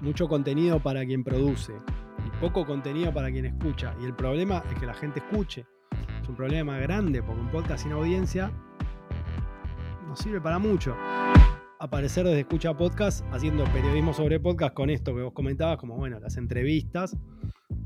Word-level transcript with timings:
mucho 0.00 0.28
contenido 0.28 0.80
para 0.80 1.04
quien 1.04 1.24
produce 1.24 1.72
y 2.26 2.40
poco 2.40 2.66
contenido 2.66 3.12
para 3.12 3.30
quien 3.30 3.46
escucha. 3.46 3.94
Y 4.00 4.04
el 4.04 4.14
problema 4.14 4.62
es 4.70 4.78
que 4.78 4.86
la 4.86 4.94
gente 4.94 5.20
escuche. 5.20 5.66
Es 6.22 6.28
un 6.28 6.36
problema 6.36 6.78
grande 6.78 7.22
porque 7.22 7.40
un 7.40 7.50
podcast 7.50 7.82
sin 7.82 7.92
audiencia 7.92 8.50
no 10.06 10.16
sirve 10.16 10.40
para 10.40 10.58
mucho. 10.58 10.96
Aparecer 11.78 12.26
desde 12.26 12.40
escucha 12.40 12.76
podcast 12.76 13.24
haciendo 13.32 13.64
periodismo 13.64 14.12
sobre 14.12 14.38
podcast 14.38 14.74
con 14.74 14.90
esto 14.90 15.14
que 15.14 15.22
vos 15.22 15.32
comentabas, 15.32 15.78
como 15.78 15.96
bueno, 15.96 16.20
las 16.20 16.36
entrevistas, 16.36 17.16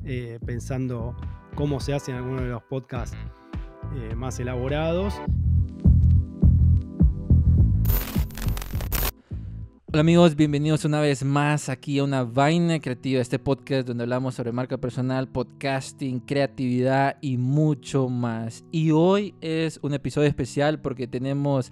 eh, 0.05 0.39
pensando 0.45 1.17
cómo 1.55 1.79
se 1.81 1.95
hacen 1.95 2.17
algunos 2.17 2.43
de 2.43 2.49
los 2.49 2.63
podcasts 2.65 3.17
eh, 3.97 4.15
más 4.17 4.41
elaborados 4.41 5.21
Hola 9.95 10.01
amigos, 10.01 10.35
bienvenidos 10.35 10.85
una 10.85 10.99
vez 10.99 11.25
más 11.25 11.69
aquí 11.69 12.01
a 12.01 12.03
una 12.03 12.25
vaina 12.25 12.81
creativa, 12.81 13.23
este 13.23 13.39
podcast 13.39 13.87
donde 13.87 14.03
hablamos 14.03 14.35
sobre 14.35 14.51
marca 14.51 14.77
personal, 14.77 15.29
podcasting, 15.29 16.19
creatividad 16.19 17.17
y 17.21 17.37
mucho 17.37 18.09
más. 18.09 18.65
Y 18.73 18.91
hoy 18.91 19.37
es 19.41 19.79
un 19.83 19.95
episodio 19.95 20.27
especial 20.27 20.81
porque 20.81 21.07
tenemos 21.07 21.71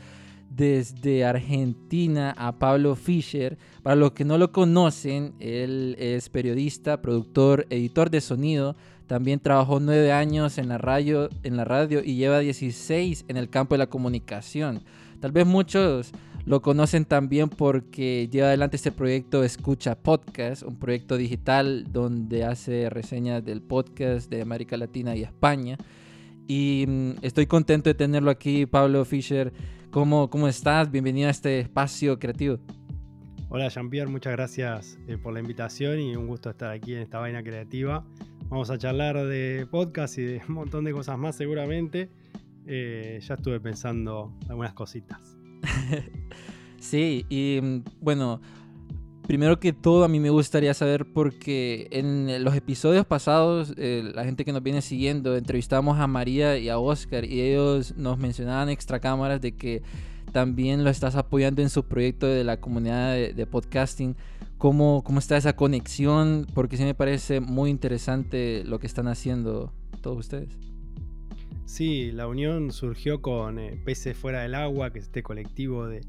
desde 0.48 1.24
Argentina 1.24 2.32
a 2.38 2.60
Pablo 2.60 2.94
Fischer. 2.94 3.58
Para 3.82 3.96
los 3.96 4.12
que 4.12 4.24
no 4.24 4.38
lo 4.38 4.52
conocen, 4.52 5.34
él 5.40 5.96
es 5.98 6.28
periodista, 6.28 7.02
productor, 7.02 7.66
editor 7.70 8.08
de 8.08 8.20
sonido. 8.20 8.76
También 9.08 9.40
trabajó 9.40 9.80
nueve 9.80 10.12
años 10.12 10.58
en 10.58 10.68
la 10.68 10.78
radio, 10.78 11.28
en 11.42 11.56
la 11.56 11.64
radio 11.64 12.00
y 12.04 12.14
lleva 12.14 12.38
16 12.38 13.24
en 13.26 13.36
el 13.36 13.50
campo 13.50 13.74
de 13.74 13.80
la 13.80 13.88
comunicación. 13.88 14.84
Tal 15.18 15.32
vez 15.32 15.44
muchos 15.44 16.12
lo 16.44 16.60
conocen 16.60 17.04
también 17.04 17.48
porque 17.48 18.28
lleva 18.28 18.48
adelante 18.48 18.76
este 18.76 18.90
proyecto 18.90 19.44
Escucha 19.44 19.94
Podcast, 19.94 20.62
un 20.64 20.76
proyecto 20.76 21.16
digital 21.16 21.86
donde 21.92 22.44
hace 22.44 22.90
reseñas 22.90 23.44
del 23.44 23.62
podcast 23.62 24.28
de 24.28 24.42
América 24.42 24.76
Latina 24.76 25.14
y 25.14 25.22
España. 25.22 25.78
Y 26.48 26.84
mm, 26.88 27.10
estoy 27.22 27.46
contento 27.46 27.90
de 27.90 27.94
tenerlo 27.94 28.30
aquí, 28.30 28.66
Pablo 28.66 29.04
Fischer. 29.04 29.52
¿Cómo, 29.92 30.30
cómo 30.30 30.48
estás? 30.48 30.90
Bienvenido 30.90 31.28
a 31.28 31.30
este 31.30 31.60
espacio 31.60 32.18
creativo. 32.18 32.58
Hola 33.48 33.68
Jean-Pierre, 33.68 34.10
muchas 34.10 34.32
gracias 34.32 34.98
eh, 35.06 35.18
por 35.18 35.34
la 35.34 35.40
invitación 35.40 36.00
y 36.00 36.16
un 36.16 36.26
gusto 36.26 36.48
estar 36.48 36.70
aquí 36.70 36.94
en 36.94 37.02
esta 37.02 37.18
vaina 37.18 37.42
creativa. 37.42 38.04
Vamos 38.48 38.70
a 38.70 38.78
charlar 38.78 39.26
de 39.26 39.66
podcast 39.70 40.18
y 40.18 40.22
de 40.22 40.42
un 40.48 40.54
montón 40.54 40.84
de 40.84 40.92
cosas 40.92 41.18
más 41.18 41.36
seguramente. 41.36 42.10
Eh, 42.66 43.20
ya 43.22 43.34
estuve 43.34 43.60
pensando 43.60 44.32
algunas 44.48 44.72
cositas. 44.72 45.41
sí, 46.80 47.26
y 47.28 47.60
mm, 47.62 47.84
bueno, 48.00 48.40
primero 49.26 49.58
que 49.60 49.72
todo 49.72 50.04
a 50.04 50.08
mí 50.08 50.20
me 50.20 50.30
gustaría 50.30 50.74
saber 50.74 51.06
porque 51.12 51.88
en 51.90 52.42
los 52.44 52.54
episodios 52.54 53.06
pasados, 53.06 53.74
eh, 53.76 54.10
la 54.14 54.24
gente 54.24 54.44
que 54.44 54.52
nos 54.52 54.62
viene 54.62 54.82
siguiendo, 54.82 55.36
entrevistamos 55.36 55.98
a 55.98 56.06
María 56.06 56.58
y 56.58 56.68
a 56.68 56.78
Oscar 56.78 57.24
y 57.24 57.40
ellos 57.40 57.94
nos 57.96 58.18
mencionaban 58.18 58.68
extra 58.68 59.00
cámaras 59.00 59.40
de 59.40 59.56
que 59.56 59.82
también 60.32 60.82
lo 60.82 60.90
estás 60.90 61.14
apoyando 61.14 61.62
en 61.62 61.70
su 61.70 61.84
proyecto 61.84 62.26
de 62.26 62.42
la 62.44 62.58
comunidad 62.58 63.14
de, 63.14 63.46
podcasting. 63.46 64.16
¿Cómo, 64.58 65.02
¿Cómo, 65.04 65.18
está 65.18 65.36
esa 65.36 65.54
conexión? 65.54 66.46
Porque 66.54 66.76
sí 66.76 66.84
me 66.84 66.94
parece 66.94 67.40
muy 67.40 67.70
interesante 67.70 68.64
lo 68.64 68.78
que 68.78 68.86
están 68.86 69.08
haciendo 69.08 69.72
todos 70.00 70.18
ustedes. 70.18 70.71
Sí, 71.64 72.10
la 72.12 72.26
unión 72.26 72.72
surgió 72.72 73.22
con 73.22 73.58
eh, 73.58 73.80
Peces 73.84 74.16
Fuera 74.16 74.42
del 74.42 74.54
Agua, 74.54 74.92
que 74.92 74.98
es 74.98 75.06
este 75.06 75.22
colectivo 75.22 75.86
de, 75.86 76.00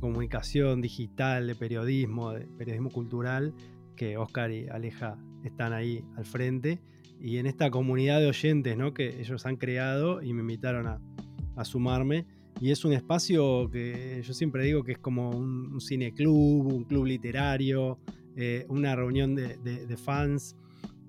comunicación 0.00 0.80
digital, 0.80 1.46
de 1.46 1.54
periodismo, 1.54 2.32
de 2.32 2.46
periodismo 2.46 2.90
cultural, 2.90 3.54
que 3.94 4.16
Oscar 4.16 4.50
y 4.50 4.66
Aleja 4.68 5.16
están 5.44 5.72
ahí 5.72 6.04
al 6.16 6.24
frente. 6.24 6.80
Y 7.20 7.38
en 7.38 7.46
esta 7.46 7.70
comunidad 7.70 8.20
de 8.20 8.26
oyentes 8.26 8.76
¿no? 8.76 8.92
que 8.92 9.20
ellos 9.20 9.46
han 9.46 9.56
creado 9.56 10.20
y 10.20 10.32
me 10.32 10.40
invitaron 10.40 10.86
a, 10.86 11.64
sumarme. 11.64 12.26
Y 12.60 12.72
es 12.72 12.84
un 12.84 12.92
espacio 12.92 13.70
que 13.70 14.20
yo 14.24 14.34
siempre 14.34 14.64
digo 14.64 14.82
que 14.82 14.92
es 14.92 14.98
como 14.98 15.30
un, 15.30 15.80
cine 15.80 16.12
club, 16.12 16.66
un 16.66 16.84
club 16.84 17.04
literario, 17.04 17.98
eh, 18.36 18.66
una 18.68 18.96
reunión 18.96 19.36
de 19.36 19.96
fans 19.96 20.56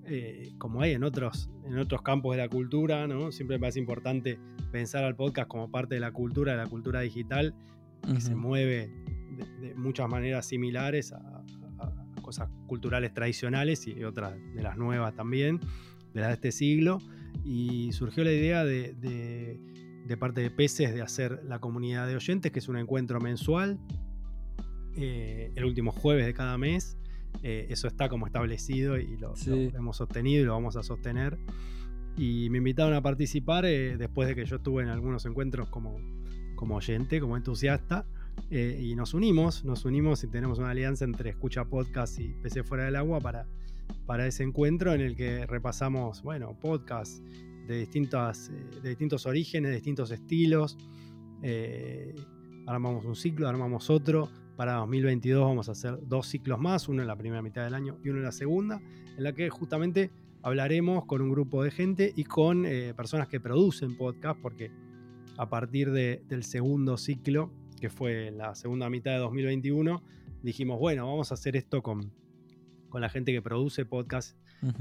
eh, 0.08 0.52
como 0.58 0.82
hay 0.82 0.92
en 0.92 1.04
otros, 1.04 1.50
en 1.64 1.78
otros 1.78 2.02
campos 2.02 2.36
de 2.36 2.42
la 2.42 2.48
cultura, 2.48 3.06
¿no? 3.06 3.32
Siempre 3.32 3.56
me 3.56 3.60
parece 3.60 3.80
importante 3.80 4.38
pensar 4.70 5.04
al 5.04 5.16
podcast 5.16 5.48
como 5.48 5.70
parte 5.70 5.96
de 5.96 6.00
la 6.00 6.12
cultura, 6.12 6.52
de 6.52 6.58
la 6.58 6.66
cultura 6.66 7.00
digital, 7.00 7.54
que 8.02 8.20
se 8.20 8.34
mueve 8.36 8.90
de, 9.60 9.74
muchas 9.74 10.08
maneras 10.08 10.46
similares 10.46 11.12
a, 11.12 11.42
cosas 12.22 12.48
culturales 12.66 13.14
tradicionales 13.14 13.86
y 13.86 14.02
otras 14.02 14.34
de 14.54 14.62
las 14.62 14.76
nuevas 14.76 15.14
también, 15.14 15.60
de 16.12 16.20
las 16.20 16.28
de 16.28 16.34
este 16.34 16.52
siglo. 16.52 16.98
Y 17.44 17.92
surgió 17.92 18.24
la 18.24 18.32
idea 18.32 18.64
de, 18.64 18.94
de, 18.94 20.16
parte 20.16 20.40
de 20.40 20.50
Peces 20.50 20.92
de 20.92 21.02
hacer 21.02 21.42
la 21.44 21.60
comunidad 21.60 22.06
de 22.08 22.16
oyentes, 22.16 22.50
que 22.50 22.58
es 22.58 22.68
un 22.68 22.78
encuentro 22.78 23.20
mensual, 23.20 23.78
eh, 24.96 25.52
el 25.54 25.64
último 25.64 25.92
jueves 25.92 26.26
de 26.26 26.34
cada 26.34 26.58
mes 26.58 26.96
eh, 27.42 27.66
eso 27.70 27.88
está 27.88 28.08
como 28.08 28.26
establecido 28.26 28.98
y 28.98 29.16
lo, 29.16 29.34
hemos 29.46 29.96
sostenido 29.96 30.42
y 30.42 30.46
lo 30.46 30.52
vamos 30.52 30.76
a 30.76 30.82
sostener. 30.82 31.38
Y 32.16 32.48
me 32.50 32.58
invitaron 32.58 32.94
a 32.94 33.02
participar 33.02 33.66
eh, 33.66 33.96
después 33.96 34.28
de 34.28 34.34
que 34.34 34.44
yo 34.46 34.56
estuve 34.56 34.82
en 34.82 34.88
algunos 34.88 35.26
encuentros 35.26 35.68
como, 35.68 35.98
como 36.54 36.76
oyente, 36.76 37.20
como 37.20 37.36
entusiasta. 37.36 38.06
Eh, 38.50 38.80
y 38.82 38.94
nos 38.94 39.14
unimos, 39.14 39.64
nos 39.64 39.84
unimos 39.84 40.22
y 40.24 40.28
tenemos 40.28 40.58
una 40.58 40.70
alianza 40.70 41.04
entre 41.04 41.30
Escucha 41.30 41.64
Podcast 41.64 42.18
y 42.18 42.34
PC 42.42 42.64
Fuera 42.64 42.84
del 42.84 42.96
Agua 42.96 43.20
para, 43.20 43.46
para 44.06 44.26
ese 44.26 44.42
encuentro 44.42 44.92
en 44.92 45.00
el 45.00 45.16
que 45.16 45.46
repasamos, 45.46 46.22
bueno, 46.22 46.58
podcasts 46.60 47.22
de, 47.66 47.78
distintas, 47.78 48.50
de 48.82 48.88
distintos 48.88 49.26
orígenes, 49.26 49.70
de 49.70 49.76
distintos 49.76 50.10
estilos. 50.10 50.76
armamos 52.66 53.04
un 53.04 53.16
ciclo, 53.16 53.48
armamos 53.48 53.88
otro, 53.90 54.30
para 54.56 54.74
2022 54.74 55.44
vamos 55.44 55.68
a 55.68 55.72
hacer 55.72 55.98
dos 56.02 56.26
ciclos 56.26 56.58
más, 56.58 56.88
uno 56.88 57.02
en 57.02 57.08
la 57.08 57.16
primera 57.16 57.42
mitad 57.42 57.64
del 57.64 57.74
año 57.74 57.98
y 58.02 58.08
uno 58.08 58.18
en 58.18 58.24
la 58.24 58.32
segunda, 58.32 58.80
en 59.16 59.22
la 59.22 59.32
que 59.32 59.50
justamente 59.50 60.10
hablaremos 60.42 61.04
con 61.04 61.20
un 61.22 61.30
grupo 61.30 61.62
de 61.62 61.70
gente 61.70 62.12
y 62.16 62.24
con 62.24 62.64
eh, 62.64 62.94
personas 62.94 63.28
que 63.28 63.40
producen 63.40 63.96
podcast, 63.96 64.40
porque 64.40 64.70
a 65.36 65.48
partir 65.48 65.90
del 65.90 66.44
segundo 66.44 66.96
ciclo, 66.96 67.50
que 67.80 67.90
fue 67.90 68.30
la 68.30 68.54
segunda 68.54 68.88
mitad 68.88 69.12
de 69.12 69.18
2021, 69.18 70.02
dijimos, 70.42 70.78
bueno, 70.78 71.06
vamos 71.06 71.30
a 71.30 71.34
hacer 71.34 71.56
esto 71.56 71.82
con, 71.82 72.12
con 72.88 73.00
la 73.00 73.08
gente 73.08 73.32
que 73.32 73.42
produce 73.42 73.84
podcast 73.84 74.36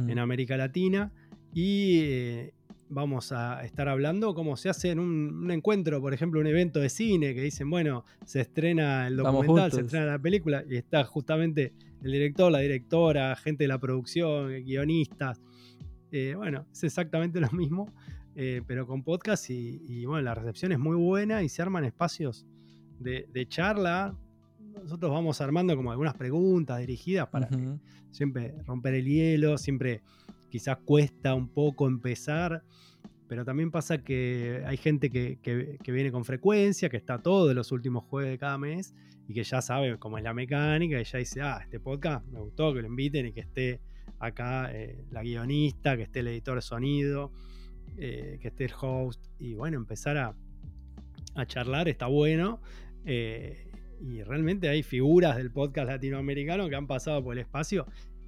en 0.07 0.19
América 0.19 0.56
Latina 0.56 1.12
y, 1.53 2.00
eh, 2.03 2.53
vamos 2.95 3.33
a 3.33 3.61
estar 3.66 3.89
hablando 3.89 4.33
cómo 4.33 4.56
se 4.56 4.69
hace 4.69 4.89
en 4.89 5.00
un, 5.00 5.51
encuentro, 5.51 6.00
por 6.00 6.13
ejemplo, 6.13 6.39
un 6.39 6.47
evento 6.47 6.79
de 6.79 6.88
cine 6.88 7.35
que 7.35 7.41
dicen, 7.41 7.69
bueno, 7.69 8.06
se 8.23 8.39
estrena 8.39 9.07
el 9.07 9.17
documental, 9.17 9.69
se 9.73 9.81
estrena 9.81 10.06
la 10.06 10.19
película 10.19 10.63
y 10.67 10.78
está 10.78 11.03
justamente 11.03 11.73
el 12.01 12.13
director, 12.13 12.50
la 12.50 12.59
directora, 12.59 13.35
gente 13.35 13.66
de 13.66 13.67
la 13.67 13.79
producción, 13.79 14.47
guionistas. 14.63 15.41
Eh, 16.09 16.35
bueno, 16.38 16.67
es 16.72 16.85
exactamente 16.85 17.38
lo 17.41 17.51
mismo, 17.51 17.94
eh, 18.33 18.61
pero 18.66 18.88
con 18.88 19.03
podcast 19.03 19.50
y, 19.50 20.06
bueno, 20.06 20.22
la 20.22 20.33
recepción 20.33 20.72
es 20.72 20.79
muy 20.79 20.95
buena 20.95 21.44
y 21.44 21.50
se 21.50 21.62
arman 21.62 21.83
espacios 21.83 22.47
de, 23.00 23.45
charla. 23.50 24.17
Nosotros 24.81 25.12
vamos 25.12 25.41
armando 25.41 25.75
como 25.75 25.91
algunas 25.91 26.13
preguntas 26.13 26.79
dirigidas 26.79 27.27
para 27.27 27.50
siempre 28.12 28.56
romper 28.66 28.94
el 28.94 29.06
hielo, 29.06 29.57
siempre 29.57 30.01
quizás 30.56 30.78
cuesta 30.86 31.36
un 31.36 31.50
poco 31.50 31.86
empezar, 31.86 32.64
pero 33.28 33.44
también 33.44 33.72
pasa 33.72 33.98
que 33.98 34.64
hay 34.66 34.78
gente 34.78 35.10
que, 35.10 35.78
viene 35.86 36.14
con 36.14 36.24
frecuencia, 36.24 36.88
que 36.88 36.96
está 36.96 37.22
todos 37.22 37.54
los 37.54 37.74
últimos 37.74 38.06
jueves 38.06 38.32
de 38.32 38.38
cada 38.38 38.58
mes 38.58 38.96
y 39.28 39.34
que 39.34 39.44
ya 39.44 39.62
sabe 39.62 40.00
cómo 40.00 40.18
es 40.18 40.24
la 40.24 40.34
mecánica 40.34 41.02
y 41.02 41.04
ya 41.04 41.20
dice, 41.20 41.42
ah, 41.42 41.60
este 41.62 41.82
podcast 41.82 42.26
me 42.28 42.40
gustó, 42.40 42.74
que 42.74 42.82
lo 42.82 42.88
inviten 42.88 43.25
y 43.25 43.34
que 43.34 43.42
esté 43.42 43.81
acá 44.18 44.72
eh, 44.72 45.04
la 45.12 45.24
guionista, 45.24 45.98
que 45.98 46.04
esté 46.04 46.22
el 46.22 46.30
editor 46.30 46.56
de 46.56 46.62
sonido, 46.62 47.34
eh, 47.98 48.38
que 48.40 48.48
esté 48.48 48.63
el 48.63 48.74
host 48.80 49.25
y 49.38 49.56
bueno, 49.56 49.75
empezar 49.75 50.18
a, 50.18 50.38
charlar 51.48 51.90
está 51.90 52.08
bueno. 52.08 52.62
Eh, 53.04 53.69
y 54.00 54.24
realmente 54.24 54.69
hay 54.69 54.84
figuras 54.84 55.36
del 55.36 55.51
podcast 55.51 55.90
latinoamericano 55.90 56.69
que 56.69 56.78
han 56.78 56.88
pasado 56.88 57.22
por 57.22 57.34
el 57.34 57.40
espacio 57.40 57.86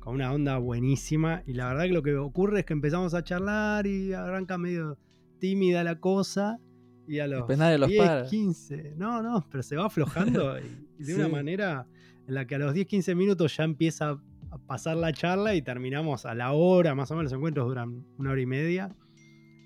una 0.09 0.31
onda 0.33 0.57
buenísima. 0.57 1.43
Y 1.45 1.53
la 1.53 1.67
verdad 1.67 1.83
que 1.83 1.93
lo 1.93 2.03
que 2.03 2.15
ocurre 2.15 2.59
es 2.59 2.65
que 2.65 2.73
empezamos 2.73 3.13
a 3.13 3.23
charlar 3.23 3.87
y 3.87 4.13
arranca 4.13 4.57
medio 4.57 4.97
tímida 5.39 5.83
la 5.83 5.99
cosa. 5.99 6.59
Y 7.07 7.19
a 7.19 7.27
los 7.27 7.47
10, 7.47 8.29
15, 8.29 8.95
no, 8.97 9.23
no, 9.23 9.47
pero 9.49 9.63
se 9.63 9.77
va 9.77 9.85
aflojando 9.85 10.57
y, 10.99 11.03
de 11.03 11.15
una 11.15 11.29
manera 11.29 11.87
en 12.27 12.33
la 12.33 12.45
que 12.45 12.55
a 12.55 12.59
los 12.59 12.73
10, 12.73 12.85
15 12.85 13.15
minutos 13.15 13.55
ya 13.55 13.63
empieza 13.63 14.21
a 14.51 14.57
pasar 14.57 14.97
la 14.97 15.13
charla 15.13 15.55
y 15.55 15.61
terminamos 15.61 16.25
a 16.25 16.35
la 16.35 16.51
hora, 16.51 16.95
más 16.95 17.09
o 17.11 17.15
menos 17.15 17.31
los 17.31 17.37
encuentros 17.37 17.67
duran 17.67 18.05
una 18.17 18.31
hora 18.31 18.41
y 18.41 18.45
media, 18.45 18.93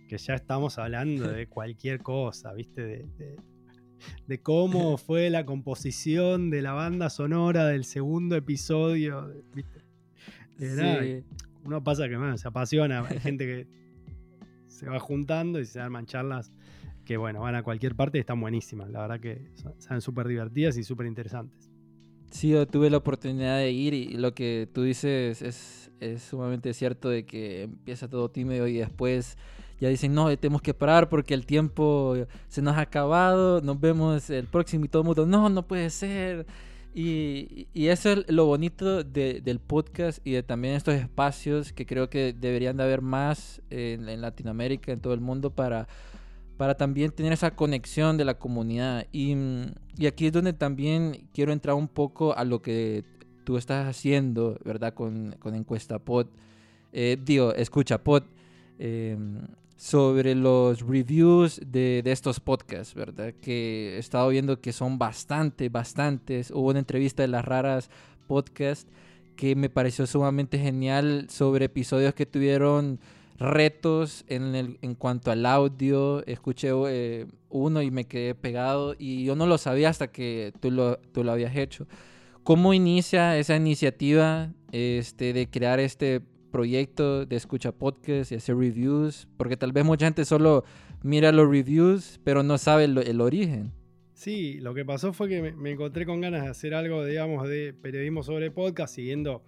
que 0.08 0.20
ya 0.20 0.36
estamos 0.36 0.78
hablando 0.78 1.32
de 1.32 1.48
cualquier 1.50 2.02
cosa, 2.04 2.54
¿viste? 2.54 2.84
De, 2.84 3.36
de 4.28 4.42
cómo 4.42 4.98
fue 4.98 5.32
la 5.32 5.44
composición 5.44 6.52
de 6.52 6.62
la 6.62 6.74
banda 6.74 7.10
sonora 7.10 7.66
del 7.68 7.86
segundo 7.86 8.36
episodio, 8.36 9.34
¿viste? 9.56 9.81
Uno 11.63 11.83
pasa 11.83 12.07
que 12.07 12.38
se 12.38 12.48
apasiona, 12.48 13.06
hay 13.07 13.19
gente 13.19 13.45
que 13.45 13.68
se 14.68 14.89
va 14.89 15.00
juntando 15.00 15.59
y 15.59 15.65
se 15.65 15.80
arman 15.80 16.06
charlas 16.06 16.51
que, 17.06 17.18
bueno, 17.18 17.42
van 17.42 17.56
a 17.56 17.63
cualquier 17.63 17.95
parte 17.95 18.18
y 18.18 18.21
están 18.21 18.39
buenísimas. 18.39 18.89
La 18.89 19.01
verdad 19.01 19.19
que 19.19 19.51
son 19.80 20.01
súper 20.01 20.27
divertidas 20.27 20.77
y 20.77 20.83
súper 20.83 21.07
interesantes. 21.07 21.69
Sí, 22.31 22.50
yo 22.50 22.65
tuve 22.65 22.89
la 22.89 22.98
oportunidad 22.98 23.57
de 23.57 23.71
ir 23.71 23.94
y 23.94 24.13
lo 24.13 24.33
que 24.33 24.69
tú 24.74 24.83
dices 24.83 25.42
es, 25.42 25.92
es 26.00 26.21
sumamente 26.21 26.74
cierto 26.74 27.09
de 27.09 27.25
que 27.25 27.63
empieza 27.63 28.07
todo 28.07 28.31
tímido 28.31 28.68
y 28.68 28.77
después 28.77 29.38
ya 29.81 29.89
dicen, 29.89 30.13
no, 30.13 30.36
tenemos 30.38 30.62
que 30.62 30.74
parar 30.74 31.09
porque 31.09 31.33
el 31.33 31.45
tiempo 31.45 32.15
se 32.47 32.62
nos 32.62 32.77
ha 32.77 32.81
acabado, 32.81 33.62
nos 33.62 33.80
vemos 33.81 34.30
el 34.30 34.45
próximo 34.45 34.86
y 34.86 34.88
todo 34.88 35.01
el 35.01 35.07
mundo, 35.07 35.25
no, 35.25 35.50
no 35.50 35.68
puede 35.68 35.89
ser. 35.89 36.45
Y, 36.94 37.68
y 37.74 37.88
eso 37.88 38.12
es 38.12 38.30
lo 38.30 38.46
bonito 38.46 39.04
del 39.04 39.60
podcast 39.60 40.20
y 40.26 40.32
de 40.32 40.44
también 40.44 40.76
estos 40.76 40.96
espacios 40.96 41.72
que 41.72 41.86
creo 41.86 42.10
que 42.10 42.34
deberían 42.34 42.78
de 42.78 42.84
haber 42.84 43.02
más 43.02 43.62
en, 43.70 44.22
Latinoamérica, 44.22 44.92
en 44.92 45.00
todo 45.00 45.14
el 45.14 45.22
mundo, 45.22 45.52
para, 45.52 45.88
para 46.58 46.76
también 46.76 47.12
tener 47.12 47.32
esa 47.32 47.56
conexión 47.56 48.18
de 48.18 48.26
la 48.26 48.34
comunidad. 48.34 49.08
Y, 49.14 49.36
y, 49.98 50.06
aquí 50.06 50.28
es 50.28 50.34
donde 50.34 50.54
también 50.54 51.28
quiero 51.34 51.54
entrar 51.54 51.76
un 51.76 51.88
poco 51.88 52.36
a 52.36 52.44
lo 52.44 52.62
que 52.62 53.06
tú 53.46 53.58
estás 53.58 53.88
haciendo, 53.88 54.60
¿verdad? 54.66 54.94
Con, 54.94 55.36
con 55.40 55.56
Encuesta 55.56 55.98
Pod. 55.98 56.28
Eh, 56.92 57.18
digo, 57.24 57.54
escucha 57.54 58.04
Pod. 58.04 58.24
Eh, 58.80 59.18
sobre 59.81 60.36
los 60.36 60.81
reviews 60.81 61.60
de, 61.66 62.01
de, 62.04 62.12
estos 62.12 62.39
podcasts, 62.39 62.94
¿verdad? 62.94 63.33
Que 63.42 63.95
he 63.95 63.98
estado 63.98 64.30
viendo 64.30 64.62
que 64.62 64.74
son 64.74 65.00
bastante, 65.00 65.69
bastantes. 65.69 66.51
Hubo 66.51 66.69
una 66.69 66.78
entrevista 66.78 67.24
de 67.24 67.30
las 67.30 67.44
raras 67.44 67.89
podcast 68.28 68.88
que 69.36 69.56
me 69.56 69.72
pareció 69.72 70.06
sumamente 70.06 70.60
genial 70.60 71.25
sobre 71.31 71.66
episodios 71.66 72.13
que 72.13 72.28
tuvieron 72.28 73.00
retos 73.39 74.24
en, 74.28 74.54
el, 74.54 74.78
en 74.83 74.94
cuanto 74.94 75.31
al 75.31 75.48
audio. 75.48 76.24
Escuché 76.28 76.69
eh, 76.88 77.25
uno 77.50 77.81
y 77.81 77.89
me 77.89 78.06
quedé 78.06 78.36
pegado 78.36 78.95
y 79.00 79.24
yo 79.24 79.36
no 79.36 79.48
lo 79.48 79.57
sabía 79.57 79.89
hasta 79.89 80.12
que 80.12 80.54
tú 80.60 80.69
lo, 80.69 80.98
tú 81.12 81.24
lo 81.24 81.31
habías 81.31 81.56
hecho. 81.56 81.88
¿Cómo 82.44 82.75
inicia 82.75 83.36
esa 83.36 83.56
iniciativa 83.56 84.51
este, 84.72 85.33
de 85.33 85.50
crear 85.50 85.80
este 85.80 86.22
proyecto 86.51 87.25
de 87.25 87.36
escucha 87.36 87.71
podcast 87.71 88.31
y 88.31 88.36
hacer 88.36 88.56
reviews, 88.56 89.27
porque 89.38 89.57
tal 89.57 89.71
vez 89.71 89.86
mucha 89.86 90.06
gente 90.06 90.25
solo 90.25 90.63
mira 91.01 91.31
los 91.31 91.50
reviews, 91.50 92.19
pero 92.24 92.44
no 92.44 92.57
sabe 92.57 92.86
el, 92.86 93.21
origen. 93.21 93.71
Sí, 94.13 94.59
lo 94.59 94.74
que 94.74 94.86
pasó 94.86 95.13
fue 95.13 95.30
que 95.30 95.53
me, 95.53 95.71
encontré 95.71 96.06
con 96.06 96.21
ganas 96.21 96.44
de 96.44 96.50
hacer 96.50 96.75
algo, 96.75 97.03
digamos, 97.06 97.48
de 97.48 97.74
periodismo 97.74 98.21
sobre 98.21 98.51
podcast, 98.51 98.94
siguiendo 98.94 99.44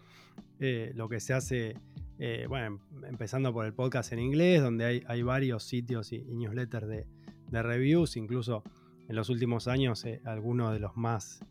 eh, 0.60 0.92
lo 0.96 1.10
que 1.10 1.20
se 1.20 1.34
hace, 1.34 1.76
eh, 2.18 2.46
bueno, 2.48 2.80
empezando 3.08 3.54
por 3.54 3.66
el 3.66 3.74
podcast 3.74 4.14
en 4.14 4.20
inglés, 4.20 4.62
donde 4.62 4.86
hay, 4.86 5.04
hay 5.08 5.22
varios 5.22 5.64
sitios 5.64 6.12
y, 6.12 6.24
newsletters 6.24 6.88
de, 6.88 7.06
reviews, 7.52 8.18
incluso 8.18 8.64
en 9.08 9.16
los 9.16 9.30
últimos 9.30 9.68
años 9.68 10.06
eh, 10.06 10.22
algunos 10.26 10.74
de 10.74 10.80
los 10.80 10.98
más 10.98 11.46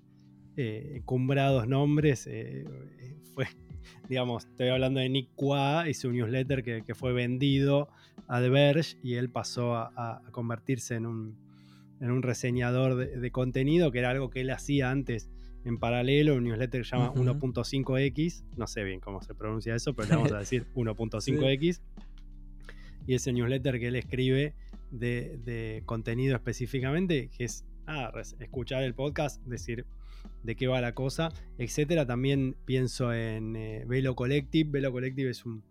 cumbrados 1.06 1.66
nombres 1.66 2.28
fue 3.34 3.46
digamos, 4.08 4.46
estoy 4.46 4.68
hablando 4.68 5.00
de 5.00 5.08
Nick 5.08 5.28
Qua 5.34 5.88
y 5.88 5.94
su 5.94 6.10
newsletter 6.10 6.62
que, 6.62 6.94
fue 6.94 7.12
vendido 7.12 7.88
a 8.28 8.40
The 8.40 8.48
Verge 8.48 8.96
y 9.02 9.14
él 9.14 9.30
pasó 9.30 9.76
a, 9.76 10.22
convertirse 10.30 10.94
en 10.94 11.06
un, 11.06 11.36
en 12.00 12.10
un 12.10 12.22
reseñador 12.22 12.96
de, 12.96 13.30
contenido, 13.30 13.90
que 13.90 13.98
era 13.98 14.10
algo 14.10 14.30
que 14.30 14.42
él 14.42 14.50
hacía 14.50 14.90
antes 14.90 15.30
en 15.64 15.78
paralelo, 15.78 16.34
un 16.34 16.44
newsletter 16.44 16.82
que 16.82 16.88
se 16.88 16.96
llama 16.96 17.14
1.5x, 17.14 18.44
no 18.56 18.66
sé 18.66 18.82
bien 18.82 19.00
cómo 19.00 19.22
se 19.22 19.34
pronuncia 19.34 19.74
eso, 19.74 19.94
pero 19.94 20.08
le 20.08 20.16
vamos 20.16 20.32
a 20.32 20.38
decir 20.40 20.66
1.5x. 20.74 21.80
Y 23.06 23.14
ese 23.14 23.32
newsletter 23.32 23.78
que 23.78 23.88
él 23.88 23.96
escribe 23.96 24.54
de, 24.90 25.82
contenido 25.86 26.36
específicamente, 26.36 27.30
que 27.36 27.44
es 27.44 27.64
ah, 27.86 28.12
escuchar 28.40 28.82
el 28.82 28.94
podcast, 28.94 29.42
decir, 29.44 29.86
de 30.42 30.56
qué 30.56 30.66
va 30.66 30.80
la 30.80 30.94
cosa, 30.94 31.32
etcétera. 31.58 32.06
También 32.06 32.56
pienso 32.64 33.12
en 33.12 33.56
eh, 33.56 33.84
Velo 33.86 34.14
Collective. 34.14 34.70
Velo 34.70 34.92
Collective 34.92 35.30
es 35.30 35.44
un, 35.44 35.62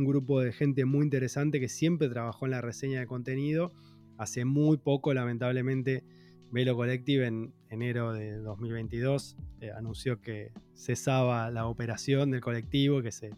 grupo 0.00 0.40
de 0.40 0.52
gente 0.52 0.84
muy 0.84 1.02
interesante 1.02 1.58
que 1.58 1.68
siempre 1.68 2.08
trabajó 2.08 2.44
en 2.44 2.52
la 2.52 2.60
reseña 2.60 3.00
de 3.00 3.06
contenido. 3.08 3.72
Hace 4.16 4.44
muy 4.44 4.76
poco, 4.76 5.12
lamentablemente, 5.12 6.04
Velo 6.52 6.76
Collective 6.76 7.26
en 7.26 7.52
enero 7.68 8.12
de 8.12 8.38
2022 8.38 9.36
eh, 9.60 9.72
anunció 9.72 10.20
que 10.20 10.52
cesaba 10.72 11.50
la 11.50 11.66
operación 11.66 12.30
del 12.30 12.40
colectivo, 12.40 13.02
que 13.02 13.10
se 13.10 13.30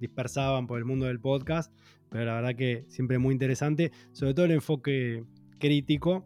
dispersaban 0.00 0.66
por 0.66 0.78
el 0.78 0.84
mundo 0.84 1.06
del 1.06 1.20
podcast, 1.20 1.72
pero 2.10 2.24
la 2.24 2.34
verdad 2.34 2.56
que 2.56 2.84
siempre 2.88 3.18
muy 3.18 3.32
interesante, 3.32 3.92
sobre 4.10 4.34
todo 4.34 4.46
el 4.46 4.52
enfoque 4.52 5.24
crítico, 5.60 6.24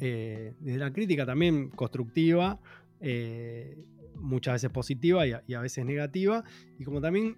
eh, 0.00 0.52
de 0.58 0.78
la 0.78 0.92
crítica 0.92 1.24
también 1.24 1.70
constructiva, 1.70 2.60
eh, 3.00 3.76
muchas 4.14 4.54
veces 4.54 4.70
positiva 4.70 5.26
y 5.26 5.32
a, 5.32 5.60
veces 5.60 5.84
negativa, 5.84 6.44
y 6.78 6.84
como 6.84 7.00
también 7.00 7.36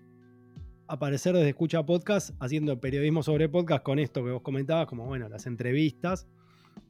aparecer 0.88 1.34
desde 1.34 1.48
Escucha 1.48 1.84
Podcast 1.84 2.30
haciendo 2.40 2.80
periodismo 2.80 3.22
sobre 3.22 3.48
podcast 3.48 3.82
con 3.82 3.98
esto 3.98 4.24
que 4.24 4.30
vos 4.30 4.42
comentabas, 4.42 4.86
como 4.86 5.06
bueno, 5.06 5.28
las 5.28 5.46
entrevistas, 5.46 6.28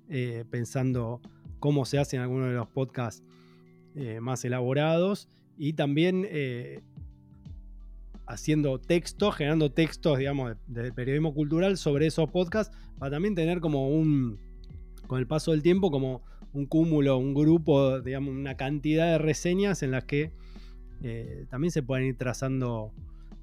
eh, 0.08 0.44
pensando 0.50 1.20
cómo 1.58 1.84
se 1.84 1.98
hacen 1.98 2.20
algunos 2.20 2.48
de 2.48 2.54
los 2.54 2.68
podcasts 2.68 3.24
eh, 3.94 4.20
más 4.20 4.44
elaborados. 4.44 5.28
Y 5.58 5.72
también 5.72 6.26
haciendo 8.26 8.78
textos, 8.78 9.36
generando 9.36 9.70
textos, 9.72 10.18
digamos, 10.18 10.56
de, 10.66 10.92
periodismo 10.92 11.32
cultural 11.32 11.76
sobre 11.76 12.06
esos 12.06 12.30
podcasts, 12.30 12.76
para 12.98 13.12
también 13.12 13.34
tener 13.34 13.60
como 13.60 13.88
un, 13.88 14.38
con 15.06 15.18
el 15.18 15.26
paso 15.26 15.52
del 15.52 15.62
tiempo, 15.62 15.90
como 15.90 16.22
un 16.56 16.66
cúmulo, 16.66 17.18
un 17.18 17.34
grupo, 17.34 18.00
digamos, 18.00 18.34
una 18.34 18.56
cantidad 18.56 19.12
de 19.12 19.18
reseñas 19.18 19.82
en 19.82 19.90
las 19.90 20.04
que 20.04 20.32
eh, 21.02 21.46
también 21.50 21.70
se 21.70 21.82
pueden 21.82 22.06
ir 22.06 22.16
trazando, 22.16 22.92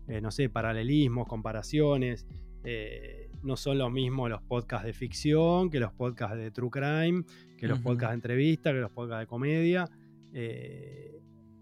eh, 0.08 0.20
no 0.20 0.32
sé, 0.32 0.50
paralelismos, 0.50 1.28
comparaciones. 1.28 2.26
Eh, 2.64 3.30
no 3.44 3.58
son 3.58 3.78
los 3.78 3.92
mismos 3.92 4.30
los 4.30 4.42
podcasts 4.42 4.86
de 4.86 4.94
ficción 4.94 5.70
que 5.70 5.80
los 5.80 5.92
podcasts 5.92 6.38
de 6.38 6.50
true 6.50 6.70
crime, 6.70 7.24
que 7.58 7.68
los 7.68 7.80
podcasts 7.80 8.12
de 8.12 8.16
entrevista, 8.16 8.72
que 8.72 8.80
los 8.80 8.92
podcasts 8.92 9.22
de 9.22 9.28
comedia. 9.28 9.90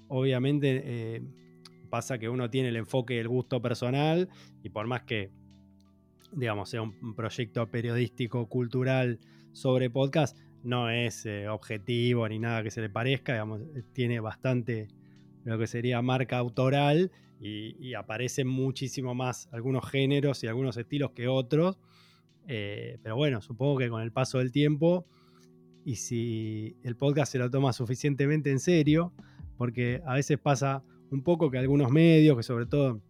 obviamente 0.08 1.24
pasa 1.90 2.18
que 2.20 2.30
uno 2.30 2.50
tiene 2.50 2.70
el 2.70 2.76
enfoque 2.78 3.20
el 3.20 3.28
gusto 3.28 3.62
personal 3.62 4.30
y 4.64 4.70
por 4.70 4.86
más 4.86 5.02
que, 5.04 5.32
digamos, 6.32 6.70
sea 6.70 6.84
un 6.84 7.16
proyecto 7.16 7.68
periodístico, 7.68 8.48
cultural 8.48 9.20
sobre 9.54 9.90
podcast, 9.90 10.38
no 10.64 10.90
es 10.90 11.26
eh, 11.26 11.48
objetivo 11.48 12.28
ni 12.28 12.40
nada 12.40 12.64
que 12.64 12.72
se 12.72 12.82
le 12.82 12.90
parezca, 12.90 13.34
digamos, 13.34 13.62
eh, 13.76 13.84
tiene 13.94 14.20
bastante 14.20 14.88
lo 15.44 15.58
que 15.58 15.68
sería 15.68 16.02
marca 16.02 16.38
autoral 16.38 17.12
y, 17.40 17.96
aparecen 17.96 18.48
muchísimo 18.48 19.16
más 19.16 19.50
algunos 19.52 19.90
géneros 19.90 20.44
y 20.44 20.48
algunos 20.48 20.78
estilos 20.78 21.12
que 21.12 21.28
otros. 21.28 21.80
Eh, 22.48 23.00
pero 23.02 23.16
bueno, 23.16 23.42
supongo 23.42 23.80
que 23.80 23.90
con 23.90 24.02
el 24.04 24.12
paso 24.12 24.38
del 24.38 24.52
tiempo 24.52 25.08
y 25.84 25.96
si 25.96 26.78
el 26.84 26.96
podcast 26.96 27.32
se 27.32 27.40
lo 27.40 27.50
toma 27.50 27.74
suficientemente 27.74 28.52
en 28.52 28.60
serio, 28.60 29.12
porque 29.58 30.02
a 30.06 30.14
veces 30.14 30.38
pasa 30.38 30.84
un 31.10 31.24
poco 31.24 31.50
que 31.50 31.58
algunos 31.58 31.92
medios, 31.92 32.38
que 32.38 32.44
sobre 32.44 32.68
todo 32.68 33.02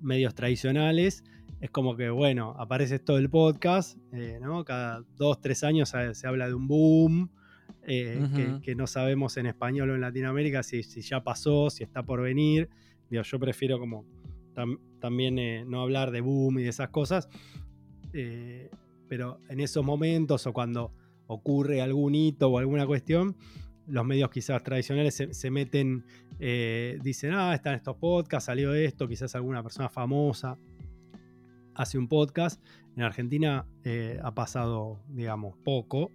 medios 0.00 0.34
tradicionales, 0.34 1.24
es 1.60 1.70
como 1.70 1.94
que, 1.94 2.08
bueno, 2.08 2.54
aparece 2.58 2.98
todo 2.98 3.18
el 3.18 3.28
podcast, 3.28 3.98
eh, 4.12 4.38
¿no? 4.40 4.64
Cada 4.64 5.04
dos, 5.16 5.40
tres 5.40 5.62
años 5.62 5.90
se, 6.12 6.26
habla 6.26 6.48
de 6.48 6.54
un 6.54 6.66
boom, 6.66 7.30
eh, 7.86 8.60
que, 8.62 8.74
no 8.74 8.86
sabemos 8.86 9.36
en 9.36 9.46
español 9.46 9.90
o 9.90 9.94
en 9.94 10.00
Latinoamérica 10.00 10.62
si, 10.62 10.82
ya 10.82 11.22
pasó, 11.22 11.68
si 11.68 11.82
está 11.82 12.02
por 12.02 12.22
venir. 12.22 12.70
Digo, 13.10 13.22
yo 13.22 13.38
prefiero 13.38 13.78
como 13.78 14.06
también 15.00 15.38
eh, 15.38 15.64
no 15.66 15.80
hablar 15.82 16.10
de 16.10 16.20
boom 16.20 16.58
y 16.58 16.62
de 16.62 16.70
esas 16.70 16.88
cosas, 16.90 17.28
pero 19.08 19.40
en 19.48 19.60
esos 19.60 19.84
momentos 19.84 20.46
o 20.46 20.52
cuando 20.52 20.92
ocurre 21.26 21.80
algún 21.80 22.14
hito 22.14 22.48
o 22.48 22.58
alguna 22.58 22.86
cuestión, 22.86 23.36
los 23.90 24.04
medios 24.04 24.30
quizás 24.30 24.62
tradicionales 24.62 25.14
se, 25.14 25.34
se 25.34 25.50
meten, 25.50 26.04
dicen, 27.02 27.32
ah, 27.34 27.54
están 27.54 27.74
estos 27.74 27.96
podcasts, 27.96 28.46
salió 28.46 28.72
esto, 28.74 29.06
quizás 29.08 29.34
alguna 29.34 29.62
persona 29.62 29.88
famosa 29.88 30.58
hace 31.80 31.98
un 31.98 32.08
podcast. 32.08 32.62
En 32.96 33.02
Argentina 33.02 33.66
eh, 33.84 34.18
ha 34.22 34.34
pasado, 34.34 35.00
digamos, 35.08 35.56
poco. 35.64 36.12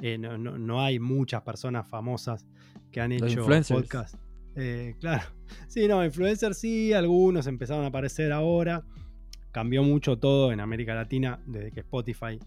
Eh, 0.00 0.18
no, 0.18 0.82
hay 0.82 0.98
muchas 0.98 1.42
personas 1.42 1.88
famosas 1.88 2.46
que 2.90 3.00
han 3.00 3.12
hecho 3.12 3.46
podcast. 3.68 4.16
Eh, 4.56 4.94
claro. 5.00 5.24
Sí, 5.68 5.86
no, 5.86 6.02
influencers 6.02 6.58
sí, 6.58 6.94
algunos 6.94 7.46
empezaron 7.46 7.84
a 7.84 7.88
aparecer 7.88 8.32
ahora. 8.32 8.82
Cambió 9.52 9.82
mucho 9.82 10.18
todo 10.18 10.52
en 10.52 10.60
América 10.60 10.94
Latina 10.94 11.38
desde 11.46 11.70
que 11.70 11.80
Spotify 11.80 12.38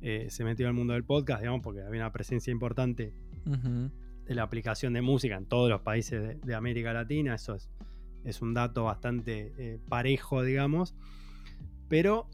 se 0.00 0.44
metió 0.44 0.66
al 0.68 0.72
mundo 0.72 0.94
del 0.94 1.04
podcast, 1.04 1.42
digamos, 1.42 1.60
porque 1.62 1.82
había 1.82 2.00
una 2.00 2.12
presencia 2.12 2.50
importante 2.50 3.12
de 4.26 4.34
la 4.34 4.42
aplicación 4.42 4.92
de 4.92 5.02
música 5.02 5.36
en 5.36 5.46
todos 5.46 5.70
los 5.70 5.80
países 5.82 6.40
de, 6.40 6.54
América 6.54 6.92
Latina. 6.92 7.34
Eso 7.34 7.54
es, 7.54 7.70
es 8.24 8.42
un 8.42 8.54
dato 8.54 8.84
bastante 8.84 9.52
eh, 9.58 9.78
parejo, 9.88 10.42
digamos. 10.42 10.94
Pero 11.88 12.28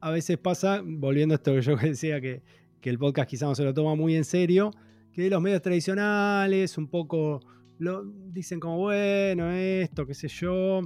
a 0.00 0.10
veces 0.10 0.38
pasa, 0.38 0.82
volviendo 0.84 1.34
a 1.34 1.36
esto 1.36 1.54
que 1.54 1.62
yo 1.62 1.76
decía, 1.82 2.20
que, 2.20 2.42
que 2.80 2.90
el 2.90 2.98
podcast 2.98 3.28
quizá 3.28 3.46
no 3.46 3.54
se 3.54 3.64
lo 3.64 3.74
toma 3.74 3.94
muy 3.94 4.16
en 4.16 4.24
serio, 4.24 4.72
que 5.12 5.28
los 5.28 5.42
medios 5.42 5.62
tradicionales 5.62 6.78
un 6.78 6.88
poco 6.88 7.40
lo 7.80 8.04
dicen 8.04 8.60
como, 8.60 8.78
bueno, 8.78 9.50
esto, 9.50 10.06
qué 10.06 10.14
sé 10.14 10.28
yo. 10.28 10.82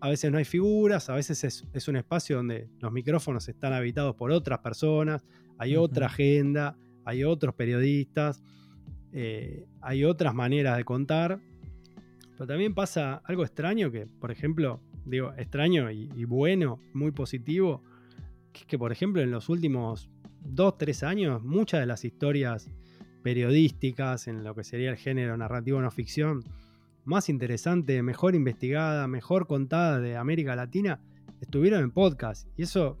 A 0.00 0.08
veces 0.08 0.30
no 0.30 0.38
hay 0.38 0.44
figuras, 0.44 1.08
a 1.08 1.14
veces 1.14 1.44
es, 1.44 1.88
un 1.88 1.96
espacio 1.96 2.36
donde 2.36 2.68
los 2.80 2.92
micrófonos 2.92 3.48
están 3.48 3.72
habitados 3.72 4.16
por 4.16 4.30
otras 4.30 4.58
personas, 4.58 5.24
hay 5.58 5.76
otra 5.76 6.06
agenda, 6.06 6.76
hay 7.04 7.24
otros 7.24 7.54
periodistas, 7.54 8.42
eh, 9.18 9.66
hay 9.80 10.04
otras 10.04 10.34
maneras 10.34 10.76
de 10.76 10.84
contar. 10.84 11.40
Pero 12.32 12.46
también 12.46 12.74
pasa 12.74 13.22
algo 13.24 13.44
extraño 13.44 13.90
que, 13.90 14.06
por 14.06 14.30
ejemplo, 14.30 14.80
digo, 15.06 15.32
extraño 15.38 15.90
y, 15.90 16.24
bueno, 16.26 16.78
muy 16.92 17.12
positivo, 17.12 17.82
que 18.52 18.60
es 18.60 18.66
que, 18.66 18.78
por 18.78 18.92
ejemplo, 18.92 19.22
en 19.22 19.30
los 19.30 19.48
últimos 19.48 20.10
dos, 20.42 20.76
tres 20.76 21.02
años, 21.02 21.42
muchas 21.42 21.80
de 21.80 21.86
las 21.86 22.04
historias 22.04 22.70
periodísticas 23.22 24.28
en 24.28 24.44
lo 24.44 24.54
que 24.54 24.64
sería 24.64 24.90
el 24.90 24.96
género 24.96 25.34
narrativo 25.36 25.80
no 25.80 25.90
ficción 25.90 26.44
más 27.06 27.30
interesante, 27.30 28.02
mejor 28.02 28.34
investigada, 28.34 29.08
mejor 29.08 29.46
contada 29.46 29.98
de 29.98 30.16
América 30.16 30.54
Latina, 30.56 31.00
estuvieron 31.40 31.82
en 31.82 31.90
podcast. 31.90 32.48
Y 32.58 32.64
eso 32.64 32.98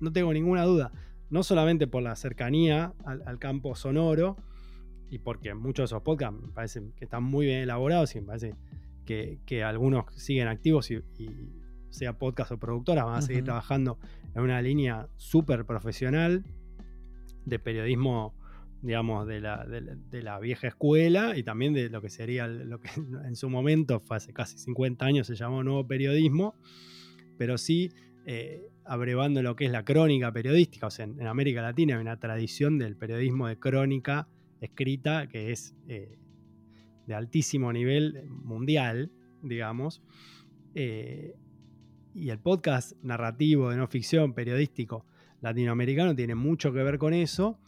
no 0.00 0.12
tengo 0.12 0.32
ninguna 0.32 0.62
duda, 0.64 0.92
no 1.28 1.42
solamente 1.42 1.86
por 1.86 2.02
la 2.02 2.16
cercanía 2.16 2.94
al, 3.04 3.38
campo 3.38 3.74
sonoro, 3.74 4.36
y 5.10 5.18
porque 5.18 5.54
muchos 5.54 5.84
de 5.90 5.96
esos 5.96 6.02
podcasts 6.02 6.40
me 6.40 6.48
parece 6.48 6.82
que 6.96 7.04
están 7.04 7.22
muy 7.22 7.46
bien 7.46 7.60
elaborados 7.60 8.14
y 8.16 8.20
me 8.20 8.26
parece 8.26 8.54
que, 9.04 9.62
algunos 9.64 10.06
siguen 10.16 10.48
activos 10.48 10.90
y, 10.90 11.02
sea 11.90 12.18
podcast 12.18 12.52
o 12.52 12.58
productora, 12.58 13.04
van 13.04 13.14
a 13.14 13.22
seguir 13.22 13.44
trabajando 13.44 13.98
en 14.34 14.42
una 14.42 14.60
línea 14.60 15.08
súper 15.16 15.64
profesional 15.64 16.44
de 17.46 17.58
periodismo 17.58 18.34
digamos, 18.82 19.26
de 19.26 19.40
la, 19.40 19.64
de, 19.64 20.22
la, 20.22 20.38
vieja 20.38 20.68
escuela 20.68 21.36
y 21.36 21.42
también 21.42 21.72
de 21.72 21.88
lo 21.88 22.02
que 22.02 22.10
sería 22.10 22.46
lo 22.46 22.80
que 22.80 22.90
en 23.26 23.34
su 23.34 23.48
momento, 23.48 24.00
fue 24.00 24.18
hace 24.18 24.32
casi 24.32 24.58
50 24.58 25.04
años, 25.04 25.26
se 25.26 25.34
llamó 25.34 25.62
nuevo 25.62 25.86
periodismo, 25.86 26.54
pero 27.38 27.58
sí 27.58 27.90
eh, 28.26 28.68
abrevando 28.84 29.42
lo 29.42 29.56
que 29.56 29.66
es 29.66 29.70
la 29.70 29.84
crónica 29.84 30.32
periodística. 30.32 30.86
O 30.86 30.90
sea, 30.90 31.04
en, 31.04 31.26
América 31.26 31.62
Latina 31.62 31.96
hay 31.96 32.00
una 32.00 32.18
tradición 32.18 32.78
del 32.78 32.96
periodismo 32.96 33.48
de 33.48 33.58
crónica 33.58 34.28
escrita 34.66 35.26
que 35.28 35.52
es 35.52 35.74
eh, 35.88 36.18
de 37.06 37.14
altísimo 37.14 37.72
nivel 37.72 38.24
mundial, 38.28 39.10
digamos. 39.42 40.02
Eh, 40.74 41.34
y 42.14 42.30
el 42.30 42.38
podcast 42.38 42.92
narrativo 43.02 43.70
de 43.70 43.76
no 43.76 43.86
ficción 43.88 44.32
periodístico 44.32 45.04
latinoamericano 45.40 46.14
tiene 46.14 46.34
mucho 46.34 46.72
que 46.72 46.82
ver 46.82 46.98
con 46.98 47.12
eso 47.14 47.58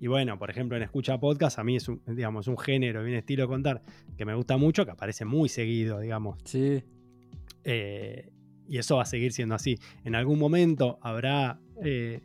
y 0.00 0.06
bueno, 0.06 0.38
por 0.38 0.50
ejemplo, 0.50 0.76
en 0.76 0.84
Escucha 0.84 1.18
Podcast, 1.18 1.58
a 1.58 1.64
mí 1.64 1.76
es 1.76 1.88
un, 1.88 2.00
digamos, 2.06 2.46
un 2.46 2.56
género 2.56 3.06
y 3.06 3.10
un 3.10 3.16
estilo 3.16 3.42
de 3.42 3.48
contar 3.48 3.82
que 4.16 4.24
me 4.24 4.34
gusta 4.34 4.56
mucho, 4.56 4.84
que 4.84 4.92
aparece 4.92 5.24
muy 5.24 5.48
seguido, 5.48 5.98
digamos. 5.98 6.38
Sí. 6.44 6.82
Eh, 7.64 8.30
y 8.68 8.78
eso 8.78 8.96
va 8.96 9.02
a 9.02 9.06
seguir 9.06 9.32
siendo 9.32 9.56
así. 9.56 9.76
En 10.04 10.14
algún 10.14 10.38
momento 10.38 10.98
habrá 11.02 11.60
eh, 11.82 12.20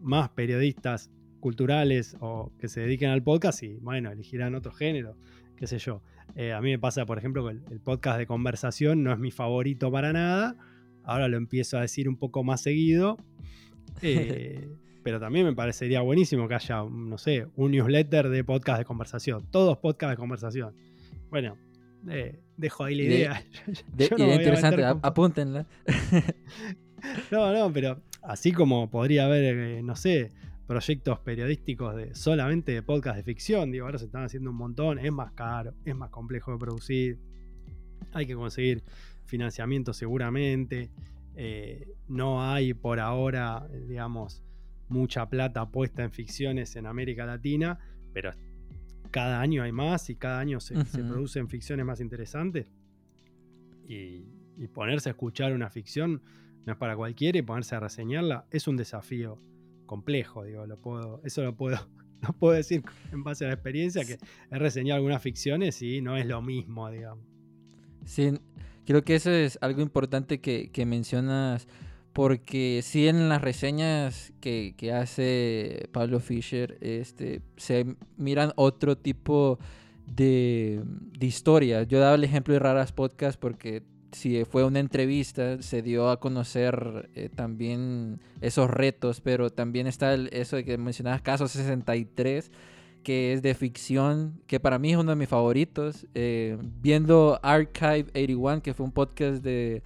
más 0.00 0.30
periodistas 0.30 1.10
culturales 1.42 2.16
o 2.20 2.52
que 2.58 2.68
se 2.68 2.80
dediquen 2.80 3.10
al 3.10 3.22
podcast 3.22 3.62
y, 3.62 3.74
bueno, 3.80 4.10
elegirán 4.10 4.54
otro 4.54 4.72
género, 4.72 5.16
qué 5.56 5.66
sé 5.66 5.78
yo. 5.78 6.00
Eh, 6.36 6.52
a 6.54 6.62
mí 6.62 6.70
me 6.70 6.78
pasa, 6.78 7.04
por 7.04 7.18
ejemplo, 7.18 7.46
que 7.46 7.58
el, 7.74 7.80
podcast 7.80 8.16
de 8.18 8.26
conversación 8.26 9.02
no 9.02 9.12
es 9.12 9.18
mi 9.18 9.30
favorito 9.30 9.90
para 9.92 10.12
nada. 10.14 10.56
Ahora 11.02 11.28
lo 11.28 11.36
empiezo 11.36 11.76
a 11.76 11.82
decir 11.82 12.08
un 12.08 12.16
poco 12.16 12.44
más 12.44 12.62
seguido. 12.62 13.18
pero 15.02 15.18
también 15.20 15.44
me 15.44 15.52
parecería 15.52 16.00
buenísimo 16.00 16.48
que 16.48 16.54
haya, 16.54 16.84
no 16.84 17.18
sé, 17.18 17.46
un 17.56 17.72
newsletter 17.72 18.28
de 18.28 18.44
podcast 18.44 18.78
de 18.78 18.84
conversación. 18.84 19.44
Todos 19.50 19.78
podcast 19.78 20.12
de 20.12 20.16
conversación. 20.16 20.74
Bueno, 21.28 21.58
eh, 22.08 22.40
dejo 22.56 22.84
ahí 22.84 22.94
la 22.94 23.02
idea. 23.02 23.44
interesante, 23.98 24.84
apúntenla. 24.84 25.66
no, 27.30 27.52
no, 27.52 27.72
pero 27.72 28.00
así 28.22 28.52
como 28.52 28.88
podría 28.90 29.26
haber, 29.26 29.56
eh, 29.58 29.82
no 29.82 29.96
sé, 29.96 30.30
proyectos 30.66 31.18
periodísticos 31.20 31.96
de 31.96 32.14
solamente 32.14 32.72
de 32.72 32.82
podcast 32.82 33.16
de 33.16 33.22
ficción, 33.22 33.70
digo, 33.70 33.86
ahora 33.86 33.98
se 33.98 34.06
están 34.06 34.24
haciendo 34.24 34.50
un 34.50 34.56
montón, 34.56 34.98
es 34.98 35.12
más 35.12 35.32
caro, 35.32 35.74
es 35.84 35.94
más 35.94 36.10
complejo 36.10 36.52
de 36.52 36.58
producir, 36.58 37.18
hay 38.12 38.26
que 38.26 38.34
conseguir 38.34 38.82
financiamiento 39.24 39.92
seguramente, 39.92 40.90
eh, 41.34 41.88
no 42.08 42.44
hay 42.44 42.74
por 42.74 43.00
ahora, 43.00 43.66
digamos, 43.88 44.42
mucha 44.88 45.28
plata 45.28 45.68
puesta 45.70 46.04
en 46.04 46.10
ficciones 46.10 46.76
en 46.76 46.86
América 46.86 47.24
Latina, 47.24 47.78
pero 48.12 48.32
cada 49.10 49.40
año 49.40 49.62
hay 49.62 49.72
más 49.72 50.10
y 50.10 50.16
cada 50.16 50.38
año 50.38 50.60
se, 50.60 50.74
producen 50.74 51.48
ficciones 51.48 51.86
más 51.86 52.00
interesantes. 52.00 52.66
Y, 53.86 54.24
ponerse 54.74 55.08
a 55.08 55.12
escuchar 55.12 55.52
una 55.52 55.70
ficción 55.70 56.22
no 56.64 56.72
es 56.72 56.78
para 56.78 56.94
cualquiera 56.94 57.36
y 57.36 57.42
ponerse 57.42 57.74
a 57.74 57.80
reseñarla 57.80 58.46
es 58.52 58.68
un 58.68 58.76
desafío 58.76 59.38
complejo, 59.92 60.44
digo, 60.44 60.64
lo 60.66 60.78
puedo, 60.78 61.20
eso 61.22 61.42
lo 61.42 61.54
puedo, 61.54 61.76
no 62.22 62.32
puedo 62.32 62.54
decir 62.54 62.82
en 63.12 63.22
base 63.22 63.44
a 63.44 63.48
la 63.48 63.54
experiencia 63.54 64.06
que 64.06 64.16
he 64.50 64.58
reseñado 64.58 64.96
algunas 64.96 65.20
ficciones 65.20 65.82
y 65.82 66.00
no 66.00 66.16
es 66.16 66.24
lo 66.24 66.40
mismo, 66.40 66.90
digamos. 66.90 67.26
Sí, 68.06 68.32
creo 68.86 69.04
que 69.04 69.16
eso 69.16 69.30
es 69.30 69.58
algo 69.60 69.82
importante 69.82 70.40
que, 70.40 70.70
que 70.72 70.86
mencionas 70.86 71.68
porque 72.14 72.80
sí 72.82 73.06
en 73.06 73.28
las 73.28 73.42
reseñas 73.42 74.32
que, 74.40 74.74
hace 74.94 75.90
Pablo 75.92 76.20
Fischer 76.20 76.78
este, 76.80 77.42
se 77.58 77.96
miran 78.16 78.52
otro 78.56 78.96
tipo 78.96 79.58
de, 80.06 80.80
de 81.18 81.26
historias. 81.26 81.86
Yo 81.86 82.00
daba 82.00 82.14
el 82.14 82.24
ejemplo 82.24 82.54
de 82.54 82.60
Raras 82.60 82.92
Podcast 82.92 83.38
porque 83.38 83.82
si 84.12 84.44
fue 84.44 84.64
una 84.64 84.78
entrevista, 84.78 85.60
se 85.62 85.82
dio 85.82 86.10
a 86.10 86.20
conocer 86.20 87.10
eh, 87.14 87.28
también 87.34 88.20
esos 88.40 88.70
retos, 88.70 89.20
pero 89.20 89.50
también 89.50 89.86
está 89.86 90.14
eso 90.14 90.56
de 90.56 90.64
que 90.64 90.78
mencionabas 90.78 91.22
Caso 91.22 91.48
63, 91.48 92.50
que 93.02 93.32
es 93.32 93.42
de 93.42 93.54
ficción, 93.54 94.40
que 94.46 94.60
para 94.60 94.78
mí 94.78 94.92
es 94.92 94.96
uno 94.96 95.10
de 95.10 95.16
mis 95.16 95.28
favoritos. 95.28 96.06
Eh, 96.14 96.56
viendo 96.80 97.40
Archive 97.42 98.06
81, 98.14 98.62
que 98.62 98.74
fue 98.74 98.86
un 98.86 98.92
podcast 98.92 99.42
de 99.42 99.82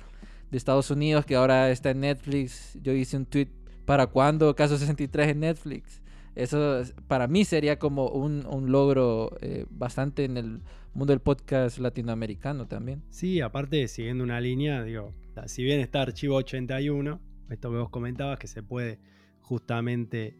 de 0.50 0.56
Estados 0.56 0.90
Unidos 0.90 1.26
que 1.26 1.36
ahora 1.36 1.70
está 1.70 1.90
en 1.90 2.00
Netflix. 2.00 2.78
Yo 2.82 2.92
hice 2.92 3.16
un 3.16 3.26
tweet, 3.26 3.48
¿para 3.84 4.06
cuándo 4.06 4.54
Caso 4.54 4.78
63 4.78 5.28
en 5.28 5.40
Netflix? 5.40 6.02
Eso 6.34 6.82
para 7.08 7.26
mí 7.28 7.44
sería 7.44 7.78
como 7.78 8.08
un, 8.08 8.44
logro 8.70 9.36
eh, 9.40 9.64
bastante 9.70 10.24
en 10.24 10.36
el 10.36 10.60
mundo 10.96 11.12
del 11.12 11.20
podcast 11.20 11.78
latinoamericano 11.78 12.66
también. 12.66 13.02
Sí, 13.10 13.40
aparte 13.40 13.86
siguiendo 13.86 14.24
una 14.24 14.40
línea, 14.40 14.82
digo, 14.82 15.14
si 15.44 15.62
bien 15.62 15.80
está 15.80 16.02
Archivo 16.02 16.36
81, 16.36 17.20
esto 17.50 17.70
que 17.70 17.76
vos 17.76 17.90
comentabas 17.90 18.38
que 18.38 18.48
se 18.48 18.62
puede 18.62 18.98
justamente 19.40 20.36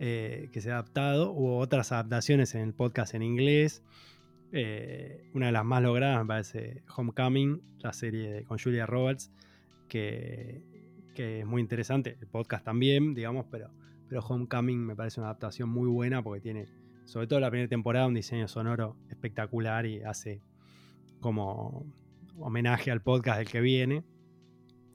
eh, 0.00 0.48
que 0.52 0.60
se 0.60 0.70
ha 0.70 0.74
adaptado, 0.74 1.30
hubo 1.30 1.58
otras 1.58 1.92
adaptaciones 1.92 2.54
en 2.54 2.62
el 2.62 2.74
podcast 2.74 3.14
en 3.14 3.22
inglés. 3.22 3.84
Eh, 4.52 5.30
una 5.32 5.46
de 5.46 5.52
las 5.52 5.64
más 5.64 5.82
logradas 5.82 6.20
me 6.20 6.26
parece 6.26 6.82
Homecoming, 6.96 7.60
la 7.78 7.92
serie 7.92 8.44
con 8.44 8.58
Julia 8.58 8.86
Roberts, 8.86 9.30
que, 9.88 10.68
es 11.14 11.46
muy 11.46 11.60
interesante. 11.60 12.16
El 12.18 12.26
podcast 12.28 12.64
también, 12.64 13.14
digamos, 13.14 13.44
pero, 13.50 13.70
pero 14.08 14.22
Homecoming 14.22 14.78
me 14.78 14.96
parece 14.96 15.20
una 15.20 15.28
adaptación 15.28 15.68
muy 15.68 15.86
buena 15.86 16.22
porque 16.22 16.40
tiene, 16.40 16.66
sobre 17.04 17.26
todo 17.26 17.40
la 17.40 17.50
primera 17.50 17.68
temporada, 17.68 18.06
un 18.06 18.14
diseño 18.14 18.48
sonoro 18.48 18.96
espectacular 19.08 19.86
y 19.86 20.02
hace 20.02 20.42
como 21.20 21.86
homenaje 22.38 22.90
al 22.90 23.02
podcast 23.02 23.38
del 23.38 23.48
que 23.48 23.60
viene. 23.60 24.04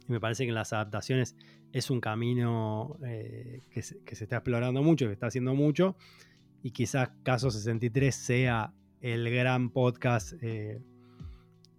Y 0.07 0.12
me 0.12 0.19
parece 0.19 0.43
que 0.43 0.50
en 0.50 0.55
las 0.55 0.74
adaptaciones 0.74 1.35
es 1.71 1.89
un 1.89 2.00
camino 2.00 2.97
eh, 3.05 3.63
que, 3.71 3.81
se, 3.81 3.97
está 4.05 4.38
explorando 4.38 4.81
mucho, 4.81 5.07
que 5.07 5.13
está 5.13 5.27
haciendo 5.27 5.55
mucho. 5.55 5.95
Y 6.63 6.71
quizás 6.71 7.09
Caso 7.24 7.51
63 7.51 8.15
sea 8.15 8.74
el 9.01 9.29
gran 9.29 9.69
podcast 9.69 10.33
eh, 10.41 10.81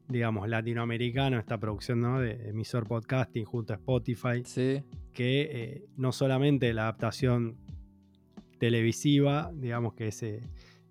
digamos, 0.09 0.49
latinoamericano, 0.49 1.38
esta 1.38 1.59
producción 1.59 2.02
de 2.21 2.50
emisor 2.50 2.87
podcasting 2.87 3.45
junto 3.45 3.73
a 3.73 3.76
Spotify, 3.76 4.42
sí. 4.45 4.83
que 5.12 5.49
eh, 5.50 5.85
no 5.97 6.12
solamente 6.12 6.73
la 6.73 6.83
adaptación 6.83 7.56
televisiva, 8.59 9.51
digamos 9.55 9.95
que 9.95 10.09
es 10.09 10.23
eh, 10.23 10.43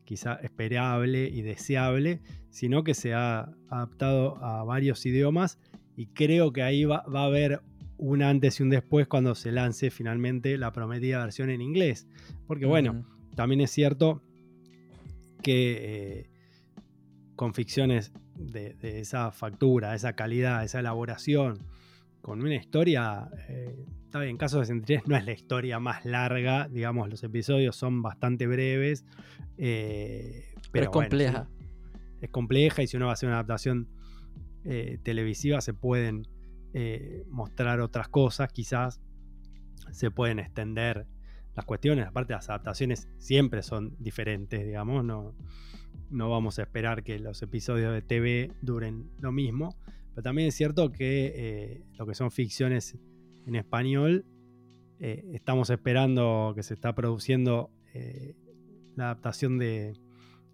quizá 0.03 0.36
esperable 0.36 1.27
y 1.27 1.41
deseable, 1.41 2.22
sino 2.50 2.84
que 2.84 2.93
se 2.93 3.13
ha 3.13 3.50
adaptado 3.69 4.38
a 4.43 4.63
varios 4.63 5.05
idiomas 5.05 5.60
y 5.98 6.07
creo 6.07 6.51
que 6.51 6.62
ahí 6.62 6.86
va, 6.86 7.03
a 7.05 7.24
haber 7.24 7.62
un 7.98 8.22
antes 8.22 8.60
y 8.60 8.63
un 8.63 8.69
después 8.69 9.07
cuando 9.07 9.36
se 9.36 9.51
lance 9.51 9.89
finalmente 9.89 10.57
la 10.57 10.72
prometida 10.72 11.19
versión 11.19 11.50
en 11.50 11.62
inglés. 11.62 12.07
Porque 12.48 12.65
bueno, 12.65 13.05
también 13.36 13.62
es 13.62 13.72
cierto 13.72 14.22
que 15.41 16.19
eh, 16.19 16.29
con 17.36 17.53
ficciones 17.53 18.13
de, 18.36 18.75
esa 18.81 19.31
factura, 19.31 19.95
esa 19.95 20.13
calidad, 20.13 20.63
esa 20.63 20.79
elaboración, 20.79 21.60
con 22.22 22.41
una 22.41 22.55
historia, 22.55 23.29
eh, 23.50 23.86
está 24.15 24.24
bien, 24.24 24.38
Caso 24.38 24.60
63 24.62 25.07
no 25.07 25.17
es 25.17 25.25
la 25.25 25.34
historia 25.34 25.77
más 25.77 26.05
larga, 26.05 26.69
digamos, 26.69 27.10
los 27.10 27.22
episodios 27.25 27.75
son 27.75 28.01
bastante 28.01 28.48
breves, 28.48 29.03
eh, 29.57 30.53
pero, 30.72 30.86
es 30.86 30.89
compleja. 30.89 31.50
es 32.22 32.29
compleja 32.29 32.81
y 32.81 32.88
si 32.88 32.95
uno 32.95 33.07
va 33.07 33.12
a 33.12 33.13
hacer 33.15 33.27
una 33.27 33.39
adaptación 33.39 33.89
eh, 34.63 35.00
televisiva 35.03 35.60
se 35.60 35.74
pueden 35.74 36.29
mostrar 37.29 37.81
otras 37.81 38.07
cosas, 38.07 38.51
quizás 38.51 39.01
se 39.91 40.12
pueden 40.12 40.39
extender 40.39 41.07
las 41.53 41.65
cuestiones, 41.65 42.07
aparte 42.07 42.34
las 42.34 42.50
adaptaciones 42.50 43.10
siempre 43.17 43.63
son 43.63 43.98
diferentes, 44.00 44.65
digamos, 44.65 45.03
no, 45.03 45.36
no 46.10 46.29
vamos 46.29 46.57
a 46.60 46.62
esperar 46.62 47.03
que 47.03 47.19
los 47.19 47.41
episodios 47.41 47.93
de 47.93 48.01
TV 48.01 48.51
duren 48.62 49.10
lo 49.19 49.34
mismo, 49.34 49.75
pero 50.13 50.24
también 50.24 50.48
es 50.48 50.55
cierto 50.55 50.93
que 50.93 51.34
eh, 51.36 51.84
lo 51.98 52.05
que 52.05 52.15
son 52.15 52.31
ficciones 52.31 52.98
en 53.45 53.55
español, 53.55 54.25
eh, 54.99 55.23
estamos 55.33 55.69
esperando 55.69 56.53
que 56.55 56.63
se 56.63 56.73
está 56.73 56.93
produciendo 56.93 57.69
eh, 57.93 58.35
la 58.95 59.05
adaptación 59.05 59.57
de 59.57 59.93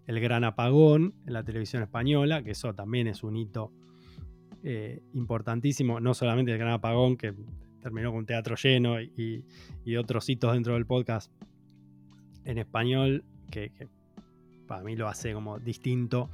El 0.06 0.20
Gran 0.20 0.44
Apagón 0.44 1.14
en 1.26 1.32
la 1.32 1.44
televisión 1.44 1.82
española, 1.82 2.42
que 2.42 2.52
eso 2.52 2.74
también 2.74 3.06
es 3.06 3.22
un 3.22 3.36
hito 3.36 3.72
importantísimo, 5.12 5.98
no 5.98 6.14
solamente 6.14 6.52
El 6.52 6.58
Gran 6.58 6.74
Apagón, 6.74 7.16
que 7.16 7.34
terminó 7.82 8.10
con 8.10 8.20
un 8.20 8.26
teatro 8.26 8.54
lleno 8.54 9.00
y, 9.00 9.44
otros 9.98 10.28
hitos 10.28 10.52
dentro 10.54 10.74
del 10.74 10.86
podcast 10.86 11.32
en 12.44 12.58
español, 12.58 13.24
que 13.50 13.72
para 14.68 14.82
mí 14.84 14.96
lo 14.96 15.08
hace 15.08 15.34
como 15.34 15.58
distinto 15.58 16.30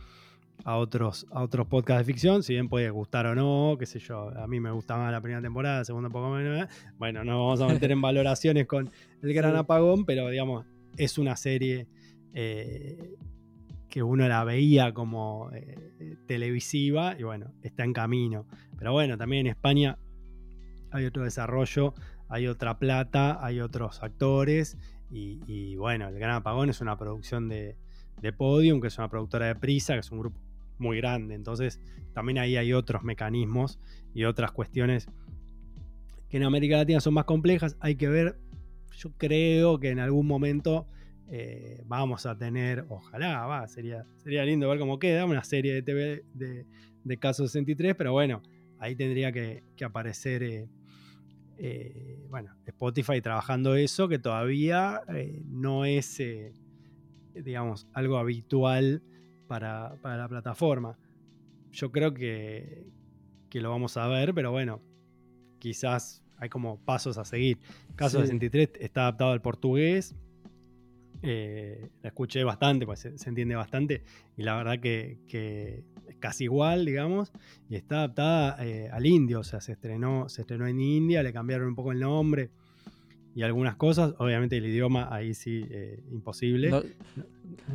a 0.64 0.76
otros, 0.76 1.26
a 1.30 1.42
otros 1.42 1.66
podcasts 1.66 2.06
de 2.06 2.12
ficción, 2.12 2.42
si 2.42 2.54
bien 2.54 2.68
puede 2.68 2.90
gustar 2.90 3.26
o 3.26 3.34
no, 3.34 3.76
qué 3.78 3.86
sé 3.86 3.98
yo, 3.98 4.30
a 4.36 4.46
mí 4.46 4.60
me 4.60 4.70
gustaba 4.70 5.04
más 5.04 5.12
la 5.12 5.20
primera 5.20 5.40
temporada, 5.40 5.78
la 5.78 5.84
segunda 5.84 6.08
un 6.08 6.12
poco 6.12 6.30
menos, 6.30 6.64
¿eh? 6.64 6.68
bueno, 6.98 7.24
no 7.24 7.44
vamos 7.44 7.60
a 7.60 7.68
meter 7.68 7.92
en 7.92 8.00
valoraciones 8.02 8.66
con 8.66 8.90
El 9.22 9.34
Gran 9.34 9.56
Apagón, 9.56 10.04
pero 10.04 10.28
digamos, 10.28 10.66
es 10.96 11.18
una 11.18 11.36
serie 11.36 11.86
eh, 12.34 13.14
que 13.88 14.02
uno 14.02 14.28
la 14.28 14.44
veía 14.44 14.92
como 14.92 15.50
eh, 15.52 16.16
televisiva 16.26 17.14
y 17.18 17.22
bueno, 17.22 17.52
está 17.62 17.84
en 17.84 17.92
camino. 17.92 18.46
Pero 18.76 18.92
bueno, 18.92 19.16
también 19.16 19.46
en 19.46 19.52
España 19.52 19.98
hay 20.90 21.06
otro 21.06 21.24
desarrollo, 21.24 21.94
hay 22.28 22.46
otra 22.46 22.78
plata, 22.78 23.38
hay 23.44 23.60
otros 23.60 24.02
actores 24.02 24.76
y 25.10 25.76
bueno, 25.76 26.08
El 26.08 26.18
Gran 26.18 26.32
Apagón 26.32 26.68
es 26.68 26.82
una 26.82 26.98
producción 26.98 27.48
de, 27.48 27.78
de 28.20 28.32
Podium, 28.32 28.80
que 28.80 28.88
es 28.88 28.98
una 28.98 29.08
productora 29.08 29.46
de 29.46 29.54
Prisa, 29.54 29.94
que 29.94 30.00
es 30.00 30.10
un 30.10 30.20
grupo 30.20 30.38
muy 30.78 30.98
grande. 30.98 31.34
Entonces, 31.34 31.80
también 32.12 32.38
ahí 32.38 32.56
hay 32.56 32.72
otros 32.72 33.02
mecanismos 33.02 33.78
y 34.14 34.24
otras 34.24 34.52
cuestiones 34.52 35.08
que 36.28 36.36
en 36.36 36.44
América 36.44 36.76
Latina 36.76 37.00
son 37.00 37.14
más 37.14 37.24
complejas. 37.24 37.76
Hay 37.80 37.96
que 37.96 38.08
ver, 38.08 38.38
yo 38.96 39.12
creo 39.16 39.78
que 39.78 39.90
en 39.90 39.98
algún 39.98 40.26
momento 40.26 40.86
eh, 41.28 41.82
vamos 41.86 42.26
a 42.26 42.36
tener, 42.36 42.86
ojalá, 42.88 43.46
va, 43.46 43.68
sería, 43.68 44.04
sería 44.16 44.44
lindo 44.44 44.68
ver 44.68 44.78
cómo 44.78 44.98
queda, 44.98 45.24
una 45.24 45.44
serie 45.44 45.74
de 45.74 45.82
TV 45.82 46.24
de, 46.34 46.66
de 47.04 47.18
Caso 47.18 47.46
63, 47.46 47.94
pero 47.96 48.12
bueno, 48.12 48.42
ahí 48.78 48.96
tendría 48.96 49.32
que, 49.32 49.62
aparecer, 49.84 50.42
eh, 50.42 50.68
eh, 51.58 52.26
bueno, 52.30 52.54
Spotify 52.66 53.20
trabajando 53.20 53.74
eso, 53.74 54.08
que 54.08 54.18
todavía 54.18 55.02
no 55.46 55.84
es 55.84 56.20
digamos, 57.34 57.86
algo 57.92 58.18
habitual 58.18 59.02
para, 59.48 59.96
la 60.02 60.28
plataforma. 60.28 60.96
Yo 61.72 61.90
creo 61.90 62.14
que, 62.14 62.86
lo 63.52 63.70
vamos 63.70 63.96
a 63.96 64.06
ver, 64.06 64.34
pero 64.34 64.52
bueno, 64.52 64.80
quizás 65.58 66.22
hay 66.36 66.48
como 66.48 66.78
pasos 66.78 67.18
a 67.18 67.24
seguir. 67.24 67.58
Caso 67.96 68.20
63 68.20 68.70
está 68.80 69.02
adaptado 69.02 69.32
al 69.32 69.42
portugués. 69.42 70.14
Eh, 71.22 71.90
la 72.00 72.10
escuché 72.10 72.44
bastante, 72.44 72.86
pues 72.86 73.00
se, 73.00 73.28
entiende 73.28 73.56
bastante. 73.56 74.04
Y 74.36 74.44
la 74.44 74.56
verdad 74.56 74.78
que, 74.78 75.18
es 76.06 76.16
casi 76.16 76.44
igual, 76.44 76.84
digamos. 76.84 77.32
Y 77.68 77.74
está 77.74 77.96
adaptada 77.96 78.64
eh, 78.64 78.88
al 78.92 79.04
indio. 79.06 79.40
O 79.40 79.44
sea, 79.44 79.60
se 79.60 79.72
estrenó, 79.72 80.28
se 80.28 80.42
estrenó 80.42 80.66
en 80.68 80.80
India, 80.80 81.22
le 81.24 81.32
cambiaron 81.32 81.66
un 81.68 81.74
poco 81.74 81.90
el 81.90 82.00
nombre 82.00 82.50
y 83.38 83.42
algunas 83.42 83.76
cosas. 83.76 84.14
Obviamente 84.18 84.56
el 84.56 84.66
idioma 84.66 85.08
ahí 85.14 85.32
sí, 85.32 85.64
eh, 85.70 86.02
imposible. 86.10 86.72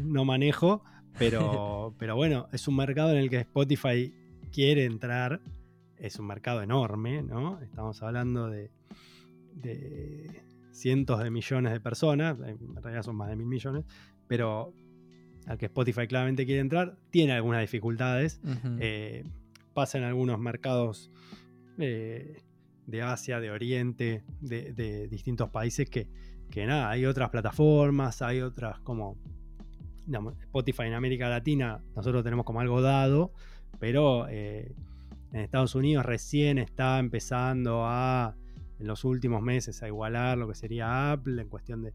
No, 0.04 0.26
manejo, 0.26 0.84
pero, 1.18 1.94
pero 2.00 2.16
bueno, 2.16 2.48
es 2.52 2.68
un 2.68 2.76
mercado 2.76 3.12
en 3.12 3.18
el 3.18 3.30
que 3.30 3.38
Spotify 3.38 4.14
quiere 4.52 4.86
entrar. 4.86 5.42
Es 5.98 6.20
un 6.20 6.28
mercado 6.28 6.62
enorme, 6.62 7.24
¿no? 7.24 7.62
Estamos 7.62 8.02
hablando 8.04 8.50
de, 8.50 8.72
cientos 10.72 11.24
de 11.24 11.32
millones 11.32 11.72
de 11.72 11.80
personas, 11.80 12.38
en 12.40 12.76
realidad 12.76 13.04
son 13.04 13.16
más 13.16 13.30
de 13.30 13.36
mil 13.36 13.48
millones, 13.48 13.86
pero 14.28 14.74
al 15.46 15.58
que 15.58 15.68
Spotify 15.68 16.08
claramente 16.08 16.46
quiere 16.46 16.62
entrar, 16.62 16.98
tiene 17.10 17.34
algunas 17.34 17.62
dificultades. 17.62 18.42
Eh, 18.80 19.24
pasa 19.74 19.98
en 19.98 20.04
algunos 20.04 20.40
mercados 20.40 21.12
eh, 21.78 22.42
de 22.86 23.02
Asia, 23.02 23.40
de 23.40 23.52
Oriente, 23.52 24.24
de, 24.42 25.08
distintos 25.08 25.50
países 25.50 25.90
que, 25.90 26.08
que, 26.50 26.66
nada, 26.66 26.90
hay 26.90 27.06
otras 27.06 27.30
plataformas, 27.30 28.22
hay 28.22 28.42
otras 28.42 28.80
como 28.80 29.18
Spotify 30.42 30.84
en 30.84 30.94
América 30.94 31.30
Latina, 31.30 31.82
nosotros 31.96 32.24
tenemos 32.24 32.46
como 32.46 32.60
algo 32.60 32.82
dado, 32.82 33.32
pero 33.80 34.28
eh, 34.30 34.74
en 35.32 35.40
Estados 35.40 35.76
Unidos 35.76 36.06
recién 36.06 36.58
está 36.58 37.00
empezando 37.00 37.86
a, 37.86 38.36
en 38.80 38.88
los 38.88 39.04
últimos 39.04 39.42
meses, 39.42 39.82
a 39.84 39.88
igualar 39.88 40.38
lo 40.38 40.48
que 40.48 40.56
sería 40.56 41.12
Apple 41.12 41.42
en 41.42 41.50
cuestión 41.50 41.84
de, 41.84 41.94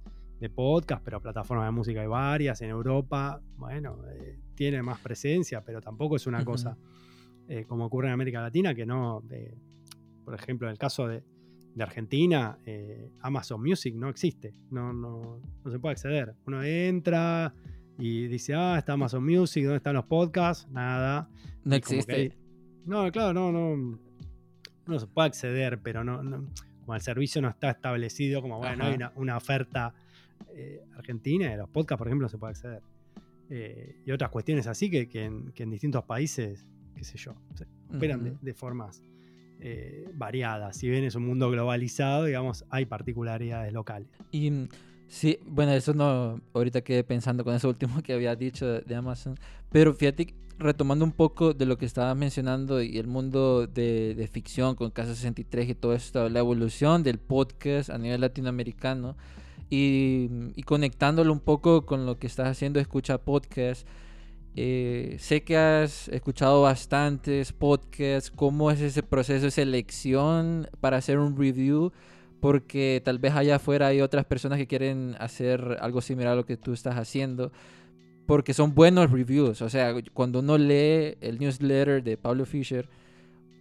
podcast, 0.55 1.03
pero 1.05 1.21
plataformas 1.21 1.67
de 1.67 1.73
música 1.73 2.01
hay 2.01 2.07
varias, 2.07 2.63
en 2.63 2.71
Europa, 2.71 3.41
bueno, 3.57 3.99
eh, 4.09 4.39
tiene 4.55 4.83
más 4.83 5.01
presencia, 5.01 5.65
pero 5.65 5.81
tampoco 5.81 6.15
es 6.15 6.29
una 6.29 6.45
cosa 6.45 6.77
eh, 7.49 7.65
como 7.67 7.87
ocurre 7.87 8.07
en 8.07 8.13
América 8.13 8.41
Latina, 8.41 8.73
que 8.73 8.87
no 8.87 9.25
por 10.29 10.35
ejemplo, 10.35 10.69
en 10.69 10.73
el 10.73 10.79
caso 10.79 11.09
de, 11.09 11.23
Argentina, 11.81 12.59
eh, 12.67 13.13
Amazon 13.21 13.63
Music 13.63 13.95
no 13.95 14.11
existe, 14.11 14.53
no, 14.71 14.93
no, 14.93 15.41
no, 15.65 15.71
se 15.71 15.79
puede 15.79 15.93
acceder. 15.93 16.35
Uno 16.45 16.63
entra 16.63 17.55
y 17.99 18.29
dice, 18.29 18.55
ah, 18.55 18.77
está 18.79 18.93
Amazon 18.93 19.25
Music, 19.25 19.65
¿dónde 19.65 19.79
están 19.79 19.95
los 19.95 20.05
podcasts? 20.05 20.69
Nada. 20.71 21.29
No 21.65 21.75
existe. 21.75 22.37
no, 22.87 23.11
claro, 23.11 23.35
no, 23.35 23.53
no, 23.53 23.99
no 24.87 24.99
se 24.99 25.07
puede 25.07 25.27
acceder, 25.27 25.81
pero 25.83 26.05
no, 26.05 26.47
como 26.81 26.95
el 26.95 27.01
servicio 27.03 27.43
no 27.43 27.49
está 27.49 27.71
establecido, 27.71 28.41
como 28.41 28.59
bueno, 28.59 28.85
hay 28.85 28.99
una, 29.17 29.37
oferta 29.37 29.93
eh, 30.55 30.81
argentina 30.97 31.51
de 31.51 31.57
los 31.57 31.69
podcasts, 31.69 31.99
por 31.99 32.07
ejemplo, 32.07 32.27
no 32.27 32.29
se 32.29 32.39
puede 32.39 32.53
acceder. 32.53 32.83
Eh, 33.51 34.01
y 34.07 34.13
otras 34.13 34.31
cuestiones 34.31 34.67
así 34.67 34.91
que, 34.91 35.25
en, 35.25 35.71
distintos 35.71 36.05
países, 36.05 36.65
qué 36.95 37.05
sé 37.05 37.19
yo, 37.19 37.35
se 37.55 37.67
operan 37.95 38.39
de 38.41 38.55
formas 38.55 39.03
eh, 39.61 40.09
variada. 40.15 40.73
Si 40.73 40.89
bien 40.89 41.05
es 41.05 41.15
un 41.17 41.27
mundo 41.27 41.51
globalizado, 41.51 42.25
digamos, 42.25 42.65
hay 42.71 42.87
particularidades 42.87 43.73
locales. 43.73 44.09
Y 44.31 44.51
mm, 44.51 44.69
sí, 45.09 45.39
bueno, 45.47 45.73
eso 45.73 45.95
no, 45.95 46.41
ahorita 46.55 46.83
quedé 46.83 47.05
pensando 47.05 47.45
con 47.45 47.55
eso 47.55 47.69
último 47.69 48.03
que 48.03 48.13
había 48.13 48.37
dicho 48.37 48.67
de, 48.67 48.95
Amazon, 48.95 49.37
pero 49.71 49.95
fíjate, 49.95 50.35
retomando 50.59 51.05
un 51.05 51.13
poco 51.13 51.55
de 51.55 51.67
lo 51.67 51.79
que 51.79 51.87
estabas 51.87 52.17
mencionando 52.17 52.83
y 52.83 52.99
el 52.99 53.07
mundo 53.07 53.67
de, 53.67 54.29
ficción 54.33 54.75
con 54.75 54.91
Casa 54.91 55.15
63 55.15 55.71
y 55.71 55.75
todo 55.75 55.95
esto, 55.95 56.29
la 56.29 56.39
evolución 56.39 57.03
del 57.03 57.19
podcast 57.19 57.91
a 57.91 57.99
nivel 57.99 58.21
latinoamericano 58.21 59.17
y, 59.71 60.29
conectándolo 60.65 61.33
un 61.33 61.41
poco 61.41 61.85
con 61.87 62.07
lo 62.07 62.19
que 62.19 62.27
estás 62.27 62.49
haciendo, 62.49 62.81
escucha 62.81 63.19
podcast 63.19 63.87
eh, 64.61 65.15
sé 65.21 65.45
que 65.45 65.57
has 65.57 66.09
escuchado 66.09 66.63
bastantes 66.63 67.53
podcasts. 67.53 68.29
¿Cómo 68.29 68.73
es 68.73 68.81
ese 68.81 69.05
proceso 69.05 69.45
de 69.45 69.51
selección 69.53 70.69
para 70.81 70.97
hacer 70.97 71.21
un 71.21 71.37
review? 71.39 71.93
Porque 72.41 73.03
tal 73.05 73.19
vez 73.19 73.35
allá 73.35 73.57
afuera 73.57 73.89
hay 73.89 74.01
otras 74.01 74.25
personas 74.25 74.59
que 74.59 74.67
quieren 74.67 75.17
hacer 75.19 75.79
algo 75.81 76.01
similar 76.01 76.35
a 76.35 76.37
lo 76.37 76.47
que 76.47 76.57
tú 76.57 76.73
estás 76.73 76.97
haciendo. 76.97 77.53
Porque 78.27 78.55
son 78.55 78.75
buenos 78.75 79.11
reviews. 79.11 79.63
O 79.63 79.69
sea, 79.69 79.95
cuando 80.13 80.41
uno 80.41 80.59
lee 80.59 81.17
el 81.21 81.39
newsletter 81.39 82.03
de 82.03 82.17
Pablo 82.17 82.45
Fischer, 82.45 82.89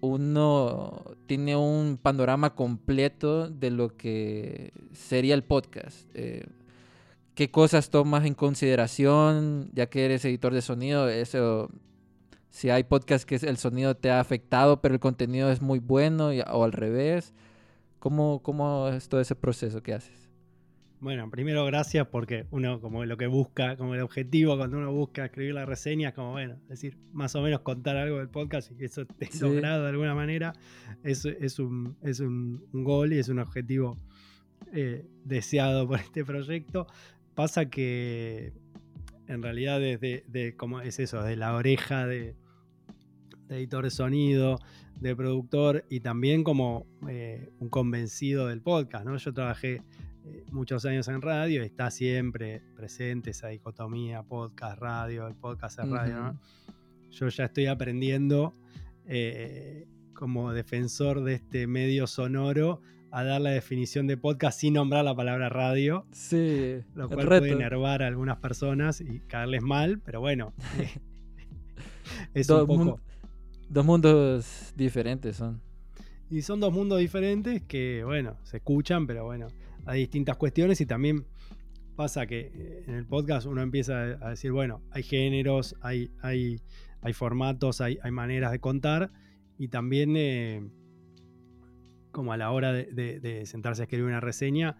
uno 0.01 1.03
tiene 1.25 1.55
un 1.55 1.97
panorama 2.01 2.55
completo 2.55 3.49
de 3.49 3.71
lo 3.71 3.95
que 3.95 4.71
sería 4.93 5.33
el 5.33 5.43
podcast. 5.43 6.07
Eh, 6.13 6.45
qué 7.37 7.51
cosas 7.51 7.89
tomas 7.89 8.25
en 8.25 8.33
consideración, 8.33 9.69
ya 9.73 9.87
que 9.87 10.05
eres 10.05 10.25
editor 10.25 10.53
de 10.53 10.61
sonido, 10.61 11.09
eso, 11.09 11.69
si 12.49 12.69
hay 12.69 12.83
podcast 12.83 13.27
que 13.27 13.35
el 13.35 13.57
sonido 13.57 13.95
te 13.95 14.09
ha 14.09 14.19
afectado, 14.19 14.81
pero 14.81 14.95
el 14.95 14.99
contenido 14.99 15.51
es 15.51 15.61
muy 15.61 15.79
bueno, 15.79 16.29
o 16.51 16.63
al 16.63 16.71
revés, 16.71 17.33
¿cómo, 18.07 18.41
cómo 18.41 18.87
es 18.87 19.09
todo 19.09 19.19
ese 19.19 19.35
proceso 19.35 19.83
que 19.83 19.93
haces? 19.93 20.29
Bueno, 21.01 21.29
primero 21.29 21.65
gracias 21.65 22.07
porque 22.07 22.45
uno 22.51 22.79
como 22.79 23.03
lo 23.03 23.17
que 23.17 23.27
busca, 23.27 23.75
como 23.75 23.95
el 23.95 24.01
objetivo 24.01 24.55
cuando 24.55 24.77
uno 24.77 24.93
busca 24.93 25.25
escribir 25.25 25.53
la 25.55 25.65
reseña 25.65 26.09
es 26.09 26.15
como, 26.15 26.31
bueno, 26.31 26.55
decir, 26.69 26.97
más 27.11 27.35
o 27.35 27.41
menos 27.41 27.59
contar 27.59 27.97
algo 27.97 28.19
del 28.19 28.29
podcast 28.29 28.71
y 28.71 28.75
que 28.75 28.85
eso 28.85 29.01
esté 29.01 29.29
logrado 29.41 29.83
de 29.83 29.89
alguna 29.89 30.15
manera, 30.15 30.53
es, 31.03 31.25
es, 31.25 31.59
un, 31.59 31.97
es 32.01 32.21
un, 32.21 32.65
gol 32.71 33.11
y 33.11 33.19
es 33.19 33.27
un 33.27 33.39
objetivo 33.39 33.97
eh, 34.71 35.05
deseado 35.25 35.85
por 35.85 35.99
este 35.99 36.23
proyecto. 36.23 36.87
Pasa 37.35 37.69
que 37.69 38.53
en 39.27 39.43
realidad 39.43 39.81
desde 39.81 40.23
de, 40.29 40.55
cómo 40.55 40.79
es 40.79 40.97
eso, 40.99 41.23
de 41.23 41.35
la 41.35 41.53
oreja 41.55 42.07
de, 42.07 42.37
editor 43.49 43.83
de 43.83 43.89
sonido, 43.91 44.59
de 44.99 45.15
productor 45.15 45.85
y 45.89 45.99
también 45.99 46.43
como 46.43 46.85
eh, 47.07 47.49
un 47.59 47.69
convencido 47.69 48.47
del 48.47 48.61
podcast, 48.61 49.05
¿no? 49.05 49.17
Yo 49.17 49.33
trabajé 49.33 49.83
eh, 50.25 50.45
muchos 50.51 50.85
años 50.85 51.07
en 51.07 51.21
radio 51.21 51.63
y 51.63 51.65
está 51.65 51.91
siempre 51.91 52.61
presente 52.75 53.31
esa 53.31 53.47
dicotomía 53.49 54.23
podcast, 54.23 54.79
radio, 54.79 55.27
el 55.27 55.35
podcast 55.35 55.79
es 55.79 55.89
radio. 55.89 56.39
Yo 57.11 57.27
ya 57.29 57.45
estoy 57.45 57.67
aprendiendo 57.67 58.53
eh, 59.05 59.87
como 60.13 60.51
defensor 60.51 61.23
de 61.23 61.35
este 61.35 61.67
medio 61.67 62.07
sonoro 62.07 62.81
a 63.11 63.23
dar 63.23 63.39
la 63.39 63.51
definición 63.51 64.05
de 64.07 64.17
podcast 64.17 64.59
sin 64.59 64.73
nombrar 64.73 65.05
la 65.05 65.15
palabra 65.15 65.47
radio. 65.47 66.05
Sí. 66.11 66.79
Lo 66.93 67.07
cual 67.07 67.27
puede 67.27 67.51
enervar 67.51 68.03
a 68.03 68.07
algunas 68.07 68.37
personas 68.37 68.99
y 68.99 69.21
caerles 69.21 69.61
mal, 69.61 69.99
pero 70.03 70.19
bueno. 70.19 70.53
es 72.33 72.49
un 72.49 72.67
poco. 72.67 72.99
Dos 73.69 73.85
mundos 73.85 74.73
diferentes 74.75 75.37
son. 75.37 75.61
Y 76.29 76.41
son 76.41 76.59
dos 76.59 76.73
mundos 76.73 76.99
diferentes 76.99 77.63
que, 77.63 78.03
bueno, 78.03 78.37
se 78.43 78.57
escuchan, 78.57 79.07
pero 79.07 79.25
bueno, 79.25 79.47
hay 79.85 80.01
distintas 80.01 80.35
cuestiones 80.35 80.81
y 80.81 80.85
también 80.85 81.25
pasa 81.95 82.27
que 82.27 82.51
eh, 82.53 82.83
en 82.85 82.95
el 82.95 83.05
podcast 83.05 83.47
uno 83.47 83.61
empieza 83.61 84.01
a 84.01 84.29
decir, 84.31 84.51
bueno, 84.51 84.81
hay 84.91 85.03
géneros, 85.03 85.75
hay, 85.81 86.11
hay, 86.21 86.61
hay 87.01 87.13
formatos, 87.13 87.79
hay, 87.79 87.97
hay, 88.03 88.11
maneras 88.11 88.51
de 88.51 88.59
contar 88.59 89.11
y 89.57 89.69
también 89.69 90.15
eh, 90.17 90.69
como 92.11 92.33
a 92.33 92.37
la 92.37 92.51
hora 92.51 92.73
de, 92.73 93.43
sentarse 93.45 93.81
a 93.81 93.85
escribir 93.85 94.05
una 94.05 94.19
reseña, 94.19 94.77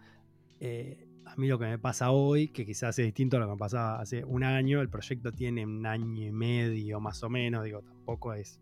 eh, 0.60 1.08
a 1.26 1.36
mí 1.38 1.48
lo 1.48 1.58
que 1.60 1.66
me 1.66 1.80
pasa 1.80 2.12
hoy, 2.12 2.50
que 2.50 2.66
quizás 2.66 3.00
es 3.00 3.06
distinto 3.06 3.38
a 3.38 3.40
lo 3.40 3.46
que 3.48 3.52
me 3.54 3.58
pasaba 3.58 4.02
hace 4.02 4.26
un 4.26 4.44
año, 4.44 4.82
el 4.82 4.90
proyecto 4.90 5.32
tiene 5.32 5.66
un 5.66 5.86
año 5.86 6.24
y 6.24 6.32
medio 6.32 7.00
más 7.00 7.24
o 7.24 7.30
menos, 7.30 7.64
digo, 7.64 7.82
tampoco 7.82 8.34
es 8.34 8.60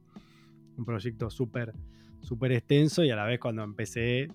un 0.77 0.85
proyecto 0.85 1.29
súper 1.29 1.73
súper 2.21 2.51
extenso 2.53 3.03
y 3.03 3.11
a 3.11 3.15
la 3.15 3.25
vez 3.25 3.39
cuando 3.39 3.63
empecé 3.63 4.29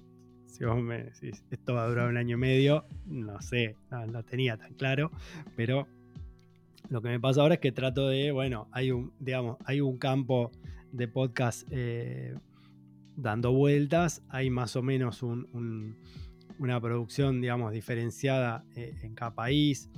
si 0.51 0.65
vos 0.65 0.83
me 0.83 1.05
decís, 1.05 1.45
esto 1.51 1.75
va 1.75 1.85
a 1.85 1.89
durar 1.89 2.09
un 2.09 2.17
año 2.17 2.37
y 2.37 2.41
medio, 2.41 2.85
no 3.07 3.41
sé, 3.41 3.77
no, 3.91 4.23
tenía 4.25 4.57
tan 4.57 4.75
claro, 4.75 5.11
pero 5.57 5.87
lo 6.89 7.01
que 7.01 7.09
me 7.09 7.21
pasa 7.21 7.41
ahora 7.41 7.55
es 7.55 7.61
que 7.61 7.73
trato 7.73 8.09
de, 8.09 8.33
bueno, 8.33 8.69
hay 8.73 8.91
un, 8.91 9.13
digamos, 9.21 9.59
hay 9.65 9.81
un 9.81 9.97
campo 9.97 10.51
de 10.93 11.07
podcast 11.07 11.67
eh, 11.71 12.35
dando 13.17 13.53
vueltas, 13.53 14.23
hay 14.29 14.51
más 14.51 14.75
o 14.75 14.83
menos 14.83 15.23
una 15.23 16.81
producción, 16.81 17.41
digamos, 17.41 17.73
diferenciada 17.73 18.65
eh, 18.75 18.99
en 19.03 19.15
cada 19.15 19.35
país, 19.35 19.89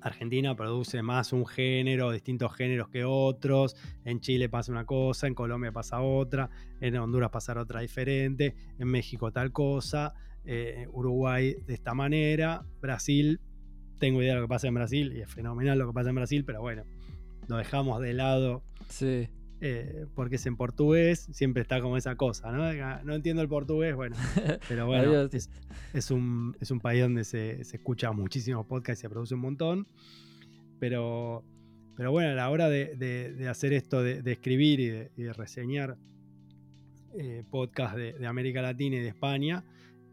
Argentina 0.00 0.54
produce 0.54 1.02
más 1.02 1.32
un 1.32 1.46
género, 1.46 2.10
distintos 2.10 2.54
géneros 2.54 2.88
que 2.88 3.04
otros. 3.04 3.76
En 4.04 4.20
Chile 4.20 4.48
pasa 4.48 4.72
una 4.72 4.84
cosa, 4.84 5.26
en 5.26 5.34
Colombia 5.34 5.72
pasa 5.72 6.00
otra, 6.00 6.50
en 6.80 6.96
Honduras 6.96 7.30
pasa 7.30 7.60
otra 7.60 7.80
diferente, 7.80 8.54
en 8.78 8.88
México 8.88 9.32
tal 9.32 9.52
cosa, 9.52 10.14
eh, 10.44 10.86
Uruguay 10.92 11.56
de 11.66 11.74
esta 11.74 11.94
manera, 11.94 12.64
Brasil, 12.80 13.40
tengo 13.98 14.22
idea 14.22 14.34
de 14.34 14.40
lo 14.40 14.46
que 14.46 14.50
pasa 14.50 14.68
en 14.68 14.74
Brasil 14.74 15.12
y 15.16 15.22
es 15.22 15.30
fenomenal 15.30 15.78
lo 15.78 15.88
que 15.88 15.92
pasa 15.92 16.10
en 16.10 16.16
Brasil, 16.16 16.44
pero 16.44 16.60
bueno, 16.60 16.84
lo 17.48 17.56
dejamos 17.56 18.00
de 18.00 18.12
lado. 18.14 18.62
Sí. 18.88 19.28
Eh, 19.62 20.04
porque 20.14 20.36
es 20.36 20.44
en 20.44 20.54
portugués, 20.54 21.28
siempre 21.32 21.62
está 21.62 21.80
como 21.80 21.96
esa 21.96 22.14
cosa, 22.14 22.52
¿no? 22.52 22.70
No 23.04 23.14
entiendo 23.14 23.40
el 23.40 23.48
portugués, 23.48 23.94
bueno, 23.96 24.14
pero 24.68 24.86
bueno, 24.86 25.22
es, 25.32 26.10
un, 26.10 26.54
es, 26.60 26.70
un, 26.70 26.80
país 26.80 27.00
donde 27.00 27.24
se, 27.24 27.64
se 27.64 27.76
escucha 27.78 28.12
muchísimos 28.12 28.66
podcasts 28.66 29.00
y 29.00 29.02
se 29.02 29.08
produce 29.08 29.34
un 29.34 29.40
montón, 29.40 29.86
pero, 30.78 31.42
pero 31.96 32.12
bueno, 32.12 32.32
a 32.32 32.34
la 32.34 32.50
hora 32.50 32.68
de, 32.68 33.46
hacer 33.48 33.72
esto, 33.72 34.02
de, 34.02 34.30
escribir 34.30 34.78
y 35.16 35.22
de, 35.22 35.32
reseñar 35.32 35.96
eh, 37.14 37.42
podcasts 37.50 37.96
de, 37.96 38.26
América 38.26 38.60
Latina 38.60 38.96
y 38.96 39.00
de 39.00 39.08
España, 39.08 39.64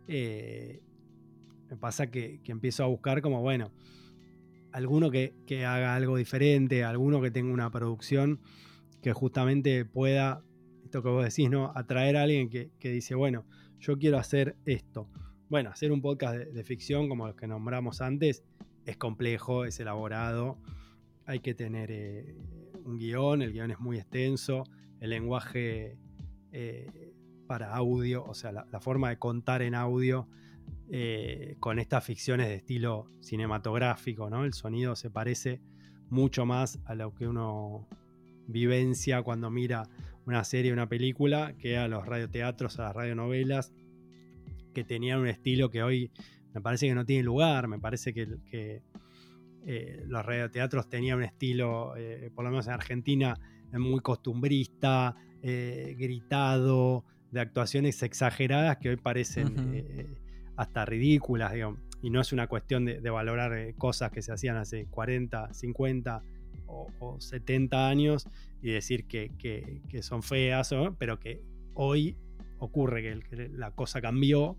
eh, 0.08 0.82
me 1.69 1.75
pasa 1.75 2.10
que, 2.10 2.39
que, 2.45 2.53
empiezo 2.53 2.86
a 2.86 2.88
buscar 2.88 3.21
como, 3.21 3.41
bueno, 3.41 3.71
alguno 4.71 5.12
que, 5.12 5.34
que 5.45 5.65
haga 5.65 5.95
algo 5.95 6.15
diferente, 6.15 6.86
alguno 6.86 7.21
que 7.21 7.29
tenga 7.29 7.51
una 7.51 7.69
producción 7.69 8.39
que 9.04 9.12
justamente 9.12 9.84
pueda, 9.86 10.44
esto 10.86 11.04
que 11.04 11.10
vos 11.10 11.26
decís, 11.26 11.50
¿no? 11.50 11.74
Atraer 11.76 12.16
a 12.16 12.24
alguien 12.24 12.50
que, 12.50 12.72
dice, 12.80 13.13
bueno, 13.16 13.46
yo 13.78 14.00
quiero 14.00 14.18
hacer 14.18 14.56
esto. 14.66 15.10
Bueno, 15.50 15.70
hacer 15.70 15.92
un 15.92 16.02
podcast 16.02 16.36
de, 16.38 16.63
ficción 16.63 17.10
como 17.10 17.28
los 17.28 17.36
que 17.36 17.46
nombramos 17.46 18.02
antes 18.02 18.44
es 18.86 18.98
complejo, 18.98 19.66
es 19.66 19.80
elaborado, 19.80 20.58
hay 21.26 21.42
que 21.42 21.54
tener 21.54 21.92
eh, 21.92 22.36
un 22.86 22.98
guion, 22.98 23.42
el 23.42 23.52
guion 23.52 23.72
es 23.72 23.80
muy 23.80 23.98
extenso, 23.98 24.63
el 25.02 25.10
lenguaje 25.10 25.98
eh, 26.54 27.13
para 27.46 27.76
audio, 27.76 28.24
o 28.24 28.34
sea, 28.34 28.54
la, 28.54 28.80
forma 28.80 29.10
de 29.10 29.20
contar 29.20 29.62
en 29.62 29.76
audio 29.76 30.30
eh, 30.89 31.58
con 31.60 31.78
estas 31.78 32.06
ficciones 32.06 32.48
de 32.48 32.56
estilo 32.56 33.08
cinematográfico, 33.20 34.30
¿no? 34.30 34.46
El 34.46 34.54
sonido 34.54 34.96
se 34.96 35.10
parece 35.10 35.62
mucho 36.10 36.46
más 36.46 36.80
a 36.86 36.96
lo 36.96 37.13
que 37.13 37.28
uno 37.28 37.88
vivencia 38.47 39.21
cuando 39.21 39.49
mira 39.49 39.84
una 40.25 40.43
serie, 40.43 40.71
una 40.71 40.88
película, 40.88 41.53
que 41.58 41.77
a 41.77 41.88
los 41.88 42.06
radioteatros, 42.06 42.79
a 42.79 42.84
las 42.84 42.95
radionovelas, 42.95 43.73
que 44.73 44.84
tenían 44.84 45.19
un 45.19 45.27
estilo 45.27 45.69
que 45.69 45.84
hoy 45.84 46.12
me 46.53 46.62
parece 46.62 46.88
que 46.88 46.95
no 46.95 47.06
tiene 47.06 47.23
lugar, 47.23 47.67
me 47.67 47.79
parece 47.79 48.13
que, 48.13 48.27
que 48.49 48.84
eh, 49.65 50.03
los 50.08 50.25
radioteatros 50.25 50.89
tenían 50.89 51.17
un 51.17 51.23
estilo, 51.23 51.95
eh, 51.97 52.32
por 52.34 52.45
lo 52.45 52.51
menos 52.51 52.67
en 52.67 52.73
Argentina, 52.73 53.39
muy 53.71 54.01
costumbrista, 54.01 55.15
eh, 55.41 55.95
gritado, 55.97 57.06
de 57.32 57.39
actuaciones 57.39 58.03
exageradas 58.03 58.77
que 58.77 58.89
hoy 58.89 58.97
parecen 58.97 60.15
hasta 60.56 60.86
ridículas, 60.86 61.51
y 62.03 62.12
no 62.12 62.21
es 62.21 62.32
una 62.32 62.45
cuestión 62.45 62.86
de, 62.86 63.01
de 63.01 63.10
valorar 63.10 63.73
cosas 63.75 64.12
que 64.12 64.21
se 64.21 64.32
hacían 64.32 64.56
hace 64.58 64.86
40, 64.86 65.51
50 65.51 66.23
o, 67.00 67.20
70 67.20 67.88
años 67.88 68.28
y 68.62 68.72
decir 68.72 69.06
que, 69.06 69.80
son 70.02 70.24
feas, 70.24 70.74
pero 70.98 71.20
que 71.20 71.42
hoy 71.74 72.18
ocurre 72.60 73.22
que, 73.30 73.50
la 73.50 73.72
cosa 73.72 74.02
cambió 74.02 74.58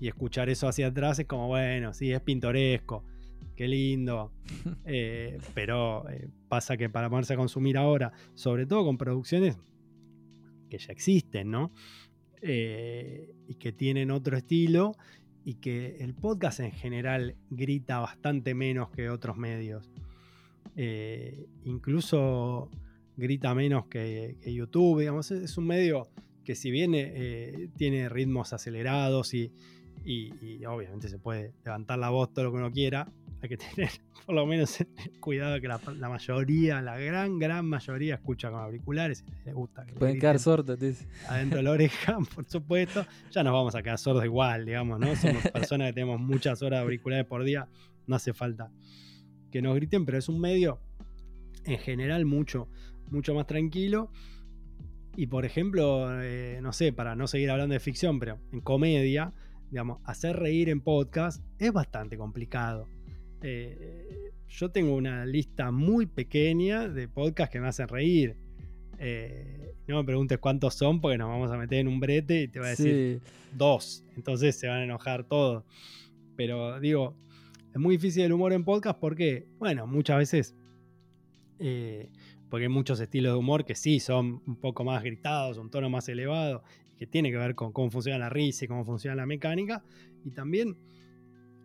y 0.00 0.08
escuchar 0.08 0.48
eso 0.48 0.68
hacia 0.68 0.88
atrás 0.88 1.18
es 1.18 1.26
como, 1.26 1.48
bueno, 1.48 1.94
sí, 1.94 2.12
es 2.12 2.20
pintoresco, 2.20 3.04
qué 3.56 3.68
lindo, 3.68 4.32
eh, 4.84 5.38
pero 5.54 6.08
eh, 6.10 6.28
pasa 6.48 6.76
que 6.76 6.88
para 6.88 7.08
ponerse 7.08 7.34
a 7.34 7.36
consumir 7.36 7.76
ahora, 7.76 8.12
sobre 8.34 8.66
todo 8.66 8.84
con 8.84 8.98
producciones 8.98 9.56
que 10.68 10.78
ya 10.78 10.92
existen, 10.92 11.50
¿no? 11.50 11.72
Eh, 12.42 13.34
y 13.48 13.54
que 13.54 13.72
tienen 13.72 14.10
otro 14.10 14.36
estilo 14.36 14.96
y 15.44 15.54
que 15.54 15.96
el 16.00 16.14
podcast 16.14 16.60
en 16.60 16.72
general 16.72 17.36
grita 17.50 18.00
bastante 18.00 18.54
menos 18.54 18.90
que 18.90 19.08
otros 19.08 19.36
medios. 19.36 19.90
Eh, 20.76 21.46
incluso 21.64 22.70
grita 23.16 23.54
menos 23.54 23.86
que, 23.86 24.36
YouTube, 24.44 25.00
digamos, 25.00 25.30
es 25.30 25.56
un 25.56 25.66
medio 25.66 26.08
que 26.44 26.54
si 26.54 26.70
bien 26.70 26.92
eh, 26.94 27.68
tiene 27.76 28.08
ritmos 28.08 28.52
acelerados 28.52 29.34
y, 29.34 29.52
obviamente 30.66 31.08
se 31.08 31.18
puede 31.18 31.54
levantar 31.64 31.98
la 31.98 32.10
voz 32.10 32.32
todo 32.32 32.46
lo 32.46 32.52
que 32.52 32.58
uno 32.58 32.70
quiera, 32.70 33.10
hay 33.40 33.48
que 33.48 33.56
tener 33.76 33.90
por 34.26 34.34
lo 34.34 34.46
menos 34.46 34.78
cuidado 35.20 35.60
que 35.60 35.68
la, 35.68 35.78
mayoría, 36.08 36.80
la 36.80 36.98
gran, 36.98 37.38
gran 37.38 37.66
mayoría 37.66 38.14
escucha 38.14 38.50
con 38.50 38.60
auriculares 38.60 39.24
y 39.42 39.46
les 39.46 39.54
gusta. 39.54 39.84
Que 39.84 39.92
Pueden 39.92 40.18
quedar 40.18 40.38
sordos, 40.38 40.78
Adentro 41.28 41.58
de 41.58 41.62
la 41.62 41.70
oreja, 41.70 42.18
por 42.34 42.44
supuesto. 42.46 43.06
Ya 43.30 43.42
nos 43.42 43.52
vamos 43.52 43.74
a 43.74 43.82
quedar 43.82 43.98
sordos 43.98 44.24
igual, 44.24 44.64
digamos, 44.64 44.98
¿no? 44.98 45.14
Somos 45.16 45.42
personas 45.50 45.88
que 45.88 45.94
tenemos 45.94 46.20
muchas 46.20 46.62
horas 46.62 46.80
de 46.80 46.84
auriculares 46.84 47.26
por 47.26 47.44
día, 47.44 47.68
no 48.06 48.16
hace 48.16 48.32
falta 48.32 48.70
que 49.54 49.62
nos 49.62 49.76
griten, 49.76 50.04
pero 50.04 50.18
es 50.18 50.28
un 50.28 50.40
medio 50.40 50.80
en 51.64 51.78
general 51.78 52.24
mucho, 52.24 52.66
mucho 53.12 53.36
más 53.36 53.46
tranquilo. 53.46 54.10
Y 55.16 55.28
por 55.28 55.44
ejemplo, 55.44 56.08
eh, 56.20 56.58
no 56.60 56.72
sé, 56.72 56.92
para 56.92 57.14
no 57.14 57.28
seguir 57.28 57.52
hablando 57.52 57.72
de 57.72 57.78
ficción, 57.78 58.18
pero 58.18 58.40
en 58.50 58.60
comedia, 58.62 59.32
digamos, 59.70 60.00
hacer 60.06 60.34
reír 60.34 60.70
en 60.70 60.80
podcast 60.80 61.40
es 61.60 61.72
bastante 61.72 62.18
complicado. 62.18 62.88
Eh, 63.42 64.32
yo 64.48 64.72
tengo 64.72 64.96
una 64.96 65.24
lista 65.24 65.70
muy 65.70 66.06
pequeña 66.06 66.88
de 66.88 67.06
podcasts 67.06 67.52
que 67.52 67.60
me 67.60 67.68
hacen 67.68 67.86
reír. 67.86 68.34
Eh, 68.98 69.76
no 69.86 69.98
me 69.98 70.04
preguntes 70.04 70.38
cuántos 70.38 70.74
son 70.74 71.00
porque 71.00 71.16
nos 71.16 71.28
vamos 71.28 71.52
a 71.52 71.56
meter 71.56 71.78
en 71.78 71.86
un 71.86 72.00
brete 72.00 72.42
y 72.42 72.48
te 72.48 72.58
va 72.58 72.66
a 72.66 72.70
decir 72.70 73.20
dos. 73.56 74.02
Entonces 74.16 74.56
se 74.56 74.66
van 74.66 74.78
a 74.78 74.84
enojar 74.84 75.22
todos. 75.22 75.62
Pero 76.34 76.80
digo, 76.80 77.14
es 77.74 77.80
muy 77.80 77.96
difícil 77.96 78.22
el 78.22 78.32
humor 78.32 78.52
en 78.52 78.64
podcast 78.64 79.00
porque, 79.00 79.48
bueno, 79.58 79.84
muchas 79.88 80.18
veces, 80.18 80.54
eh, 81.58 82.08
porque 82.48 82.66
hay 82.66 82.68
muchos 82.68 83.00
estilos 83.00 83.32
de 83.32 83.38
humor 83.38 83.64
que 83.64 83.74
sí 83.74 83.98
son 83.98 84.40
un 84.46 84.60
poco 84.60 84.84
más 84.84 85.02
gritados, 85.02 85.58
un 85.58 85.70
tono 85.70 85.90
más 85.90 86.08
elevado, 86.08 86.62
que 86.96 87.08
tiene 87.08 87.32
que 87.32 87.36
ver 87.36 87.56
con 87.56 87.72
cómo 87.72 87.90
funciona 87.90 88.16
la 88.16 88.28
risa 88.28 88.64
y 88.64 88.68
cómo 88.68 88.84
funciona 88.84 89.16
la 89.16 89.26
mecánica. 89.26 89.82
Y 90.24 90.30
también 90.30 90.76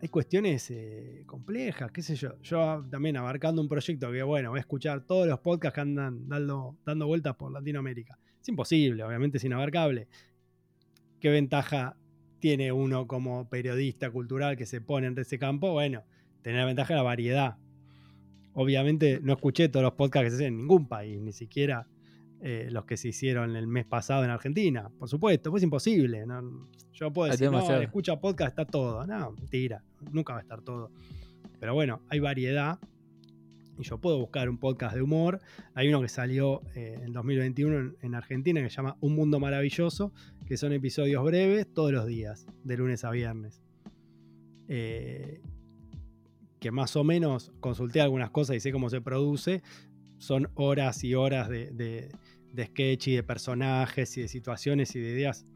hay 0.02 0.08
cuestiones 0.08 0.68
eh, 0.72 1.22
complejas, 1.26 1.92
qué 1.92 2.02
sé 2.02 2.16
yo. 2.16 2.36
Yo 2.42 2.84
también 2.90 3.16
abarcando 3.16 3.62
un 3.62 3.68
proyecto 3.68 4.10
que, 4.10 4.24
bueno, 4.24 4.50
voy 4.50 4.58
a 4.58 4.62
escuchar 4.62 5.06
todos 5.06 5.28
los 5.28 5.38
podcasts 5.38 5.76
que 5.76 5.80
andan 5.82 6.28
dando, 6.28 6.76
dando 6.84 7.06
vueltas 7.06 7.36
por 7.36 7.52
Latinoamérica. 7.52 8.18
Es 8.42 8.48
imposible, 8.48 9.04
obviamente 9.04 9.38
es 9.38 9.44
inabarcable. 9.44 10.08
¿Qué 11.20 11.28
ventaja 11.28 11.96
tiene 12.40 12.72
uno 12.72 13.06
como 13.06 13.48
periodista 13.48 14.10
cultural 14.10 14.56
que 14.56 14.66
se 14.66 14.80
pone 14.80 15.06
en 15.06 15.18
ese 15.18 15.38
campo? 15.38 15.72
Bueno, 15.72 16.02
tener 16.42 16.60
la 16.60 16.66
ventaja 16.66 16.94
de 16.94 16.98
la 16.98 17.04
variedad. 17.04 17.56
Obviamente 18.54 19.20
no 19.22 19.34
escuché 19.34 19.68
todos 19.68 19.84
los 19.84 19.92
podcasts 19.92 20.24
que 20.24 20.30
se 20.30 20.36
hacen 20.36 20.54
en 20.54 20.56
ningún 20.58 20.88
país, 20.88 21.20
ni 21.20 21.32
siquiera 21.32 21.86
eh, 22.42 22.68
los 22.70 22.86
que 22.86 22.96
se 22.96 23.08
hicieron 23.08 23.54
el 23.54 23.66
mes 23.66 23.84
pasado 23.84 24.24
en 24.24 24.30
Argentina. 24.30 24.90
Por 24.98 25.08
supuesto, 25.08 25.50
pues 25.50 25.62
imposible. 25.62 26.24
Yo 26.94 27.12
puedo 27.12 27.30
decir, 27.30 27.50
no, 27.50 27.60
escucha 27.80 28.18
podcast, 28.18 28.50
está 28.50 28.64
todo. 28.64 29.06
No, 29.06 29.32
mentira, 29.32 29.84
nunca 30.10 30.32
va 30.32 30.40
a 30.40 30.42
estar 30.42 30.62
todo. 30.62 30.90
Pero 31.60 31.74
bueno, 31.74 32.00
hay 32.08 32.18
variedad. 32.18 32.78
Y 33.80 33.84
yo 33.84 33.98
puedo 33.98 34.18
buscar 34.18 34.48
un 34.48 34.58
podcast 34.58 34.94
de 34.94 35.02
humor. 35.02 35.40
Hay 35.74 35.88
uno 35.88 36.02
que 36.02 36.08
salió 36.08 36.62
eh, 36.74 36.98
en 37.02 37.12
2021 37.12 37.94
en, 38.02 38.14
Argentina 38.14 38.60
que 38.62 38.68
se 38.68 38.76
llama 38.76 38.96
Un 39.00 39.14
Mundo 39.14 39.40
Maravilloso, 39.40 40.12
que 40.46 40.56
son 40.56 40.72
episodios 40.72 41.24
breves 41.24 41.66
todos 41.72 41.92
los 41.92 42.06
días, 42.06 42.46
de 42.64 42.76
lunes 42.76 43.04
a 43.04 43.10
viernes. 43.10 43.62
Eh, 44.68 45.40
que 46.60 46.70
más 46.70 46.94
o 46.94 47.04
menos 47.04 47.52
consulté 47.60 48.00
algunas 48.00 48.30
cosas 48.30 48.56
y 48.56 48.60
sé 48.60 48.70
cómo 48.70 48.90
se 48.90 49.00
produce, 49.00 49.62
son 50.18 50.50
horas 50.54 51.02
y 51.02 51.14
horas 51.14 51.48
de, 51.48 52.10
sketch 52.56 53.08
y 53.08 53.16
de 53.16 53.22
personajes 53.22 54.16
y 54.18 54.22
de 54.22 54.28
situaciones 54.28 54.94
y 54.94 55.00
de 55.00 55.10
ideas 55.10 55.46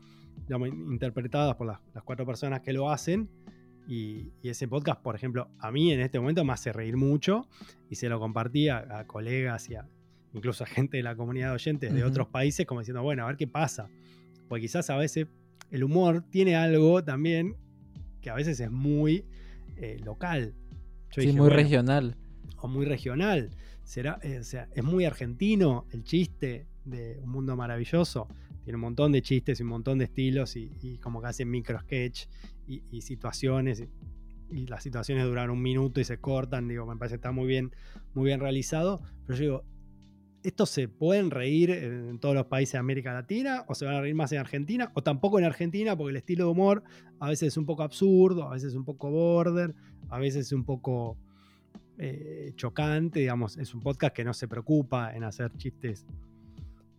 interpretadas 0.48 1.54
por 1.56 1.66
las, 1.66 2.02
cuatro 2.04 2.24
personas 2.24 2.62
que 2.62 2.72
lo 2.72 2.90
hacen. 2.90 3.28
Y, 3.86 4.32
ese 4.42 4.68
podcast, 4.68 5.02
por 5.02 5.14
ejemplo, 5.14 5.48
a 5.58 5.70
mí 5.70 5.92
en 5.92 6.00
este 6.00 6.18
momento 6.18 6.44
me 6.44 6.52
hace 6.52 6.72
reír 6.72 6.96
mucho 6.96 7.48
y 7.90 7.96
se 7.96 8.08
lo 8.08 8.18
compartí 8.18 8.68
a, 8.68 9.04
colegas 9.06 9.68
y 9.70 9.74
a, 9.74 9.86
incluso 10.32 10.64
a 10.64 10.66
gente 10.66 10.96
de 10.96 11.02
la 11.02 11.16
comunidad 11.16 11.48
de 11.48 11.54
oyentes 11.54 11.92
de 11.92 12.04
otros 12.04 12.28
países, 12.28 12.66
como 12.66 12.80
diciendo, 12.80 13.02
bueno, 13.02 13.24
a 13.24 13.26
ver 13.26 13.36
qué 13.36 13.46
pasa. 13.46 13.88
Porque 14.48 14.62
quizás 14.62 14.88
a 14.90 14.96
veces 14.96 15.26
el 15.70 15.84
humor 15.84 16.24
tiene 16.30 16.56
algo 16.56 17.02
también 17.02 17.56
que 18.20 18.30
a 18.30 18.34
veces 18.34 18.60
es 18.60 18.70
muy 18.70 19.24
eh, 19.76 19.98
local. 20.04 20.54
sí, 21.10 21.32
muy 21.32 21.50
regional. 21.50 22.16
O 22.58 22.68
muy 22.68 22.86
regional 22.86 23.50
será, 23.84 24.18
eh, 24.22 24.38
o 24.38 24.44
sea, 24.44 24.68
es 24.74 24.82
muy 24.82 25.04
argentino 25.04 25.86
el 25.92 26.02
chiste 26.02 26.66
de 26.84 27.20
Un 27.22 27.30
Mundo 27.30 27.56
Maravilloso. 27.56 28.28
Tiene 28.64 28.76
un 28.76 28.82
montón 28.82 29.12
de 29.12 29.22
chistes 29.22 29.60
y 29.60 29.62
un 29.62 29.68
montón 29.68 29.98
de 29.98 30.04
estilos 30.04 30.56
y, 30.56 30.98
como 31.02 31.20
que 31.20 31.28
hacen 31.28 31.50
micro 31.50 31.78
sketch 31.80 32.26
y, 32.66 33.00
situaciones. 33.02 33.84
Y, 34.50 34.66
las 34.66 34.82
situaciones 34.82 35.24
duran 35.24 35.50
un 35.50 35.60
minuto 35.60 36.00
y 36.00 36.04
se 36.04 36.18
cortan. 36.18 36.68
Digo, 36.68 36.86
me 36.86 36.96
parece 36.96 37.14
que 37.14 37.16
está 37.16 37.32
muy 37.32 37.46
bien, 37.46 37.72
muy 38.14 38.26
bien 38.26 38.40
realizado. 38.40 39.02
Pero 39.26 39.38
yo 39.38 39.42
digo, 39.42 39.64
¿estos 40.42 40.70
se 40.70 40.88
pueden 40.88 41.30
reír 41.30 41.70
en 41.70 42.18
todos 42.18 42.34
los 42.34 42.46
países 42.46 42.72
de 42.72 42.78
América 42.78 43.12
Latina? 43.12 43.64
¿O 43.66 43.74
se 43.74 43.84
van 43.84 43.96
a 43.96 44.00
reír 44.00 44.14
más 44.14 44.32
en 44.32 44.38
Argentina? 44.38 44.90
¿O 44.94 45.02
tampoco 45.02 45.38
en 45.38 45.44
Argentina? 45.44 45.96
Porque 45.96 46.10
el 46.10 46.16
estilo 46.16 46.46
de 46.46 46.50
humor 46.50 46.82
a 47.20 47.28
veces 47.28 47.48
es 47.48 47.56
un 47.56 47.66
poco 47.66 47.82
absurdo, 47.82 48.44
a 48.44 48.54
veces 48.54 48.70
es 48.70 48.74
un 48.76 48.84
poco 48.84 49.10
border, 49.10 49.74
a 50.08 50.18
veces 50.18 50.46
es 50.46 50.52
un 50.52 50.64
poco 50.64 51.18
eh, 51.98 52.52
chocante, 52.56 53.20
digamos, 53.20 53.56
es 53.56 53.72
un 53.72 53.80
podcast 53.80 54.14
que 54.14 54.24
no 54.24 54.34
se 54.34 54.48
preocupa 54.48 55.14
en 55.14 55.22
hacer 55.22 55.52
chistes 55.56 56.04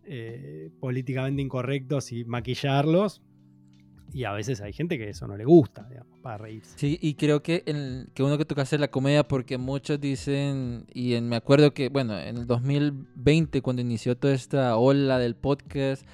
eh, 0.08 0.70
políticamente 0.80 1.42
incorrectos 1.42 2.12
y 2.12 2.24
maquillarlos. 2.24 3.22
Y 4.12 4.24
a 4.24 4.32
veces 4.32 4.60
hay 4.60 4.72
gente 4.72 4.98
que 4.98 5.08
eso 5.10 5.26
no 5.26 5.36
le 5.36 5.44
gusta, 5.44 5.86
digamos, 5.90 6.18
para 6.20 6.38
reírse. 6.38 6.78
Sí, 6.78 6.98
y 7.02 7.14
creo 7.14 7.42
que, 7.42 7.64
que 8.14 8.22
uno 8.22 8.38
que 8.38 8.44
toca 8.44 8.62
hacer 8.62 8.80
la 8.80 8.88
comedia, 8.88 9.26
porque 9.26 9.58
muchos 9.58 10.00
dicen, 10.00 10.86
y 10.94 11.20
me 11.20 11.36
acuerdo 11.36 11.74
que, 11.74 11.88
bueno, 11.88 12.18
en 12.18 12.38
el 12.38 12.46
2020, 12.46 13.60
cuando 13.62 13.82
inició 13.82 14.16
toda 14.16 14.32
esta 14.32 14.76
ola 14.76 15.18
del 15.18 15.34
podcast, 15.34 16.06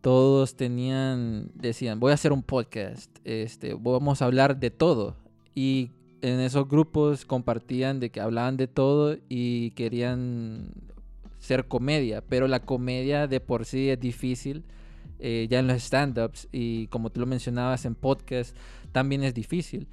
todos 0.00 0.56
tenían, 0.56 1.50
decían, 1.54 2.00
voy 2.00 2.10
a 2.10 2.14
hacer 2.14 2.32
un 2.32 2.42
podcast, 2.42 3.10
este, 3.24 3.74
vamos 3.74 4.20
a 4.20 4.24
hablar 4.24 4.58
de 4.58 4.70
todo. 4.70 5.16
Y 5.54 5.92
en 6.22 6.40
esos 6.40 6.68
grupos 6.68 7.24
compartían 7.24 8.00
de 8.00 8.10
que 8.10 8.20
hablaban 8.20 8.56
de 8.56 8.66
todo 8.66 9.16
y 9.28 9.70
querían 9.72 10.72
ser 11.44 11.66
comedia, 11.66 12.22
pero 12.22 12.48
la 12.48 12.60
comedia 12.60 13.26
de 13.26 13.40
por 13.40 13.64
sí 13.64 13.90
es 13.90 14.00
difícil. 14.00 14.64
Eh, 15.20 15.46
ya 15.48 15.60
en 15.60 15.68
los 15.68 15.76
stand-ups 15.82 16.48
y 16.50 16.88
como 16.88 17.08
tú 17.08 17.20
lo 17.20 17.26
mencionabas 17.26 17.84
en 17.84 17.94
podcast, 17.94 18.56
también 18.92 19.22
es 19.22 19.32
difícil. 19.32 19.86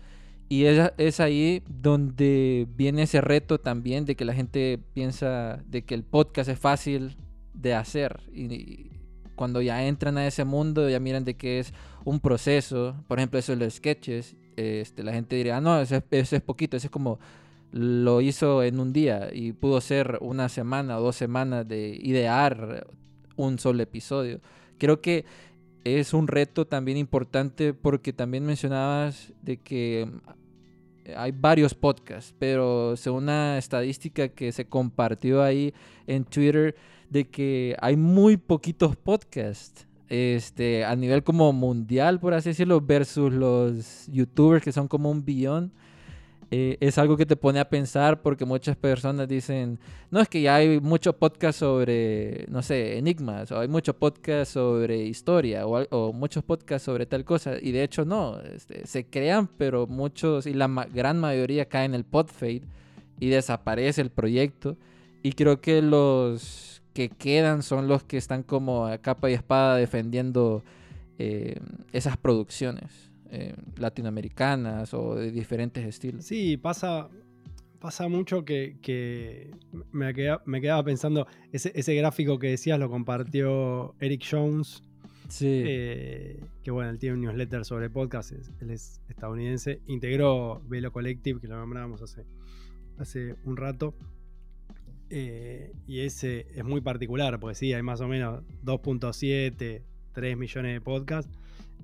Y 0.50 0.66
es, 0.66 0.92
es, 0.98 1.20
ahí 1.20 1.64
donde 1.70 2.68
viene 2.76 3.04
ese 3.04 3.22
reto 3.22 3.60
también 3.60 4.06
de 4.06 4.16
que 4.16 4.26
la 4.26 4.34
gente 4.34 4.80
piensa 4.94 5.64
de 5.68 5.84
que 5.84 5.94
el 5.96 6.04
podcast 6.04 6.50
es 6.50 6.60
fácil 6.60 7.18
de 7.54 7.74
hacer. 7.76 8.22
Y, 8.34 8.92
cuando 9.36 9.62
ya 9.62 9.86
entran 9.88 10.18
a 10.18 10.28
ese 10.28 10.46
mundo, 10.46 10.88
ya 10.90 11.00
miran 11.00 11.26
de 11.26 11.36
que 11.36 11.60
es 11.60 11.74
un 12.04 12.20
proceso. 12.20 12.96
Por 13.08 13.18
ejemplo, 13.18 13.40
eso 13.40 13.54
de 13.56 13.66
los 13.66 13.74
sketches. 13.74 14.36
Este, 14.56 15.04
la 15.04 15.14
gente 15.14 15.36
diría, 15.36 15.58
ah, 15.58 15.62
no, 15.62 15.82
ese, 15.82 16.04
es 16.12 16.42
poquito, 16.42 16.78
ese 16.78 16.88
es 16.88 16.92
como 16.92 17.20
lo 17.72 18.22
hizo 18.22 18.64
en 18.64 18.80
un 18.80 18.94
día 18.94 19.30
y 19.32 19.54
pudo 19.54 19.80
ser 19.82 20.18
una 20.22 20.50
semana 20.50 20.98
o 20.98 21.02
dos 21.02 21.16
semanas 21.16 21.68
de 21.68 21.98
idear 22.02 22.88
un 23.36 23.60
solo 23.60 23.82
episodio. 23.82 24.42
Creo 24.78 25.02
que 25.02 25.26
es 25.84 26.14
un 26.14 26.28
reto 26.28 26.68
también 26.68 26.98
importante 26.98 27.74
porque 27.74 28.14
también 28.14 28.46
mencionabas 28.46 29.34
de 29.42 29.58
que 29.58 30.08
hay 31.16 31.32
varios 31.32 31.74
podcasts, 31.74 32.36
pero 32.38 32.96
según 32.96 33.24
una 33.24 33.58
estadística 33.58 34.30
que 34.30 34.52
se 34.52 34.66
compartió 34.66 35.42
ahí 35.42 35.74
en 36.08 36.24
Twitter, 36.26 36.76
de 37.10 37.28
que 37.28 37.76
hay 37.82 37.96
muy 37.98 38.38
poquitos 38.38 38.96
podcasts 38.96 39.88
este, 40.10 40.86
a 40.86 40.96
nivel 40.96 41.24
como 41.24 41.52
mundial, 41.54 42.20
por 42.20 42.34
así 42.34 42.50
decirlo, 42.50 42.82
versus 42.82 43.32
los 43.34 44.08
youtubers 44.08 44.64
que 44.64 44.72
son 44.72 44.88
como 44.88 45.10
un 45.10 45.24
billón. 45.24 45.72
Eh, 46.54 46.78
es 46.82 46.98
algo 46.98 47.16
que 47.16 47.26
te 47.26 47.38
pone 47.38 47.62
a 47.62 47.70
pensar 47.70 48.22
porque 48.22 48.44
muchas 48.44 48.76
personas 48.76 49.26
dicen, 49.30 49.80
no 50.10 50.20
es 50.20 50.28
que 50.28 50.42
ya 50.42 50.56
hay 50.56 50.82
mucho 50.82 51.18
podcast 51.18 51.58
sobre, 51.58 52.46
no 52.50 52.62
sé, 52.62 52.98
enigmas, 52.98 53.54
o 53.54 53.60
hay 53.62 53.70
mucho 53.70 53.96
podcast 53.98 54.52
sobre 54.52 54.98
historia, 54.98 55.66
o, 55.66 56.12
muchos 56.12 56.44
podcasts 56.44 56.84
sobre 56.86 57.06
tal 57.06 57.24
cosa, 57.24 57.54
y 57.62 57.72
de 57.72 57.84
hecho 57.84 58.04
no, 58.04 58.38
este, 58.42 58.86
se 58.86 59.06
crean, 59.06 59.48
pero 59.58 59.88
muchos, 59.88 60.46
y 60.46 60.54
la 60.54 60.68
gran 60.94 61.20
mayoría 61.20 61.70
caen 61.70 61.92
en 61.92 61.96
el 61.96 62.04
podfade 62.04 62.64
y 63.18 63.30
desaparece 63.30 64.02
el 64.02 64.10
proyecto, 64.10 64.76
y 65.24 65.32
creo 65.32 65.62
que 65.62 65.82
los 65.82 66.82
que 66.94 67.08
quedan 67.08 67.64
son 67.64 67.88
los 67.88 68.04
que 68.04 68.18
están 68.18 68.44
como 68.44 68.88
a 68.88 68.98
capa 68.98 69.30
y 69.30 69.36
espada 69.36 69.78
defendiendo 69.78 70.64
eh, 71.18 71.56
esas 71.94 72.18
producciones 72.18 73.11
eh, 73.34 73.56
latinoamericanas 73.78 74.94
o 74.94 75.16
de 75.16 75.32
diferentes 75.32 75.86
estilos. 75.86 76.26
Sí, 76.26 76.58
pasa, 76.58 77.10
pasa 77.80 78.10
mucho 78.10 78.44
que, 78.44 79.52
me, 79.94 80.14
quedaba, 80.14 80.84
pensando, 80.84 81.26
ese, 81.54 81.96
gráfico 81.96 82.40
que 82.40 82.48
decías 82.50 82.78
lo 82.78 82.90
compartió 82.90 83.96
Eric 84.02 84.26
Jones. 84.30 84.84
Sí. 85.30 85.64
Eh, 85.66 86.44
que 86.62 86.72
bueno, 86.72 86.90
él 86.90 87.00
tiene 87.00 87.16
un 87.16 87.22
newsletter 87.22 87.64
sobre 87.64 87.90
podcast, 87.90 88.34
él 88.34 88.70
es 88.70 89.00
estadounidense, 89.08 89.80
integró 89.88 90.62
Velo 90.68 90.92
Collective, 90.92 91.40
que 91.40 91.48
lo 91.48 91.56
nombrábamos 91.56 92.02
hace, 92.02 92.26
hace 92.98 93.36
un 93.46 93.56
rato. 93.56 93.96
Eh, 95.10 95.72
y 95.88 96.02
ese 96.02 96.48
es 96.54 96.66
muy 96.66 96.82
particular, 96.82 97.40
porque 97.40 97.56
sí, 97.56 97.74
hay 97.74 97.82
más 97.82 98.02
o 98.02 98.10
menos 98.10 98.44
2.7, 98.66 99.82
3 100.12 100.38
millones 100.38 100.74
de 100.74 100.82
podcasts. 100.82 101.32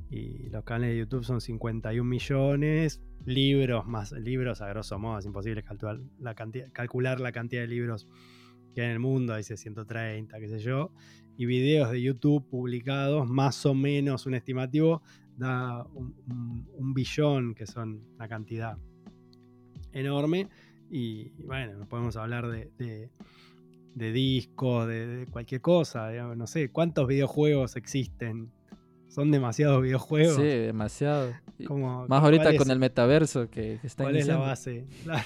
Y 0.09 0.49
los 0.49 0.63
canales 0.63 0.91
de 0.91 0.99
YouTube 0.99 1.23
son 1.23 1.41
51 1.41 2.03
millones. 2.07 3.01
Libros, 3.25 3.85
más 3.85 4.11
libros, 4.13 4.61
a 4.61 4.69
grosso 4.69 4.97
modo, 4.97 5.19
es 5.19 5.25
imposible 5.25 5.63
calcular 5.63 5.99
la 6.19 6.33
cantidad, 7.31 7.61
de 7.61 7.67
libros 7.67 8.07
que 8.73 8.81
hay 8.81 8.87
en 8.87 8.93
el 8.93 8.99
mundo, 8.99 9.35
dice 9.35 9.57
130, 9.57 10.39
qué 10.39 10.47
sé 10.47 10.59
yo. 10.59 10.91
Y 11.37 11.45
videos 11.45 11.91
de 11.91 12.01
YouTube 12.01 12.47
publicados, 12.49 13.27
más 13.27 13.65
o 13.65 13.73
menos 13.73 14.25
un 14.25 14.33
estimativo, 14.33 15.01
da 15.35 15.83
un 15.83 16.93
billón, 16.93 17.53
que 17.53 17.67
son 17.67 18.01
una 18.15 18.27
cantidad 18.27 18.77
enorme. 19.91 20.47
Y, 20.89 21.29
bueno, 21.43 21.85
podemos 21.89 22.15
hablar 22.15 22.47
de, 22.47 23.09
de, 23.93 24.11
discos, 24.11 24.87
de, 24.87 25.27
cualquier 25.31 25.61
cosa. 25.61 26.11
no 26.35 26.47
sé, 26.47 26.69
¿cuántos 26.69 27.07
videojuegos 27.07 27.75
existen 27.75 28.51
son 29.09 29.31
demasiados 29.31 29.81
videojuegos. 29.81 30.35
Sí, 30.35 30.43
demasiado. 30.43 31.33
Como, 31.65 32.01
Más 32.07 32.19
¿cuál 32.21 32.23
ahorita 32.23 32.49
es- 32.51 32.57
con 32.57 32.69
el 32.71 32.79
metaverso 32.79 33.49
que, 33.49 33.79
que 33.81 33.87
está 33.87 34.03
¿Cuál 34.03 34.17
es 34.17 34.27
la 34.27 34.37
base? 34.37 34.85
Claro. 35.03 35.23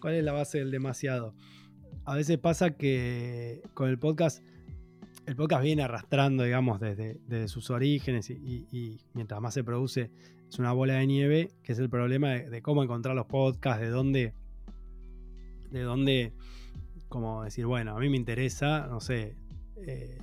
¿Cuál 0.00 0.14
es 0.14 0.24
la 0.24 0.32
base 0.32 0.58
del 0.58 0.70
demasiado? 0.70 1.34
A 2.04 2.14
veces 2.14 2.38
pasa 2.38 2.70
que 2.76 3.62
con 3.74 3.88
el 3.88 3.98
podcast, 3.98 4.42
el 5.26 5.34
podcast 5.36 5.62
viene 5.62 5.82
arrastrando, 5.82 6.44
digamos, 6.44 6.80
desde, 6.80 7.18
desde 7.26 7.48
sus 7.48 7.70
orígenes 7.70 8.30
y, 8.30 8.34
y- 8.34 8.66
y 8.70 9.00
mientras 9.14 9.40
más 9.40 9.54
se 9.54 9.64
produce, 9.64 10.10
es 10.48 10.58
una 10.60 10.72
bola 10.72 10.94
de 10.94 11.06
nieve, 11.06 11.50
que 11.64 11.72
es 11.72 11.78
el 11.80 11.88
problema 11.90 12.30
de, 12.30 12.50
de 12.50 12.62
cómo 12.62 12.82
encontrar 12.84 13.16
los 13.16 13.26
podcasts, 13.26 13.80
de 13.82 13.88
dónde, 13.88 14.32
de 15.70 15.80
dónde, 15.82 16.32
como 17.08 17.42
decir, 17.42 17.66
bueno, 17.66 17.96
a 17.96 18.00
mí 18.00 18.08
me 18.08 18.16
interesa, 18.16 18.86
no 18.88 19.00
sé, 19.00 19.34
eh, 19.86 20.18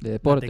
De 0.00 0.10
deporte. 0.10 0.46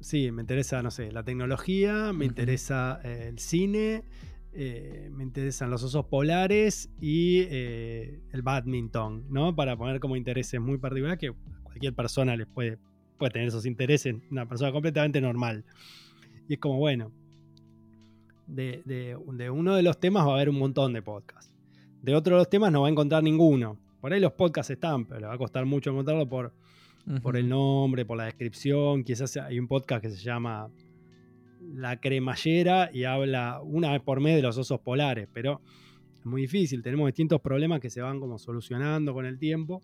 sí, 0.00 0.30
me 0.32 0.42
interesa, 0.42 0.82
no 0.82 0.90
sé, 0.90 1.12
la 1.12 1.22
tecnología, 1.22 2.12
me 2.12 2.24
interesa 2.24 3.00
eh, 3.04 3.26
el 3.28 3.38
cine, 3.38 4.04
eh, 4.52 5.10
me 5.12 5.22
interesan 5.22 5.70
los 5.70 5.82
osos 5.82 6.06
polares 6.06 6.90
y 7.00 7.40
eh, 7.50 8.20
el 8.32 8.42
badminton, 8.42 9.26
¿no? 9.30 9.54
Para 9.54 9.76
poner 9.76 10.00
como 10.00 10.16
intereses 10.16 10.60
muy 10.60 10.78
particulares 10.78 11.18
que 11.18 11.32
cualquier 11.62 11.94
persona 11.94 12.34
les 12.36 12.46
puede, 12.46 12.78
puede 13.18 13.32
tener 13.32 13.48
esos 13.48 13.66
intereses, 13.66 14.16
una 14.30 14.46
persona 14.48 14.72
completamente 14.72 15.20
normal. 15.20 15.64
Y 16.48 16.54
es 16.54 16.58
como, 16.58 16.78
bueno, 16.78 17.12
de, 18.46 18.82
de- 18.84 19.16
de 19.34 19.50
uno 19.50 19.74
de 19.76 19.82
los 19.82 20.00
temas 20.00 20.26
va 20.26 20.32
a 20.32 20.34
haber 20.36 20.48
un 20.48 20.58
montón 20.58 20.92
de 20.92 21.02
podcasts. 21.02 21.54
De 22.02 22.14
otro 22.14 22.34
de 22.36 22.40
los 22.40 22.50
temas 22.50 22.72
no 22.72 22.80
va 22.82 22.88
a 22.88 22.90
encontrar 22.90 23.22
ninguno. 23.22 23.78
Por 24.00 24.12
ahí 24.12 24.20
los 24.20 24.32
podcasts 24.32 24.70
están, 24.70 25.04
pero 25.04 25.20
le 25.20 25.26
va 25.26 25.34
a 25.34 25.38
costar 25.38 25.66
mucho 25.66 25.90
encontrarlo 25.90 26.26
por, 26.28 26.52
por 27.22 27.36
el 27.36 27.48
nombre, 27.48 28.04
por 28.04 28.16
la 28.16 28.24
descripción. 28.24 29.02
Quizás 29.02 29.36
hay 29.36 29.58
un 29.58 29.66
podcast 29.66 30.02
que 30.02 30.10
se 30.10 30.22
llama 30.22 30.70
La 31.60 32.00
Cremallera 32.00 32.90
y 32.92 33.04
habla 33.04 33.60
una 33.62 33.92
vez 33.92 34.00
por 34.00 34.20
mes 34.20 34.36
de 34.36 34.42
los 34.42 34.56
osos 34.56 34.80
polares, 34.80 35.28
pero 35.32 35.60
es 36.18 36.26
muy 36.26 36.42
difícil. 36.42 36.82
Tenemos 36.82 37.06
distintos 37.06 37.40
problemas 37.40 37.80
que 37.80 37.90
se 37.90 38.00
van 38.00 38.20
como 38.20 38.38
solucionando 38.38 39.12
con 39.12 39.26
el 39.26 39.38
tiempo. 39.38 39.82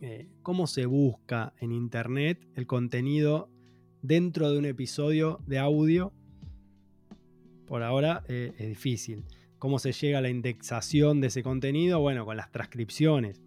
Eh, 0.00 0.28
¿Cómo 0.42 0.66
se 0.66 0.86
busca 0.86 1.52
en 1.60 1.70
internet 1.70 2.44
el 2.56 2.66
contenido 2.66 3.48
dentro 4.02 4.50
de 4.50 4.58
un 4.58 4.64
episodio 4.64 5.38
de 5.46 5.58
audio? 5.60 6.12
Por 7.66 7.84
ahora 7.84 8.24
eh, 8.28 8.52
es 8.58 8.68
difícil. 8.68 9.24
¿Cómo 9.58 9.78
se 9.78 9.92
llega 9.92 10.18
a 10.18 10.22
la 10.22 10.28
indexación 10.28 11.20
de 11.20 11.28
ese 11.28 11.44
contenido? 11.44 12.00
Bueno, 12.00 12.24
con 12.24 12.36
las 12.36 12.50
transcripciones 12.50 13.41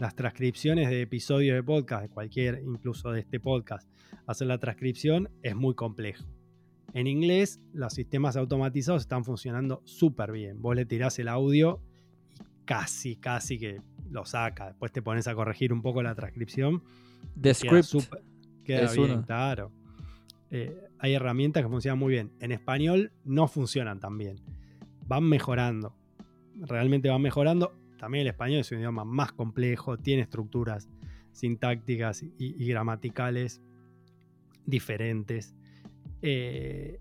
las 0.00 0.16
transcripciones 0.16 0.88
de 0.88 1.02
episodios 1.02 1.54
de 1.54 1.62
podcast, 1.62 2.02
de 2.02 2.08
cualquier, 2.08 2.62
incluso 2.64 3.12
de 3.12 3.20
este 3.20 3.38
podcast, 3.38 3.86
hacer 4.26 4.46
la 4.46 4.56
transcripción 4.56 5.28
es 5.42 5.54
muy 5.54 5.74
complejo. 5.74 6.24
En 6.94 7.06
inglés, 7.06 7.60
los 7.74 7.92
sistemas 7.92 8.34
automatizados 8.36 9.02
están 9.02 9.24
funcionando 9.26 9.82
súper 9.84 10.32
bien. 10.32 10.62
Vos 10.62 10.74
le 10.74 10.86
tirás 10.86 11.18
el 11.18 11.28
audio 11.28 11.82
y 12.32 12.64
casi, 12.64 13.16
casi 13.16 13.58
que 13.58 13.82
lo 14.10 14.24
saca. 14.24 14.68
Después 14.68 14.90
te 14.90 15.02
pones 15.02 15.28
a 15.28 15.34
corregir 15.34 15.70
un 15.70 15.82
poco 15.82 16.02
la 16.02 16.14
transcripción. 16.14 16.82
The 17.38 17.54
Queda, 17.54 17.82
Script. 17.82 18.14
queda 18.64 18.82
es 18.86 18.96
bien, 18.96 19.10
uno. 19.10 19.26
claro. 19.26 19.70
Eh, 20.50 20.82
hay 20.98 21.12
herramientas 21.12 21.62
que 21.62 21.68
funcionan 21.68 21.98
muy 21.98 22.12
bien. 22.14 22.32
En 22.40 22.52
español 22.52 23.12
no 23.24 23.48
funcionan 23.48 24.00
tan 24.00 24.16
bien. 24.16 24.36
Van 25.06 25.24
mejorando. 25.24 25.94
Realmente 26.56 27.10
van 27.10 27.20
mejorando. 27.20 27.79
También 28.00 28.22
el 28.22 28.28
español 28.28 28.60
es 28.60 28.72
un 28.72 28.78
idioma 28.78 29.04
más 29.04 29.32
complejo, 29.32 29.98
tiene 29.98 30.22
estructuras 30.22 30.88
sintácticas 31.32 32.24
y, 32.38 32.66
gramaticales 32.66 33.60
diferentes. 34.64 35.54
Eh, 36.22 36.98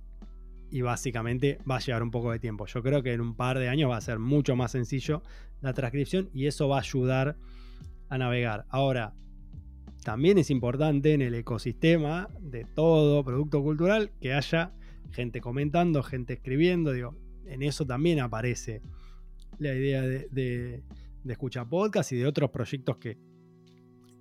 y 0.70 0.82
básicamente 0.82 1.58
va 1.70 1.78
a 1.78 1.80
llevar 1.80 2.04
un 2.04 2.12
poco 2.12 2.34
de 2.34 2.40
tiempo. 2.40 2.66
Yo 2.66 2.84
creo 2.84 3.02
que 3.02 3.14
en 3.14 3.22
un 3.22 3.34
par 3.34 3.58
de 3.60 3.70
años 3.70 3.90
va 3.90 3.96
a 3.96 4.02
ser 4.02 4.20
mucho 4.20 4.58
más 4.58 4.74
sencillo 4.74 5.24
la 5.62 5.72
transcripción 5.72 6.30
y 6.34 6.48
eso 6.48 6.68
va 6.68 6.78
a 6.78 6.82
ayudar 6.82 7.38
a 8.10 8.18
navegar. 8.18 8.66
Ahora, 8.68 9.14
también 10.04 10.38
es 10.38 10.50
importante 10.50 11.14
en 11.14 11.22
el 11.22 11.34
ecosistema 11.34 12.28
de 12.42 12.66
todo 12.66 13.24
producto 13.24 13.64
cultural 13.64 14.12
que 14.20 14.34
haya 14.34 14.74
gente 15.12 15.40
comentando, 15.40 16.04
gente 16.04 16.34
escribiendo. 16.34 16.92
Digo, 16.92 17.16
en 17.46 17.64
eso 17.64 17.86
también 17.86 18.20
aparece 18.20 18.82
la 19.60 19.74
idea 19.74 20.02
de, 20.02 20.28
de, 20.32 20.84
de 21.24 21.32
escuchar 21.34 21.68
podcast 21.70 22.12
y 22.12 22.18
de 22.18 22.26
otros 22.26 22.50
proyectos 22.50 22.98
que, 22.98 23.18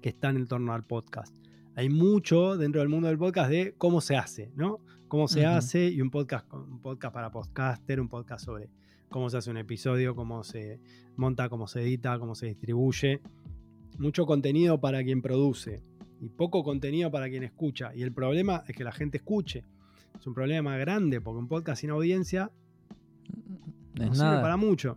que 0.00 0.08
están 0.10 0.36
en 0.36 0.46
torno 0.46 0.72
al 0.72 0.84
podcast. 0.84 1.34
Hay 1.74 1.88
mucho 1.88 2.56
dentro 2.56 2.80
del 2.80 2.88
mundo 2.88 3.08
del 3.08 3.18
podcast 3.18 3.50
de 3.50 3.74
cómo 3.78 4.00
se 4.00 4.16
hace, 4.16 4.50
¿no? 4.56 4.80
Cómo 5.06 5.28
se 5.28 5.46
hace 5.46 5.88
y 5.88 6.02
un 6.02 6.10
podcast, 6.10 6.52
un 6.52 6.80
podcast 6.82 7.14
para 7.14 7.30
podcaster, 7.30 8.00
un 8.00 8.08
podcast 8.08 8.44
sobre 8.44 8.68
cómo 9.08 9.30
se 9.30 9.38
hace 9.38 9.50
un 9.50 9.56
episodio, 9.56 10.14
cómo 10.14 10.44
se 10.44 10.80
monta, 11.16 11.48
cómo 11.48 11.66
se 11.66 11.80
edita, 11.82 12.18
cómo 12.18 12.34
se 12.34 12.46
distribuye. 12.46 13.20
Mucho 13.98 14.26
contenido 14.26 14.80
para 14.80 15.02
quien 15.02 15.22
produce 15.22 15.82
y 16.20 16.28
poco 16.28 16.62
contenido 16.62 17.10
para 17.10 17.28
quien 17.30 17.42
escucha. 17.44 17.94
Y 17.94 18.02
el 18.02 18.12
problema 18.12 18.64
es 18.68 18.76
que 18.76 18.84
la 18.84 18.92
gente 18.92 19.16
escuche. 19.18 19.64
Es 20.18 20.26
un 20.26 20.34
problema 20.34 20.76
grande 20.76 21.20
porque 21.20 21.38
un 21.38 21.48
podcast 21.48 21.80
sin 21.80 21.90
audiencia 21.90 22.50
Es 23.94 24.00
no 24.08 24.14
sirve 24.14 24.26
nada. 24.26 24.42
para 24.42 24.56
mucho. 24.56 24.96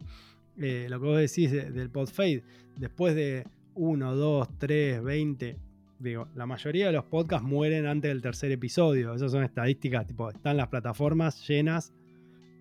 Eh, 0.58 0.88
lo 0.90 1.00
que 1.00 1.06
vos 1.06 1.18
decís 1.18 1.52
de- 1.52 1.72
del 1.72 1.90
podfade, 1.90 2.44
después 2.78 3.16
de 3.16 3.46
1, 3.76 4.16
2, 4.16 4.50
3, 4.58 5.02
20, 5.04 5.58
digo, 6.00 6.28
la 6.36 6.46
mayoría 6.46 6.88
de 6.88 6.92
los 6.94 7.06
podcasts 7.06 7.48
mueren 7.48 7.86
antes 7.86 8.10
del 8.10 8.22
tercer 8.22 8.52
episodio. 8.52 9.14
Esas 9.14 9.32
son 9.32 9.44
estadísticas, 9.44 10.06
tipo, 10.08 10.30
están 10.30 10.58
las 10.58 10.68
plataformas 10.68 11.48
llenas. 11.48 11.94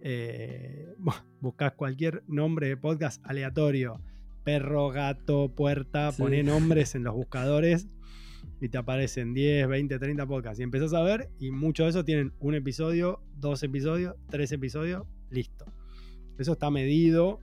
Eh, 0.03 0.95
bu- 0.99 1.23
buscás 1.41 1.73
cualquier 1.73 2.23
nombre 2.27 2.69
de 2.69 2.77
podcast 2.77 3.21
aleatorio, 3.27 4.01
perro, 4.45 4.89
gato, 4.91 5.51
puerta, 5.55 6.13
Sí. 6.13 6.23
poné 6.23 6.43
nombres 6.43 6.95
en 6.95 7.05
los 7.05 7.15
buscadores 7.15 7.89
y 8.61 8.69
te 8.69 8.79
aparecen 8.79 9.35
10, 9.35 9.69
20, 9.69 9.99
30 9.99 10.27
podcasts. 10.27 10.61
Y 10.61 10.63
empezás 10.63 10.95
a 10.95 11.03
ver, 11.03 11.29
y 11.39 11.51
muchos 11.51 11.85
de 11.87 11.91
esos 11.91 12.05
tienen 12.05 12.33
un 12.41 12.55
episodio, 12.55 13.21
dos 13.37 13.63
episodios, 13.63 14.15
tres 14.31 14.53
episodios, 14.53 15.07
listo. 15.31 15.67
Eso 16.39 16.53
está 16.53 16.71
medido 16.71 17.41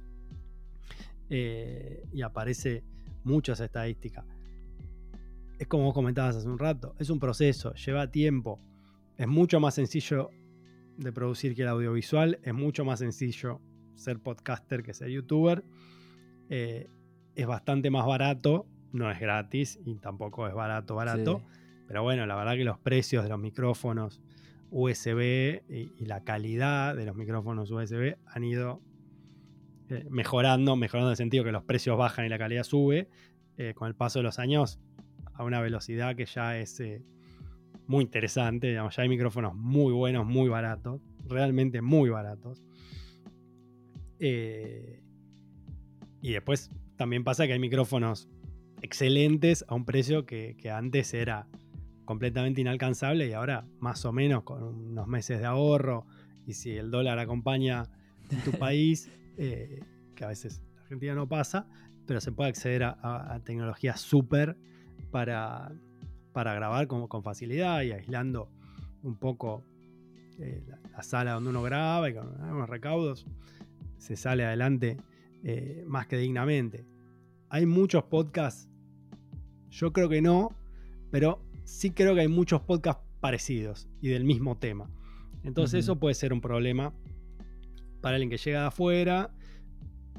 eh, 1.30 2.04
y 2.14 2.22
aparece 2.22 2.84
muchas 3.24 3.60
estadísticas. 3.60 4.26
Es 5.60 5.68
como 5.68 5.86
vos 5.86 5.94
comentabas 5.94 6.36
hace 6.36 6.48
un 6.48 6.60
rato, 6.60 6.96
es 7.00 7.10
un 7.10 7.20
proceso, 7.20 7.74
lleva 7.74 8.12
tiempo. 8.12 8.60
Es 9.18 9.28
mucho 9.28 9.60
más 9.60 9.76
sencillo 9.76 10.30
de 10.98 11.12
producir 11.12 11.56
que 11.56 11.64
el 11.64 11.68
audiovisual, 11.68 12.40
es 12.44 12.54
mucho 12.54 12.86
más 12.86 13.00
sencillo 13.00 13.60
ser 13.96 14.20
podcaster 14.20 14.84
que 14.84 14.94
ser 14.94 15.10
youtuber. 15.10 15.64
Eh, 16.50 16.88
es 17.36 17.48
bastante 17.48 17.90
más 17.90 18.06
barato, 18.06 18.68
no 18.94 19.12
es 19.12 19.20
gratis 19.20 19.80
y 19.86 19.96
tampoco 19.96 20.48
es 20.48 20.54
barato, 20.54 20.96
barato. 20.96 21.40
Sí. 21.40 21.58
Pero 21.88 22.04
bueno, 22.04 22.26
la 22.26 22.36
verdad 22.36 22.54
que 22.54 22.64
los 22.64 22.80
precios 22.80 23.24
de 23.24 23.30
los 23.30 23.40
micrófonos 23.40 24.22
USB 24.70 25.64
y, 25.70 25.92
y 25.98 26.06
la 26.06 26.24
calidad 26.24 26.96
de 26.96 27.06
los 27.06 27.16
micrófonos 27.16 27.72
USB 27.72 28.16
han 28.26 28.44
ido 28.44 28.82
eh, 29.90 30.06
mejorando, 30.10 30.76
mejorando 30.76 31.10
en 31.10 31.12
el 31.12 31.18
sentido 31.18 31.44
que 31.44 31.52
los 31.52 31.64
precios 31.64 31.98
bajan 31.98 32.26
y 32.26 32.30
la 32.30 32.38
calidad 32.38 32.64
sube 32.64 33.10
eh, 33.58 33.74
con 33.74 33.88
el 33.88 33.96
paso 33.96 34.20
de 34.20 34.24
los 34.24 34.40
años 34.40 34.80
a 35.34 35.44
una 35.44 35.62
velocidad 35.62 36.16
que 36.16 36.26
ya 36.26 36.58
es 36.58 36.80
eh, 36.80 37.04
muy 37.88 38.04
interesante. 38.04 38.68
Digamos, 38.68 38.96
ya 38.96 39.04
hay 39.04 39.10
micrófonos 39.10 39.56
muy 39.56 39.94
buenos, 39.94 40.26
muy 40.26 40.50
baratos, 40.50 41.02
realmente 41.26 41.82
muy 41.82 42.10
baratos. 42.10 42.64
Y 44.20 44.98
después 46.34 46.72
también 46.98 47.24
pasa 47.24 47.46
que 47.46 47.54
hay 47.54 47.60
micrófonos 47.60 48.28
excelentes 48.82 49.64
a 49.68 49.76
un 49.76 49.86
precio 49.86 50.26
que, 50.26 50.58
que 50.58 50.72
antes 50.72 51.14
era 51.14 51.48
completamente 52.04 52.62
inalcanzable 52.62 53.28
y 53.28 53.34
ahora 53.34 53.66
más 53.80 54.04
o 54.06 54.12
menos 54.12 54.44
con 54.44 54.64
unos 54.64 55.08
meses 55.08 55.40
de 55.40 55.46
ahorro 55.46 56.08
y 56.48 56.54
si 56.54 56.72
el 56.72 56.90
dólar 56.90 57.20
acompaña 57.20 57.84
en 58.32 58.44
tu 58.44 58.52
país, 58.60 59.12
eh, 59.38 59.80
que 60.16 60.24
a 60.24 60.28
veces 60.28 60.62
en 60.74 60.80
Argentina 60.80 61.16
no 61.16 61.28
pasa, 61.28 61.68
pero 62.06 62.20
se 62.22 62.32
puede 62.32 62.50
acceder 62.50 62.84
a, 62.84 62.98
a- 63.02 63.36
a 63.36 63.40
tecnología 63.44 63.96
súper 63.98 64.58
para, 65.12 65.72
para 66.34 66.54
grabar 66.54 66.88
con, 66.88 67.08
con 67.08 67.24
facilidad 67.24 67.82
y 67.84 67.92
aislando 67.92 68.50
un 69.04 69.16
poco 69.18 69.64
eh, 70.40 70.64
la, 70.68 70.80
la 70.92 71.04
sala 71.04 71.34
donde 71.34 71.50
uno 71.50 71.62
graba 71.64 72.10
y 72.10 72.14
con 72.14 72.28
unos 72.42 72.70
recaudos 72.70 73.26
se 73.98 74.16
sale 74.16 74.46
adelante 74.46 74.98
eh, 75.44 75.84
más 75.88 76.08
que 76.08 76.18
dignamente. 76.18 76.86
Hay 77.50 77.66
muchos 77.66 78.04
podcasts, 78.06 78.70
yo 79.70 79.94
creo 79.94 80.10
que 80.10 80.22
no, 80.22 80.50
pero 81.12 81.42
sí 81.64 81.92
creo 81.92 82.14
que 82.16 82.22
hay 82.22 82.28
muchos 82.28 82.62
podcasts 82.62 83.04
parecidos 83.20 83.88
y 84.02 84.10
del 84.10 84.24
mismo 84.26 84.58
tema. 84.58 84.90
Entonces 85.44 85.80
eso 85.82 86.00
puede 86.00 86.14
ser 86.16 86.34
un 86.34 86.42
problema 86.42 86.94
para 88.02 88.16
alguien 88.16 88.30
que 88.30 88.38
llega 88.38 88.62
de 88.62 88.68
afuera, 88.68 89.32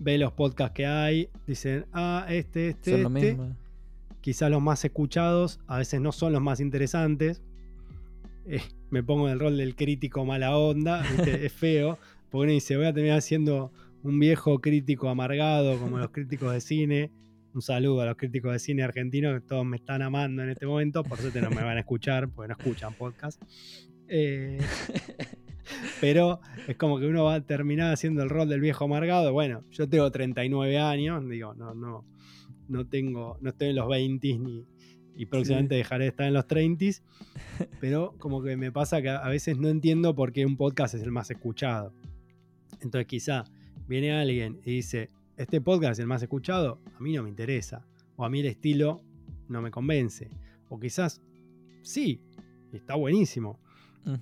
ve 0.01 0.19
los 0.19 0.33
podcasts 0.33 0.75
que 0.75 0.87
hay, 0.87 1.29
dicen, 1.47 1.87
ah, 1.93 2.27
este, 2.29 2.71
este, 2.71 2.93
Son 2.93 3.03
lo 3.03 3.19
este. 3.19 3.31
mismo. 3.35 3.57
quizá 4.21 4.49
los 4.49 4.63
más 4.63 4.85
escuchados 4.85 5.61
a 5.67 5.79
veces 5.79 6.01
no 6.01 6.13
son 6.13 6.33
los 6.33 6.43
más 6.43 6.61
interesantes. 6.61 7.43
Eh, 8.47 8.63
me 8.91 9.03
pongo 9.03 9.27
en 9.27 9.35
el 9.35 9.41
rol 9.41 9.57
del 9.57 9.75
crítico 9.75 10.25
mala 10.25 10.57
onda, 10.57 11.03
es 11.27 11.53
feo, 11.53 11.99
porque 12.31 12.45
uno 12.45 12.53
dice, 12.53 12.77
voy 12.77 12.87
a 12.87 12.93
terminar 12.93 13.23
siendo 13.23 13.73
un 14.03 14.19
viejo 14.19 14.61
crítico 14.61 15.09
amargado 15.09 15.79
como 15.79 15.99
los 15.99 16.11
críticos 16.11 16.53
de 16.53 16.61
cine. 16.61 17.11
Un 17.55 17.63
saludo 17.63 18.03
a 18.03 18.07
los 18.07 18.17
críticos 18.17 18.53
de 18.53 18.59
cine 18.59 18.83
argentinos 18.83 19.41
que 19.41 19.47
todos 19.47 19.65
me 19.65 19.77
están 19.79 20.03
amando 20.03 20.43
en 20.43 20.51
este 20.51 20.67
momento, 20.67 21.03
por 21.03 21.19
suerte 21.19 21.41
no 21.41 21.51
me 21.51 21.63
van 21.63 21.77
a 21.77 21.81
escuchar, 21.81 22.29
porque 22.29 22.49
no 22.49 22.55
escuchan 22.59 22.95
podcast. 22.95 23.43
Eh, 24.07 24.59
pero 26.01 26.41
es 26.67 26.77
como 26.77 26.99
que 26.99 27.07
uno 27.07 27.25
va 27.25 27.35
a 27.35 27.41
terminar 27.41 27.93
haciendo 27.93 28.23
el 28.23 28.29
rol 28.29 28.49
del 28.49 28.61
viejo 28.61 28.85
amargado. 28.85 29.33
Bueno, 29.33 29.65
yo 29.71 29.89
tengo 29.89 30.11
39 30.11 30.79
años, 30.79 31.29
digo, 31.29 31.55
no, 31.55 31.75
no, 31.75 32.05
no 32.69 32.87
tengo, 32.87 33.39
no 33.41 33.51
estoy 33.51 33.69
en 33.69 33.77
los 33.77 33.89
20 33.89 34.39
ni, 34.39 34.67
y 35.17 35.27
próximamente 35.27 35.75
dejaré 35.75 36.05
de 36.05 36.11
estar 36.11 36.27
en 36.29 36.35
los 36.35 36.47
30 36.47 36.85
pero 37.81 38.15
como 38.19 38.43
que 38.43 38.57
me 38.57 38.71
pasa 38.71 39.03
que 39.03 39.09
a 39.09 39.29
veces 39.29 39.59
no 39.59 39.69
entiendo 39.69 40.15
por 40.15 40.33
qué 40.33 40.47
un 40.47 40.57
podcast 40.57 40.95
es 40.95 41.03
el 41.03 41.11
más 41.11 41.31
escuchado. 41.31 41.93
Entonces 42.81 43.07
quizá 43.07 43.45
viene 43.89 44.13
alguien 44.13 44.61
y 44.65 44.77
dice, 44.77 45.09
este 45.37 45.61
podcast 45.61 45.95
es 45.95 45.99
el 46.01 46.07
más 46.07 46.23
escuchado, 46.23 46.81
a 46.97 47.01
mí 47.01 47.15
no 47.15 47.25
me 47.25 47.31
interesa, 47.31 47.85
o 48.17 48.25
a 48.25 48.31
mí 48.31 48.41
el 48.41 48.47
estilo 48.47 49.03
no 49.49 49.61
me 49.61 49.71
convence, 49.71 50.31
o 50.69 50.79
quizás 50.79 51.21
sí, 51.83 52.21
está 52.73 52.95
buenísimo, 52.95 53.59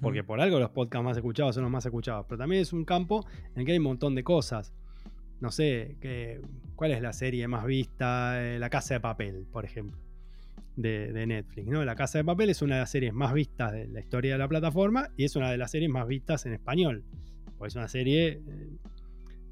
porque 0.01 0.25
por 0.25 0.41
algo 0.41 0.59
los 0.59 0.71
podcasts 0.71 1.05
más 1.05 1.17
escuchados 1.17 1.55
son 1.55 1.65
los 1.65 1.71
más 1.71 1.85
escuchados, 1.85 2.27
pero 2.29 2.39
también 2.39 2.63
es 2.63 2.73
un 2.73 2.85
campo 2.85 3.25
en 3.55 3.61
el 3.61 3.67
que 3.67 3.73
hay 3.73 3.79
un 3.79 3.85
montón 3.85 4.15
de 4.15 4.25
cosas. 4.25 4.73
No 5.41 5.51
sé, 5.51 5.97
que, 6.01 6.41
¿cuál 6.75 6.93
es 6.93 7.03
la 7.03 7.13
serie 7.13 7.47
más 7.47 7.65
vista? 7.65 8.43
Eh, 8.43 8.59
la 8.59 8.71
Casa 8.71 8.95
de 8.95 9.01
Papel, 9.01 9.47
por 9.53 9.65
ejemplo, 9.65 9.99
de, 10.77 11.27
Netflix. 11.27 11.69
¿no? 11.69 11.85
La 11.85 11.95
Casa 11.95 12.19
de 12.19 12.25
Papel 12.25 12.51
es 12.51 12.63
una 12.63 12.77
de 12.77 12.81
las 12.81 12.91
series 12.91 13.13
más 13.13 13.33
vistas 13.33 13.73
de 13.73 13.87
la 13.89 14.01
historia 14.01 14.33
de 14.33 14.39
la 14.39 14.49
plataforma 14.49 15.11
y 15.17 15.25
es 15.25 15.37
una 15.37 15.51
de 15.51 15.59
las 15.59 15.71
series 15.71 15.91
más 15.91 16.07
vistas 16.07 16.47
en 16.47 16.55
español. 16.55 17.05
Porque 17.59 17.69
es 17.69 17.77
una 17.77 17.89
serie 17.89 18.43
eh, 18.47 18.79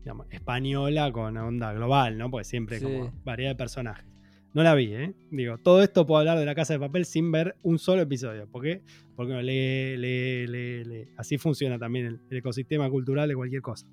digamos, 0.05 0.27
española 0.31 1.12
con 1.12 1.37
onda 1.37 1.72
global, 1.72 2.18
¿no? 2.18 2.31
Porque 2.31 2.45
siempre 2.45 2.81
como 2.81 3.12
variedad 3.25 3.53
de 3.53 3.57
personajes. 3.57 4.14
No 4.55 4.63
la 4.63 4.77
vi, 4.77 4.95
¿eh? 4.95 5.13
Digo, 5.33 5.59
todo 5.59 5.83
esto 5.83 6.07
puedo 6.07 6.21
hablar 6.21 6.39
de 6.39 6.47
la 6.47 6.55
casa 6.55 6.75
de 6.75 6.79
papel 6.79 7.05
sin 7.05 7.33
ver 7.33 7.57
un 7.63 7.81
solo 7.81 8.03
episodio. 8.03 8.49
¿Por 8.49 8.63
qué? 8.63 8.83
Porque 9.17 9.33
uno 9.33 9.43
lee, 9.43 9.97
lee, 9.97 10.47
lee, 10.47 10.85
lee. 10.85 11.09
Así 11.17 11.39
funciona 11.39 11.77
también 11.77 12.07
el, 12.07 12.39
ecosistema 12.39 12.89
cultural 12.89 13.29
de 13.29 13.35
cualquier 13.35 13.63
cosa. 13.63 13.89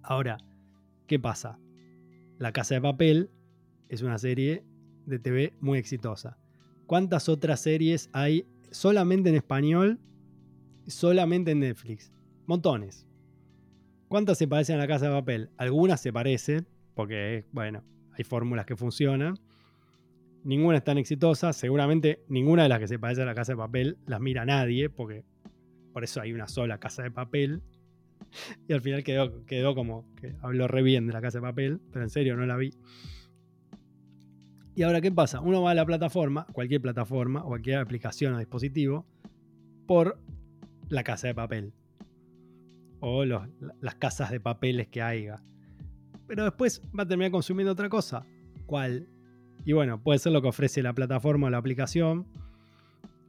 Ahora, 0.00 0.38
¿qué 1.08 1.18
pasa? 1.18 1.58
La 2.38 2.52
casa 2.52 2.76
de 2.76 2.82
papel 2.82 3.30
es 3.88 4.02
una 4.02 4.16
serie 4.18 4.62
de 5.06 5.18
TV 5.18 5.54
muy 5.60 5.80
exitosa. 5.80 6.38
¿Cuántas 6.86 7.28
otras 7.28 7.60
series 7.60 8.10
hay 8.12 8.46
solamente 8.70 9.28
en 9.30 9.34
español, 9.34 9.98
solamente 10.86 11.50
en 11.50 11.60
Netflix? 11.60 12.12
Montones. 12.46 13.08
¿Cuántas 14.06 14.38
se 14.38 14.46
parecen 14.46 14.76
a 14.76 14.78
la 14.78 14.86
casa 14.86 15.06
de 15.06 15.12
papel? 15.12 15.50
Algunas 15.56 16.00
se 16.00 16.12
parecen, 16.12 16.68
porque, 16.94 17.44
bueno, 17.50 17.82
hay 18.12 18.22
fórmulas 18.22 18.66
que 18.66 18.76
funcionan 18.76 19.36
ninguna 20.44 20.78
es 20.78 20.84
tan 20.84 20.98
exitosa. 20.98 21.52
Seguramente 21.52 22.24
ninguna 22.28 22.62
de 22.62 22.68
las 22.68 22.78
que 22.78 22.88
se 22.88 22.98
parece 22.98 23.22
a 23.22 23.24
la 23.26 23.34
casa 23.34 23.52
de 23.52 23.56
papel 23.56 23.98
las 24.06 24.20
mira 24.20 24.44
nadie, 24.44 24.88
porque 24.90 25.24
por 25.92 26.04
eso 26.04 26.20
hay 26.20 26.32
una 26.32 26.46
sola 26.48 26.78
casa 26.78 27.02
de 27.02 27.10
papel. 27.10 27.62
Y 28.68 28.72
al 28.72 28.80
final 28.80 29.04
quedó, 29.04 29.44
quedó 29.46 29.74
como 29.74 30.12
que 30.16 30.34
habló 30.42 30.66
re 30.66 30.82
bien 30.82 31.06
de 31.06 31.12
la 31.12 31.20
casa 31.20 31.38
de 31.38 31.42
papel, 31.42 31.80
pero 31.92 32.04
en 32.04 32.10
serio 32.10 32.36
no 32.36 32.46
la 32.46 32.56
vi. 32.56 32.72
Y 34.76 34.82
ahora, 34.82 35.00
¿qué 35.00 35.12
pasa? 35.12 35.40
Uno 35.40 35.62
va 35.62 35.70
a 35.70 35.74
la 35.74 35.86
plataforma, 35.86 36.46
cualquier 36.52 36.80
plataforma 36.80 37.44
o 37.44 37.48
cualquier 37.48 37.78
aplicación 37.78 38.34
o 38.34 38.38
dispositivo, 38.38 39.06
por 39.86 40.18
la 40.88 41.04
casa 41.04 41.28
de 41.28 41.34
papel. 41.34 41.72
O 42.98 43.24
las 43.24 43.94
casas 43.98 44.30
de 44.30 44.40
papeles 44.40 44.88
que 44.88 45.00
haya. 45.00 45.42
Pero 46.26 46.44
después 46.44 46.82
va 46.98 47.04
a 47.04 47.06
terminar 47.06 47.30
consumiendo 47.30 47.72
otra 47.72 47.88
cosa. 47.88 48.24
¿Cuál? 48.66 49.06
Y 49.64 49.72
bueno, 49.72 50.02
puede 50.02 50.18
ser 50.18 50.32
lo 50.32 50.42
que 50.42 50.48
ofrece 50.48 50.82
la 50.82 50.92
plataforma 50.92 51.46
o 51.46 51.50
la 51.50 51.58
aplicación. 51.58 52.26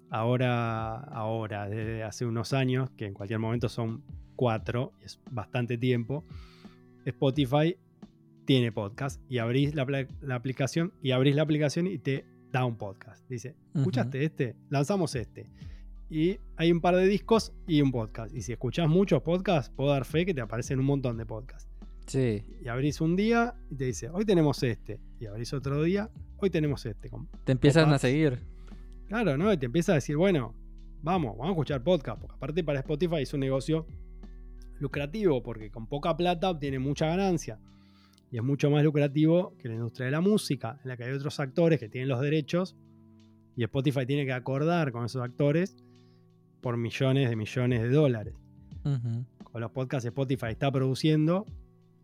Ahora, 0.10 0.96
ahora, 0.96 1.68
desde 1.70 2.04
hace 2.04 2.26
unos 2.26 2.54
años, 2.54 2.90
que 2.92 3.06
en 3.06 3.14
cualquier 3.14 3.40
momento 3.40 3.70
son 3.70 4.04
cuatro, 4.36 4.94
es 5.02 5.20
bastante 5.32 5.78
tiempo, 5.78 6.24
Spotify 7.06 7.78
tiene 8.46 8.72
podcast 8.72 9.22
y 9.30 9.40
abrís 9.40 9.74
la, 9.76 9.86
aplicación 10.32 10.94
y 11.02 11.12
abrís 11.12 11.36
la 11.36 11.42
aplicación 11.42 11.88
y 11.88 11.98
te 11.98 12.26
da 12.52 12.66
un 12.66 12.78
podcast. 12.78 13.28
Dice, 13.30 13.56
¿escuchaste 13.74 14.24
este? 14.24 14.56
Lanzamos 14.70 15.16
este. 15.16 15.50
Y 16.10 16.38
hay 16.56 16.72
un 16.72 16.82
par 16.82 16.96
de 16.96 17.08
discos 17.08 17.54
y 17.68 17.82
un 17.82 17.92
podcast. 17.92 18.34
Y 18.36 18.42
si 18.42 18.52
escuchás 18.52 18.88
muchos 18.88 19.24
podcasts, 19.24 19.74
puedo 19.76 19.90
dar 19.90 20.06
fe 20.06 20.26
que 20.26 20.34
te 20.34 20.42
aparecen 20.42 20.80
un 20.80 20.86
montón 20.86 21.18
de 21.18 21.26
podcasts. 21.26 21.75
Sí. 22.06 22.44
Y 22.62 22.68
abrís 22.68 23.02
un 23.02 23.16
día 23.16 23.56
y 23.70 23.76
te 23.76 23.86
dice, 23.86 24.10
hoy 24.10 24.26
tenemos 24.26 24.62
este. 24.64 25.00
Y 25.20 25.26
abrís 25.26 25.54
otro 25.54 25.82
día, 25.84 26.10
hoy 26.38 26.50
tenemos 26.50 26.86
este. 26.86 27.10
Te 27.44 27.52
empiezan 27.52 27.92
a 27.92 28.00
seguir. 28.00 28.40
Claro, 29.08 29.38
¿no? 29.38 29.52
Y 29.52 29.58
te 29.58 29.66
empieza 29.66 29.94
a 29.94 29.96
decir, 29.96 30.18
bueno, 30.18 30.54
vamos, 31.02 31.32
vamos 31.38 31.48
a 31.48 31.52
escuchar 31.52 31.84
podcast. 31.84 32.20
Porque 32.20 32.36
aparte 32.36 32.64
para 32.64 32.80
Spotify 32.80 33.22
es 33.22 33.34
un 33.34 33.40
negocio 33.42 33.86
lucrativo 34.80 35.42
porque 35.42 35.72
con 35.72 35.88
poca 35.88 36.16
plata 36.18 36.50
obtiene 36.50 36.80
mucha 36.80 37.08
ganancia. 37.08 37.60
Y 38.32 38.38
es 38.38 38.44
mucho 38.44 38.70
más 38.70 38.84
lucrativo 38.84 39.56
que 39.58 39.70
la 39.70 39.76
industria 39.76 40.06
de 40.06 40.12
la 40.12 40.22
música, 40.22 40.80
en 40.84 40.90
la 40.90 40.98
que 40.98 41.06
hay 41.06 41.12
otros 41.12 41.40
actores 41.40 41.80
que 41.80 41.90
tienen 41.90 42.10
los 42.10 42.22
derechos. 42.22 42.76
Y 43.56 43.64
Spotify 43.64 44.06
tiene 44.06 44.26
que 44.26 44.34
acordar 44.34 44.92
con 44.92 45.06
esos 45.06 45.22
actores 45.22 45.78
por 46.62 46.78
millones 46.78 47.30
de 47.30 47.36
millones 47.36 47.82
de 47.82 47.90
dólares. 47.90 48.34
Con 48.84 49.62
los 49.62 49.72
podcasts 49.72 50.06
Spotify 50.06 50.48
está 50.50 50.72
produciendo 50.72 51.46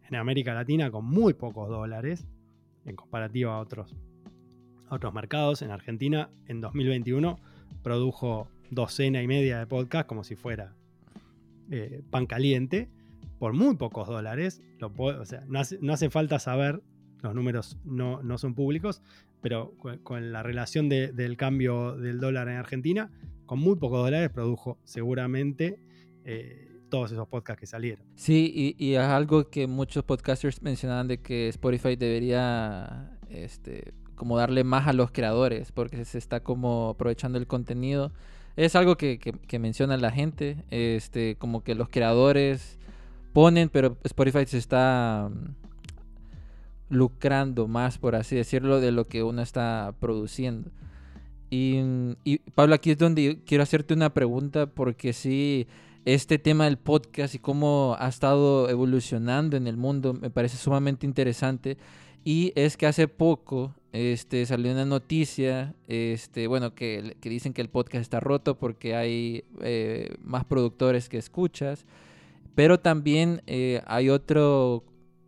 en 0.10 0.16
América 0.16 0.54
Latina 0.54 0.92
con 0.92 1.06
muy 1.06 1.34
pocos 1.34 1.70
dólares 1.70 2.26
en 2.86 2.96
comparativa 2.96 3.56
a 3.56 3.60
otros, 3.60 3.96
otros 4.90 5.14
mercados. 5.14 5.62
En 5.62 5.72
Argentina, 5.72 6.30
en 6.48 6.62
2021, 6.62 7.40
produjo 7.84 8.48
docena 8.70 9.22
y 9.22 9.28
media 9.28 9.60
de 9.60 9.68
podcast 9.68 10.08
como 10.08 10.24
si 10.24 10.36
fuera 10.36 10.74
eh, 11.70 12.02
pan 12.10 12.26
caliente 12.26 12.90
por 13.40 13.54
muy 13.54 13.76
pocos 13.76 14.08
dólares. 14.08 14.62
O 14.98 15.26
sea, 15.26 15.44
no 15.48 15.60
hace, 15.94 16.10
falta 16.10 16.40
saber, 16.40 16.82
los 17.22 17.34
números 17.36 17.78
no, 17.84 18.38
son 18.38 18.54
públicos, 18.56 19.02
pero 19.42 19.74
con, 20.04 20.32
la 20.32 20.44
relación 20.44 20.90
del 20.90 21.38
cambio 21.38 21.96
del 21.98 22.20
dólar 22.20 22.50
en 22.50 22.58
Argentina, 22.58 23.10
con 23.46 23.60
muy 23.60 23.76
pocos 23.76 24.04
dólares 24.04 24.30
produjo 24.30 24.78
seguramente 24.84 25.80
eh, 26.24 26.71
todos 26.92 27.12
esos 27.12 27.28
podcasts 27.28 27.60
que 27.60 27.66
salieron. 27.66 28.06
Sí, 28.16 28.76
y, 28.78 28.94
es 28.94 29.00
algo 29.00 29.50
que 29.50 29.66
muchos 29.66 30.04
podcasters 30.04 30.62
mencionaban 30.62 31.08
de 31.08 31.20
que 31.20 31.48
Spotify 31.48 31.96
debería 31.96 33.18
este, 33.30 33.94
como 34.14 34.38
darle 34.38 34.64
más 34.64 34.88
a 34.88 34.94
los 34.94 35.10
creadores, 35.10 35.72
porque 35.72 36.06
se 36.06 36.20
está 36.20 36.42
como 36.42 36.90
aprovechando 36.90 37.40
el 37.40 37.48
contenido. 37.48 38.12
Es 38.58 38.76
algo 38.76 38.98
que, 38.98 39.18
que, 39.18 39.60
menciona 39.60 39.98
la 39.98 40.12
gente, 40.12 40.64
este, 40.70 41.38
como 41.38 41.64
que 41.64 41.74
los 41.74 41.90
creadores 41.90 42.78
ponen, 43.34 43.70
pero 43.70 43.98
Spotify 44.04 44.46
se 44.46 44.58
está 44.58 45.32
mm, 45.32 46.94
lucrando 46.94 47.70
más, 47.70 47.98
por 47.98 48.16
así 48.16 48.36
decirlo, 48.36 48.82
de 48.82 48.92
lo 48.92 49.08
que 49.08 49.24
uno 49.24 49.42
está 49.42 49.96
produciendo. 50.00 50.70
Y, 51.50 51.80
y 52.26 52.40
Pablo, 52.54 52.76
aquí 52.76 52.92
es 52.92 52.98
donde 52.98 53.40
quiero 53.46 53.64
hacerte 53.64 53.94
una 53.94 54.14
pregunta, 54.14 54.68
porque 54.68 55.14
sí 55.14 55.68
este 56.06 56.40
tema 56.40 56.66
del 56.66 56.78
podcast 56.78 57.36
y 57.36 57.40
cómo 57.40 57.96
ha 58.00 58.08
estado 58.08 58.70
evolucionando 58.70 59.56
en 59.56 59.68
el 59.68 59.78
mundo 59.78 60.14
me 60.14 60.30
parece 60.30 60.58
sumamente 60.58 61.06
interesante. 61.06 61.78
Y 62.24 62.54
es 62.56 62.78
que 62.78 62.86
hace 62.86 63.08
poco 63.08 63.74
este, 63.94 64.46
salió 64.46 64.72
una 64.72 64.86
noticia, 64.86 65.74
este, 65.88 66.48
bueno, 66.48 66.76
que, 66.76 67.16
dicen 67.22 67.54
que 67.54 67.62
el 67.62 67.70
podcast 67.70 68.02
está 68.02 68.20
roto 68.20 68.58
porque 68.58 68.96
hay 68.96 69.44
eh, 69.62 70.16
más 70.24 70.46
productores 70.46 71.10
que 71.10 71.18
escuchas. 71.18 71.86
Pero 72.54 72.80
también 72.80 73.42
eh, 73.48 73.82
hay 73.88 74.10
otro, 74.10 74.84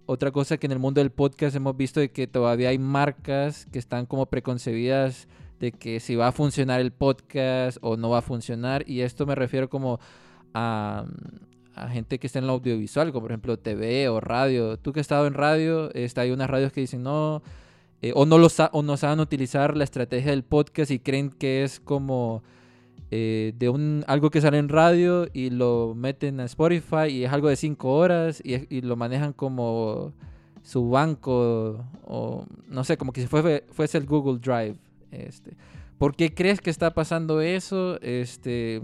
otra 0.06 0.32
cosa 0.32 0.58
que 0.58 0.68
en 0.68 0.74
el 0.74 0.80
mundo 0.80 1.02
del 1.02 1.12
podcast 1.12 1.56
hemos 1.56 1.76
visto 1.78 2.00
de 2.00 2.12
que 2.12 2.28
todavía 2.28 2.70
hay 2.70 2.78
marcas 2.78 3.66
que 3.72 3.80
están 3.80 4.06
como 4.06 4.26
preconcebidas 4.26 5.28
de 5.60 5.72
que 5.72 6.00
si 6.00 6.16
va 6.16 6.28
a 6.28 6.32
funcionar 6.34 6.82
el 6.82 6.92
podcast 6.92 7.78
o 7.82 7.96
no 7.96 8.10
va 8.10 8.20
a 8.20 8.22
funcionar. 8.22 8.84
Y 8.88 9.02
esto 9.02 9.26
me 9.26 9.36
refiero 9.36 9.70
como 9.70 10.00
a, 10.54 11.06
gente 11.90 12.20
que 12.20 12.28
está 12.28 12.40
en 12.40 12.48
lo 12.48 12.54
audiovisual, 12.54 13.12
como 13.12 13.24
por 13.24 13.32
ejemplo 13.32 13.58
TV 13.58 14.08
o 14.10 14.20
radio. 14.20 14.78
Tú 14.78 14.94
que 14.94 15.00
has 15.00 15.06
estado 15.06 15.28
en 15.28 15.34
radio, 15.34 15.94
está, 15.94 16.22
hay 16.22 16.32
unas 16.32 16.50
radios 16.50 16.72
que 16.72 16.82
dicen 16.82 17.04
no, 17.04 17.42
eh, 18.02 18.12
o, 18.16 18.26
no 18.26 18.38
los 18.38 18.60
o 18.60 18.84
no 18.84 18.98
saben 18.98 19.20
utilizar 19.20 19.76
la 19.76 19.84
estrategia 19.84 20.32
del 20.32 20.44
podcast 20.44 20.92
y 20.92 21.00
creen 21.00 21.30
que 21.30 21.64
es 21.64 21.80
como 21.80 22.44
eh, 23.16 23.54
de 23.60 23.70
un, 23.70 24.04
algo 24.08 24.32
que 24.32 24.42
sale 24.42 24.58
en 24.58 24.70
radio 24.70 25.28
y 25.34 25.52
lo 25.52 25.94
meten 25.96 26.40
a 26.40 26.46
Spotify 26.46 27.10
y 27.10 27.24
es 27.26 27.32
algo 27.32 27.48
de 27.48 27.56
5 27.56 27.94
horas 27.94 28.42
y, 28.44 28.82
lo 28.82 28.96
manejan 28.96 29.34
como 29.34 30.14
su 30.64 30.90
banco 30.90 31.86
o 32.06 32.46
no 32.68 32.84
sé, 32.84 32.98
como 32.98 33.14
que 33.14 33.22
si 33.22 33.28
fuese, 33.28 33.66
fuese 33.70 34.00
el 34.00 34.08
Google 34.08 34.40
Drive. 34.40 34.78
Este, 35.12 35.56
¿Por 36.00 36.16
qué 36.16 36.34
crees 36.34 36.60
que 36.60 36.72
está 36.72 36.96
pasando 36.96 37.40
eso 37.40 38.02
este, 38.02 38.82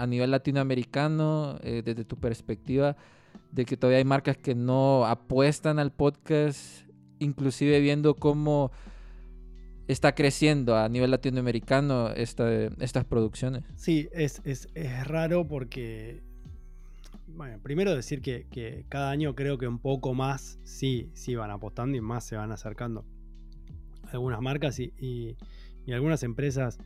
a 0.00 0.06
nivel 0.06 0.30
latinoamericano, 0.30 1.58
eh, 1.62 1.82
desde 1.84 2.04
tu 2.04 2.16
perspectiva, 2.16 2.96
de 3.52 3.64
que 3.64 3.76
todavía 3.76 3.98
hay 3.98 4.04
marcas 4.04 4.36
que 4.36 4.54
no 4.54 5.06
apuestan 5.06 5.78
al 5.78 5.92
podcast, 5.92 6.86
inclusive 7.18 7.80
viendo 7.80 8.14
cómo 8.14 8.70
está 9.88 10.14
creciendo 10.14 10.76
a 10.76 10.88
nivel 10.88 11.10
latinoamericano 11.10 12.10
estas 12.10 13.04
producciones? 13.08 13.64
Sí, 13.74 14.08
es, 14.12 14.40
es, 14.44 14.68
es 14.74 15.06
raro 15.06 15.46
porque 15.46 16.22
bueno, 17.36 17.58
primero 17.62 17.94
decir 17.94 18.20
que, 18.22 18.84
cada 18.88 19.10
año 19.10 19.34
creo 19.34 19.58
que 19.58 19.66
un 19.66 19.78
poco 19.78 20.14
más 20.14 20.58
sí, 20.64 21.10
sí 21.14 21.34
van 21.34 21.50
apostando 21.50 21.96
y 21.96 22.00
más 22.00 22.24
se 22.24 22.36
van 22.36 22.52
acercando 22.52 23.04
algunas 24.12 24.40
marcas 24.40 24.78
y, 24.78 25.36
algunas 25.88 26.22
empresas, 26.22 26.78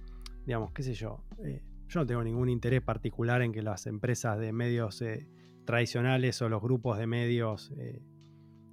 digamos, 0.46 0.72
qué 0.72 0.82
sé 0.82 0.94
yo, 0.94 1.22
eh, 1.44 1.62
yo 1.88 2.00
no 2.00 2.06
tengo 2.06 2.24
ningún 2.24 2.48
interés 2.48 2.82
particular 2.82 3.42
en 3.42 3.52
que 3.52 3.62
las 3.62 3.86
empresas 3.86 4.38
de 4.38 4.52
medios 4.52 5.00
eh, 5.02 5.28
tradicionales 5.64 6.40
o 6.42 6.48
los 6.48 6.62
grupos 6.62 6.98
de 6.98 7.06
medios, 7.06 7.72
eh, 7.76 8.02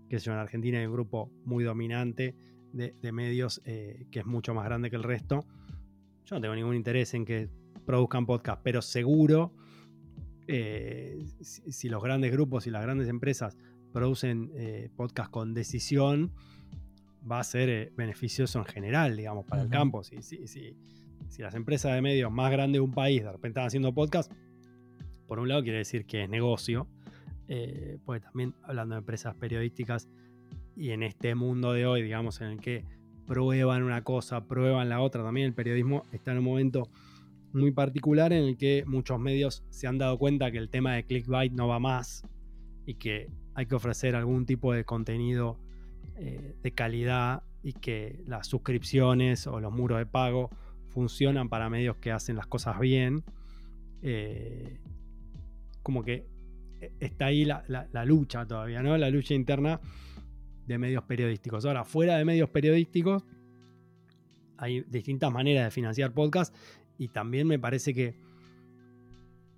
qué 0.09 0.19
sé 0.19 0.25
yo, 0.25 0.33
en 0.33 0.39
Argentina 0.39 0.79
hay 0.79 0.85
un 0.85 0.93
grupo 0.93 1.31
muy 1.45 1.63
dominante 1.63 2.35
de, 2.73 2.95
de 3.01 3.11
medios 3.11 3.61
que 3.63 4.07
es 4.19 4.25
mucho 4.25 4.53
más 4.53 4.65
grande 4.65 4.89
que 4.89 4.95
el 4.95 5.03
resto. 5.03 5.45
Yo 6.25 6.35
no 6.35 6.41
tengo 6.41 6.55
ningún 6.55 6.75
interés 6.75 7.13
en 7.13 7.25
que 7.25 7.49
produzcan 7.85 8.25
podcast, 8.25 8.61
pero 8.63 8.81
seguro 8.81 9.53
eh, 10.47 11.25
si, 11.41 11.87
los 11.87 12.03
grandes 12.03 12.31
grupos 12.31 12.67
y 12.67 12.71
las 12.71 12.81
grandes 12.81 13.07
empresas 13.07 13.57
producen 13.93 14.51
eh, 14.55 14.89
podcast 14.97 15.31
con 15.31 15.53
decisión, 15.53 16.33
va 17.29 17.39
a 17.39 17.43
ser 17.43 17.69
eh, 17.69 17.93
beneficioso 17.95 18.59
en 18.59 18.65
general, 18.65 19.15
digamos, 19.15 19.45
para 19.45 19.61
el 19.61 19.69
campo. 19.69 20.03
Si, 20.03 20.21
si, 20.21 20.77
las 21.39 21.55
empresas 21.55 21.93
de 21.93 22.01
medios 22.01 22.31
más 22.31 22.51
grandes 22.51 22.79
de 22.79 22.81
un 22.81 22.91
país 22.91 23.23
de 23.23 23.31
repente 23.31 23.49
están 23.49 23.67
haciendo 23.67 23.93
podcast, 23.93 24.31
por 25.27 25.39
un 25.39 25.49
lado 25.49 25.63
quiere 25.63 25.79
decir 25.79 26.05
que 26.05 26.23
es 26.23 26.29
negocio, 26.29 26.87
porque 28.05 28.21
también 28.21 28.55
hablando 28.63 28.95
de 28.95 28.99
empresas 28.99 29.35
periodísticas 29.35 30.07
y 30.75 30.91
en 30.91 31.03
este 31.03 31.35
mundo 31.35 31.73
de 31.73 31.85
hoy, 31.85 32.01
digamos, 32.01 32.39
en 32.41 32.47
el 32.47 32.59
que 32.59 32.85
prueban 33.27 33.83
una 33.83 34.03
cosa, 34.03 34.45
prueban 34.45 34.89
la 34.89 35.01
otra, 35.01 35.23
también 35.23 35.47
el 35.47 35.53
periodismo 35.53 36.05
está 36.11 36.31
en 36.31 36.39
un 36.39 36.43
momento 36.45 36.89
muy 37.53 37.71
particular 37.71 38.33
en 38.33 38.43
el 38.45 38.57
que 38.57 38.83
muchos 38.85 39.19
medios 39.19 39.63
se 39.69 39.87
han 39.87 39.97
dado 39.97 40.17
cuenta 40.17 40.51
que 40.51 40.57
el 40.57 40.69
tema 40.69 40.95
de 40.95 41.05
clickbait 41.05 41.51
no 41.51 41.67
va 41.67 41.79
más 41.79 42.23
y 42.85 42.95
que 42.95 43.29
hay 43.53 43.65
que 43.65 43.75
ofrecer 43.75 44.15
algún 44.15 44.45
tipo 44.45 44.73
de 44.73 44.85
contenido 44.85 45.59
eh, 46.15 46.55
de 46.61 46.71
calidad 46.71 47.43
y 47.63 47.73
que 47.73 48.23
las 48.25 48.47
suscripciones 48.47 49.47
o 49.47 49.59
los 49.59 49.71
muros 49.71 49.99
de 49.99 50.05
pago 50.05 50.49
funcionan 50.91 51.49
para 51.49 51.69
medios 51.69 51.97
que 51.97 52.11
hacen 52.11 52.35
las 52.35 52.47
cosas 52.47 52.79
bien. 52.79 53.23
Eh, 54.01 54.79
como 55.83 56.03
que 56.03 56.27
está 56.99 57.25
ahí 57.25 57.45
la, 57.45 58.05
lucha 58.05 58.45
todavía, 58.45 58.81
¿no? 58.81 58.97
La 58.97 59.09
lucha 59.09 59.33
interna 59.33 59.79
de 60.67 60.77
medios 60.77 61.03
periodísticos. 61.03 61.65
Ahora, 61.65 61.83
fuera 61.83 62.17
de 62.17 62.25
medios 62.25 62.49
periodísticos, 62.49 63.23
hay 64.57 64.81
distintas 64.81 65.31
maneras 65.31 65.65
de 65.65 65.71
financiar 65.71 66.13
podcast 66.13 66.55
y 66.97 67.07
también 67.07 67.47
me 67.47 67.57
parece 67.57 67.93
que 67.93 68.15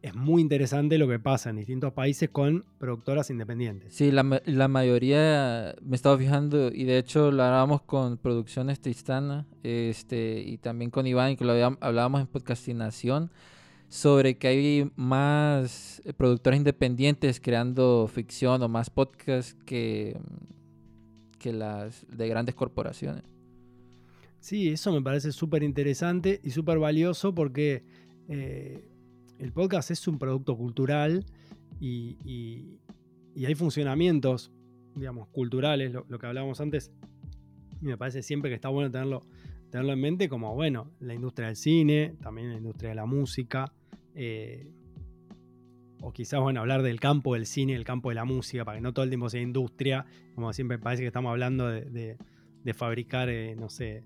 es 0.04 0.14
muy 0.14 0.42
interesante 0.42 0.98
lo 0.98 1.08
que 1.08 1.18
pasa 1.18 1.50
en 1.50 1.56
distintos 1.56 1.94
países 1.94 2.30
con 2.30 2.66
productoras 2.78 3.30
independientes. 3.30 3.94
Sí, 3.94 4.12
la, 4.12 4.24
mayoría 4.68 5.74
me 5.82 5.94
he 5.94 5.96
estado 5.96 6.18
fijando 6.18 6.74
y 6.74 6.84
de 6.84 6.98
hecho 6.98 7.32
lo 7.32 7.42
hablábamos 7.42 7.84
con 7.84 8.18
Producciones 8.18 8.82
Tristana 8.82 9.48
este, 9.64 10.44
y 10.46 10.58
también 10.58 10.92
con 10.92 11.08
Iván, 11.08 11.38
que 11.38 11.46
lo 11.46 11.54
hablábamos 11.80 12.20
en 12.20 12.28
Podcastinación, 12.28 13.32
sobre 13.88 14.38
que 14.38 14.48
hay 14.50 14.92
más 14.98 16.02
productoras 16.18 16.58
independientes 16.58 17.40
creando 17.40 18.10
ficción 18.14 18.62
o 18.62 18.68
más 18.68 18.90
podcasts 18.90 19.56
que, 19.66 20.18
que 21.40 21.54
las 21.54 22.06
de 22.10 22.28
grandes 22.28 22.56
corporaciones. 22.56 23.24
Sí, 24.42 24.68
eso 24.68 24.92
me 24.92 25.02
parece 25.02 25.32
súper 25.32 25.64
interesante 25.64 26.42
y 26.44 26.50
súper 26.50 26.78
valioso 26.78 27.34
porque 27.34 27.86
eh, 28.28 28.84
el 29.44 29.52
podcast 29.52 29.92
es 29.92 30.08
un 30.08 30.18
producto 30.18 30.56
cultural 30.56 31.26
y, 31.80 32.80
hay 33.36 33.56
funcionamientos, 33.56 34.52
digamos, 34.96 35.28
culturales, 35.28 35.92
lo, 35.92 36.06
que 36.18 36.26
hablábamos 36.26 36.62
antes, 36.62 36.92
y 37.82 37.86
me 37.86 37.98
parece 37.98 38.24
siempre 38.24 38.50
que 38.50 38.56
está 38.56 38.70
bueno 38.70 38.90
tenerlo, 38.90 39.22
tenerlo 39.70 39.92
en 39.92 40.00
mente 40.00 40.30
como, 40.30 40.56
bueno, 40.56 40.92
la 41.02 41.14
industria 41.14 41.48
del 41.48 41.58
cine, 41.58 42.16
también 42.22 42.52
la 42.52 42.58
industria 42.58 42.90
de 42.92 42.96
la 42.96 43.06
música, 43.06 43.74
eh, 44.16 44.72
o 46.00 46.14
quizás, 46.14 46.40
bueno, 46.40 46.62
hablar 46.62 46.82
del 46.82 47.02
campo 47.02 47.34
del 47.34 47.46
cine, 47.46 47.76
el 47.76 47.84
campo 47.84 48.10
de 48.10 48.16
la 48.16 48.24
música, 48.24 48.64
para 48.64 48.78
que 48.78 48.82
no 48.82 48.94
todo 48.94 49.04
el 49.04 49.10
tiempo 49.10 49.30
sea 49.30 49.42
industria, 49.42 50.06
como 50.36 50.54
siempre 50.54 50.80
parece 50.80 51.02
que 51.04 51.08
estamos 51.08 51.32
hablando 51.32 51.68
de, 51.68 52.18
fabricar, 52.74 53.30
eh, 53.30 53.58
no 53.58 53.70
sé, 53.70 54.06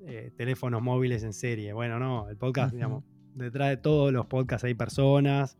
eh, 0.00 0.30
teléfonos 0.34 0.80
móviles 0.80 1.24
en 1.24 1.34
serie. 1.34 1.74
Bueno, 1.74 1.98
no, 1.98 2.30
el 2.30 2.36
podcast, 2.38 2.72
digamos, 2.72 3.04
detrás 3.36 3.70
de 3.70 3.76
todos 3.76 4.12
los 4.12 4.26
podcasts 4.26 4.64
hay 4.64 4.74
personas, 4.74 5.56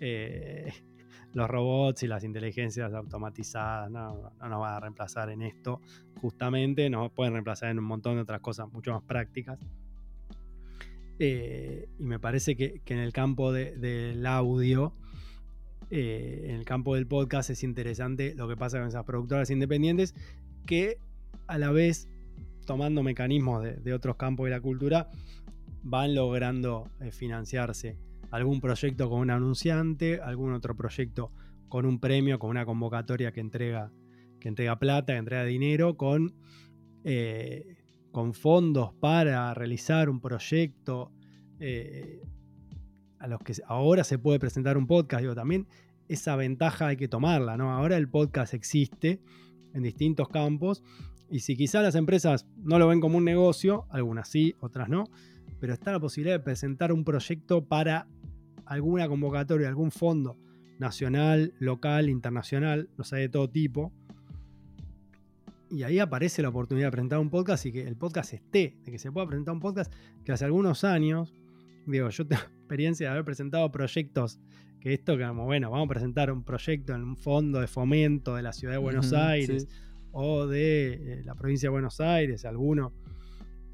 eh, 0.00 0.72
los 1.34 1.48
robots 1.48 2.02
y 2.02 2.06
las 2.06 2.24
inteligencias 2.24 2.92
automatizadas 2.92 3.90
no, 3.90 4.32
nos 4.40 4.60
van 4.60 4.74
a 4.74 4.80
reemplazar 4.80 5.30
en 5.30 5.42
esto, 5.42 5.80
justamente, 6.20 6.88
nos 6.90 7.12
pueden 7.12 7.32
reemplazar 7.34 7.70
en 7.70 7.78
un 7.78 7.84
montón 7.84 8.16
de 8.16 8.22
otras 8.22 8.40
cosas 8.40 8.70
mucho 8.72 8.92
más 8.92 9.02
prácticas. 9.02 9.58
Eh, 11.18 11.88
y 11.98 12.04
me 12.04 12.18
parece 12.18 12.56
que, 12.56 12.80
en 12.86 12.98
el 12.98 13.12
campo 13.12 13.52
del 13.52 14.26
audio, 14.26 14.94
en 15.90 16.56
el 16.56 16.64
campo 16.64 16.94
del 16.94 17.06
podcast 17.06 17.50
es 17.50 17.62
interesante 17.62 18.34
lo 18.34 18.48
que 18.48 18.56
pasa 18.56 18.78
con 18.78 18.88
esas 18.88 19.04
productoras 19.04 19.50
independientes 19.50 20.14
que 20.66 20.96
a 21.46 21.58
la 21.58 21.70
vez 21.70 22.08
tomando 22.64 23.02
mecanismos 23.02 23.62
de, 23.62 23.92
otros 23.92 24.16
campos 24.16 24.44
de 24.44 24.50
la 24.50 24.60
cultura, 24.60 25.10
van 25.82 26.14
logrando 26.14 26.90
eh, 27.00 27.10
financiarse 27.10 27.98
algún 28.30 28.60
proyecto 28.60 29.10
con 29.10 29.20
un 29.20 29.30
anunciante, 29.30 30.20
algún 30.20 30.52
otro 30.54 30.76
proyecto 30.76 31.32
con 31.68 31.86
un 31.86 32.00
premio, 32.00 32.38
con 32.38 32.50
una 32.50 32.64
convocatoria 32.64 33.32
que 33.32 33.40
entrega, 33.40 33.92
que 34.40 34.48
entrega 34.48 34.78
plata, 34.78 35.12
que 35.12 35.18
entrega 35.18 35.44
dinero, 35.44 35.96
con, 35.96 36.34
eh, 37.04 37.76
con 38.10 38.32
fondos 38.34 38.94
para 38.94 39.52
realizar 39.54 40.08
un 40.08 40.20
proyecto 40.20 41.12
eh, 41.60 42.22
a 43.18 43.26
los 43.26 43.40
que 43.40 43.54
ahora 43.66 44.04
se 44.04 44.18
puede 44.18 44.38
presentar 44.38 44.76
un 44.76 44.86
podcast. 44.86 45.22
Digo, 45.22 45.34
también 45.34 45.66
esa 46.08 46.36
ventaja 46.36 46.88
hay 46.88 46.96
que 46.96 47.08
tomarla, 47.08 47.56
¿no? 47.56 47.72
Ahora 47.72 47.96
el 47.96 48.08
podcast 48.08 48.54
existe 48.54 49.20
en 49.74 49.82
distintos 49.82 50.28
campos 50.28 50.82
y 51.30 51.40
si 51.40 51.56
quizás 51.56 51.82
las 51.82 51.94
empresas 51.94 52.46
no 52.56 52.78
lo 52.78 52.88
ven 52.88 53.00
como 53.00 53.18
un 53.18 53.24
negocio, 53.24 53.86
algunas 53.90 54.28
sí, 54.28 54.54
otras 54.60 54.88
no, 54.88 55.04
pero 55.62 55.74
está 55.74 55.92
la 55.92 56.00
posibilidad 56.00 56.34
de 56.34 56.42
presentar 56.42 56.92
un 56.92 57.04
proyecto 57.04 57.64
para 57.64 58.08
alguna 58.66 59.06
convocatoria, 59.06 59.68
algún 59.68 59.92
fondo 59.92 60.36
nacional, 60.80 61.54
local, 61.60 62.08
internacional, 62.08 62.88
no 62.98 63.04
sé, 63.04 63.18
de 63.18 63.28
todo 63.28 63.48
tipo. 63.48 63.92
Y 65.70 65.84
ahí 65.84 66.00
aparece 66.00 66.42
la 66.42 66.48
oportunidad 66.48 66.88
de 66.88 66.90
presentar 66.90 67.20
un 67.20 67.30
podcast 67.30 67.64
y 67.66 67.70
que 67.70 67.86
el 67.86 67.94
podcast 67.94 68.32
esté, 68.32 68.74
de 68.84 68.90
que 68.90 68.98
se 68.98 69.12
pueda 69.12 69.28
presentar 69.28 69.54
un 69.54 69.60
podcast 69.60 69.94
que 70.24 70.32
hace 70.32 70.46
algunos 70.46 70.82
años, 70.82 71.32
digo, 71.86 72.08
yo 72.08 72.26
tengo 72.26 72.42
experiencia 72.58 73.06
de 73.06 73.12
haber 73.12 73.24
presentado 73.24 73.70
proyectos 73.70 74.40
que 74.80 74.94
esto, 74.94 75.16
que 75.16 75.24
como, 75.24 75.44
bueno, 75.44 75.70
vamos 75.70 75.86
a 75.86 75.90
presentar 75.90 76.32
un 76.32 76.42
proyecto 76.42 76.92
en 76.92 77.04
un 77.04 77.16
fondo 77.16 77.60
de 77.60 77.68
fomento 77.68 78.34
de 78.34 78.42
la 78.42 78.52
ciudad 78.52 78.74
de 78.74 78.80
Buenos 78.80 79.12
Aires 79.12 79.68
o 80.10 80.44
de 80.48 80.94
eh, 80.94 81.22
la 81.24 81.36
provincia 81.36 81.68
de 81.68 81.70
Buenos 81.70 82.00
Aires, 82.00 82.44
alguno 82.44 82.92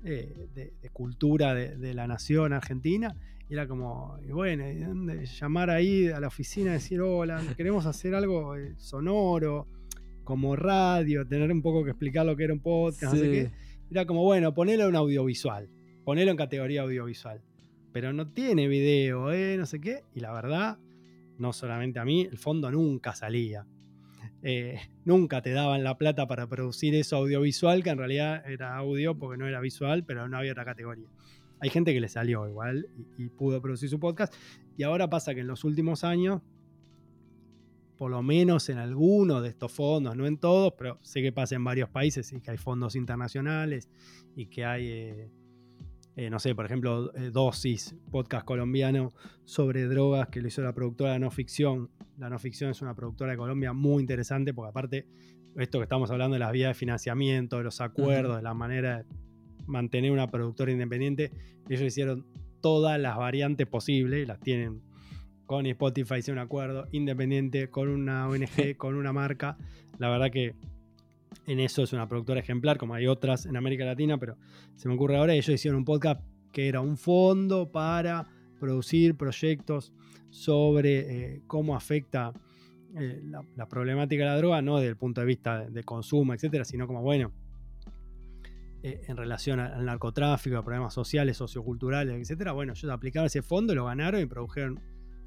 eh, 0.05 0.49
de, 0.55 0.90
cultura 0.90 1.55
de, 1.55 1.94
la 1.94 2.07
nación 2.07 2.53
argentina. 2.53 3.14
Y 3.49 3.55
era 3.55 3.66
como, 3.66 4.18
bueno, 4.30 4.64
llamar 5.24 5.70
ahí 5.70 6.09
a 6.09 6.20
la 6.20 6.28
oficina 6.28 6.70
y 6.70 6.74
decir, 6.74 7.01
hola, 7.01 7.42
queremos 7.57 7.86
hacer 7.86 8.14
algo 8.14 8.57
eh, 8.57 8.74
sonoro, 8.76 9.66
como 10.24 10.55
radio, 10.57 11.26
tener 11.26 11.51
un 11.51 11.62
poco 11.62 11.82
que 11.84 11.90
explicar 11.90 12.26
lo 12.26 12.36
que 12.36 12.44
era 12.44 12.53
un 12.53 12.61
podcast, 12.61 13.14
no 13.14 13.20
sé 13.20 13.30
qué. 13.30 13.51
Era 13.90 14.05
como, 14.05 14.22
bueno, 14.22 14.53
ponelo 14.53 14.88
en 14.88 14.96
audiovisual, 14.96 15.70
ponelo 16.05 16.30
en 16.30 16.36
categoría 16.36 16.82
audiovisual. 16.82 17.40
Pero 17.92 18.12
no 18.12 18.30
tiene 18.32 18.68
video, 18.68 19.30
no 19.57 19.66
sé 19.66 19.80
qué. 19.80 20.03
Y 20.14 20.20
la 20.20 20.32
verdad, 20.32 20.78
no 21.38 21.55
solamente 21.55 21.99
a 21.99 22.05
mí, 22.05 22.28
el 22.30 22.36
fondo 22.36 22.70
nunca 22.70 23.14
salía. 23.14 23.66
Eh, 24.43 24.78
nunca 25.05 25.43
te 25.43 25.51
daban 25.51 25.84
la 25.84 25.97
plata 25.97 26.26
para 26.26 26.47
producir 26.47 26.95
eso 26.95 27.16
audiovisual, 27.16 27.82
que 27.82 27.91
en 27.91 27.99
realidad 27.99 28.49
era 28.49 28.76
audio 28.76 29.18
porque 29.18 29.39
no 29.39 29.47
era 29.47 29.61
visual, 29.61 30.05
pero 30.05 30.28
no 30.28 30.39
había 30.39 30.53
otra 30.53 30.64
categoría. 30.64 31.09
Hay 31.61 31.70
gente 31.70 31.93
que 31.93 32.01
le 32.01 32.09
salió 32.09 32.49
igual 32.49 32.89
y, 33.16 33.28
pudo 33.30 33.61
producir 33.61 33.89
su 33.89 33.99
podcast. 33.99 34.32
Y 34.76 34.84
ahora 34.84 35.11
pasa 35.11 35.34
que 35.34 35.41
en 35.41 35.49
los 35.49 35.64
últimos 35.64 36.05
años 36.05 36.41
por 37.97 38.12
lo 38.12 38.22
menos 38.22 38.68
en 38.68 38.78
algunos 38.78 39.43
de 39.43 39.49
estos 39.49 39.72
fondos, 39.72 40.16
no 40.16 40.24
en 40.24 40.39
todos, 40.39 40.72
pero 40.78 41.01
sé 41.03 41.20
que 41.20 41.32
pasa 41.32 41.57
en 41.57 41.64
varios 41.64 41.89
países 41.91 42.32
y 42.32 42.41
que 42.41 42.53
hay 42.53 42.57
fondos 42.57 42.95
internacionales 42.95 43.91
y 44.36 44.47
que 44.47 44.64
hay, 44.64 44.86
eh, 44.86 45.30
eh, 46.18 46.30
no 46.30 46.40
sé, 46.40 46.52
por 46.52 46.64
ejemplo, 46.64 47.14
eh, 47.14 47.30
Dosis, 47.30 47.94
podcast 48.10 48.44
colombiano 48.44 49.12
sobre 49.44 49.84
drogas 49.84 50.26
que 50.30 50.42
lo 50.42 50.48
hizo 50.48 50.62
la 50.62 50.72
productora 50.72 51.12
de 51.12 51.20
No 51.20 51.30
Ficción. 51.30 51.90
La 52.16 52.28
No 52.28 52.40
Ficción 52.40 52.72
es 52.72 52.82
una 52.82 52.92
productora 52.96 53.30
de 53.30 53.36
Colombia 53.36 53.72
muy 53.72 54.00
interesante 54.00 54.52
porque 54.52 54.70
aparte, 54.70 55.06
esto 55.54 55.78
que 55.78 55.84
estamos 55.84 56.10
hablando 56.10 56.34
de 56.34 56.40
las 56.40 56.50
vías 56.50 56.70
de 56.70 56.74
financiamiento, 56.74 57.58
de 57.58 57.62
los 57.62 57.80
acuerdos, 57.80 58.34
de 58.38 58.42
la 58.42 58.52
manera 58.52 58.98
de 58.98 59.04
mantener 59.68 60.10
una 60.10 60.28
productora 60.28 60.72
independiente, 60.72 61.30
ellos 61.68 61.82
hicieron 61.82 62.26
todas 62.60 62.98
las 62.98 63.16
variantes 63.16 63.68
posibles, 63.68 64.26
las 64.26 64.40
tienen 64.40 64.82
con 65.46 65.66
Spotify, 65.66 66.16
hicieron 66.16 66.40
un 66.40 66.46
acuerdo 66.46 66.88
independiente, 66.90 67.70
con 67.70 67.88
una 67.88 68.26
ONG, 68.26 68.76
con 68.76 68.96
una 68.96 69.12
marca. 69.12 69.56
La 69.98 70.10
verdad 70.10 70.32
que 70.32 70.56
en 71.46 71.60
eso 71.60 71.82
es 71.82 71.92
una 71.92 72.08
productora 72.08 72.40
ejemplar, 72.40 72.78
como 72.78 72.94
hay 72.94 73.06
otras 73.06 73.46
en 73.46 73.56
América 73.56 73.84
Latina, 73.84 74.18
pero 74.18 74.36
se 74.76 74.88
me 74.88 74.94
ocurre 74.94 75.16
ahora, 75.16 75.34
ellos 75.34 75.48
hicieron 75.48 75.78
un 75.78 75.84
podcast 75.84 76.20
que 76.52 76.68
era 76.68 76.80
un 76.80 76.96
fondo 76.96 77.70
para 77.70 78.26
producir 78.58 79.16
proyectos 79.16 79.92
sobre 80.30 81.34
eh, 81.34 81.42
cómo 81.46 81.74
afecta 81.74 82.32
eh, 82.96 83.22
la, 83.56 83.68
problemática 83.68 84.24
de 84.24 84.30
la 84.30 84.36
droga, 84.36 84.62
no 84.62 84.76
desde 84.76 84.90
el 84.90 84.96
punto 84.96 85.20
de 85.20 85.26
vista 85.26 85.64
de, 85.68 85.84
consumo, 85.84 86.34
etcétera, 86.34 86.64
sino 86.64 86.86
como, 86.86 87.02
bueno, 87.02 87.32
eh, 88.82 89.02
en 89.08 89.16
relación 89.16 89.60
al 89.60 89.84
narcotráfico, 89.84 90.56
a 90.56 90.64
problemas 90.64 90.94
sociales, 90.94 91.36
socioculturales, 91.36 92.20
etcétera. 92.20 92.52
Bueno, 92.52 92.72
ellos 92.72 92.90
aplicaron 92.90 93.26
ese 93.26 93.42
fondo, 93.42 93.74
lo 93.74 93.86
ganaron 93.86 94.20
y 94.20 94.26
produjeron 94.26 94.80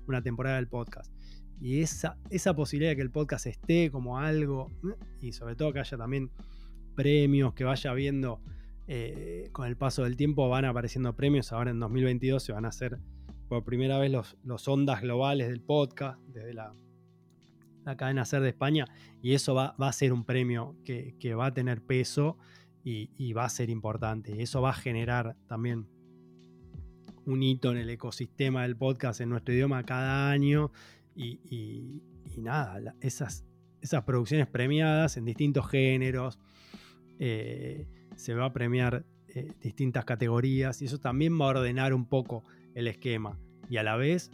una 0.08 0.22
temporada 0.22 0.56
del 0.58 0.68
podcast. 0.68 1.12
Y 1.62 1.82
esa, 1.82 2.18
esa 2.32 2.56
posibilidad 2.56 2.92
de 2.92 2.96
que 2.96 3.02
el 3.04 3.12
podcast 3.12 3.46
esté 3.46 3.92
como 3.92 4.18
algo, 4.18 4.72
y 5.22 5.32
sobre 5.32 5.56
todo 5.56 5.72
que 5.72 5.80
haya 5.80 5.96
también 5.96 6.32
premios, 6.96 7.54
que 7.54 7.64
vaya 7.64 7.94
viendo 7.94 8.42
eh, 8.88 9.50
con 9.52 9.68
el 9.68 9.78
paso 9.78 10.04
del 10.04 10.18
tiempo, 10.18 10.50
van 10.50 10.66
apareciendo 10.66 11.16
premios. 11.16 11.52
Ahora 11.52 11.70
en 11.70 11.80
2022 11.80 12.42
se 12.42 12.52
van 12.52 12.66
a 12.66 12.70
hacer 12.70 12.98
por 13.48 13.64
primera 13.64 14.00
vez 14.00 14.12
los, 14.12 14.38
los 14.44 14.68
ondas 14.68 15.02
globales 15.02 15.50
del 15.50 15.62
podcast, 15.62 16.20
desde 16.30 16.54
la, 16.54 16.74
la 17.86 17.96
cadena 17.96 18.26
SER 18.26 18.42
de 18.42 18.50
España, 18.50 18.86
y 19.22 19.34
eso 19.34 19.54
va, 19.54 19.76
a 19.78 19.94
ser 19.94 20.14
un 20.14 20.26
premio 20.26 20.76
que, 20.84 21.36
va 21.36 21.48
a 21.48 21.54
tener 21.54 21.82
peso 21.82 22.38
y, 22.84 23.12
y, 23.18 23.34
va 23.34 23.46
a 23.46 23.50
ser 23.50 23.70
importante. 23.70 24.42
Eso 24.42 24.62
va 24.62 24.72
a 24.72 24.74
generar 24.74 25.36
también 25.48 25.88
un 27.26 27.44
hito 27.44 27.72
en 27.72 27.78
el 27.78 27.90
ecosistema 27.92 28.64
del 28.64 28.76
podcast 28.76 29.22
en 29.22 29.30
nuestro 29.30 29.54
idioma 29.54 29.84
cada 29.84 30.32
año 30.32 30.72
y, 31.16 32.02
nada, 32.38 32.96
esas, 33.02 33.46
esas 33.82 34.04
producciones 34.04 34.48
premiadas 34.48 35.18
en 35.18 35.26
distintos 35.26 35.70
géneros, 35.70 36.40
eh, 37.20 37.88
se 38.16 38.34
va 38.34 38.46
a 38.46 38.54
premiar 38.54 39.06
eh, 39.28 39.52
distintas 39.62 40.06
categorías 40.06 40.82
y 40.82 40.86
eso 40.86 41.00
también 41.00 41.40
va 41.40 41.46
a 41.46 41.50
ordenar 41.50 41.94
un 41.94 42.06
poco 42.06 42.44
el 42.74 42.88
esquema. 42.88 43.38
Y 43.70 43.78
a 43.78 43.84
la 43.84 43.96
vez 43.96 44.32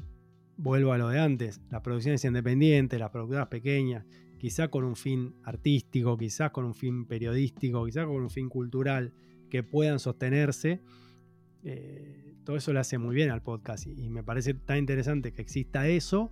vuelvo 0.58 0.94
a 0.94 0.98
lo 0.98 1.10
de 1.10 1.20
antes, 1.20 1.62
las 1.70 1.82
producciones 1.82 2.24
independientes, 2.26 3.00
las 3.00 3.12
productoras 3.12 3.48
pequeñas, 3.48 4.06
quizá 4.38 4.70
con 4.70 4.84
un 4.84 4.96
fin 4.96 5.36
artístico, 5.44 6.18
quizás 6.18 6.52
con 6.52 6.66
un 6.66 6.74
fin 6.74 7.06
periodístico, 7.06 7.86
quizás 7.86 8.06
con 8.06 8.22
un 8.22 8.30
fin 8.30 8.50
cultural, 8.50 9.14
que 9.50 9.64
puedan 9.64 10.00
sostenerse, 10.00 10.82
eh, 11.64 12.36
todo 12.44 12.56
eso 12.56 12.72
le 12.74 12.80
hace 12.80 12.98
muy 12.98 13.16
bien 13.16 13.30
al 13.30 13.42
podcast 13.42 13.88
y, 13.88 14.10
me 14.10 14.24
parece 14.24 14.54
tan 14.54 14.78
interesante 14.78 15.32
que 15.34 15.42
exista 15.42 15.88
eso 15.88 16.32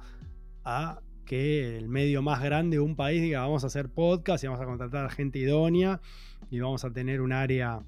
a 0.65 0.99
que 1.25 1.77
el 1.77 1.87
medio 1.87 2.21
más 2.21 2.43
grande 2.43 2.77
de 2.77 2.81
un 2.81 2.95
país 2.95 3.21
diga 3.21 3.41
vamos 3.41 3.63
a 3.63 3.67
hacer 3.67 3.89
podcast 3.89 4.43
y 4.43 4.47
vamos 4.47 4.61
a 4.61 4.65
contratar 4.65 5.09
gente 5.11 5.39
idónea 5.39 6.01
y 6.51 6.59
vamos 6.59 6.83
a 6.83 6.91
tener 6.91 7.21
un 7.21 7.31
área 7.31 7.79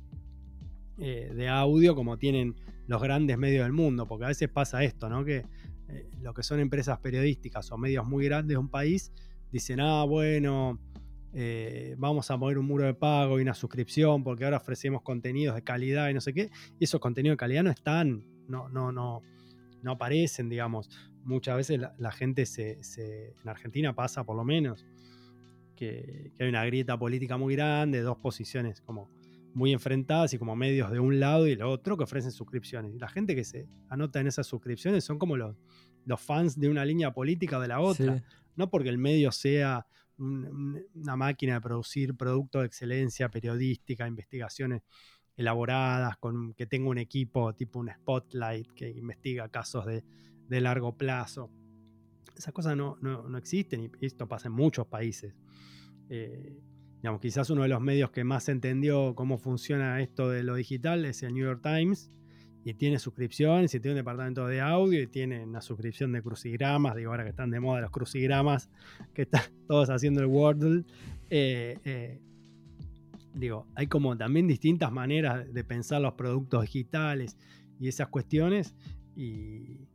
eh, 1.00 1.32
de 1.36 1.48
audio 1.48 1.96
como 1.96 2.18
tienen 2.18 2.56
los 2.88 3.02
grandes 3.02 3.38
medios 3.38 3.64
del 3.66 3.74
mundo, 3.74 4.08
porque 4.08 4.26
a 4.26 4.28
veces 4.30 4.50
pasa 4.50 4.84
esto, 4.84 5.10
¿no? 5.10 5.26
Que 5.26 5.46
eh, 5.90 6.10
lo 6.22 6.34
que 6.34 6.42
son 6.42 6.60
empresas 6.60 7.00
periodísticas 7.00 7.72
o 7.72 7.78
medios 7.78 8.08
muy 8.08 8.26
grandes 8.26 8.56
de 8.56 8.58
un 8.58 8.70
país 8.70 9.12
dicen, 9.52 9.80
ah, 9.80 10.04
bueno, 10.06 10.80
eh, 11.34 11.96
vamos 11.98 12.32
a 12.32 12.38
mover 12.38 12.58
un 12.58 12.66
muro 12.66 12.86
de 12.86 12.94
pago 12.94 13.38
y 13.38 13.42
una 13.42 13.54
suscripción 13.54 14.24
porque 14.24 14.46
ahora 14.46 14.58
ofrecemos 14.58 15.02
contenidos 15.02 15.56
de 15.56 15.64
calidad 15.64 16.10
y 16.10 16.14
no 16.14 16.22
sé 16.22 16.34
qué. 16.34 16.50
Y 16.80 16.86
esos 16.86 17.00
contenidos 17.00 17.34
de 17.34 17.38
calidad 17.38 17.64
no 17.64 17.72
están, 17.72 18.26
no, 18.48 18.70
no, 18.70 18.92
no, 18.92 19.22
no 19.84 19.92
aparecen, 19.92 20.50
digamos. 20.50 20.90
Muchas 21.28 21.58
veces 21.58 21.82
la, 21.98 22.12
gente 22.14 22.46
se, 22.46 22.80
en 23.42 23.50
Argentina 23.50 23.94
pasa 23.94 24.24
por 24.24 24.38
lo 24.38 24.46
menos 24.46 24.86
que, 25.76 26.32
hay 26.40 26.48
una 26.48 26.64
grieta 26.66 26.98
política 26.98 27.36
muy 27.36 27.54
grande, 27.54 28.00
dos 28.00 28.18
posiciones 28.18 28.80
como 28.80 29.10
muy 29.54 29.74
enfrentadas 29.74 30.34
y 30.34 30.38
como 30.38 30.56
medios 30.56 30.90
de 30.90 31.02
un 31.02 31.20
lado 31.20 31.46
y 31.46 31.52
el 31.52 31.64
otro 31.64 31.98
que 31.98 32.06
ofrecen 32.06 32.32
suscripciones. 32.32 32.96
Y 32.96 32.98
la 32.98 33.10
gente 33.10 33.36
que 33.36 33.44
se 33.44 33.68
anota 33.90 34.22
en 34.22 34.28
esas 34.28 34.48
suscripciones 34.48 35.04
son 35.04 35.20
como 35.20 35.36
los, 35.36 35.58
los 36.06 36.22
fans 36.22 36.58
de 36.58 36.70
una 36.70 36.86
línea 36.86 37.12
política 37.12 37.60
de 37.60 37.68
la 37.68 37.82
otra. 37.82 38.24
No 38.56 38.70
porque 38.70 38.88
el 38.88 38.98
medio 38.98 39.34
sea 39.34 39.86
una 40.18 41.18
máquina 41.18 41.56
de 41.56 41.62
producir 41.62 42.16
productos 42.16 42.62
de 42.62 42.68
excelencia 42.68 43.28
periodística, 43.28 44.08
investigaciones 44.08 44.82
elaboradas, 45.36 46.16
con, 46.20 46.54
que 46.54 46.68
tenga 46.68 46.90
un 46.90 46.98
equipo 47.00 47.54
tipo 47.54 47.80
un 47.80 47.92
spotlight 47.92 48.72
que 48.72 48.90
investiga 48.90 49.50
casos 49.50 49.86
de, 49.86 50.06
largo 50.50 50.98
plazo. 50.98 51.52
Esas 52.36 52.54
cosas 52.54 52.78
no, 52.78 52.98
no, 53.02 53.38
existen 53.38 53.92
y 54.00 54.06
esto 54.06 54.28
pasa 54.28 54.48
en 54.48 54.54
muchos 54.54 54.88
países. 54.88 55.36
Eh, 56.10 56.60
digamos, 57.02 57.22
quizás 57.22 57.50
uno 57.50 57.64
de 57.64 57.70
los 57.70 57.82
medios 57.82 58.12
que 58.12 58.24
más 58.24 58.50
entendió 58.50 59.16
cómo 59.16 59.38
funciona 59.38 60.02
esto 60.02 60.30
de 60.30 60.44
lo 60.44 60.56
digital 60.56 61.06
es 61.06 61.24
el 61.24 61.34
New 61.34 61.46
York 61.46 61.62
Times, 61.62 62.10
y 62.70 62.74
tiene 62.74 63.00
suscripciones, 63.00 63.74
y 63.74 63.80
tiene 63.80 63.94
un 63.94 64.00
departamento 64.00 64.46
de 64.46 64.60
audio, 64.60 65.02
y 65.02 65.08
tiene 65.08 65.46
una 65.46 65.62
suscripción 65.62 66.12
de 66.12 66.22
crucigramas, 66.22 66.98
digo, 66.98 67.12
ahora 67.12 67.24
que 67.24 67.30
están 67.30 67.50
de 67.50 67.62
moda 67.62 67.80
los 67.80 67.92
crucigramas, 67.92 68.70
que 69.14 69.22
están 69.22 69.42
todos 69.68 69.90
haciendo 69.90 70.20
el 70.20 70.26
Wordle. 70.26 70.84
Eh, 71.30 71.80
eh, 71.86 72.20
digo, 73.34 73.68
hay 73.74 73.88
como 73.88 74.18
también 74.18 74.48
distintas 74.48 74.92
maneras 74.92 75.54
de 75.54 75.64
pensar 75.64 76.02
los 76.02 76.16
productos 76.16 76.64
digitales 76.64 77.38
y 77.80 77.88
esas 77.88 78.10
cuestiones, 78.10 78.76
y 79.16 79.88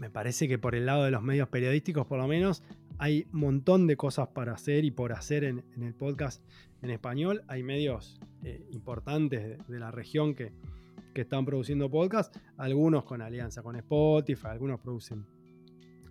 me 0.00 0.08
parece 0.08 0.48
que 0.48 0.58
por 0.58 0.74
el 0.74 0.86
lado 0.86 1.04
de 1.04 1.10
los 1.10 1.22
medios 1.22 1.50
periodísticos, 1.50 2.06
por 2.06 2.18
lo 2.18 2.26
menos, 2.26 2.62
hay 2.96 3.26
un 3.34 3.40
montón 3.40 3.86
de 3.86 3.98
cosas 3.98 4.28
para 4.28 4.54
hacer 4.54 4.86
y 4.86 4.90
por 4.90 5.12
hacer 5.12 5.44
en, 5.44 5.62
el 5.78 5.92
podcast 5.92 6.42
en 6.80 6.88
español. 6.88 7.42
Hay 7.48 7.62
medios 7.62 8.18
eh, 8.42 8.66
importantes 8.72 9.58
de 9.68 9.78
la 9.78 9.90
región 9.90 10.34
que, 10.34 10.52
que 11.12 11.20
están 11.20 11.44
produciendo 11.44 11.90
podcast, 11.90 12.34
algunos 12.56 13.04
con 13.04 13.20
alianza 13.20 13.62
con 13.62 13.76
Spotify, 13.76 14.46
algunos 14.46 14.80
producen 14.80 15.26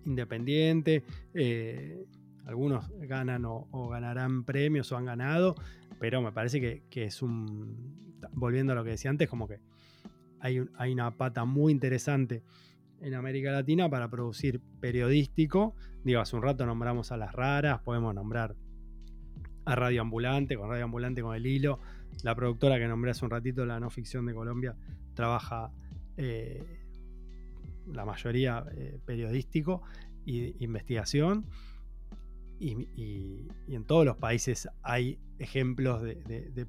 independiente, 0.06 1.02
eh, 1.34 2.06
algunos 2.46 2.88
ganan 3.00 3.44
o, 3.44 3.88
ganarán 3.88 4.44
premios 4.44 4.92
o 4.92 4.96
han 4.96 5.06
ganado, 5.06 5.56
pero 5.98 6.22
me 6.22 6.30
parece 6.30 6.60
que, 6.88 7.04
es 7.04 7.22
un, 7.22 8.14
volviendo 8.34 8.72
a 8.72 8.76
lo 8.76 8.84
que 8.84 8.90
decía 8.90 9.10
antes, 9.10 9.28
como 9.28 9.48
que 9.48 9.58
hay, 10.38 10.62
hay 10.76 10.92
una 10.92 11.10
pata 11.10 11.44
muy 11.44 11.72
interesante 11.72 12.44
en 13.00 13.14
América 13.14 13.50
Latina 13.52 13.88
para 13.88 14.08
producir 14.08 14.60
periodístico. 14.80 15.74
Digo, 16.04 16.20
hace 16.20 16.36
un 16.36 16.42
rato 16.42 16.66
nombramos 16.66 17.12
a 17.12 17.16
las 17.16 17.32
raras, 17.32 17.80
podemos 17.80 18.14
nombrar 18.14 18.54
a 19.64 19.74
Radio 19.74 20.02
Ambulante, 20.02 20.56
con 20.56 20.68
Radio 20.68 20.84
Ambulante 20.84 21.22
con 21.22 21.34
el 21.34 21.46
hilo, 21.46 21.80
la 22.22 22.34
productora 22.34 22.78
que 22.78 22.88
nombré 22.88 23.12
hace 23.12 23.24
un 23.24 23.30
ratito, 23.30 23.64
la 23.66 23.80
no 23.80 23.90
ficción 23.90 24.26
de 24.26 24.34
Colombia, 24.34 24.76
trabaja 25.14 25.70
eh, 26.16 26.80
la 27.86 28.04
mayoría 28.04 28.64
eh, 28.76 28.98
periodístico 29.04 29.82
y 30.24 30.62
investigación. 30.64 31.46
Y, 32.62 33.48
en 33.68 33.84
todos 33.84 34.04
los 34.04 34.18
países 34.18 34.68
hay 34.82 35.18
ejemplos 35.38 36.02
de, 36.02 36.66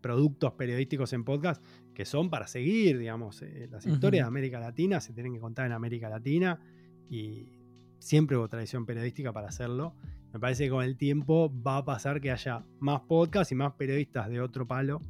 productos 0.00 0.52
periodísticos 0.54 1.12
en 1.12 1.24
podcast 1.24 1.64
que 1.94 2.04
son 2.04 2.30
para 2.30 2.46
seguir, 2.46 2.98
digamos. 2.98 3.42
Eh, 3.42 3.68
las 3.70 3.86
historias 3.86 4.24
de 4.24 4.28
América 4.28 4.58
Latina 4.60 5.00
se 5.00 5.12
tienen 5.12 5.34
que 5.34 5.40
contar 5.40 5.66
en 5.66 5.72
América 5.72 6.08
Latina 6.08 6.60
y 7.08 7.52
siempre 7.98 8.36
hubo 8.36 8.48
tradición 8.48 8.86
periodística 8.86 9.32
para 9.32 9.48
hacerlo 9.48 9.94
me 10.34 10.40
parece 10.40 10.64
que 10.64 10.70
con 10.70 10.82
el 10.82 10.96
tiempo 10.96 11.52
va 11.62 11.76
a 11.76 11.84
pasar 11.84 12.20
que 12.20 12.32
haya 12.32 12.64
más 12.80 13.02
podcasts 13.02 13.52
y 13.52 13.54
más 13.54 13.74
periodistas 13.74 14.28
de 14.28 14.40
otro 14.40 14.66
palo 14.66 15.00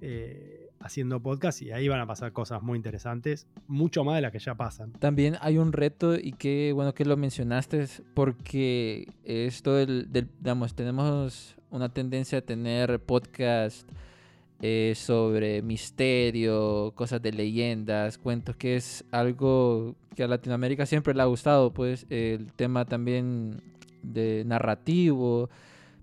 eh, 0.00 0.61
haciendo 0.82 1.20
podcasts 1.20 1.62
y 1.62 1.72
ahí 1.72 1.88
van 1.88 2.00
a 2.00 2.06
pasar 2.06 2.32
cosas 2.32 2.62
muy 2.62 2.76
interesantes, 2.76 3.46
mucho 3.66 4.04
más 4.04 4.16
de 4.16 4.22
las 4.22 4.32
que 4.32 4.38
ya 4.38 4.54
pasan. 4.54 4.92
También 4.92 5.36
hay 5.40 5.58
un 5.58 5.72
reto 5.72 6.14
y 6.14 6.32
qué 6.32 6.72
bueno 6.74 6.94
que 6.94 7.04
lo 7.04 7.16
mencionaste 7.16 7.86
porque 8.14 9.08
esto 9.24 9.74
del, 9.74 10.08
digamos, 10.12 10.74
tenemos 10.74 11.56
una 11.70 11.88
tendencia 11.88 12.38
a 12.38 12.42
tener 12.42 13.00
podcasts 13.00 13.86
eh, 14.60 14.92
sobre 14.94 15.60
misterio, 15.62 16.92
cosas 16.94 17.20
de 17.20 17.32
leyendas, 17.32 18.18
cuentos, 18.18 18.54
que 18.56 18.76
es 18.76 19.04
algo 19.10 19.96
que 20.14 20.22
a 20.22 20.28
Latinoamérica 20.28 20.86
siempre 20.86 21.14
le 21.14 21.22
ha 21.22 21.24
gustado, 21.24 21.72
pues 21.72 22.06
el 22.10 22.52
tema 22.52 22.84
también 22.84 23.60
de 24.02 24.44
narrativo, 24.46 25.50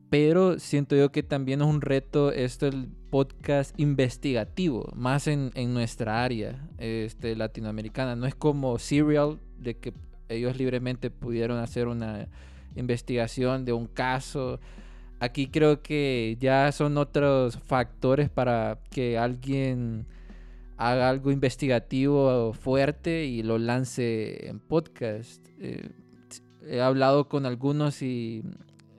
pero 0.09 0.59
siento 0.59 0.95
yo 0.95 1.11
que 1.11 1.23
también 1.23 1.61
es 1.61 1.67
un 1.67 1.81
reto 1.81 2.31
esto 2.31 2.67
el 2.67 2.89
podcast 3.09 3.79
investigativo, 3.79 4.91
más 4.95 5.27
en, 5.27 5.51
en 5.55 5.73
nuestra 5.73 6.23
área 6.23 6.67
este, 6.77 7.35
latinoamericana. 7.35 8.15
No 8.15 8.25
es 8.25 8.35
como 8.35 8.77
Serial, 8.79 9.39
de 9.57 9.77
que 9.77 9.93
ellos 10.29 10.57
libremente 10.57 11.09
pudieron 11.09 11.57
hacer 11.57 11.87
una 11.87 12.27
investigación 12.75 13.65
de 13.65 13.73
un 13.73 13.87
caso 13.87 14.59
aquí 15.19 15.47
creo 15.47 15.81
que 15.81 16.37
ya 16.39 16.71
son 16.71 16.97
otros 16.97 17.57
factores 17.57 18.29
para 18.29 18.79
que 18.89 19.17
alguien 19.17 20.07
haga 20.77 21.09
algo 21.09 21.31
investigativo 21.31 22.53
fuerte 22.53 23.25
y 23.25 23.43
lo 23.43 23.57
lance 23.57 24.47
en 24.47 24.59
podcast. 24.59 25.45
Eh, 25.59 25.89
he 26.65 26.81
hablado 26.81 27.27
con 27.27 27.45
algunos 27.45 28.01
y 28.01 28.43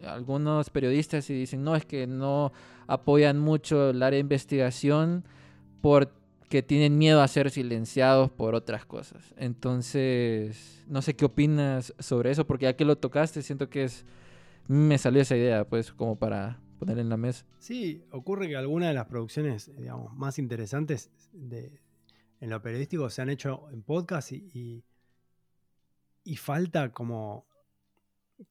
algunos 0.05 0.71
periodistas 0.71 1.29
y 1.31 1.35
dicen, 1.35 1.65
no, 1.65 1.75
es 1.75 1.87
que 1.87 2.07
no 2.07 2.53
apoyan 2.91 3.39
mucho 3.39 3.91
el 3.91 4.03
área 4.03 4.17
de 4.17 4.21
investigación 4.21 5.25
porque 5.81 6.63
tienen 6.63 6.99
miedo 6.99 7.23
a 7.23 7.29
ser 7.29 7.51
silenciados 7.51 8.31
por 8.31 8.55
otras 8.55 8.85
cosas. 8.85 9.35
Entonces, 9.37 10.85
no 10.89 11.03
sé 11.03 11.15
qué 11.15 11.25
opinas 11.25 11.95
sobre 11.99 12.31
eso, 12.31 12.47
porque 12.47 12.65
ya 12.65 12.77
que 12.77 12.85
lo 12.85 12.97
tocaste, 12.97 13.43
siento 13.43 13.71
que 13.71 13.85
es 13.85 14.05
me 14.71 14.99
salió 14.99 15.23
esa 15.23 15.37
idea, 15.37 15.69
pues, 15.69 15.93
como 15.93 16.17
para 16.17 16.61
poner 16.79 16.99
en 16.99 17.09
la 17.09 17.17
mesa. 17.17 17.45
Sí, 17.59 18.05
ocurre 18.13 18.49
que 18.49 18.57
algunas 18.57 18.89
de 18.89 18.95
las 18.95 19.07
producciones, 19.07 19.77
digamos, 19.77 20.15
más 20.15 20.39
interesantes 20.39 21.11
de, 21.33 21.81
en 22.41 22.51
lo 22.51 22.63
periodístico 22.63 23.11
se 23.11 23.21
han 23.21 23.31
hecho 23.31 23.69
en 23.73 23.83
podcast 23.83 24.31
y, 24.31 24.85
y, 26.23 26.37
falta 26.37 26.93
como 26.93 27.47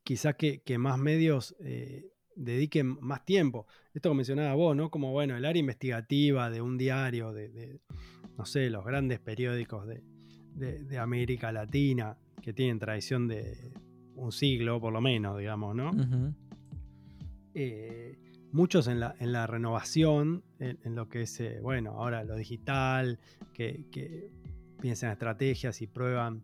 quizás 0.03 0.35
que, 0.35 0.77
más 0.77 0.99
medios 0.99 1.55
eh, 1.61 2.11
dediquen 2.43 2.97
más 3.01 3.25
tiempo. 3.25 3.67
Esto 3.93 4.09
que 4.09 4.15
mencionaba 4.15 4.53
vos, 4.55 4.75
¿no? 4.75 4.89
Como, 4.89 5.11
bueno, 5.11 5.37
el 5.37 5.45
área 5.45 5.59
investigativa 5.59 6.49
de 6.49 6.61
un 6.61 6.77
diario, 6.77 7.33
de, 7.33 7.79
no 8.37 8.45
sé, 8.45 8.69
los 8.69 8.85
grandes 8.85 9.19
periódicos 9.19 9.87
de, 9.87 10.03
de 10.83 10.97
América 10.97 11.51
Latina, 11.51 12.17
que 12.41 12.53
tienen 12.53 12.79
tradición 12.79 13.27
de 13.27 13.73
un 14.19 14.31
siglo 14.31 14.79
por 14.79 14.93
lo 14.93 15.01
menos, 15.01 15.37
digamos, 15.37 15.75
¿no? 15.75 15.91
Eh, 17.53 18.17
muchos 18.51 18.87
en 18.87 18.99
la, 18.99 19.15
en 19.19 19.31
la 19.31 19.47
renovación, 19.47 20.43
en, 20.59 20.95
lo 20.95 21.07
que 21.09 21.21
es, 21.21 21.39
eh, 21.39 21.59
bueno, 21.61 21.91
ahora 21.91 22.23
lo 22.23 22.35
digital, 22.35 23.19
que, 23.53 24.31
piensan 24.81 25.09
en 25.09 25.13
estrategias 25.13 25.81
y 25.81 25.87
prueban 25.87 26.41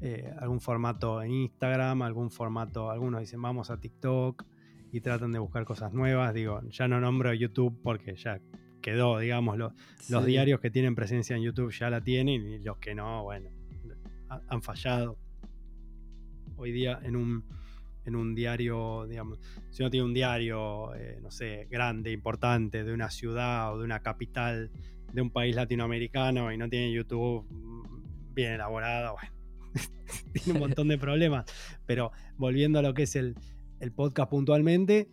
eh, 0.00 0.32
algún 0.38 0.60
formato 0.60 1.20
en 1.20 1.32
Instagram, 1.32 2.02
algún 2.02 2.30
formato, 2.30 2.90
algunos 2.90 3.20
dicen 3.20 3.42
vamos 3.42 3.70
a 3.70 3.80
TikTok 3.80 4.44
y 4.92 5.00
tratan 5.00 5.32
de 5.32 5.38
buscar 5.38 5.64
cosas 5.64 5.92
nuevas. 5.92 6.34
Digo, 6.34 6.60
ya 6.68 6.88
no 6.88 7.00
nombro 7.00 7.32
YouTube 7.32 7.80
porque 7.82 8.14
ya 8.16 8.40
quedó, 8.80 9.18
digamos, 9.18 9.58
los 10.08 10.26
diarios 10.26 10.60
que 10.60 10.70
tienen 10.70 10.94
presencia 10.94 11.36
en 11.36 11.42
YouTube 11.42 11.72
ya 11.72 11.90
la 11.90 12.00
tienen 12.00 12.42
y 12.42 12.58
los 12.58 12.78
que 12.78 12.94
no, 12.94 13.24
bueno, 13.24 13.50
han 14.48 14.62
fallado 14.62 15.18
hoy 16.56 16.72
día 16.72 17.00
en 17.02 17.16
un, 17.16 17.44
en 18.04 18.16
un 18.16 18.34
diario, 18.34 19.06
digamos, 19.06 19.38
si 19.70 19.82
uno 19.82 19.90
tiene 19.90 20.06
un 20.06 20.14
diario, 20.14 20.94
eh, 20.94 21.18
no 21.22 21.30
sé, 21.30 21.66
grande, 21.70 22.12
importante, 22.12 22.84
de 22.84 22.92
una 22.92 23.10
ciudad 23.10 23.74
o 23.74 23.78
de 23.78 23.84
una 23.84 24.00
capital 24.00 24.70
de 25.12 25.20
un 25.20 25.30
país 25.30 25.56
latinoamericano 25.56 26.52
y 26.52 26.56
no 26.56 26.68
tiene 26.68 26.92
YouTube 26.92 27.46
bien 28.32 28.52
elaborado, 28.52 29.14
bueno, 29.14 29.34
tiene 30.32 30.52
un 30.52 30.60
montón 30.68 30.88
de 30.88 30.98
problemas. 30.98 31.44
Pero 31.86 32.12
volviendo 32.36 32.78
a 32.78 32.82
lo 32.82 32.94
que 32.94 33.04
es 33.04 33.16
el, 33.16 33.36
podcast 33.92 34.30
puntualmente, 34.30 35.08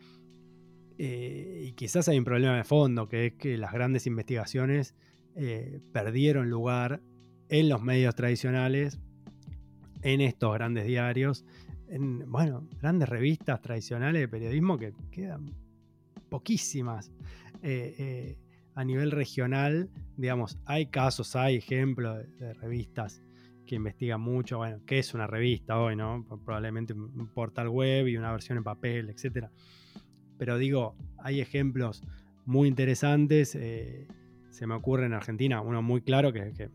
eh, 0.97 1.65
y 1.67 1.71
quizás 1.73 2.07
hay 2.07 2.17
un 2.17 2.23
problema 2.23 2.57
de 2.57 2.63
fondo, 2.63 3.07
que 3.07 3.27
es 3.27 3.33
que 3.33 3.57
las 3.57 3.71
grandes 3.71 4.07
investigaciones 4.07 4.95
eh, 5.35 5.79
perdieron 5.91 6.49
lugar 6.49 7.01
en 7.49 7.69
los 7.69 7.81
medios 7.81 8.15
tradicionales 8.15 8.99
en 10.01 10.21
estos 10.21 10.53
grandes 10.53 10.85
diarios, 10.85 11.45
en, 11.87 12.29
bueno, 12.31 12.67
grandes 12.81 13.09
revistas 13.09 13.61
tradicionales 13.61 14.21
de 14.21 14.27
periodismo 14.27 14.77
que 14.77 14.93
quedan 15.11 15.53
poquísimas. 16.29 17.11
Eh, 17.63 18.37
a 18.77 18.83
nivel 18.83 19.09
regional, 19.09 19.89
digamos, 20.17 20.59
hay 20.65 20.85
casos, 20.85 21.35
hay 21.35 21.55
ejemplos 21.55 22.19
de, 22.37 22.53
revistas 22.53 23.23
que 23.67 23.75
investigan 23.75 24.19
mucho, 24.19 24.57
bueno, 24.57 24.79
¿qué 24.85 24.99
es 24.99 25.13
una 25.13 25.27
revista 25.27 25.79
hoy, 25.79 25.95
no? 25.95 26.25
Probablemente 26.43 26.93
un 26.93 27.27
portal 27.33 27.69
web 27.69 28.07
y 28.07 28.17
una 28.17 28.31
versión 28.31 28.57
en 28.57 28.63
papel, 28.63 29.09
etc. 29.09 29.47
Pero 30.39 30.57
digo, 30.57 30.95
hay 31.19 31.41
ejemplos 31.41 32.01
muy 32.45 32.67
interesantes. 32.67 33.53
Eh, 33.55 34.07
se 34.49 34.65
me 34.65 34.73
ocurre 34.73 35.05
en 35.05 35.13
Argentina 35.13 35.61
uno 35.61 35.83
muy 35.83 36.01
claro 36.01 36.33
que, 36.33 36.53
que 36.53 36.69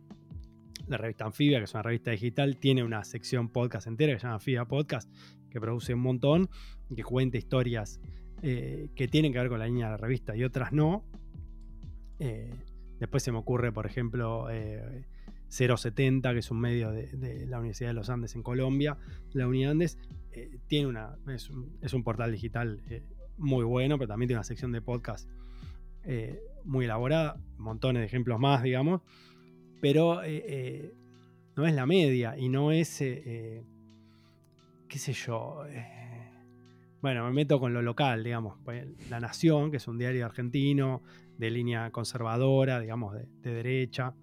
la 0.86 0.98
revista 0.98 1.24
Anfibia, 1.24 1.58
que 1.58 1.64
es 1.64 1.74
una 1.74 1.82
revista 1.82 2.10
digital, 2.10 2.58
tiene 2.58 2.84
una 2.84 3.02
sección 3.04 3.48
podcast 3.48 3.86
entera 3.86 4.12
que 4.12 4.18
se 4.20 4.24
llama 4.24 4.34
Anfibia 4.34 4.64
Podcast, 4.66 5.10
que 5.50 5.60
produce 5.60 5.94
un 5.94 6.00
montón, 6.00 6.48
que 6.94 7.02
cuenta 7.02 7.38
historias 7.38 8.00
eh, 8.42 8.90
que 8.94 9.08
tienen 9.08 9.32
que 9.32 9.38
ver 9.38 9.48
con 9.48 9.58
la 9.58 9.66
línea 9.66 9.86
de 9.86 9.92
la 9.92 9.96
revista 9.96 10.36
y 10.36 10.44
otras 10.44 10.72
no. 10.72 11.04
Eh, 12.18 12.54
después 13.00 13.22
se 13.22 13.32
me 13.32 13.38
ocurre, 13.38 13.72
por 13.72 13.86
ejemplo, 13.86 14.48
070, 15.52 16.30
eh, 16.30 16.32
que 16.32 16.38
es 16.38 16.50
un 16.50 16.60
medio 16.60 16.90
de, 16.90 17.46
la 17.46 17.58
Universidad 17.58 17.90
de 17.90 17.94
los 17.94 18.10
Andes 18.10 18.34
en 18.34 18.42
Colombia. 18.42 18.96
La 19.32 19.46
Unidad 19.46 19.72
Andes 19.72 19.98
tiene 20.66 20.86
una, 20.86 21.16
es 21.28 21.50
un, 21.92 22.02
portal 22.04 22.32
digital 22.32 22.80
muy 23.36 23.64
bueno, 23.64 23.98
pero 23.98 24.08
también 24.08 24.28
tiene 24.28 24.38
una 24.38 24.44
sección 24.44 24.72
de 24.72 24.80
podcast 24.80 25.28
muy 26.64 26.84
elaborada, 26.84 27.36
montones 27.58 28.00
de 28.00 28.06
ejemplos 28.06 28.38
más, 28.38 28.62
digamos. 28.62 29.02
Pero 29.80 30.22
eh, 30.22 30.44
eh, 30.46 30.94
no 31.56 31.66
es 31.66 31.74
la 31.74 31.86
media 31.86 32.36
y 32.38 32.48
no 32.48 32.72
es, 32.72 33.00
eh, 33.00 33.64
qué 34.88 34.98
sé 34.98 35.12
yo, 35.12 35.64
bueno, 37.00 37.24
me 37.24 37.32
meto 37.32 37.58
con 37.58 37.74
lo 37.74 37.82
local, 37.82 38.22
digamos, 38.22 38.58
pues, 38.64 38.86
La 39.10 39.18
Nación, 39.18 39.72
que 39.72 39.78
es 39.78 39.88
un 39.88 39.98
diario 39.98 40.24
argentino 40.24 41.02
de 41.36 41.50
línea 41.50 41.90
conservadora, 41.90 42.78
digamos, 42.78 43.14
de, 43.14 43.52
derecha, 43.52 44.14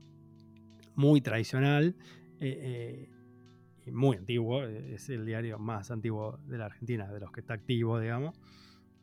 muy 1.00 1.22
tradicional 1.22 1.95
y 2.41 3.91
muy 3.91 4.18
antiguo, 4.18 4.64
es 4.64 5.10
el 5.10 5.26
diario 5.26 5.58
más 5.58 5.91
antiguo 5.91 6.39
de 6.45 6.58
la 6.58 6.66
Argentina, 6.66 7.08
de 7.08 7.22
los 7.22 7.32
que 7.32 7.39
está 7.39 7.54
activo, 7.54 7.97
digamos, 8.00 8.38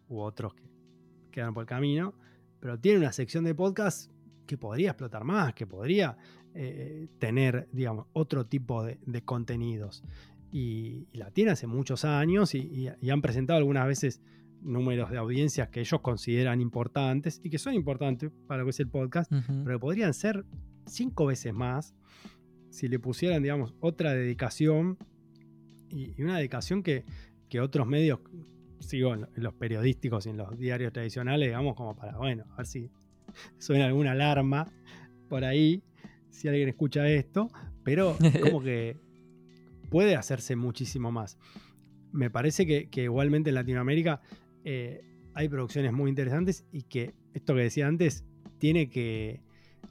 u 0.09 0.21
otros 0.21 0.55
que 0.55 0.65
quedan 1.31 1.55
por 1.55 1.63
el 1.63 1.67
camino, 1.67 2.15
pero 2.61 2.79
tiene 2.79 2.99
una 2.99 3.13
sección 3.13 3.45
de 3.45 3.55
podcast 3.55 4.13
que 4.47 4.59
podría 4.59 4.91
explotar 4.91 5.25
más, 5.25 5.55
que 5.55 5.67
podría 5.67 6.19
eh, 6.55 7.09
tener, 7.19 7.67
digamos, 7.73 8.09
otro 8.13 8.45
tipo 8.45 8.85
de, 8.85 9.23
contenidos. 9.25 10.05
Y, 10.53 11.09
la 11.15 11.31
tiene 11.31 11.53
hace 11.53 11.67
muchos 11.67 12.05
años 12.05 12.55
y, 12.55 12.89
han 13.11 13.23
presentado 13.23 13.57
algunas 13.57 13.87
veces 13.87 14.21
números 14.61 15.11
de 15.11 15.17
audiencias 15.17 15.71
que 15.71 15.81
ellos 15.81 16.03
consideran 16.03 16.61
importantes 16.61 17.41
y 17.43 17.49
que 17.49 17.59
son 17.59 17.73
importantes 17.73 18.31
para 18.47 18.61
lo 18.61 18.67
que 18.67 18.71
es 18.71 18.81
el 18.81 18.89
podcast, 18.89 19.33
pero 19.65 19.81
podrían 19.81 20.13
ser 20.13 20.45
cinco 20.87 21.27
veces 21.27 21.53
más 21.53 21.95
si 22.71 22.89
le 22.89 22.99
pusieran, 22.99 23.43
digamos, 23.43 23.75
otra 23.81 24.13
dedicación 24.13 24.99
y, 25.89 26.21
una 26.23 26.37
dedicación 26.37 26.83
que, 26.83 27.05
otros 27.59 27.87
medios, 27.87 28.21
sigo 28.81 29.15
en, 29.15 29.27
los 29.35 29.55
periodísticos 29.55 30.27
y 30.27 30.29
en 30.29 30.37
los 30.37 30.59
diarios 30.59 30.93
tradicionales, 30.93 31.49
digamos, 31.49 31.75
como 31.75 31.97
para, 31.97 32.19
bueno, 32.19 32.45
a 32.51 32.57
ver 32.59 32.67
si 32.67 32.91
suena 33.59 33.87
alguna 33.87 34.13
alarma 34.13 34.71
por 35.31 35.45
ahí 35.45 35.83
si 36.29 36.49
alguien 36.49 36.69
escucha 36.69 37.09
esto, 37.09 37.51
pero 37.83 38.19
como 38.43 38.63
que 38.63 38.99
puede 39.91 40.17
hacerse 40.17 40.55
muchísimo 40.55 41.11
más. 41.11 41.39
Me 42.13 42.29
parece 42.29 42.67
que, 42.67 43.03
igualmente 43.03 43.49
en 43.49 43.55
Latinoamérica 43.55 44.21
eh, 44.65 45.01
hay 45.33 45.49
producciones 45.49 45.95
muy 45.95 46.11
interesantes 46.11 46.67
y 46.73 46.83
que 46.83 47.15
esto 47.33 47.55
que 47.55 47.63
decía 47.63 47.87
antes 47.87 48.27
tiene 48.59 48.91
que, 48.91 49.41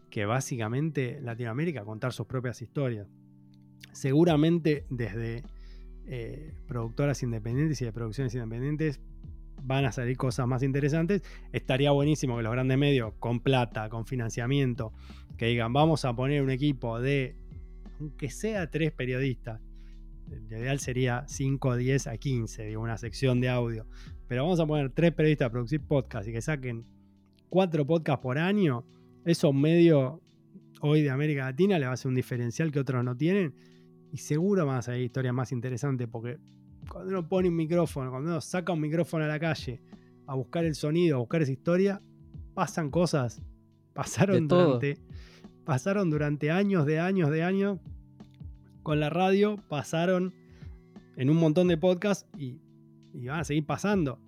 que 0.10 0.26
básicamente 0.26 1.20
Latinoamérica 1.22 1.84
contar 1.84 2.14
sus 2.14 2.26
propias 2.26 2.62
historias. 2.62 3.08
Seguramente 3.91 4.86
desde 4.89 5.43
eh, 6.08 6.54
productoras 6.68 7.24
independientes 7.24 7.82
y 7.82 7.86
de 7.86 7.91
producciones 7.91 8.34
independientes 8.36 9.00
van 9.64 9.86
a 9.86 9.91
salir 9.91 10.18
cosas 10.18 10.48
más 10.48 10.64
interesantes. 10.64 11.24
Estaría 11.52 11.91
buenísimo 11.91 12.38
que 12.38 12.43
los 12.43 12.52
grandes 12.52 12.78
medios, 12.78 13.14
con 13.20 13.39
plata, 13.39 13.89
con 13.89 14.06
financiamiento, 14.06 14.93
que 15.38 15.48
digan, 15.48 15.74
vamos 15.74 16.06
a 16.06 16.14
poner 16.16 16.43
un 16.43 16.52
equipo 16.52 17.00
de, 17.00 17.36
aunque 18.00 18.30
sea 18.30 18.70
tres 18.70 18.91
periodistas, 18.91 19.62
lo 20.30 20.58
ideal 20.58 20.80
sería 20.80 21.24
5, 21.28 21.76
10 21.76 22.08
a 22.08 22.18
15, 22.18 22.66
digo, 22.66 22.82
una 22.82 22.98
sección 22.98 23.41
de 23.41 23.50
audio, 23.50 23.86
pero 24.28 24.43
vamos 24.43 24.60
a 24.60 24.66
poner 24.66 24.91
tres 24.91 25.12
periodistas 25.12 25.48
a 25.48 25.52
producir 25.52 25.82
podcast 25.82 26.28
y 26.28 26.32
que 26.32 26.41
saquen 26.41 26.84
cuatro 27.50 27.86
podcasts 27.86 28.22
por 28.22 28.38
año, 28.38 28.86
eso 29.26 29.52
medio 29.52 30.22
hoy 30.82 31.02
de 31.02 31.10
América 31.10 31.46
Latina 31.46 31.80
le 31.80 31.88
va 31.88 31.94
a 31.94 31.98
ser 31.98 32.10
un 32.10 32.16
diferencial 32.16 32.72
que 32.72 32.80
otros 32.80 33.04
no 33.04 33.18
tienen. 33.18 33.54
Y 34.12 34.18
seguro 34.18 34.66
van 34.66 34.78
a 34.78 34.82
salir 34.82 35.04
historias 35.04 35.34
más 35.34 35.52
interesantes 35.52 36.08
porque 36.10 36.38
cuando 36.90 37.10
uno 37.10 37.28
pone 37.28 37.50
un 37.50 37.56
micrófono, 37.56 38.12
cuando 38.12 38.30
uno 38.30 38.42
saca 38.42 38.72
un 38.72 38.80
micrófono 38.80 39.26
a 39.26 39.28
la 39.28 39.40
calle 39.40 39.82
a 40.28 40.36
buscar 40.36 40.64
el 40.64 40.76
sonido, 40.76 41.18
a 41.18 41.20
buscar 41.20 41.42
esa 41.42 41.52
historia, 41.52 42.02
pasan 42.54 42.90
cosas. 42.90 43.42
Pasaron 43.94 44.48
durante, 44.48 44.98
pasaron 45.64 46.10
durante 46.10 46.52
años 46.52 46.86
de 46.86 47.00
años 47.00 47.30
de 47.30 47.44
años 47.44 47.80
con 48.84 49.00
la 49.00 49.10
radio, 49.10 49.58
pasaron 49.70 50.34
en 51.16 51.30
un 51.30 51.38
montón 51.38 51.68
de 51.70 51.78
podcasts 51.78 52.28
y, 52.38 52.60
van 53.26 53.40
a 53.40 53.44
seguir 53.44 53.66
pasando. 53.66 54.20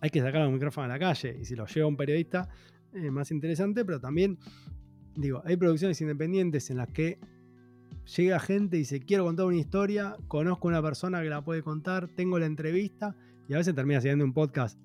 Hay 0.00 0.10
que 0.10 0.20
sacar 0.20 0.46
un 0.46 0.54
micrófono 0.54 0.84
a 0.84 0.88
la 0.88 0.98
calle 0.98 1.36
y 1.40 1.44
si 1.44 1.56
lo 1.56 1.66
lleva 1.66 1.88
un 1.88 1.96
periodista 1.96 2.48
es 2.92 3.12
más 3.12 3.30
interesante, 3.30 3.84
pero 3.84 4.00
también 4.00 4.38
digo, 5.14 5.42
hay 5.44 5.56
producciones 5.56 6.00
independientes 6.00 6.70
en 6.70 6.78
las 6.78 6.88
que 6.88 7.18
llega 8.16 8.38
gente 8.38 8.76
y 8.76 8.80
dice, 8.80 9.00
quiero 9.00 9.24
contar 9.24 9.46
una 9.46 9.56
historia, 9.56 10.16
conozco 10.28 10.68
una 10.68 10.80
persona 10.80 11.22
que 11.22 11.28
la 11.28 11.42
puede 11.42 11.62
contar, 11.62 12.08
tengo 12.08 12.38
la 12.38 12.46
entrevista 12.46 13.14
y 13.48 13.54
a 13.54 13.58
veces 13.58 13.74
termina 13.74 14.00
siendo 14.00 14.24
un 14.24 14.32
podcast 14.32 14.78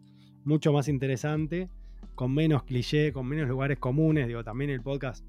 mucho 0.43 0.73
más 0.73 0.87
interesante, 0.87 1.69
con 2.15 2.33
menos 2.33 2.63
cliché, 2.63 3.13
con 3.13 3.27
menos 3.27 3.47
lugares 3.47 3.79
comunes. 3.79 4.27
Digo, 4.27 4.43
también 4.43 4.69
el 4.69 4.81
podcast 4.81 5.25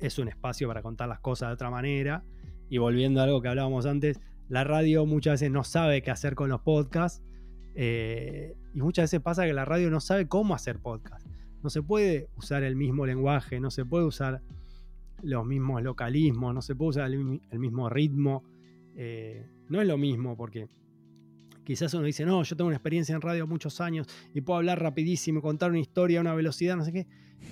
es 0.00 0.18
un 0.18 0.28
espacio 0.28 0.68
para 0.68 0.82
contar 0.82 1.08
las 1.08 1.20
cosas 1.20 1.48
de 1.48 1.54
otra 1.54 1.70
manera. 1.70 2.24
Y 2.68 2.78
volviendo 2.78 3.20
a 3.20 3.24
algo 3.24 3.40
que 3.40 3.48
hablábamos 3.48 3.86
antes, 3.86 4.20
la 4.48 4.64
radio 4.64 5.06
muchas 5.06 5.34
veces 5.34 5.50
no 5.50 5.64
sabe 5.64 6.02
qué 6.02 6.10
hacer 6.10 6.34
con 6.34 6.48
los 6.48 6.60
podcasts. 6.60 7.22
Eh, 7.74 8.54
y 8.74 8.80
muchas 8.80 9.04
veces 9.04 9.20
pasa 9.20 9.46
que 9.46 9.52
la 9.52 9.64
radio 9.64 9.90
no 9.90 10.00
sabe 10.00 10.26
cómo 10.26 10.54
hacer 10.54 10.78
podcast. 10.78 11.26
No 11.62 11.70
se 11.70 11.82
puede 11.82 12.28
usar 12.36 12.62
el 12.62 12.76
mismo 12.76 13.06
lenguaje, 13.06 13.60
no 13.60 13.70
se 13.70 13.84
puede 13.84 14.04
usar 14.04 14.42
los 15.22 15.44
mismos 15.44 15.82
localismos, 15.82 16.54
no 16.54 16.62
se 16.62 16.74
puede 16.74 16.90
usar 16.90 17.10
el, 17.10 17.58
mismo 17.58 17.88
ritmo. 17.88 18.44
Eh, 18.96 19.46
no 19.68 19.80
es 19.80 19.86
lo 19.86 19.98
mismo 19.98 20.36
porque 20.36 20.68
quizás 21.64 21.92
uno 21.94 22.04
dice, 22.04 22.24
no, 22.24 22.42
yo 22.42 22.56
tengo 22.56 22.68
una 22.68 22.76
experiencia 22.76 23.14
en 23.14 23.20
radio 23.20 23.46
muchos 23.46 23.80
años 23.80 24.06
y 24.32 24.40
puedo 24.40 24.58
hablar 24.58 24.80
rapidísimo, 24.80 25.42
contar 25.42 25.70
una 25.70 25.80
historia 25.80 26.18
a 26.18 26.22
una 26.22 26.34
velocidad, 26.34 26.76
no 26.76 26.84
sé 26.84 26.92
qué. 26.92 27.06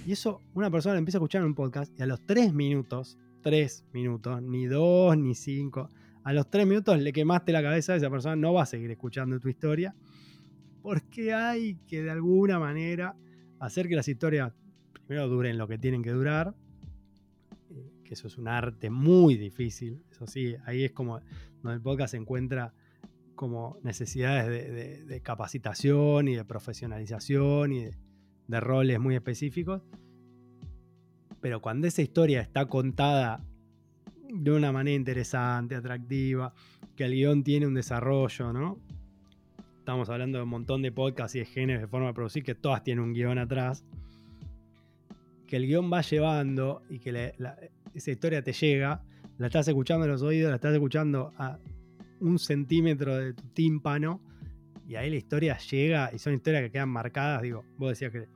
Y 0.07 0.13
eso 0.13 0.41
una 0.55 0.71
persona 0.71 0.95
lo 0.95 0.99
empieza 0.99 1.19
a 1.19 1.21
escuchar 1.21 1.45
un 1.45 1.55
podcast 1.55 1.93
y 1.99 2.03
a 2.03 2.07
los 2.07 2.25
tres 2.25 2.53
minutos, 2.53 3.19
tres 3.43 3.85
minutos, 3.93 4.43
ni 4.43 4.67
dos, 4.67 5.17
ni 5.19 5.35
cinco, 5.35 5.91
a 6.25 6.33
los 6.33 6.51
tres 6.51 6.67
minutos 6.67 6.99
le 7.01 7.13
quemaste 7.13 7.53
la 7.53 7.63
cabeza 7.63 7.93
a 7.93 7.97
esa 7.97 8.11
persona, 8.11 8.37
no 8.37 8.53
va 8.53 8.63
a 8.63 8.67
seguir 8.67 8.91
escuchando 8.91 9.39
tu 9.39 9.49
historia. 9.49 9.95
Porque 10.83 11.35
hay 11.35 11.77
que 11.87 12.03
de 12.03 12.11
alguna 12.11 12.59
manera 12.59 13.17
hacer 13.59 13.89
que 13.89 13.97
las 13.97 14.09
historias 14.09 14.53
primero 14.93 15.29
duren 15.29 15.59
lo 15.59 15.69
que 15.69 15.79
tienen 15.79 16.03
que 16.03 16.11
durar, 16.11 16.55
eh, 17.71 17.91
que 18.05 18.15
eso 18.15 18.27
es 18.27 18.39
un 18.39 18.49
arte 18.49 18.91
muy 18.91 19.37
difícil, 19.37 20.03
eso 20.11 20.27
sí, 20.27 20.57
ahí 20.65 20.85
es 20.85 20.93
como 20.93 21.21
donde 21.63 21.77
el 21.77 21.83
podcast 21.83 22.13
se 22.13 22.17
encuentra 22.17 22.75
como 23.35 23.79
necesidades 23.83 25.07
de, 25.07 25.21
capacitación 25.21 26.29
y 26.29 26.37
de 26.37 26.45
profesionalización 26.45 27.73
y 27.73 27.85
de, 28.49 28.61
roles 28.61 28.99
muy 28.99 29.15
específicos, 29.15 29.83
pero 31.41 31.61
cuando 31.61 31.87
esa 31.87 32.03
historia 32.03 32.41
está 32.41 32.67
contada 32.67 33.45
de 34.29 34.51
una 34.51 34.73
manera 34.73 34.97
interesante, 34.97 35.75
atractiva, 35.77 36.53
que 36.97 37.05
el 37.05 37.13
guion 37.13 37.45
tiene 37.45 37.67
un 37.67 37.75
desarrollo, 37.75 38.53
¿no? 38.53 38.81
Estamos 39.87 40.11
hablando 40.11 40.39
de 40.39 40.43
un 40.43 40.51
montón 40.51 40.82
de 40.82 40.91
podcasts 40.91 41.37
y 41.37 41.39
de 41.39 41.45
géneros 41.45 41.80
de 41.80 41.87
forma 41.87 42.09
de 42.09 42.12
producir 42.12 42.43
que 42.43 42.57
todas 42.57 42.82
tienen 42.82 43.05
un 43.05 43.12
guion 43.12 43.39
atrás, 43.39 43.84
que 45.47 45.59
el 45.59 45.66
guion 45.68 45.93
va 45.93 46.01
llevando 46.01 46.82
y 46.91 46.99
que 46.99 47.32
esa 47.95 48.11
historia 48.11 48.43
te 48.43 48.53
llega, 48.53 49.05
la 49.39 49.47
estás 49.47 49.68
escuchando 49.68 50.05
en 50.05 50.11
los 50.11 50.22
oídos, 50.22 50.51
la 50.51 50.57
estás 50.57 50.74
escuchando 50.74 51.32
a 51.39 51.61
un 52.18 52.37
centímetro 52.41 53.16
de 53.16 53.34
tu 53.34 53.45
tímpano. 53.51 54.20
Y 54.89 54.97
ahí 54.97 55.09
la 55.09 55.18
historia 55.18 55.57
llega 55.57 56.11
y 56.12 56.18
son 56.18 56.34
historias 56.34 56.64
que 56.64 56.72
quedan 56.72 56.89
marcadas, 56.89 57.43
digo, 57.43 57.64
vos 57.78 57.91
decías 57.91 58.11
que 58.11 58.26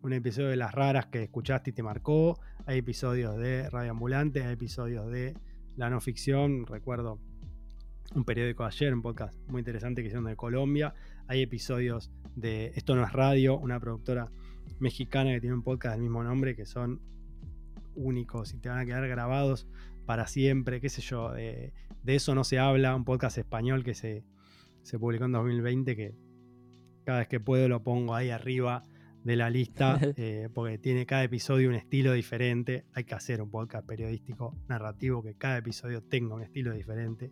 un 0.00 0.14
episodio 0.14 0.48
de 0.48 0.56
Las 0.56 0.74
Raras 0.74 1.08
que 1.08 1.24
escuchaste 1.24 1.70
y 1.70 1.72
te 1.74 1.82
marcó, 1.82 2.40
hay 2.64 2.78
episodios 2.78 3.36
de 3.36 3.68
Radio 3.68 3.90
Ambulante, 3.90 4.44
hay 4.44 4.54
episodios 4.54 5.10
de 5.10 5.34
la 5.76 5.90
no 5.90 6.00
ficción, 6.00 6.64
recuerdo 6.64 7.18
un 8.14 8.24
periódico 8.24 8.64
ayer, 8.64 8.92
un 8.92 9.02
podcast 9.02 9.38
muy 9.48 9.60
interesante 9.60 10.02
que 10.02 10.08
hicieron 10.08 10.24
de 10.24 10.36
Colombia. 10.36 10.94
Hay 11.28 11.42
episodios 11.42 12.10
de 12.34 12.72
Esto 12.74 12.96
no 12.96 13.04
es 13.04 13.12
radio, 13.12 13.58
una 13.58 13.78
productora 13.78 14.30
mexicana 14.78 15.30
que 15.30 15.40
tiene 15.40 15.54
un 15.54 15.62
podcast 15.62 15.94
del 15.94 16.02
mismo 16.02 16.22
nombre 16.24 16.56
que 16.56 16.66
son 16.66 17.00
únicos 17.94 18.54
y 18.54 18.58
te 18.58 18.68
van 18.68 18.78
a 18.78 18.86
quedar 18.86 19.06
grabados 19.08 19.68
para 20.06 20.26
siempre, 20.26 20.80
qué 20.80 20.88
sé 20.88 21.02
yo, 21.02 21.32
de, 21.32 21.72
eso 22.04 22.34
no 22.34 22.42
se 22.42 22.58
habla, 22.58 22.96
un 22.96 23.04
podcast 23.04 23.38
español 23.38 23.84
que 23.84 23.94
se, 23.94 24.24
se 24.82 24.98
publicó 24.98 25.26
en 25.26 25.32
2020 25.32 25.94
que 25.94 26.14
cada 27.04 27.20
vez 27.20 27.28
que 27.28 27.38
puedo 27.38 27.68
lo 27.68 27.82
pongo 27.82 28.14
ahí 28.14 28.30
arriba 28.30 28.82
de 29.22 29.36
la 29.36 29.50
lista 29.50 30.00
eh, 30.16 30.48
porque 30.52 30.78
tiene 30.78 31.06
cada 31.06 31.22
episodio 31.22 31.68
un 31.68 31.74
estilo 31.74 32.12
diferente. 32.12 32.86
Hay 32.92 33.04
que 33.04 33.14
hacer 33.14 33.40
un 33.40 33.50
podcast 33.50 33.86
periodístico 33.86 34.56
narrativo 34.68 35.22
que 35.22 35.34
cada 35.34 35.58
episodio 35.58 36.02
tenga 36.02 36.34
un 36.34 36.42
estilo 36.42 36.72
diferente. 36.72 37.30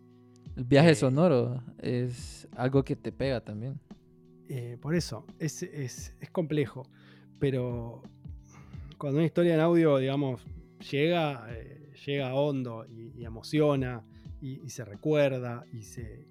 El 0.59 0.65
viaje 0.65 0.89
eh, 0.89 0.95
sonoro 0.95 1.63
es 1.77 2.45
algo 2.57 2.83
que 2.83 2.97
te 2.97 3.13
pega 3.13 3.39
también. 3.39 3.79
Eh, 4.49 4.77
por 4.81 4.93
eso, 4.93 5.25
es, 5.39 6.13
complejo. 6.33 6.85
Pero 7.39 8.03
cuando 8.97 9.19
una 9.19 9.25
historia 9.25 9.53
en 9.53 9.61
audio, 9.61 9.97
digamos, 9.99 10.45
llega, 10.91 11.47
eh, 11.49 11.93
llega 12.05 12.33
hondo 12.33 12.85
y, 12.85 13.23
emociona 13.23 14.03
y, 14.41 14.69
se 14.69 14.83
recuerda 14.83 15.63
y 15.71 15.83
se. 15.83 16.27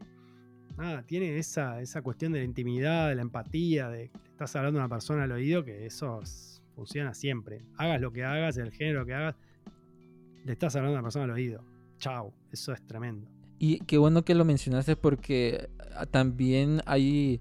Nada, 0.76 1.04
tiene 1.04 1.38
esa, 1.38 1.80
esa 1.80 2.02
cuestión 2.02 2.32
de 2.32 2.40
la 2.40 2.44
intimidad, 2.44 3.08
de 3.08 3.14
la 3.14 3.22
empatía, 3.22 3.88
de 3.88 4.10
que 4.10 4.18
estás 4.30 4.54
hablando 4.56 4.78
a 4.78 4.84
una 4.84 4.94
persona 4.94 5.22
al 5.22 5.32
oído, 5.32 5.64
que 5.64 5.86
eso 5.86 6.20
funciona 6.74 7.14
siempre. 7.14 7.62
Hagas 7.78 8.02
lo 8.02 8.12
que 8.12 8.24
hagas, 8.24 8.58
el 8.58 8.72
género 8.72 9.06
que 9.06 9.14
hagas, 9.14 9.36
le 10.44 10.52
estás 10.52 10.76
hablando 10.76 10.98
a 10.98 11.00
una 11.00 11.06
persona 11.06 11.24
al 11.24 11.30
oído. 11.30 11.64
Chao, 11.96 12.34
eso 12.52 12.74
es 12.74 12.86
tremendo. 12.86 13.37
Y 13.58 13.80
qué 13.80 13.98
bueno 13.98 14.24
que 14.24 14.34
lo 14.34 14.44
mencionaste 14.44 14.96
porque 14.96 15.68
ah, 15.96 16.06
también 16.06 16.82
hay 16.86 17.40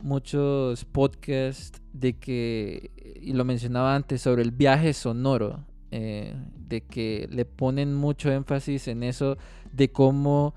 muchos 0.00 0.84
podcasts 0.84 1.80
de 1.92 2.14
que, 2.14 2.90
y 3.20 3.32
lo 3.32 3.44
mencionaba 3.44 3.94
antes, 3.94 4.20
sobre 4.20 4.42
el 4.42 4.50
viaje 4.50 4.92
sonoro, 4.92 5.64
eh, 5.90 6.34
de 6.68 6.82
que 6.82 7.28
le 7.30 7.44
ponen 7.44 7.94
mucho 7.94 8.30
énfasis 8.30 8.88
en 8.88 9.02
eso, 9.02 9.38
de 9.72 9.90
cómo, 9.90 10.54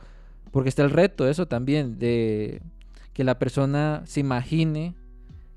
porque 0.52 0.70
está 0.70 0.84
el 0.84 0.90
reto, 0.90 1.28
eso 1.28 1.46
también, 1.46 1.98
de 2.00 2.62
que 3.14 3.24
la 3.24 3.40
persona 3.40 4.04
se 4.06 4.20
imagine, 4.20 4.96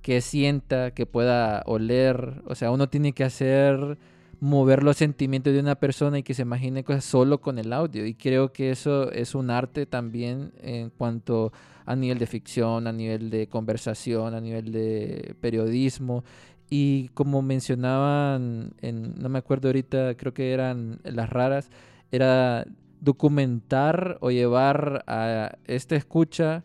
que 0.03 0.20
sienta, 0.20 0.92
que 0.92 1.07
pueda 1.07 1.62
oler, 1.66 2.42
o 2.46 2.55
sea, 2.55 2.70
uno 2.70 2.88
tiene 2.88 3.12
que 3.12 3.24
hacer 3.24 3.98
mover 4.41 4.82
los 4.82 4.97
sentimientos 4.97 5.53
de 5.53 5.61
una 5.61 5.74
persona 5.74 6.18
y 6.18 6.22
que 6.22 6.34
se 6.34 6.43
imagine 6.43 6.82
cosas 6.82 7.05
solo 7.05 7.41
con 7.41 7.59
el 7.59 7.72
audio. 7.72 8.07
Y 8.07 8.14
creo 8.14 8.53
que 8.53 8.70
eso 8.70 9.12
es 9.12 9.34
un 9.34 9.51
arte 9.51 9.86
también 9.86 10.53
en 10.62 10.91
cuanto 10.91 11.53
a 11.84 11.95
nivel 11.95 12.18
de 12.18 12.26
ficción, 12.26 12.86
a 12.86 12.93
nivel 12.93 13.30
de 13.30 13.49
conversación, 13.49 14.34
a 14.34 14.41
nivel 14.41 14.72
de 14.72 15.36
periodismo. 15.41 16.24
Y 16.70 17.09
como 17.09 17.43
mencionaban, 17.43 18.72
en, 18.80 19.14
no 19.20 19.28
me 19.28 19.38
acuerdo 19.38 19.68
ahorita, 19.68 20.16
creo 20.16 20.32
que 20.32 20.53
eran 20.53 21.01
las 21.05 21.28
raras, 21.28 21.70
era 22.11 22.66
documentar 23.01 24.18
o 24.20 24.30
llevar 24.30 25.05
a 25.07 25.57
esta 25.66 25.97
escucha 25.97 26.64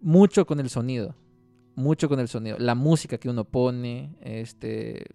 mucho 0.00 0.46
con 0.46 0.60
el 0.60 0.70
sonido, 0.70 1.14
mucho 1.74 2.08
con 2.08 2.20
el 2.20 2.28
sonido, 2.28 2.56
la 2.58 2.74
música 2.74 3.18
que 3.18 3.28
uno 3.28 3.44
pone, 3.44 4.14
este, 4.20 5.06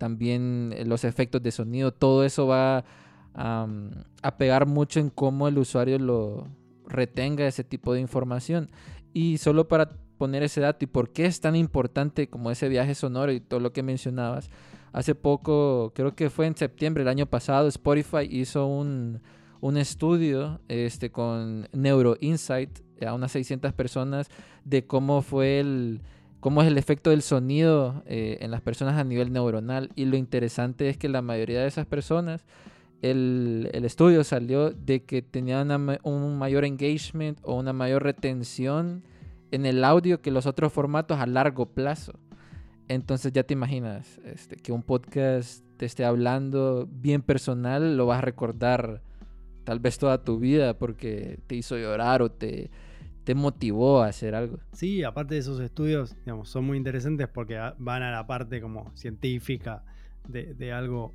también 0.00 0.72
eh, 0.74 0.86
los 0.86 1.04
efectos 1.04 1.42
de 1.42 1.52
sonido, 1.52 1.92
todo 1.92 2.24
eso 2.24 2.46
va 2.46 2.84
a 3.32 4.36
pegar 4.38 4.66
mucho 4.66 4.98
en 4.98 5.08
cómo 5.08 5.46
el 5.46 5.56
usuario 5.56 5.98
lo 6.00 6.48
retenga 6.88 7.46
ese 7.46 7.62
tipo 7.62 7.92
de 7.94 8.00
información. 8.00 8.70
Y 9.12 9.38
solo 9.38 9.68
para 9.68 9.90
poner 10.18 10.42
ese 10.42 10.60
dato 10.60 10.84
y 10.84 10.88
por 10.88 11.10
qué 11.10 11.26
es 11.26 11.40
tan 11.40 11.54
importante 11.54 12.28
como 12.28 12.50
ese 12.50 12.68
viaje 12.68 12.94
sonoro 12.94 13.30
y 13.30 13.40
todo 13.40 13.60
lo 13.60 13.72
que 13.72 13.82
mencionabas, 13.82 14.50
hace 14.92 15.14
poco, 15.14 15.92
creo 15.94 16.16
que 16.16 16.28
fue 16.28 16.46
en 16.46 16.56
septiembre 16.56 17.04
del 17.04 17.10
año 17.10 17.26
pasado, 17.26 17.68
Spotify 17.68 18.26
hizo 18.28 18.66
un, 18.66 19.20
un 19.60 19.76
estudio 19.76 20.60
este, 20.68 21.10
con 21.12 21.68
Neuro 21.72 22.16
Insight 22.20 22.80
a 23.06 23.14
unas 23.14 23.32
600 23.32 23.72
personas 23.74 24.28
de 24.64 24.86
cómo 24.86 25.22
fue 25.22 25.60
el 25.60 26.00
cómo 26.40 26.62
es 26.62 26.68
el 26.68 26.78
efecto 26.78 27.10
del 27.10 27.22
sonido 27.22 28.02
eh, 28.06 28.38
en 28.40 28.50
las 28.50 28.62
personas 28.62 28.98
a 28.98 29.04
nivel 29.04 29.32
neuronal. 29.32 29.90
Y 29.94 30.06
lo 30.06 30.16
interesante 30.16 30.88
es 30.88 30.96
que 30.96 31.08
la 31.08 31.22
mayoría 31.22 31.60
de 31.60 31.68
esas 31.68 31.86
personas, 31.86 32.44
el, 33.02 33.70
estudio 33.72 34.24
salió 34.24 34.70
de 34.70 35.04
que 35.04 35.22
tenían 35.22 35.70
un 36.02 36.38
mayor 36.38 36.64
engagement 36.64 37.38
o 37.42 37.54
una 37.54 37.72
mayor 37.72 38.02
retención 38.02 39.04
en 39.50 39.66
el 39.66 39.84
audio 39.84 40.20
que 40.20 40.30
los 40.30 40.46
otros 40.46 40.72
formatos 40.72 41.18
a 41.18 41.26
largo 41.26 41.66
plazo. 41.66 42.18
Entonces 42.88 43.32
ya 43.32 43.44
te 43.44 43.54
imaginas 43.54 44.18
este, 44.24 44.56
que 44.56 44.72
un 44.72 44.82
podcast 44.82 45.64
te 45.76 45.86
esté 45.86 46.04
hablando 46.04 46.88
bien 46.90 47.22
personal, 47.22 47.96
lo 47.96 48.06
vas 48.06 48.18
a 48.18 48.22
recordar 48.22 49.02
tal 49.64 49.78
vez 49.78 49.98
toda 49.98 50.24
tu 50.24 50.38
vida 50.38 50.76
porque 50.76 51.38
te 51.46 51.54
hizo 51.54 51.76
llorar 51.76 52.22
o 52.22 52.30
te, 52.30 52.70
te 53.24 53.34
motivó 53.34 54.02
a 54.02 54.08
hacer 54.08 54.34
algo. 54.34 54.58
Sí, 54.72 55.02
aparte 55.04 55.34
de 55.34 55.40
esos 55.40 55.60
estudios, 55.60 56.16
digamos, 56.24 56.48
son 56.48 56.64
muy 56.64 56.76
interesantes 56.76 57.28
porque 57.28 57.58
van 57.78 58.02
a 58.02 58.10
la 58.10 58.26
parte 58.26 58.60
como 58.60 58.90
científica 58.96 59.84
de, 60.28 60.54
de 60.54 60.72
algo 60.72 61.14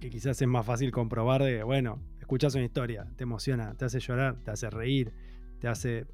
que 0.00 0.10
quizás 0.10 0.42
es 0.42 0.48
más 0.48 0.66
fácil 0.66 0.90
comprobar 0.90 1.42
de, 1.44 1.62
bueno, 1.62 2.02
escuchas 2.18 2.54
una 2.54 2.64
historia, 2.64 3.06
te 3.16 3.22
emociona, 3.22 3.74
te 3.74 3.84
hace 3.84 4.00
llorar, 4.00 4.36
te 4.42 4.50
hace 4.50 4.68
reír, 4.68 5.12
te 5.60 5.68
hace 5.68 6.06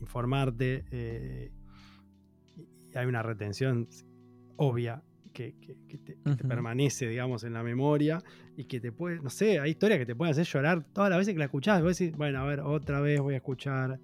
informarte. 0.00 0.84
Eh, 0.90 1.52
y 2.92 2.98
hay 2.98 3.06
una 3.06 3.22
retención 3.22 3.86
obvia 4.56 5.02
que, 5.32 5.54
te, 6.04 6.16
permanece, 6.48 7.06
digamos, 7.06 7.44
en 7.44 7.52
la 7.52 7.62
memoria 7.62 8.22
y 8.56 8.64
que 8.64 8.80
te 8.80 8.90
puede, 8.90 9.20
no 9.20 9.30
sé, 9.30 9.60
hay 9.60 9.70
historias 9.70 10.00
que 10.00 10.06
te 10.06 10.16
pueden 10.16 10.32
hacer 10.32 10.46
llorar 10.46 10.82
todas 10.92 11.08
las 11.10 11.18
veces 11.18 11.34
que 11.34 11.38
la 11.38 11.44
escuchás. 11.44 11.82
Vos 11.82 11.96
decís, 11.96 12.16
bueno, 12.16 12.40
a 12.40 12.44
ver, 12.44 12.60
otra 12.60 13.00
vez 13.00 13.20
voy 13.20 13.34
a 13.34 13.36
escuchar. 13.36 14.00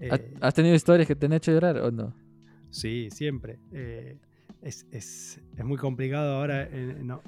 Eh, 0.00 0.34
¿Has 0.40 0.54
tenido 0.54 0.74
historias 0.74 1.06
que 1.06 1.16
te 1.16 1.26
han 1.26 1.32
hecho 1.32 1.52
llorar 1.52 1.78
o 1.78 1.90
no? 1.90 2.14
Sí, 2.70 3.08
siempre. 3.10 3.58
Eh, 3.72 4.18
es, 4.62 5.40
muy 5.64 5.76
complicado 5.76 6.36
ahora 6.36 6.68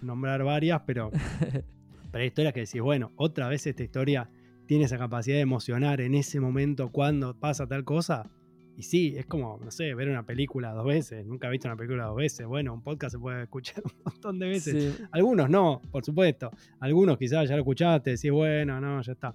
nombrar 0.03 0.45
varias, 0.45 0.83
pero, 0.87 1.11
pero 2.13 2.23
hay 2.23 2.27
historias 2.27 2.53
que 2.53 2.61
decís, 2.61 2.81
bueno, 2.81 3.13
otra 3.17 3.49
vez 3.49 3.67
esta 3.67 3.83
historia 3.83 4.29
tiene 4.67 4.85
esa 4.85 4.99
capacidad 4.99 5.37
de 5.37 5.43
emocionar 5.43 6.01
en 6.01 6.15
ese 6.15 6.41
momento 6.41 6.91
cuando 6.91 7.35
pasa 7.35 7.67
tal 7.67 7.85
cosa. 7.85 8.31
Y 8.77 8.83
sí, 8.83 9.15
es 9.17 9.27
como, 9.27 9.59
no 9.65 9.73
sé, 9.73 9.93
ver 9.95 10.09
una 10.09 10.25
película 10.25 10.73
dos 10.73 10.87
veces. 10.87 11.27
Nunca 11.27 11.49
he 11.49 11.51
visto 11.51 11.67
una 11.67 11.77
película 11.77 12.05
dos 12.05 12.17
veces. 12.17 12.47
Bueno, 12.47 12.75
un 12.75 12.83
podcast 12.83 13.15
se 13.15 13.19
puede 13.19 13.43
escuchar 13.43 13.83
un 13.85 13.91
montón 14.05 14.39
de 14.39 14.47
veces. 14.47 15.03
Algunos 15.11 15.51
no, 15.51 15.83
por 15.91 16.05
supuesto. 16.05 16.51
Algunos 16.79 17.19
quizás 17.19 17.49
ya 17.49 17.57
lo 17.57 17.63
escuchaste, 17.63 18.11
decís, 18.11 18.31
bueno, 18.31 18.81
no, 18.81 19.01
ya 19.03 19.13
está. 19.13 19.35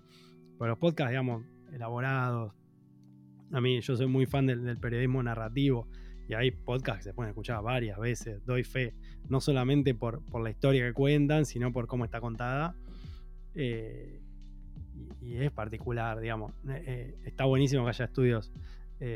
Pero 0.57 0.69
los 0.69 0.77
podcasts, 0.77 1.09
digamos, 1.09 1.43
elaborados. 1.73 2.53
A 3.53 3.61
mí, 3.61 3.79
yo 3.81 3.95
soy 3.95 4.07
muy 4.07 4.25
fan 4.25 4.47
del 4.47 4.77
periodismo 4.77 5.21
narrativo 5.21 5.87
y 6.27 6.33
hay 6.33 6.51
podcasts 6.51 6.99
que 6.99 7.03
se 7.09 7.13
pueden 7.13 7.29
escuchar 7.29 7.61
varias 7.61 7.99
veces, 7.99 8.43
doy 8.45 8.63
fe, 8.63 8.93
no 9.29 9.39
solamente 9.41 9.93
por, 9.93 10.21
la 10.41 10.49
historia 10.49 10.85
que 10.87 10.93
cuentan, 10.93 11.45
sino 11.45 11.71
por 11.71 11.85
cómo 11.85 12.05
está 12.05 12.19
contada. 12.19 12.75
Eh, 13.55 14.21
y, 15.21 15.35
es 15.35 15.51
particular, 15.51 16.19
digamos. 16.19 16.51
Eh, 16.67 16.83
eh, 16.85 17.15
está 17.25 17.45
buenísimo 17.45 17.83
que 17.83 17.89
haya 17.89 18.05
estudios 18.05 18.51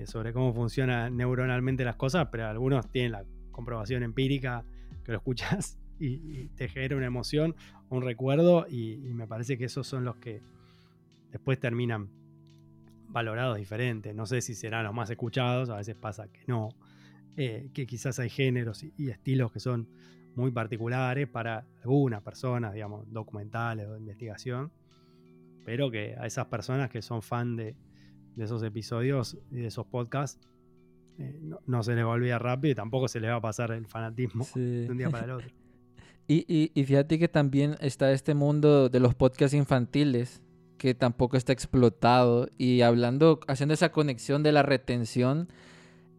sobre 0.03 0.33
cómo 0.33 0.53
funcionan 0.53 1.15
neuronalmente 1.15 1.85
las 1.85 1.95
cosas, 1.95 2.27
pero 2.29 2.45
algunos 2.45 2.91
tienen 2.91 3.13
la 3.13 3.23
comprobación 3.51 4.03
empírica 4.03 4.65
que 5.05 5.13
lo 5.13 5.19
escuchas 5.19 5.79
y, 5.99 6.49
te 6.57 6.67
genera 6.67 6.97
una 6.97 7.05
emoción, 7.05 7.55
un 7.89 8.01
recuerdo, 8.01 8.67
y 8.69 8.97
me 9.13 9.27
parece 9.27 9.57
que 9.57 9.63
esos 9.63 9.87
son 9.87 10.03
los 10.03 10.17
que 10.17 10.41
después 11.31 11.57
terminan 11.57 12.09
valorados 13.09 13.57
diferentes. 13.57 14.13
No 14.13 14.25
sé 14.25 14.41
si 14.41 14.55
serán 14.55 14.85
los 14.85 14.93
más 14.93 15.09
escuchados, 15.09 15.69
a 15.69 15.77
veces 15.77 15.95
pasa 15.95 16.27
que 16.27 16.41
no. 16.47 16.69
Eh, 17.39 17.69
que 17.71 17.85
quizás 17.85 18.17
hay 18.17 18.31
géneros 18.31 18.83
y, 18.83 19.09
estilos 19.11 19.51
que 19.51 19.59
son 19.59 19.87
muy 20.33 20.49
particulares 20.49 21.27
para 21.27 21.67
algunas 21.83 22.23
personas, 22.23 22.73
digamos, 22.73 23.11
documentales 23.13 23.87
o 23.87 23.93
de 23.93 23.99
investigación, 23.99 24.71
pero 25.63 25.91
que 25.91 26.15
a 26.17 26.25
esas 26.25 26.47
personas 26.47 26.89
que 26.89 27.03
son 27.03 27.21
fan 27.21 27.55
de, 27.55 27.75
esos 28.37 28.63
episodios 28.63 29.37
y 29.51 29.57
de 29.57 29.67
esos 29.67 29.85
podcasts, 29.85 30.47
eh, 31.19 31.39
no, 31.67 31.83
se 31.83 31.93
les 31.93 32.03
va 32.03 32.09
a 32.09 32.13
olvidar 32.13 32.41
rápido 32.41 32.71
y 32.71 32.75
tampoco 32.75 33.07
se 33.07 33.19
les 33.19 33.29
va 33.29 33.35
a 33.35 33.41
pasar 33.41 33.71
el 33.71 33.85
fanatismo 33.85 34.47
de 34.55 34.87
un 34.89 34.97
día 34.97 35.11
para 35.11 35.25
el 35.25 35.31
otro. 35.31 35.47
y, 36.27 36.71
y 36.73 36.85
fíjate 36.85 37.19
que 37.19 37.27
también 37.27 37.75
está 37.81 38.11
este 38.11 38.33
mundo 38.33 38.89
de 38.89 38.99
los 38.99 39.13
podcasts 39.13 39.55
infantiles 39.55 40.41
que 40.77 40.93
tampoco 40.93 41.37
está 41.37 41.53
explotado 41.53 42.49
y 42.57 42.81
hablando, 42.81 43.39
haciendo 43.47 43.73
esa 43.73 43.91
conexión 43.91 44.43
de 44.43 44.51
la 44.51 44.63
retención, 44.63 45.47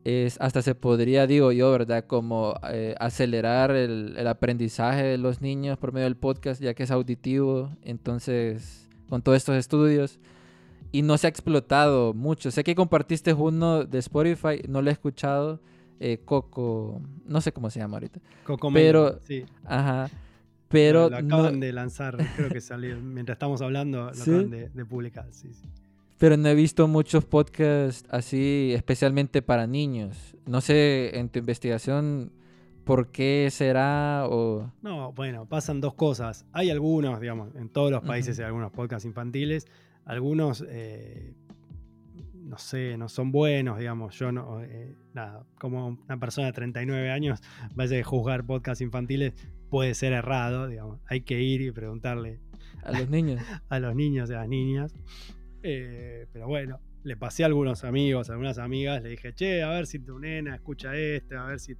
es, 0.04 0.40
hasta 0.40 0.62
se 0.62 0.74
podría, 0.74 1.26
digo 1.26 1.52
yo, 1.52 1.70
¿verdad? 1.70 2.04
Como 2.06 2.54
eh, 2.70 2.94
acelerar 2.98 3.70
el, 3.72 4.26
aprendizaje 4.26 5.02
de 5.02 5.18
los 5.18 5.40
niños 5.40 5.78
por 5.78 5.92
medio 5.92 6.04
del 6.04 6.16
podcast, 6.16 6.62
ya 6.62 6.74
que 6.74 6.84
es 6.84 6.90
auditivo. 6.90 7.70
Entonces, 7.82 8.88
con 9.08 9.22
todos 9.22 9.36
estos 9.36 9.56
estudios. 9.56 10.18
Y 10.90 11.02
no 11.02 11.18
se 11.18 11.26
ha 11.26 11.30
explotado 11.30 12.14
mucho. 12.14 12.50
Sé 12.50 12.64
que 12.64 12.74
compartiste 12.74 13.34
uno 13.34 13.84
de 13.84 13.98
Spotify, 13.98 14.62
no 14.68 14.80
lo 14.80 14.88
he 14.88 14.92
escuchado. 14.92 15.60
Eh, 16.00 16.22
Coco, 16.24 17.02
no 17.26 17.40
sé 17.40 17.52
cómo 17.52 17.68
se 17.68 17.80
llama 17.80 17.96
ahorita. 17.96 18.20
Coco 18.44 18.70
Pero, 18.72 19.18
sí. 19.24 19.44
Ajá. 19.64 20.08
Pero 20.68 21.08
lo, 21.08 21.16
acaban 21.16 21.60
de 21.60 21.72
lanzar, 21.72 22.16
creo 22.36 22.50
que 22.50 22.60
salió, 22.60 23.00
mientras 23.00 23.36
estamos 23.36 23.62
hablando, 23.62 24.04
lo 24.04 24.08
acaban 24.10 24.50
de, 24.50 24.68
de 24.68 24.84
publicar. 24.84 25.26
Sí, 25.30 25.52
sí. 25.52 25.66
Pero 26.18 26.36
no 26.36 26.48
he 26.48 26.54
visto 26.54 26.88
muchos 26.88 27.24
podcasts 27.24 28.04
así, 28.10 28.72
especialmente 28.74 29.40
para 29.40 29.68
niños. 29.68 30.36
No 30.46 30.60
sé, 30.60 31.16
en 31.16 31.28
tu 31.28 31.38
investigación, 31.38 32.32
¿por 32.84 33.12
qué 33.12 33.48
será? 33.52 34.26
O... 34.28 34.72
No, 34.82 35.12
bueno, 35.12 35.46
pasan 35.46 35.80
dos 35.80 35.94
cosas. 35.94 36.44
Hay 36.52 36.70
algunos, 36.70 37.20
digamos, 37.20 37.54
en 37.54 37.68
todos 37.68 37.92
los 37.92 38.02
países 38.02 38.36
hay 38.40 38.46
algunos 38.46 38.72
podcasts 38.72 39.06
infantiles. 39.06 39.68
Algunos, 40.04 40.64
eh, 40.68 41.34
no 42.34 42.58
sé, 42.58 42.98
no 42.98 43.08
son 43.08 43.30
buenos, 43.30 43.78
digamos. 43.78 44.18
Yo 44.18 44.32
no, 44.32 44.60
eh, 44.60 44.96
nada, 45.14 45.44
como 45.60 45.98
una 46.04 46.18
persona 46.18 46.48
de 46.48 46.52
39 46.52 47.12
años, 47.12 47.40
vaya 47.76 48.00
a 48.00 48.02
juzgar 48.02 48.44
podcasts 48.44 48.80
infantiles 48.80 49.34
puede 49.70 49.94
ser 49.94 50.12
errado, 50.12 50.68
digamos. 50.68 51.00
Hay 51.06 51.22
que 51.22 51.40
ir 51.40 51.60
y 51.60 51.70
preguntarle 51.70 52.40
a 52.82 52.92
los 52.92 53.08
niños. 53.08 53.40
a 53.68 53.78
los 53.78 53.94
niños 53.94 54.30
y 54.30 54.34
a 54.34 54.38
las 54.38 54.48
niñas. 54.48 54.94
Eh, 55.62 56.26
pero 56.32 56.46
bueno, 56.46 56.80
le 57.02 57.16
pasé 57.16 57.42
a 57.42 57.46
algunos 57.46 57.84
amigos, 57.84 58.28
a 58.28 58.32
algunas 58.32 58.58
amigas, 58.58 59.02
le 59.02 59.10
dije, 59.10 59.34
che, 59.34 59.62
a 59.62 59.70
ver 59.70 59.86
si 59.86 59.98
tu 59.98 60.18
nena 60.18 60.54
escucha 60.54 60.96
este, 60.96 61.36
a 61.36 61.44
ver 61.44 61.60
si 61.60 61.76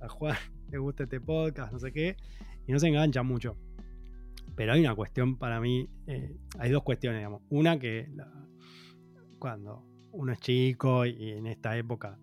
a 0.00 0.08
Juan 0.08 0.36
le 0.70 0.78
gusta 0.78 1.04
este 1.04 1.20
podcast, 1.20 1.72
no 1.72 1.78
sé 1.78 1.92
qué, 1.92 2.16
y 2.66 2.72
no 2.72 2.78
se 2.78 2.88
engancha 2.88 3.22
mucho. 3.22 3.56
Pero 4.56 4.72
hay 4.72 4.80
una 4.80 4.94
cuestión 4.94 5.36
para 5.36 5.60
mí, 5.60 5.88
eh, 6.06 6.36
hay 6.58 6.70
dos 6.70 6.82
cuestiones, 6.82 7.20
digamos. 7.20 7.42
Una 7.50 7.78
que 7.78 8.08
cuando 9.38 9.84
uno 10.12 10.32
es 10.32 10.38
chico 10.38 11.04
y 11.04 11.32
en 11.32 11.46
esta 11.46 11.76
época 11.76 12.18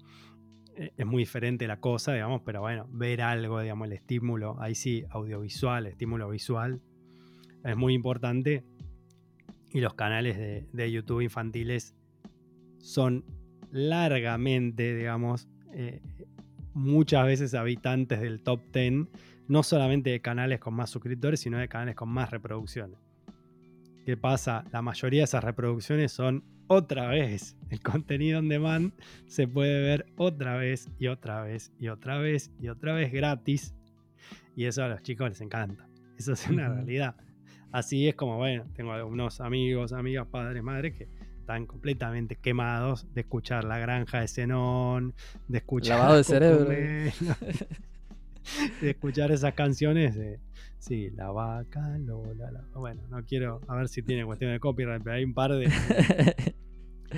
es 0.76 1.06
muy 1.06 1.24
diferente 1.24 1.68
la 1.68 1.80
cosa, 1.80 2.14
digamos, 2.14 2.42
pero 2.46 2.62
bueno, 2.62 2.88
ver 2.92 3.22
algo, 3.22 3.60
digamos, 3.60 3.88
el 3.88 3.94
estímulo, 3.94 4.58
ahí 4.60 4.76
sí, 4.76 5.04
audiovisual, 5.10 5.88
estímulo 5.88 6.30
visual, 6.30 6.82
es 7.64 7.78
muy 7.78 7.94
importante 7.94 8.64
y 9.74 9.80
los 9.80 9.94
canales 9.94 10.38
de, 10.72 10.92
YouTube 10.92 11.22
infantiles 11.22 11.96
son 12.80 13.24
largamente, 13.72 14.96
digamos, 14.96 15.48
eh, 15.74 16.02
muchas 16.74 17.26
veces 17.26 17.54
habitantes 17.54 18.20
del 18.20 18.42
top 18.42 18.62
10, 18.74 19.08
no 19.48 19.64
solamente 19.64 20.10
de 20.10 20.20
canales 20.20 20.60
con 20.60 20.74
más 20.74 20.90
suscriptores, 20.90 21.40
sino 21.40 21.58
de 21.58 21.68
canales 21.68 21.96
con 21.96 22.10
más 22.10 22.32
reproducciones. 22.32 23.00
¿Qué 24.06 24.18
pasa? 24.18 24.66
La 24.72 24.82
mayoría 24.82 25.22
de 25.22 25.26
esas 25.26 25.44
reproducciones 25.44 26.12
son 26.12 26.44
otra 26.72 27.10
vez. 27.10 27.58
El 27.70 27.82
contenido 27.82 28.40
on 28.40 28.48
demand 28.48 28.94
se 29.28 29.46
puede 29.46 29.82
ver 29.82 30.06
otra 30.16 30.56
vez 30.56 30.90
y 31.00 31.08
otra 31.08 31.44
vez 31.44 31.74
y 31.80 31.90
otra 31.90 32.18
vez 32.18 32.50
y 32.62 32.70
otra 32.70 32.94
vez 32.94 33.12
gratis. 33.12 33.76
Y 34.56 34.66
eso 34.66 34.84
a 34.84 34.88
los 34.88 35.02
chicos 35.04 35.28
les 35.30 35.42
encanta. 35.42 35.86
Eso 36.18 36.32
es 36.32 36.48
una 36.48 36.70
realidad. 36.70 37.16
Así 37.74 38.08
es 38.08 38.16
como, 38.16 38.38
bueno, 38.38 38.66
tengo 38.74 38.94
algunos 38.94 39.42
amigos, 39.42 39.92
amigas, 39.92 40.28
padres, 40.28 40.64
madres 40.64 40.96
que 40.96 41.10
están 41.40 41.66
completamente 41.66 42.38
quemados 42.38 43.06
de 43.14 43.22
escuchar 43.22 43.66
La 43.66 43.78
Granja 43.78 44.22
de 44.22 44.30
Zenón, 44.30 45.14
de 45.50 45.58
escuchar. 45.58 46.00
Lavado 46.00 46.18
de 46.18 46.24
cerebro. 46.24 46.70
de 48.82 48.90
escuchar 48.90 49.32
esas 49.32 49.54
canciones 49.54 50.16
de. 50.16 50.40
Sí, 50.80 51.12
la 51.12 51.30
vaca, 51.32 51.98
Lola, 52.00 52.50
la, 52.50 52.64
bueno, 52.74 53.04
no 53.10 53.24
quiero 53.24 53.62
a 53.68 53.76
ver 53.76 53.88
si 53.88 54.02
tiene 54.02 54.26
cuestión 54.26 54.52
de 54.52 54.60
copyright, 54.60 55.04
pero 55.04 55.16
hay 55.16 55.24
un 55.24 55.34
par 55.36 55.52
de 55.52 55.70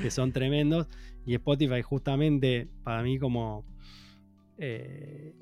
que 0.02 0.12
son 0.12 0.32
tremendos. 0.32 0.88
Y 1.26 1.36
Spotify, 1.36 1.82
justamente, 1.82 2.68
para 2.84 3.04
mí, 3.04 3.20
como 3.20 3.66
eh, 4.58 5.34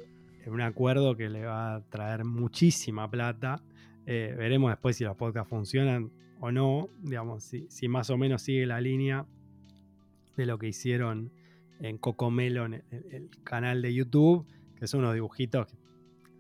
un 0.47 0.62
acuerdo 0.62 1.16
que 1.16 1.30
le 1.30 1.45
va 1.45 1.76
a 1.76 1.82
traer 1.89 2.26
muchísima 2.26 3.10
plata 3.10 3.62
eh, 4.06 4.34
veremos 4.38 4.72
después 4.72 4.97
si 4.97 5.04
los 5.04 5.16
podcasts 5.16 5.49
funcionan 5.49 6.12
o 6.39 6.52
no, 6.52 6.89
digamos, 7.04 7.43
si, 7.43 7.88
más 7.88 8.10
o 8.10 8.18
menos 8.18 8.41
sigue 8.41 8.66
la 8.66 8.82
línea 8.82 9.26
de 10.36 10.45
lo 10.45 10.58
que 10.58 10.68
hicieron 10.68 11.32
en 11.80 11.97
Cocomelo, 11.97 12.66
en 12.66 12.84
el, 12.91 13.30
canal 13.43 13.82
de 13.82 13.93
YouTube, 13.93 14.45
que 14.76 14.88
son 14.88 15.02
unos 15.02 15.14
dibujitos 15.14 15.68
que 15.68 15.78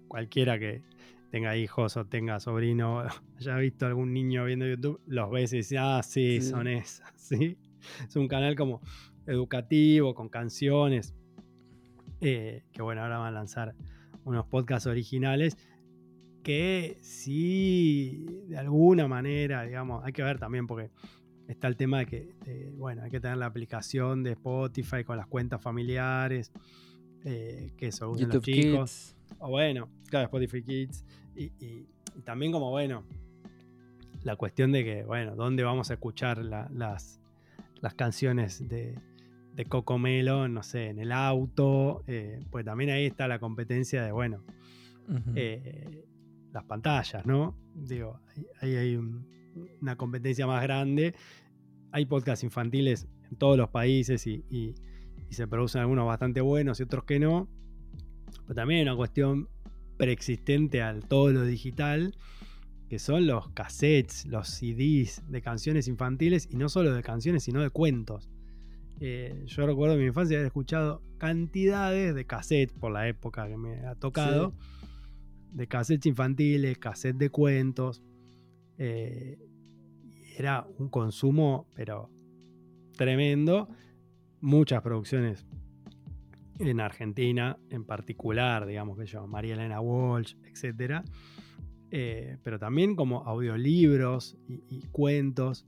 cualquiera 0.07 0.57
que 0.57 0.81
tenga 1.29 1.55
hijos 1.55 1.97
o 1.97 2.05
tenga 2.05 2.39
sobrino, 2.39 3.03
haya 3.37 3.55
visto 3.57 3.85
algún 3.85 4.11
niño 4.11 4.45
viendo 4.45 4.67
YouTube, 4.67 4.99
los 5.05 5.29
ves 5.29 5.53
y 5.53 5.57
dice, 5.57 5.77
ah, 5.77 6.01
sí, 6.03 6.41
son 6.41 6.67
esas, 6.67 7.13
¿sí? 7.15 7.57
Es 8.07 8.15
un 8.15 8.27
canal 8.27 8.55
como 8.55 8.81
educativo, 9.25 10.13
con 10.13 10.29
canciones. 10.29 11.13
Eh, 12.21 12.63
que 12.71 12.81
bueno, 12.81 13.01
ahora 13.01 13.17
van 13.17 13.29
a 13.29 13.31
lanzar 13.31 13.75
unos 14.25 14.45
podcasts 14.45 14.85
originales 14.85 15.57
que 16.43 16.97
sí, 17.01 18.25
de 18.47 18.57
alguna 18.57 19.07
manera, 19.07 19.63
digamos, 19.63 20.03
hay 20.03 20.13
que 20.13 20.23
ver 20.23 20.39
también 20.39 20.67
porque 20.67 20.89
está 21.47 21.67
el 21.67 21.75
tema 21.75 21.99
de 21.99 22.05
que, 22.05 22.73
bueno, 22.77 23.03
hay 23.03 23.11
que 23.11 23.19
tener 23.19 23.37
la 23.37 23.45
aplicación 23.45 24.23
de 24.23 24.31
Spotify 24.31 25.03
con 25.03 25.17
las 25.17 25.27
cuentas 25.27 25.61
familiares, 25.61 26.51
eh, 27.23 27.73
que 27.77 27.87
eso 27.87 28.09
usan 28.09 28.29
los 28.29 28.41
chicos. 28.41 29.15
O 29.39 29.49
bueno, 29.49 29.89
claro, 30.09 30.25
Spotify 30.25 30.63
Kids. 30.63 31.05
Y, 31.35 31.85
también 32.23 32.51
como, 32.51 32.71
bueno, 32.71 33.05
la 34.23 34.35
cuestión 34.35 34.71
de 34.71 34.83
que, 34.83 35.03
bueno, 35.03 35.35
¿dónde 35.35 35.63
vamos 35.63 35.89
a 35.91 35.93
escuchar 35.93 36.39
las, 36.39 37.20
las 37.81 37.93
canciones 37.93 38.67
de, 38.67 38.97
de 39.53 39.65
Coco 39.65 39.97
Melon? 39.97 40.53
No 40.53 40.63
sé, 40.63 40.87
en 40.89 40.99
el 40.99 41.11
auto. 41.11 42.03
Eh, 42.07 42.39
pues 42.49 42.65
también 42.65 42.89
ahí 42.91 43.05
está 43.05 43.27
la 43.27 43.39
competencia 43.39 44.03
de, 44.03 44.11
bueno, 44.11 44.43
eh, 45.35 46.05
las 46.53 46.63
pantallas, 46.63 47.25
¿no? 47.25 47.57
Digo, 47.75 48.19
ahí 48.61 48.75
hay 48.75 48.99
una 49.81 49.95
competencia 49.95 50.47
más 50.47 50.61
grande. 50.63 51.15
Hay 51.91 52.05
podcasts 52.05 52.43
infantiles 52.43 53.07
en 53.29 53.37
todos 53.37 53.57
los 53.57 53.69
países 53.69 54.25
y, 54.27 54.75
se 55.29 55.47
producen 55.47 55.79
algunos 55.79 56.05
bastante 56.05 56.41
buenos 56.41 56.81
y 56.81 56.83
otros 56.83 57.05
que 57.05 57.17
no. 57.17 57.47
Pero 58.43 58.55
también 58.55 58.79
hay 58.79 58.83
una 58.83 58.97
cuestión 58.97 59.47
preexistente 59.95 60.81
al 60.81 61.07
todo 61.07 61.31
lo 61.31 61.45
digital, 61.45 62.17
que 62.91 62.99
son 62.99 63.25
los 63.25 63.47
cassettes, 63.51 64.25
los 64.25 64.49
CDs 64.49 65.23
de 65.29 65.41
canciones 65.41 65.87
infantiles 65.87 66.49
y 66.51 66.57
no 66.57 66.67
solo 66.67 66.93
de 66.93 67.01
canciones, 67.01 67.41
sino 67.41 67.61
de 67.61 67.69
cuentos. 67.69 68.29
Eh, 68.99 69.45
yo 69.45 69.65
recuerdo 69.65 69.93
en 69.93 70.01
mi 70.01 70.07
infancia 70.07 70.35
haber 70.35 70.47
escuchado 70.47 71.01
cantidades 71.17 72.13
de 72.13 72.25
cassettes 72.25 72.77
por 72.77 72.91
la 72.91 73.07
época 73.07 73.47
que 73.47 73.55
me 73.55 73.85
ha 73.85 73.95
tocado 73.95 74.53
de 75.53 75.67
cassettes 75.67 76.05
infantiles, 76.07 76.77
cassettes 76.79 77.17
de 77.17 77.29
cuentos. 77.29 78.03
Eh, 78.77 79.39
era 80.37 80.67
un 80.77 80.89
consumo, 80.89 81.67
pero 81.73 82.09
tremendo. 82.97 83.69
Muchas 84.41 84.81
producciones 84.81 85.45
en 86.59 86.81
Argentina, 86.81 87.57
en 87.69 87.85
particular, 87.85 88.65
digamos 88.65 88.97
que 88.97 89.05
yo, 89.05 89.25
María 89.27 89.53
Elena 89.53 89.79
Walsh, 89.79 90.35
etc. 90.43 91.05
Eh, 91.91 92.37
pero 92.43 92.57
también 92.57 92.95
como 92.95 93.23
audiolibros 93.25 94.37
y, 94.47 94.81
cuentos. 94.91 95.65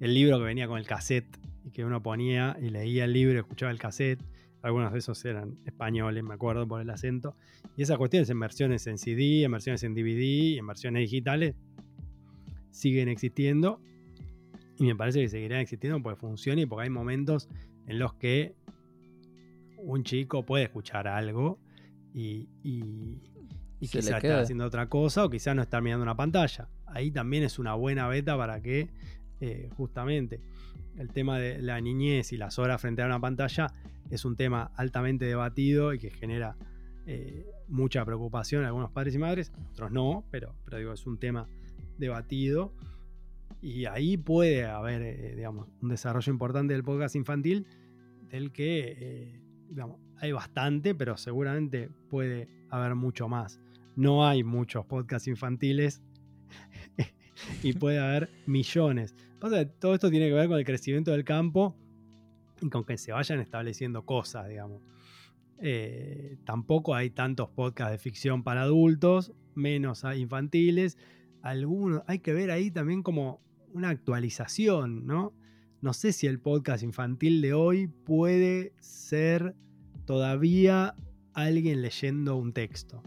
El 0.00 0.14
libro 0.14 0.38
que 0.38 0.44
venía 0.44 0.66
con 0.66 0.78
el 0.78 0.86
cassette 0.86 1.38
y 1.64 1.70
que 1.70 1.84
uno 1.84 2.02
ponía 2.02 2.56
y 2.60 2.70
leía 2.70 3.04
el 3.04 3.12
libro 3.12 3.34
y 3.34 3.38
escuchaba 3.38 3.70
el 3.70 3.78
cassette. 3.78 4.20
Algunos 4.62 4.92
de 4.92 4.98
esos 4.98 5.24
eran 5.24 5.58
españoles, 5.64 6.24
me 6.24 6.34
acuerdo 6.34 6.66
por 6.66 6.80
el 6.80 6.90
acento. 6.90 7.36
Y 7.76 7.82
esas 7.82 7.98
cuestiones 7.98 8.28
en 8.30 8.40
versiones 8.40 8.86
en 8.86 8.98
CD, 8.98 9.44
en 9.44 9.52
versiones 9.52 9.82
en 9.84 9.94
DVD, 9.94 10.58
en 10.58 10.66
versiones 10.66 11.02
digitales, 11.02 11.54
siguen 12.70 13.08
existiendo. 13.08 13.80
Y 14.78 14.84
me 14.84 14.96
parece 14.96 15.20
que 15.20 15.28
seguirán 15.28 15.60
existiendo 15.60 16.02
porque 16.02 16.18
funciona 16.18 16.60
y 16.60 16.66
porque 16.66 16.84
hay 16.84 16.90
momentos 16.90 17.48
en 17.86 17.98
los 17.98 18.14
que 18.14 18.54
un 19.78 20.02
chico 20.04 20.44
puede 20.44 20.64
escuchar 20.64 21.06
algo 21.06 21.58
y, 22.12 22.48
y, 22.62 23.20
quizás 23.78 24.06
está 24.06 24.40
haciendo 24.40 24.64
otra 24.64 24.88
cosa 24.88 25.24
o 25.24 25.30
quizás 25.30 25.54
no 25.54 25.62
está 25.62 25.80
mirando 25.80 26.02
una 26.02 26.16
pantalla. 26.16 26.68
Ahí 26.86 27.10
también 27.10 27.42
es 27.42 27.58
una 27.58 27.74
buena 27.74 28.08
beta 28.08 28.36
para 28.36 28.60
que 28.60 28.88
eh, 29.40 29.68
justamente 29.76 30.40
el 30.96 31.10
tema 31.12 31.38
de 31.38 31.60
la 31.60 31.80
niñez 31.80 32.32
y 32.32 32.36
las 32.36 32.58
horas 32.58 32.80
frente 32.80 33.02
a 33.02 33.06
una 33.06 33.20
pantalla 33.20 33.72
es 34.10 34.24
un 34.24 34.36
tema 34.36 34.70
altamente 34.76 35.24
debatido 35.24 35.92
y 35.92 35.98
que 35.98 36.10
genera 36.10 36.56
eh, 37.06 37.46
mucha 37.68 38.04
preocupación 38.04 38.62
en 38.62 38.66
algunos 38.68 38.90
padres 38.90 39.14
y 39.14 39.18
madres, 39.18 39.52
otros 39.70 39.92
no, 39.92 40.24
pero, 40.30 40.54
pero 40.64 40.78
digo, 40.78 40.92
es 40.92 41.06
un 41.06 41.18
tema 41.18 41.48
debatido. 41.98 42.72
Y 43.62 43.86
ahí 43.86 44.16
puede 44.16 44.64
haber, 44.64 45.02
eh, 45.02 45.34
digamos, 45.34 45.68
un 45.80 45.88
desarrollo 45.88 46.32
importante 46.32 46.74
del 46.74 46.82
podcast 46.82 47.16
infantil, 47.16 47.66
del 48.28 48.52
que, 48.52 48.96
eh, 48.98 49.40
digamos, 49.68 50.00
hay 50.18 50.32
bastante, 50.32 50.94
pero 50.94 51.16
seguramente 51.16 51.90
puede 52.10 52.48
haber 52.70 52.94
mucho 52.94 53.28
más. 53.28 53.60
No 53.96 54.26
hay 54.26 54.44
muchos 54.44 54.84
podcasts 54.86 55.26
infantiles 55.26 56.02
y 57.62 57.72
puede 57.72 57.98
haber 57.98 58.30
millones. 58.46 59.14
Todo 59.40 59.94
esto 59.94 60.10
tiene 60.10 60.28
que 60.28 60.34
ver 60.34 60.48
con 60.48 60.58
el 60.58 60.64
crecimiento 60.64 61.10
del 61.10 61.24
campo 61.24 61.76
y 62.60 62.68
con 62.68 62.84
que 62.84 62.98
se 62.98 63.12
vayan 63.12 63.40
estableciendo 63.40 64.04
cosas, 64.04 64.48
digamos. 64.48 64.82
Eh, 65.58 66.36
tampoco 66.44 66.94
hay 66.94 67.10
tantos 67.10 67.48
podcasts 67.48 67.92
de 67.92 67.98
ficción 67.98 68.42
para 68.42 68.62
adultos, 68.62 69.32
menos 69.54 70.04
infantiles. 70.16 70.98
Algunos, 71.42 72.02
hay 72.06 72.18
que 72.18 72.32
ver 72.32 72.50
ahí 72.50 72.70
también 72.70 73.02
como 73.02 73.40
una 73.72 73.90
actualización, 73.90 75.06
¿no? 75.06 75.32
No 75.80 75.92
sé 75.92 76.12
si 76.12 76.26
el 76.26 76.40
podcast 76.40 76.82
infantil 76.82 77.40
de 77.40 77.52
hoy 77.52 77.86
puede 77.86 78.72
ser 78.80 79.54
todavía 80.04 80.94
alguien 81.32 81.82
leyendo 81.82 82.36
un 82.36 82.52
texto. 82.52 83.02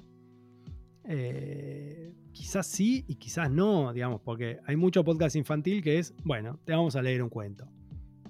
Eh, 1.11 2.13
quizás 2.31 2.67
sí 2.67 3.03
y 3.07 3.15
quizás 3.15 3.49
no, 3.49 3.91
digamos, 3.91 4.21
porque 4.21 4.59
hay 4.65 4.75
mucho 4.75 5.03
podcast 5.03 5.35
infantil 5.35 5.81
que 5.81 5.97
es, 5.97 6.13
bueno, 6.23 6.59
te 6.65 6.73
vamos 6.73 6.95
a 6.95 7.01
leer 7.01 7.23
un 7.23 7.29
cuento 7.29 7.67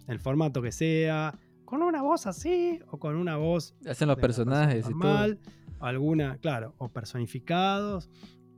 el 0.10 0.20
formato 0.20 0.62
que 0.62 0.72
sea, 0.72 1.38
con 1.66 1.84
una 1.84 2.02
voz 2.02 2.26
así 2.26 2.80
o 2.90 2.98
con 2.98 3.16
una 3.16 3.38
voz. 3.38 3.76
Hacen 3.88 4.08
los 4.08 4.18
personajes 4.18 4.90
normal, 4.90 5.40
y 5.40 5.44
todo. 5.44 5.56
Alguna, 5.80 6.38
claro, 6.38 6.74
o 6.80 6.90
personificados, 6.90 8.10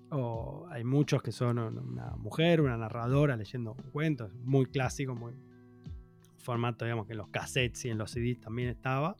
o 0.09 0.65
hay 0.69 0.85
muchos 0.85 1.21
que 1.21 1.33
son 1.33 1.59
una 1.59 2.15
mujer, 2.15 2.61
una 2.61 2.77
narradora 2.77 3.35
leyendo 3.35 3.75
cuentos, 3.91 4.33
muy 4.43 4.65
clásico, 4.65 5.13
muy 5.13 5.33
formato, 6.37 6.85
digamos 6.85 7.05
que 7.05 7.13
en 7.13 7.17
los 7.17 7.27
cassettes 7.27 7.83
y 7.85 7.89
en 7.89 7.97
los 7.97 8.11
CDs 8.11 8.39
también 8.39 8.69
estaba. 8.69 9.17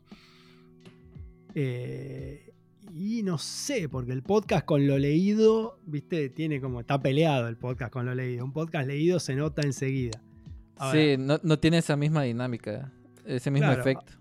Eh, 1.54 2.51
y 2.94 3.22
no 3.22 3.38
sé, 3.38 3.88
porque 3.88 4.12
el 4.12 4.22
podcast 4.22 4.64
con 4.64 4.86
lo 4.86 4.98
leído, 4.98 5.78
viste, 5.86 6.28
tiene 6.30 6.60
como, 6.60 6.80
está 6.80 7.00
peleado 7.00 7.48
el 7.48 7.56
podcast 7.56 7.92
con 7.92 8.06
lo 8.06 8.14
leído. 8.14 8.44
Un 8.44 8.52
podcast 8.52 8.86
leído 8.86 9.20
se 9.20 9.34
nota 9.34 9.62
enseguida 9.62 10.20
sí, 10.90 11.16
no, 11.18 11.58
tiene 11.58 11.78
esa 11.78 11.96
misma 11.96 12.22
dinámica, 12.22 12.92
ese 13.24 13.50
mismo 13.50 13.70
efecto. 13.70 14.12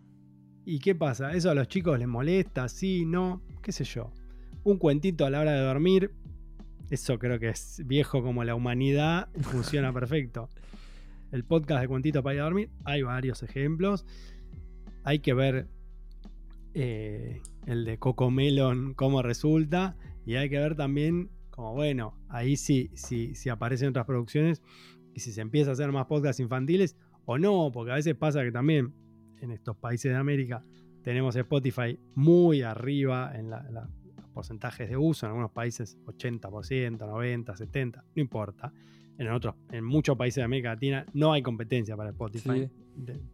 ¿Y 0.65 0.79
qué 0.79 0.93
pasa? 0.93 1.31
¿Eso 1.33 1.49
a 1.49 1.55
los 1.55 1.67
chicos 1.67 1.97
les 1.97 2.07
molesta? 2.07 2.69
Sí, 2.69 3.05
no, 3.05 3.41
qué 3.61 3.71
sé 3.71 3.83
yo. 3.83 4.11
Un 4.63 4.77
cuentito 4.77 5.25
a 5.25 5.29
la 5.29 5.39
hora 5.39 5.53
de 5.53 5.61
dormir, 5.61 6.11
eso 6.91 7.17
creo 7.17 7.39
que 7.39 7.49
es 7.49 7.81
viejo 7.85 8.21
como 8.21 8.43
la 8.43 8.53
humanidad, 8.53 9.29
funciona 9.41 9.91
perfecto. 9.93 10.49
El 11.31 11.45
podcast 11.45 11.81
de 11.81 11.87
cuentito 11.87 12.21
para 12.21 12.35
ir 12.35 12.41
a 12.41 12.43
dormir, 12.43 12.69
hay 12.83 13.01
varios 13.01 13.41
ejemplos. 13.41 14.05
Hay 15.03 15.19
que 15.19 15.33
ver 15.33 15.67
eh, 16.73 17.41
el 17.65 17.85
de 17.85 17.97
Coco 17.97 18.31
Melon, 18.31 18.93
cómo 18.93 19.21
resulta. 19.21 19.95
Y 20.25 20.35
hay 20.35 20.49
que 20.49 20.59
ver 20.59 20.75
también, 20.75 21.29
como 21.49 21.73
bueno, 21.73 22.17
ahí 22.29 22.55
sí, 22.57 22.91
sí, 22.93 23.35
sí 23.35 23.49
aparecen 23.49 23.89
otras 23.89 24.05
producciones, 24.05 24.61
y 25.13 25.19
si 25.19 25.31
se 25.31 25.41
empieza 25.41 25.71
a 25.71 25.73
hacer 25.73 25.91
más 25.91 26.05
podcasts 26.05 26.39
infantiles 26.39 26.95
o 27.25 27.37
no, 27.37 27.71
porque 27.73 27.91
a 27.91 27.95
veces 27.95 28.15
pasa 28.15 28.43
que 28.43 28.51
también 28.51 28.93
en 29.41 29.51
estos 29.51 29.75
países 29.75 30.11
de 30.11 30.17
América 30.17 30.63
tenemos 31.03 31.35
Spotify 31.35 31.99
muy 32.15 32.61
arriba 32.61 33.31
en 33.35 33.49
los 33.49 33.59
porcentajes 34.33 34.89
de 34.89 34.97
uso, 34.97 35.25
en 35.25 35.31
algunos 35.31 35.51
países 35.51 35.97
80%, 36.05 36.97
90%, 36.97 37.45
70%, 37.45 38.03
no 38.15 38.21
importa. 38.21 38.71
En 39.17 39.27
otros, 39.29 39.55
en 39.71 39.83
muchos 39.83 40.17
países 40.17 40.37
de 40.37 40.43
América 40.43 40.69
Latina 40.69 41.05
no 41.13 41.33
hay 41.33 41.41
competencia 41.41 41.95
para 41.95 42.11
Spotify. 42.11 42.69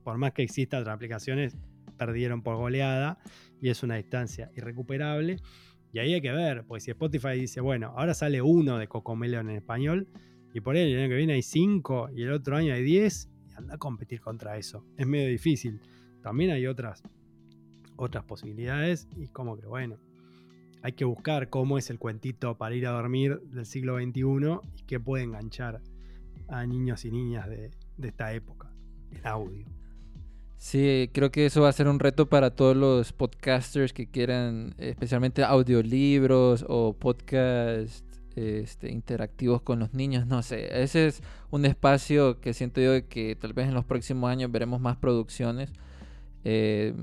por 0.04 0.18
más 0.18 0.34
que 0.34 0.44
existan 0.44 0.82
otras 0.82 0.95
aplicaciones, 0.95 1.58
perdieron 1.98 2.41
por 2.41 2.56
goleada 2.56 3.19
y 3.61 3.69
es 3.69 3.84
una 3.84 3.95
distancia 3.95 4.52
irrecuperable. 4.56 5.38
Y 5.91 5.99
ahí 5.99 6.14
hay 6.14 6.22
que 6.22 6.32
ver, 6.32 6.65
porque 6.65 6.82
si 6.82 6.91
Spotify 6.91 7.40
dice, 7.40 7.61
bueno, 7.61 7.94
ahora 7.95 8.14
sale 8.14 8.41
uno 8.41 8.78
de 8.78 8.88
Cocomelon 8.88 9.49
en 9.49 9.56
español, 9.56 10.07
y 10.53 10.61
por 10.61 10.76
ahí 10.76 10.91
el 10.91 10.99
año 10.99 11.10
que 11.10 11.15
viene 11.15 11.34
hay 11.34 11.44
5 11.44 12.10
y 12.15 12.24
el 12.24 12.32
otro 12.32 12.57
año 12.57 12.74
hay 12.74 12.84
10 12.84 13.30
y 13.49 13.53
anda 13.53 13.76
a 13.76 13.78
competir 13.78 14.22
contra 14.22 14.57
eso. 14.57 14.84
Es 14.98 15.06
medio 15.06 15.30
difícil. 15.30 15.82
También 16.24 16.49
hay 16.49 16.65
otras, 16.65 17.03
otras 17.95 18.24
posibilidades 18.24 19.07
y 19.15 19.28
como 19.28 19.56
que 19.57 19.68
bueno, 19.68 19.99
hay 20.82 20.94
que 20.94 21.06
buscar 21.06 21.49
cómo 21.49 21.78
es 21.78 21.90
el 21.90 21.99
cuentito 21.99 22.57
para 22.57 22.74
ir 22.74 22.88
a 22.88 22.91
dormir 22.91 23.40
del 23.52 23.65
siglo 23.65 23.98
XXI 23.98 24.69
y 24.78 24.84
qué 24.88 24.99
puede 24.99 25.26
enganchar 25.26 25.82
a 26.48 26.65
niños 26.65 27.06
y 27.06 27.11
niñas 27.11 27.48
de, 27.48 27.72
de 27.98 28.07
esta 28.07 28.34
época, 28.34 28.74
el 29.11 29.28
audio. 29.28 29.77
Sí, 30.58 31.10
creo 31.14 31.32
que 31.32 31.46
eso 31.46 31.62
va 31.62 31.70
a 31.70 31.74
ser 31.74 31.88
un 31.88 32.00
reto 32.00 32.28
para 32.28 32.50
todos 32.52 32.76
los 32.76 33.14
podcasters 33.14 33.94
que 33.94 34.08
quieran, 34.08 34.74
especialmente 34.80 35.44
audiolibros 35.44 36.66
o 36.68 36.94
podcasts 36.94 38.04
este, 38.36 38.92
interactivos 38.92 39.62
con 39.62 39.80
los 39.80 39.94
niños, 39.94 40.26
no 40.28 40.42
sé, 40.44 40.82
ese 40.84 41.08
es 41.08 41.22
un 41.52 41.66
espacio 41.66 42.40
que 42.42 42.54
siento 42.54 42.82
yo 42.82 43.08
que 43.08 43.36
tal 43.36 43.54
vez 43.54 43.68
en 43.68 43.74
los 43.76 43.86
próximos 43.86 44.30
años 44.30 44.52
veremos 44.52 44.80
más 44.82 44.98
producciones. 44.98 45.72
eh, 46.44 46.94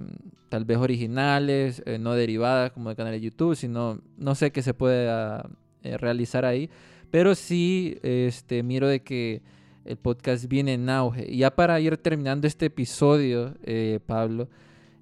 tal 0.49 0.65
vez 0.65 0.79
originales, 0.79 1.83
eh, 1.87 1.99
no 1.99 2.15
derivadas 2.15 2.73
como 2.73 2.91
de 2.91 2.97
canal 2.97 3.13
de 3.13 3.21
YouTube, 3.21 3.57
sino 3.57 4.01
no 4.17 4.35
sé 4.35 4.53
qué 4.53 4.63
se 4.63 4.75
puede 4.75 5.09
eh, 5.83 5.99
realizar 5.99 6.45
ahí. 6.45 6.71
Pero 7.11 7.35
sí 7.35 7.99
este, 8.03 8.63
miro 8.63 8.89
de 8.89 9.03
que 9.03 9.43
el 9.85 9.97
podcast 9.97 10.47
viene 10.47 10.75
en 10.75 10.89
auge. 10.89 11.35
Ya 11.37 11.55
para 11.55 11.79
ir 11.81 11.97
terminando 11.99 12.47
este 12.47 12.67
episodio, 12.67 13.55
Pablo, 14.07 14.49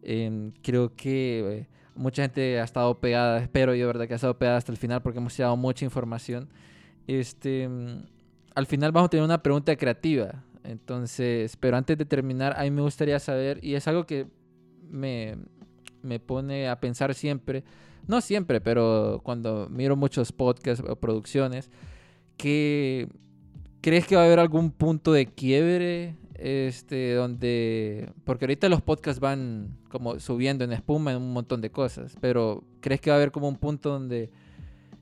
em, 0.02 0.52
creo 0.62 0.94
que 0.94 1.66
mucha 1.94 2.22
gente 2.22 2.60
ha 2.60 2.64
estado 2.64 2.98
pegada, 2.98 3.38
espero 3.40 3.74
yo, 3.74 3.86
¿verdad? 3.86 4.06
Que 4.06 4.14
ha 4.14 4.16
estado 4.16 4.38
pegada 4.38 4.58
hasta 4.58 4.72
el 4.72 4.78
final 4.78 5.02
porque 5.02 5.18
hemos 5.18 5.36
dado 5.36 5.56
mucha 5.56 5.84
información. 5.84 6.48
Este, 7.06 7.64
em, 7.64 8.02
al 8.54 8.66
final 8.66 8.92
vamos 8.92 9.06
a 9.06 9.10
tener 9.10 9.24
una 9.24 9.42
pregunta 9.42 9.74
creativa. 9.76 10.44
Entonces, 10.64 11.56
pero 11.56 11.76
antes 11.76 11.98
de 11.98 12.04
terminar, 12.04 12.54
a 12.56 12.62
mí 12.62 12.70
me 12.70 12.82
gustaría 12.82 13.18
saber, 13.18 13.58
y 13.62 13.74
es 13.74 13.88
algo 13.88 14.04
que 14.04 14.26
me, 14.88 15.36
me 16.02 16.20
pone 16.20 16.68
a 16.68 16.78
pensar 16.78 17.14
siempre, 17.14 17.64
no 18.06 18.20
siempre, 18.20 18.60
pero 18.60 19.20
cuando 19.24 19.68
miro 19.70 19.96
muchos 19.96 20.32
podcasts 20.32 20.84
o 20.86 20.96
producciones, 20.96 21.70
que 22.36 23.08
crees 23.82 24.06
que 24.06 24.16
va 24.16 24.22
a 24.22 24.24
haber 24.24 24.38
algún 24.38 24.70
punto 24.70 25.12
de 25.12 25.26
quiebre 25.26 26.16
este 26.38 27.12
donde 27.12 28.10
porque 28.24 28.46
ahorita 28.46 28.68
los 28.70 28.80
podcasts 28.80 29.20
van 29.20 29.76
como 29.90 30.18
subiendo 30.18 30.64
en 30.64 30.72
espuma 30.72 31.12
en 31.12 31.18
un 31.18 31.32
montón 31.34 31.60
de 31.60 31.70
cosas, 31.70 32.16
pero 32.20 32.64
crees 32.80 33.00
que 33.02 33.10
va 33.10 33.16
a 33.16 33.18
haber 33.18 33.30
como 33.30 33.48
un 33.48 33.56
punto 33.56 33.90
donde 33.90 34.30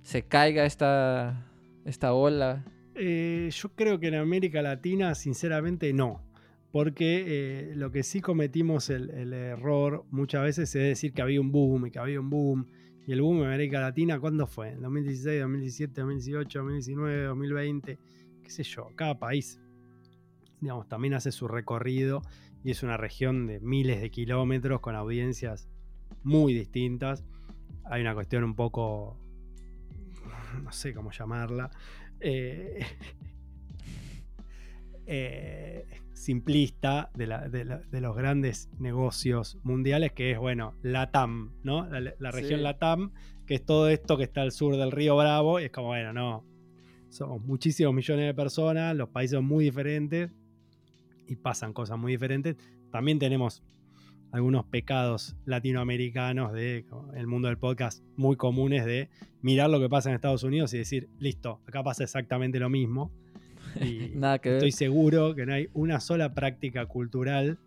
se 0.02 0.22
caiga 0.22 0.64
esta 0.64 1.46
esta 1.84 2.12
ola 2.12 2.64
eh, 3.02 3.48
yo 3.50 3.70
creo 3.70 3.98
que 3.98 4.08
en 4.08 4.16
América 4.16 4.60
Latina, 4.60 5.14
sinceramente, 5.14 5.92
no. 5.94 6.22
Porque 6.70 7.24
eh, 7.26 7.72
lo 7.74 7.90
que 7.90 8.02
sí 8.02 8.20
cometimos 8.20 8.90
el, 8.90 9.32
error 9.32 10.04
muchas 10.10 10.42
veces 10.42 10.74
es 10.76 10.82
decir 10.82 11.14
que 11.14 11.22
había 11.22 11.40
un 11.40 11.50
boom 11.50 11.86
y 11.86 11.90
que 11.90 11.98
había 11.98 12.20
un 12.20 12.28
boom. 12.28 12.66
Y 13.06 13.12
el 13.12 13.22
boom 13.22 13.38
en 13.38 13.46
América 13.46 13.80
Latina, 13.80 14.20
¿cuándo 14.20 14.46
fue? 14.46 14.72
¿En 14.72 14.82
2016, 14.82 15.40
2017, 15.40 16.00
2018, 16.00 16.58
2019, 16.58 17.22
2020? 17.24 17.98
¿Qué 18.50 18.64
sé 18.64 18.64
yo? 18.64 18.90
Cada 18.96 19.16
país, 19.20 19.60
digamos, 20.60 20.88
también 20.88 21.14
hace 21.14 21.30
su 21.30 21.46
recorrido 21.46 22.20
y 22.64 22.72
es 22.72 22.82
una 22.82 22.96
región 22.96 23.46
de 23.46 23.60
miles 23.60 24.00
de 24.00 24.10
kilómetros 24.10 24.80
con 24.80 24.96
audiencias 24.96 25.68
muy 26.24 26.52
distintas. 26.52 27.24
Hay 27.84 28.00
una 28.00 28.12
cuestión 28.12 28.42
un 28.42 28.56
poco, 28.56 29.16
no 30.64 30.72
sé 30.72 30.92
cómo 30.92 31.12
llamarla, 31.12 31.70
eh, 32.18 32.84
eh, 35.06 35.86
simplista 36.12 37.12
de, 37.14 37.28
los 38.00 38.16
grandes 38.16 38.68
negocios 38.80 39.60
mundiales, 39.62 40.10
que 40.10 40.32
es, 40.32 40.40
bueno, 40.40 40.74
LATAM, 40.82 41.52
¿no? 41.62 41.88
La, 41.88 42.30
región 42.32 42.64
LATAM, 42.64 43.12
que 43.46 43.54
es 43.54 43.64
todo 43.64 43.88
esto 43.88 44.16
que 44.16 44.24
está 44.24 44.42
al 44.42 44.50
sur 44.50 44.76
del 44.76 44.90
río 44.90 45.16
Bravo, 45.16 45.60
y 45.60 45.66
es 45.66 45.70
como, 45.70 45.86
bueno, 45.86 46.12
no, 46.12 46.49
somos 47.10 47.42
muchísimos 47.42 47.92
millones 47.92 48.26
de 48.26 48.34
personas, 48.34 48.96
los 48.96 49.08
países 49.08 49.36
son 49.36 49.44
muy 49.44 49.64
diferentes 49.64 50.30
y 51.26 51.36
pasan 51.36 51.72
cosas 51.72 51.98
muy 51.98 52.12
diferentes. 52.12 52.56
También 52.90 53.18
tenemos 53.18 53.62
algunos 54.32 54.64
pecados 54.64 55.36
latinoamericanos 55.44 56.52
del 56.52 56.86
el 57.16 57.26
mundo 57.26 57.48
del 57.48 57.58
podcast 57.58 58.02
muy 58.16 58.36
comunes 58.36 58.84
de 58.84 59.08
mirar 59.42 59.70
lo 59.70 59.80
que 59.80 59.88
pasa 59.88 60.08
en 60.08 60.14
Estados 60.14 60.44
Unidos 60.44 60.72
y 60.72 60.78
decir, 60.78 61.08
listo, 61.18 61.60
acá 61.66 61.82
pasa 61.82 62.04
exactamente 62.04 62.58
lo 62.58 62.70
mismo. 62.70 63.12
Y 63.80 64.14
estoy 64.42 64.72
seguro 64.72 65.34
que 65.34 65.46
no 65.46 65.52
hay 65.52 65.68
una 65.74 66.00
sola 66.00 66.34
práctica 66.34 66.86
cultural 66.86 67.58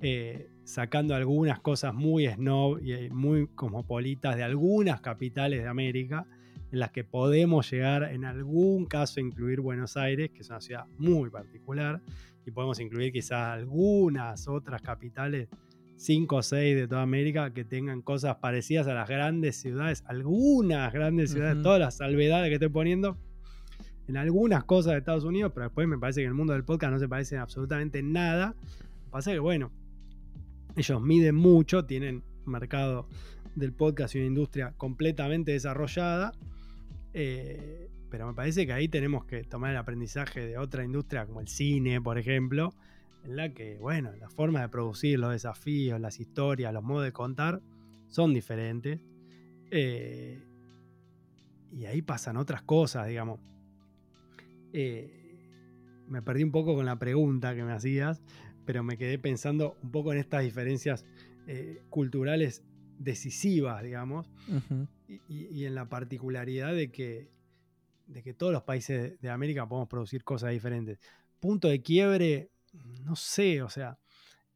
eh, 0.00 0.48
sacando 0.62 1.14
algunas 1.14 1.58
cosas 1.58 1.92
muy 1.92 2.28
snob 2.28 2.78
y 2.80 3.10
muy 3.10 3.48
cosmopolitas 3.48 4.36
de 4.36 4.44
algunas 4.44 5.00
capitales 5.00 5.62
de 5.62 5.68
América 5.68 6.26
en 6.70 6.78
las 6.78 6.90
que 6.90 7.04
podemos 7.04 7.70
llegar 7.70 8.04
en 8.04 8.24
algún 8.24 8.86
caso 8.86 9.20
a 9.20 9.22
incluir 9.22 9.60
Buenos 9.60 9.96
Aires, 9.96 10.30
que 10.30 10.40
es 10.40 10.50
una 10.50 10.60
ciudad 10.60 10.86
muy 10.98 11.30
particular, 11.30 12.02
y 12.46 12.50
podemos 12.50 12.80
incluir 12.80 13.12
quizás 13.12 13.58
algunas 13.58 14.48
otras 14.48 14.82
capitales 14.82 15.48
5 15.96 16.36
o 16.36 16.42
6 16.42 16.76
de 16.76 16.88
toda 16.88 17.02
América 17.02 17.52
que 17.52 17.64
tengan 17.64 18.02
cosas 18.02 18.36
parecidas 18.36 18.86
a 18.86 18.94
las 18.94 19.08
grandes 19.08 19.56
ciudades, 19.56 20.04
algunas 20.06 20.92
grandes 20.92 21.32
ciudades, 21.32 21.62
todas 21.62 21.80
las 21.80 21.96
salvedades 21.96 22.48
que 22.48 22.54
estoy 22.54 22.68
poniendo 22.68 23.18
en 24.06 24.16
algunas 24.16 24.64
cosas 24.64 24.92
de 24.92 24.98
Estados 24.98 25.24
Unidos, 25.24 25.52
pero 25.54 25.66
después 25.66 25.86
me 25.86 25.98
parece 25.98 26.20
que 26.20 26.24
en 26.24 26.30
el 26.30 26.34
mundo 26.34 26.54
del 26.54 26.64
podcast 26.64 26.92
no 26.92 26.98
se 26.98 27.08
parece 27.08 27.36
absolutamente 27.36 28.02
nada. 28.02 28.54
Lo 28.56 29.04
que 29.04 29.10
pasa 29.10 29.30
es 29.30 29.36
que, 29.36 29.40
bueno, 29.40 29.70
ellos 30.76 31.02
miden 31.02 31.34
mucho, 31.34 31.84
tienen 31.84 32.22
mercado 32.46 33.08
del 33.54 33.72
podcast 33.72 34.14
y 34.14 34.18
una 34.18 34.28
industria 34.28 34.72
completamente 34.76 35.52
desarrollada. 35.52 36.32
Eh, 37.20 37.90
pero 38.10 38.28
me 38.28 38.32
parece 38.32 38.64
que 38.64 38.72
ahí 38.72 38.86
tenemos 38.86 39.24
que 39.24 39.42
tomar 39.42 39.72
el 39.72 39.76
aprendizaje 39.76 40.46
de 40.46 40.56
otra 40.56 40.84
industria 40.84 41.26
como 41.26 41.40
el 41.40 41.48
cine, 41.48 42.00
por 42.00 42.16
ejemplo, 42.16 42.72
en 43.24 43.34
la 43.34 43.52
que, 43.52 43.76
bueno, 43.78 44.12
la 44.20 44.30
forma 44.30 44.60
de 44.60 44.68
producir, 44.68 45.18
los 45.18 45.32
desafíos, 45.32 46.00
las 46.00 46.20
historias, 46.20 46.72
los 46.72 46.84
modos 46.84 47.02
de 47.02 47.10
contar 47.10 47.60
son 48.06 48.32
diferentes. 48.32 49.00
Eh, 49.72 50.40
y 51.72 51.86
ahí 51.86 52.02
pasan 52.02 52.36
otras 52.36 52.62
cosas, 52.62 53.08
digamos. 53.08 53.40
Eh, 54.72 55.10
me 56.06 56.22
perdí 56.22 56.44
un 56.44 56.52
poco 56.52 56.76
con 56.76 56.86
la 56.86 57.00
pregunta 57.00 57.56
que 57.56 57.64
me 57.64 57.72
hacías, 57.72 58.22
pero 58.64 58.84
me 58.84 58.96
quedé 58.96 59.18
pensando 59.18 59.76
un 59.82 59.90
poco 59.90 60.12
en 60.12 60.20
estas 60.20 60.44
diferencias 60.44 61.04
culturales 61.90 62.62
decisivas, 62.98 63.82
digamos, 63.82 64.28
y, 65.28 65.64
en 65.64 65.74
la 65.74 65.88
particularidad 65.88 66.74
de 66.74 66.90
que, 66.90 67.30
de 68.06 68.22
que 68.22 68.34
todos 68.34 68.52
los 68.52 68.62
países 68.62 69.20
de 69.20 69.30
América 69.30 69.68
podemos 69.68 69.88
producir 69.88 70.24
cosas 70.24 70.50
diferentes. 70.50 70.98
Punto 71.40 71.68
de 71.68 71.80
quiebre, 71.80 72.50
no 73.04 73.16
sé, 73.16 73.62
o 73.62 73.68
sea, 73.68 73.98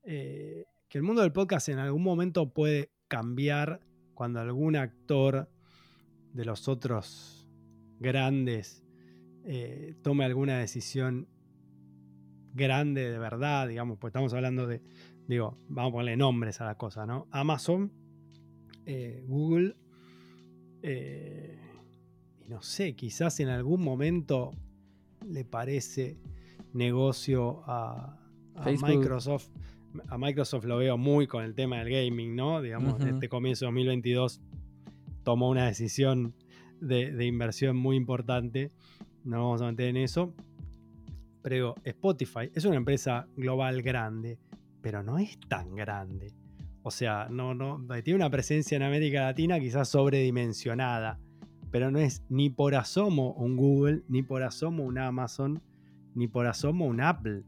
eh, 0.02 0.64
que 0.88 0.98
el 0.98 1.04
mundo 1.04 1.22
del 1.22 1.32
podcast 1.32 1.68
en 1.68 1.78
algún 1.78 2.02
momento 2.02 2.52
puede 2.52 2.90
cambiar 3.08 3.80
cuando 4.14 4.40
algún 4.40 4.76
actor 4.76 5.48
de 6.32 6.44
los 6.44 6.68
otros 6.68 7.48
grandes 7.98 8.84
eh, 9.44 9.94
tome 10.02 10.24
alguna 10.24 10.58
decisión 10.58 11.28
grande 12.54 13.10
de 13.10 13.18
verdad, 13.18 13.68
digamos, 13.68 13.98
pues 13.98 14.10
estamos 14.10 14.34
hablando 14.34 14.66
de, 14.66 14.82
digo, 15.26 15.56
vamos 15.68 15.90
a 15.90 15.92
ponerle 15.92 16.16
nombres 16.16 16.60
a 16.60 16.66
la 16.66 16.76
cosa, 16.76 17.06
¿no? 17.06 17.26
Amazon, 17.30 17.92
eh, 18.86 19.24
Google, 19.26 19.76
y 20.82 22.48
no 22.48 22.62
sé, 22.62 22.94
quizás 22.94 23.38
en 23.40 23.48
algún 23.48 23.82
momento 23.82 24.52
le 25.26 25.44
parece 25.44 26.18
negocio 26.72 27.62
a, 27.66 28.18
Microsoft. 28.64 29.48
A 30.08 30.18
Microsoft 30.18 30.64
lo 30.64 30.78
veo 30.78 30.96
muy 30.96 31.26
con 31.26 31.44
el 31.44 31.54
tema 31.54 31.78
del 31.78 31.90
gaming, 31.90 32.34
¿no? 32.34 32.62
Digamos, 32.62 33.00
este 33.04 33.28
comienzo 33.28 33.66
de 33.66 33.72
2022 33.72 34.40
tomó 35.22 35.50
una 35.50 35.66
decisión 35.66 36.34
de, 36.80 37.26
inversión 37.26 37.76
muy 37.76 37.96
importante. 37.96 38.72
No 39.24 39.44
vamos 39.44 39.62
a 39.62 39.66
meter 39.66 39.88
en 39.88 39.98
eso. 39.98 40.34
Pero 41.42 41.74
Spotify 41.84 42.50
es 42.54 42.64
una 42.64 42.76
empresa 42.76 43.26
global 43.36 43.82
grande, 43.82 44.38
pero 44.80 45.02
no 45.02 45.18
es 45.18 45.38
tan 45.48 45.74
grande. 45.74 46.32
O 46.82 46.90
sea, 46.90 47.28
no, 47.30 47.54
no, 47.54 47.84
tiene 48.02 48.16
una 48.16 48.30
presencia 48.30 48.76
en 48.76 48.82
América 48.82 49.22
Latina 49.22 49.60
quizás 49.60 49.88
sobredimensionada, 49.88 51.20
pero 51.70 51.90
no 51.90 51.98
es 51.98 52.24
ni 52.28 52.50
por 52.50 52.74
asomo 52.74 53.32
un 53.34 53.56
Google, 53.56 54.02
ni 54.08 54.22
por 54.22 54.42
asomo 54.42 54.84
un 54.84 54.98
Amazon, 54.98 55.62
ni 56.14 56.26
por 56.26 56.46
asomo 56.46 56.86
un 56.86 57.00
Apple. 57.00 57.44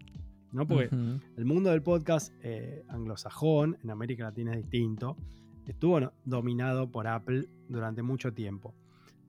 ¿no? 0.52 0.68
Porque 0.68 0.88
el 1.36 1.44
mundo 1.44 1.70
del 1.70 1.82
podcast 1.82 2.32
eh, 2.42 2.84
anglosajón, 2.88 3.76
en 3.82 3.90
América 3.90 4.24
Latina 4.24 4.52
es 4.52 4.58
distinto, 4.58 5.16
estuvo 5.66 6.12
dominado 6.24 6.90
por 6.90 7.08
Apple 7.08 7.48
durante 7.68 8.02
mucho 8.02 8.32
tiempo. 8.32 8.72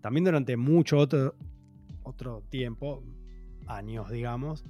También 0.02 0.23
durante 0.23 0.56
mucho 0.56 0.99
otro, 0.99 1.36
otro 2.03 2.44
tiempo, 2.49 3.03
años 3.65 4.11
digamos, 4.11 4.64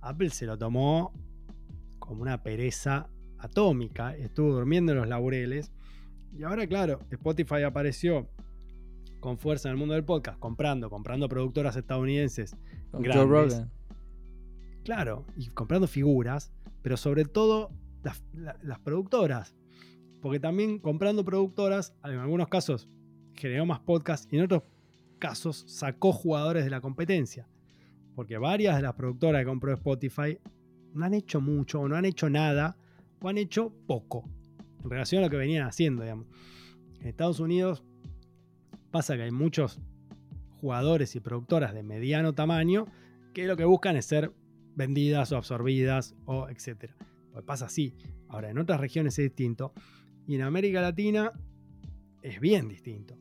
Apple 0.00 0.30
se 0.30 0.46
lo 0.46 0.58
tomó 0.58 1.12
como 2.00 2.22
una 2.22 2.42
pereza 2.42 3.08
atómica, 3.42 4.16
estuvo 4.16 4.52
durmiendo 4.52 4.92
en 4.92 4.98
los 4.98 5.08
laureles. 5.08 5.72
Y 6.32 6.44
ahora, 6.44 6.66
claro, 6.66 7.00
Spotify 7.10 7.62
apareció 7.62 8.28
con 9.20 9.38
fuerza 9.38 9.68
en 9.68 9.72
el 9.74 9.78
mundo 9.78 9.94
del 9.94 10.04
podcast, 10.04 10.38
comprando, 10.38 10.88
comprando 10.88 11.28
productoras 11.28 11.76
estadounidenses. 11.76 12.56
grandes, 12.92 13.66
Claro, 14.84 15.24
y 15.36 15.48
comprando 15.48 15.86
figuras, 15.86 16.52
pero 16.82 16.96
sobre 16.96 17.24
todo 17.24 17.70
las, 18.02 18.78
productoras. 18.80 19.54
Porque 20.20 20.40
también 20.40 20.78
comprando 20.78 21.24
productoras, 21.24 21.94
en 22.04 22.18
algunos 22.18 22.48
casos 22.48 22.88
generó 23.34 23.64
más 23.66 23.80
podcasts 23.80 24.28
y 24.30 24.36
en 24.36 24.44
otros 24.44 24.62
casos 25.18 25.64
sacó 25.68 26.12
jugadores 26.12 26.64
de 26.64 26.70
la 26.70 26.80
competencia. 26.80 27.48
Porque 28.14 28.38
varias 28.38 28.76
de 28.76 28.82
las 28.82 28.94
productoras 28.94 29.40
que 29.40 29.46
compró 29.46 29.72
Spotify 29.72 30.38
no 30.94 31.04
han 31.04 31.14
hecho 31.14 31.40
mucho 31.40 31.80
o 31.80 31.88
no 31.88 31.96
han 31.96 32.04
hecho 32.04 32.28
nada 32.28 32.76
han 33.28 33.38
hecho 33.38 33.72
poco 33.86 34.24
en 34.82 34.90
relación 34.90 35.22
a 35.22 35.26
lo 35.26 35.30
que 35.30 35.36
venían 35.36 35.66
haciendo, 35.66 36.02
digamos. 36.02 36.26
En 37.00 37.08
Estados 37.08 37.40
Unidos 37.40 37.84
pasa 38.90 39.16
que 39.16 39.22
hay 39.22 39.30
muchos 39.30 39.80
jugadores 40.60 41.16
y 41.16 41.20
productoras 41.20 41.74
de 41.74 41.82
mediano 41.82 42.34
tamaño 42.34 42.86
que 43.34 43.46
lo 43.46 43.56
que 43.56 43.64
buscan 43.64 43.96
es 43.96 44.06
ser 44.06 44.32
vendidas 44.74 45.32
o 45.32 45.36
absorbidas 45.36 46.14
o 46.24 46.48
etcétera. 46.48 46.94
Pues 47.32 47.44
pasa 47.44 47.66
así. 47.66 47.94
Ahora, 48.28 48.50
en 48.50 48.58
otras 48.58 48.80
regiones 48.80 49.18
es 49.18 49.24
distinto. 49.24 49.72
Y 50.26 50.36
en 50.36 50.42
América 50.42 50.80
Latina 50.80 51.32
es 52.22 52.40
bien 52.40 52.68
distinto. 52.68 53.16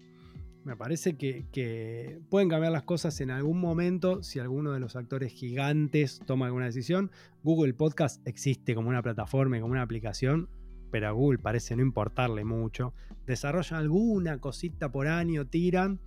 Me 0.63 0.75
parece 0.75 1.17
que, 1.17 2.21
pueden 2.29 2.47
cambiar 2.47 2.71
las 2.71 2.83
cosas 2.83 3.19
en 3.21 3.31
algún 3.31 3.59
momento 3.59 4.21
si 4.21 4.39
alguno 4.39 4.71
de 4.71 4.79
los 4.79 4.95
actores 4.95 5.33
gigantes 5.33 6.21
toma 6.25 6.45
alguna 6.45 6.65
decisión. 6.65 7.09
Google 7.43 7.73
Podcast 7.73 8.25
existe 8.27 8.75
como 8.75 8.89
una 8.89 9.01
plataforma 9.01 9.57
y 9.57 9.61
como 9.61 9.71
una 9.71 9.81
aplicación, 9.81 10.49
pero 10.91 11.07
a 11.07 11.11
Google 11.11 11.39
parece 11.39 11.75
no 11.75 11.81
importarle 11.81 12.45
mucho. 12.45 12.93
Desarrollan 13.25 13.79
alguna 13.79 14.38
cosita 14.38 14.91
por 14.91 15.07
año, 15.07 15.47
tiran. 15.47 15.99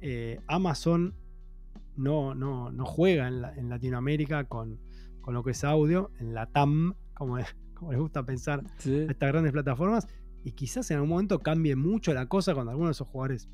Eh, 0.00 0.38
Amazon 0.46 1.14
no, 1.96 2.34
no, 2.34 2.70
no 2.70 2.84
juega 2.84 3.26
en, 3.26 3.68
Latinoamérica 3.68 4.44
con, 4.44 4.78
lo 5.26 5.42
que 5.42 5.50
es 5.50 5.64
audio, 5.64 6.12
en 6.20 6.32
la 6.32 6.46
TAM, 6.46 6.94
como, 7.14 7.38
como 7.74 7.90
les 7.90 8.00
gusta 8.00 8.24
pensar 8.24 8.62
estas 8.78 9.32
grandes 9.32 9.52
plataformas. 9.52 10.06
Y 10.44 10.52
quizás 10.52 10.88
en 10.92 10.98
algún 10.98 11.10
momento 11.10 11.40
cambie 11.40 11.74
mucho 11.74 12.14
la 12.14 12.26
cosa 12.26 12.54
cuando 12.54 12.70
alguno 12.70 12.88
de 12.90 12.92
esos 12.92 13.08
jugadores 13.08 13.48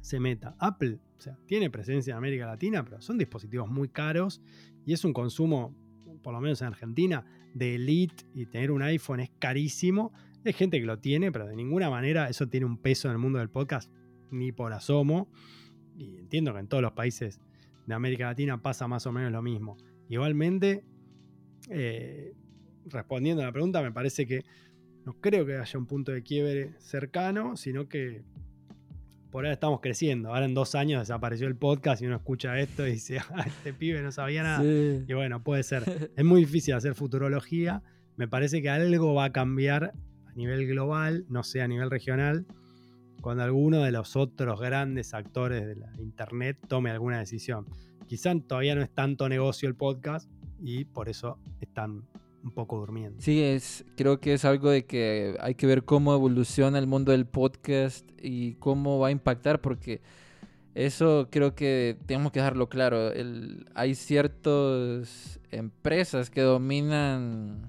se 0.00 0.20
meta. 0.20 0.54
Apple, 0.58 0.98
o 1.18 1.20
sea, 1.20 1.38
tiene 1.46 1.70
presencia 1.70 2.12
en 2.12 2.18
América 2.18 2.46
Latina, 2.46 2.84
pero 2.84 3.00
son 3.00 3.18
dispositivos 3.18 3.68
muy 3.68 3.88
caros 3.88 4.40
y 4.86 4.92
es 4.92 5.04
un 5.04 5.12
consumo, 5.12 5.74
por 6.22 6.32
lo 6.32 6.40
menos 6.40 6.60
en 6.62 6.68
Argentina, 6.68 7.24
de 7.54 7.74
elite 7.74 8.24
y 8.34 8.46
tener 8.46 8.70
un 8.70 8.82
iPhone 8.82 9.20
es 9.20 9.30
carísimo. 9.38 10.12
Hay 10.44 10.52
gente 10.52 10.80
que 10.80 10.86
lo 10.86 10.98
tiene, 10.98 11.32
pero 11.32 11.46
de 11.46 11.56
ninguna 11.56 11.90
manera 11.90 12.28
eso 12.28 12.48
tiene 12.48 12.66
un 12.66 12.78
peso 12.78 13.08
en 13.08 13.12
el 13.12 13.18
mundo 13.18 13.38
del 13.38 13.50
podcast, 13.50 13.92
ni 14.30 14.52
por 14.52 14.72
asomo. 14.72 15.30
Y 15.96 16.16
entiendo 16.16 16.52
que 16.52 16.60
en 16.60 16.68
todos 16.68 16.82
los 16.82 16.92
países 16.92 17.40
de 17.86 17.94
América 17.94 18.26
Latina 18.26 18.62
pasa 18.62 18.86
más 18.86 19.06
o 19.06 19.12
menos 19.12 19.32
lo 19.32 19.42
mismo. 19.42 19.76
Igualmente, 20.08 20.84
eh, 21.70 22.34
respondiendo 22.86 23.42
a 23.42 23.46
la 23.46 23.52
pregunta, 23.52 23.82
me 23.82 23.92
parece 23.92 24.26
que 24.26 24.44
no 25.04 25.20
creo 25.20 25.44
que 25.44 25.56
haya 25.56 25.78
un 25.78 25.86
punto 25.86 26.12
de 26.12 26.22
quiebre 26.22 26.74
cercano, 26.78 27.56
sino 27.56 27.88
que 27.88 28.22
por 29.30 29.44
ahora 29.44 29.52
estamos 29.52 29.80
creciendo. 29.80 30.30
Ahora 30.30 30.46
en 30.46 30.54
dos 30.54 30.74
años 30.74 31.00
desapareció 31.00 31.46
el 31.48 31.56
podcast 31.56 32.02
y 32.02 32.06
uno 32.06 32.16
escucha 32.16 32.58
esto 32.58 32.86
y 32.86 32.92
dice, 32.92 33.18
ah, 33.34 33.44
este 33.46 33.72
pibe 33.72 34.02
no 34.02 34.12
sabía 34.12 34.42
nada. 34.42 34.64
Y 34.64 35.12
bueno, 35.12 35.42
puede 35.42 35.62
ser. 35.62 36.10
Es 36.16 36.24
muy 36.24 36.40
difícil 36.40 36.74
hacer 36.74 36.94
futurología. 36.94 37.82
Me 38.16 38.28
parece 38.28 38.62
que 38.62 38.70
algo 38.70 39.14
va 39.14 39.24
a 39.24 39.32
cambiar 39.32 39.92
a 40.26 40.32
nivel 40.34 40.66
global, 40.66 41.24
no 41.28 41.42
sé, 41.42 41.62
a 41.62 41.68
nivel 41.68 41.90
regional, 41.90 42.46
cuando 43.20 43.42
alguno 43.42 43.82
de 43.82 43.92
los 43.92 44.16
otros 44.16 44.60
grandes 44.60 45.14
actores 45.14 45.66
de 45.66 45.76
la 45.76 45.92
Internet 45.98 46.58
tome 46.66 46.90
alguna 46.90 47.18
decisión. 47.18 47.66
Quizá 48.06 48.32
todavía 48.40 48.74
no 48.74 48.82
es 48.82 48.90
tanto 48.90 49.28
negocio 49.28 49.68
el 49.68 49.74
podcast 49.74 50.30
y 50.60 50.84
por 50.84 51.08
eso 51.08 51.38
están 51.60 52.04
un 52.42 52.50
poco 52.50 52.78
durmiendo. 52.78 53.20
Sí, 53.20 53.42
es, 53.42 53.84
creo 53.96 54.20
que 54.20 54.34
es 54.34 54.44
algo 54.44 54.70
de 54.70 54.84
que 54.84 55.36
hay 55.40 55.54
que 55.54 55.66
ver 55.66 55.84
cómo 55.84 56.14
evoluciona 56.14 56.78
el 56.78 56.86
mundo 56.86 57.12
del 57.12 57.26
podcast 57.26 58.08
y 58.22 58.54
cómo 58.54 58.98
va 58.98 59.08
a 59.08 59.10
impactar, 59.10 59.60
porque 59.60 60.00
eso 60.74 61.28
creo 61.30 61.54
que 61.54 61.96
tenemos 62.06 62.32
que 62.32 62.40
dejarlo 62.40 62.68
claro. 62.68 63.10
hay 63.74 63.94
ciertas 63.94 65.40
empresas 65.50 66.30
que 66.30 66.42
dominan 66.42 67.66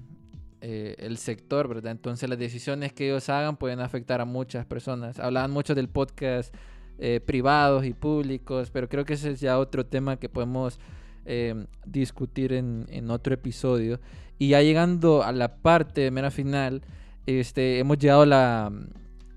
eh, 0.60 0.94
el 0.98 1.16
sector, 1.18 1.68
¿verdad? 1.68 1.92
Entonces 1.92 2.28
las 2.28 2.38
decisiones 2.38 2.92
que 2.92 3.08
ellos 3.08 3.28
hagan 3.28 3.56
pueden 3.56 3.80
afectar 3.80 4.20
a 4.20 4.24
muchas 4.24 4.66
personas. 4.66 5.18
Hablaban 5.18 5.50
mucho 5.50 5.74
del 5.74 5.88
podcast 5.88 6.54
eh, 6.98 7.20
privados 7.24 7.84
y 7.84 7.94
públicos, 7.94 8.70
pero 8.70 8.88
creo 8.88 9.04
que 9.04 9.14
ese 9.14 9.32
es 9.32 9.40
ya 9.40 9.58
otro 9.58 9.86
tema 9.86 10.18
que 10.18 10.28
podemos 10.28 10.78
eh, 11.24 11.66
discutir 11.86 12.52
en 12.52 13.10
otro 13.10 13.34
episodio. 13.34 13.98
Y 14.40 14.48
ya 14.48 14.62
llegando 14.62 15.22
a 15.22 15.32
la 15.32 15.56
parte 15.56 16.00
de 16.00 16.10
mera 16.10 16.30
final, 16.30 16.80
este, 17.26 17.78
hemos 17.78 17.98
llegado 17.98 18.22
a 18.22 18.26
la, 18.26 18.72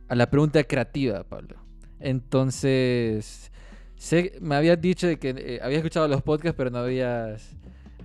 a 0.08 0.16
la 0.16 0.30
pregunta 0.30 0.64
creativa, 0.64 1.26
Pablo. 1.26 1.58
Entonces, 2.00 3.52
sé, 3.98 4.38
me 4.40 4.56
habías 4.56 4.80
dicho 4.80 5.10
que 5.20 5.36
eh, 5.38 5.60
habías 5.62 5.80
escuchado 5.80 6.08
los 6.08 6.22
podcasts, 6.22 6.56
pero 6.56 6.70
no 6.70 6.78
habías 6.78 7.54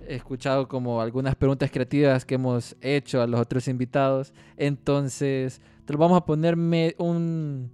escuchado 0.09 0.67
como 0.67 0.99
algunas 0.99 1.35
preguntas 1.35 1.71
creativas 1.71 2.25
que 2.25 2.35
hemos 2.35 2.75
hecho 2.81 3.21
a 3.21 3.27
los 3.27 3.39
otros 3.39 3.69
invitados. 3.69 4.33
Entonces, 4.57 5.61
te 5.85 5.93
lo 5.93 5.99
vamos 5.99 6.17
a 6.17 6.25
poner 6.25 6.57
un 6.97 7.71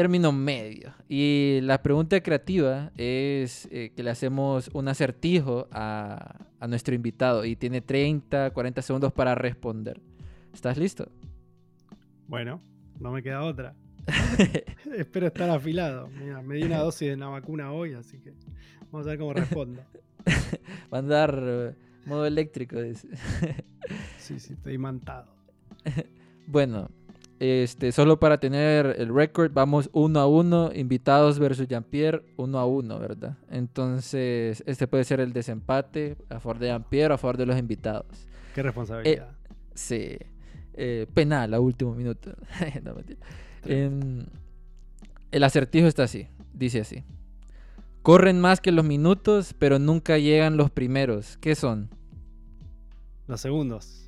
término 0.00 0.32
medio. 0.32 0.94
Y 1.10 1.60
la 1.60 1.82
pregunta 1.82 2.18
creativa 2.22 2.90
es 2.96 3.68
eh, 3.70 3.92
que 3.94 4.02
le 4.02 4.08
hacemos 4.08 4.70
un 4.72 4.88
acertijo 4.88 5.68
a, 5.70 6.36
a, 6.58 6.66
nuestro 6.68 6.94
invitado 6.94 7.44
y 7.44 7.54
tiene 7.54 7.82
30, 7.82 8.52
40 8.52 8.80
segundos 8.80 9.12
para 9.12 9.34
responder. 9.34 10.00
¿Estás 10.54 10.78
listo? 10.78 11.06
Bueno, 12.28 12.62
no 12.98 13.12
me 13.12 13.22
queda 13.22 13.42
otra. 13.42 13.74
Espero 14.96 15.26
estar 15.26 15.50
afilado. 15.50 16.08
me 16.46 16.54
di 16.54 16.62
una 16.62 16.78
dosis 16.78 17.10
de 17.10 17.18
la 17.18 17.26
vacuna 17.26 17.70
hoy, 17.70 17.92
así 17.92 18.20
que 18.20 18.32
vamos 18.90 19.06
a 19.06 19.10
ver 19.10 19.18
cómo 19.18 19.34
respondo. 19.34 19.82
Va 20.90 20.96
a 20.96 21.00
andar 21.00 21.42
eh, 21.42 21.74
modo 22.06 22.24
eléctrico. 22.24 22.78
sí, 24.16 24.40
sí, 24.40 24.54
estoy 24.54 24.78
mantado. 24.78 25.30
bueno, 26.46 26.88
este, 27.40 27.90
solo 27.90 28.20
para 28.20 28.38
tener 28.38 28.96
el 28.98 29.14
récord, 29.14 29.50
vamos 29.52 29.88
uno 29.94 30.20
a 30.20 30.26
uno, 30.26 30.70
invitados 30.74 31.38
versus 31.38 31.66
Jean-Pierre, 31.66 32.22
uno 32.36 32.58
a 32.58 32.66
uno, 32.66 32.98
¿verdad? 32.98 33.38
Entonces, 33.50 34.62
este 34.66 34.86
puede 34.86 35.04
ser 35.04 35.20
el 35.20 35.32
desempate 35.32 36.18
a 36.28 36.38
favor 36.38 36.58
de 36.58 36.66
Jean-Pierre 36.66 37.12
o 37.12 37.14
a 37.14 37.18
favor 37.18 37.38
de 37.38 37.46
los 37.46 37.58
invitados. 37.58 38.06
Qué 38.54 38.62
responsabilidad. 38.62 39.30
Eh, 39.30 39.54
sí. 39.74 40.18
Eh, 40.74 41.06
penal 41.14 41.54
a 41.54 41.60
último 41.60 41.94
minuto. 41.94 42.30
el 43.64 45.42
acertijo 45.42 45.86
está 45.86 46.02
así, 46.02 46.28
dice 46.52 46.80
así. 46.80 47.04
Corren 48.02 48.38
más 48.38 48.60
que 48.60 48.70
los 48.70 48.84
minutos, 48.84 49.54
pero 49.58 49.78
nunca 49.78 50.18
llegan 50.18 50.58
los 50.58 50.70
primeros. 50.70 51.38
¿Qué 51.38 51.54
son? 51.54 51.88
Los 53.26 53.40
segundos. 53.40 53.99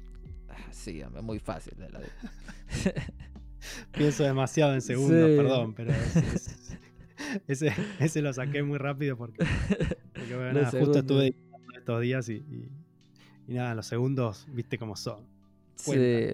Sí, 0.72 1.02
muy 1.22 1.38
fácil. 1.38 1.74
La 1.78 2.00
Pienso 3.92 4.24
demasiado 4.24 4.74
en 4.74 4.82
segundos, 4.82 5.30
perdón, 5.36 5.74
pero 5.74 5.92
ese, 7.46 7.72
ese, 8.00 8.22
lo 8.22 8.32
saqué 8.32 8.62
muy 8.62 8.78
rápido 8.78 9.16
porque, 9.16 9.44
justo 10.72 10.98
estuve 10.98 11.36
estos 11.76 12.00
días 12.00 12.28
y, 12.28 12.42
nada, 13.46 13.74
los 13.74 13.86
segundos, 13.86 14.46
viste 14.52 14.78
cómo 14.78 14.96
son. 14.96 15.20
Sí. 15.76 16.32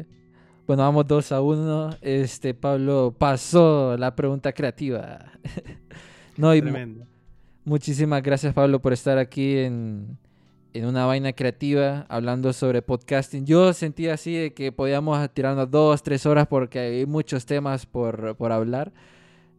Bueno, 0.67 0.83
vamos 0.83 1.07
dos 1.07 1.33
a 1.33 1.41
uno. 1.41 1.91
Este 2.03 2.53
Pablo 2.53 3.15
pasó 3.17 3.97
la 3.97 4.15
pregunta 4.15 4.53
creativa. 4.53 5.33
no, 6.37 6.53
Tremendo. 6.53 7.07
Muchísimas 7.65 8.23
gracias 8.23 8.55
Pablo 8.55 8.81
por 8.81 8.93
estar 8.93 9.19
aquí 9.19 9.59
en, 9.59 10.19
en 10.73 10.85
una 10.87 11.07
vaina 11.07 11.33
creativa 11.33 12.07
hablando 12.09 12.53
sobre 12.53 12.83
podcasting. 12.83 13.47
Yo 13.47 13.73
sentía 13.73 14.15
así 14.15 14.35
de 14.35 14.55
que 14.55 14.73
podíamos 14.73 15.29
tirarnos 15.33 15.71
dos, 15.71 16.03
tres 16.03 16.27
horas 16.27 16.47
porque 16.47 16.79
hay 16.79 17.07
muchos 17.07 17.47
temas 17.47 17.87
por, 17.87 18.37
por 18.37 18.53
hablar. 18.53 18.93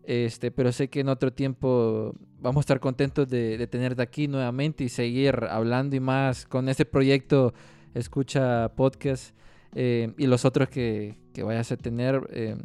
Este, 0.03 0.49
pero 0.49 0.71
sé 0.71 0.89
que 0.89 1.01
en 1.01 1.09
otro 1.09 1.31
tiempo 1.31 2.15
vamos 2.39 2.57
a 2.57 2.61
estar 2.61 2.79
contentos 2.79 3.27
de, 3.27 3.57
de 3.57 3.67
tenerte 3.67 4.01
aquí 4.01 4.27
nuevamente 4.27 4.83
y 4.83 4.89
seguir 4.89 5.45
hablando 5.49 5.95
y 5.95 5.99
más 5.99 6.45
con 6.45 6.67
este 6.67 6.85
proyecto 6.85 7.53
Escucha 7.93 8.69
Podcast 8.75 9.35
eh, 9.75 10.13
y 10.17 10.27
los 10.27 10.45
otros 10.45 10.69
que, 10.69 11.17
que 11.33 11.43
vayas 11.43 11.71
a 11.71 11.77
tener. 11.77 12.27
Eh, 12.31 12.55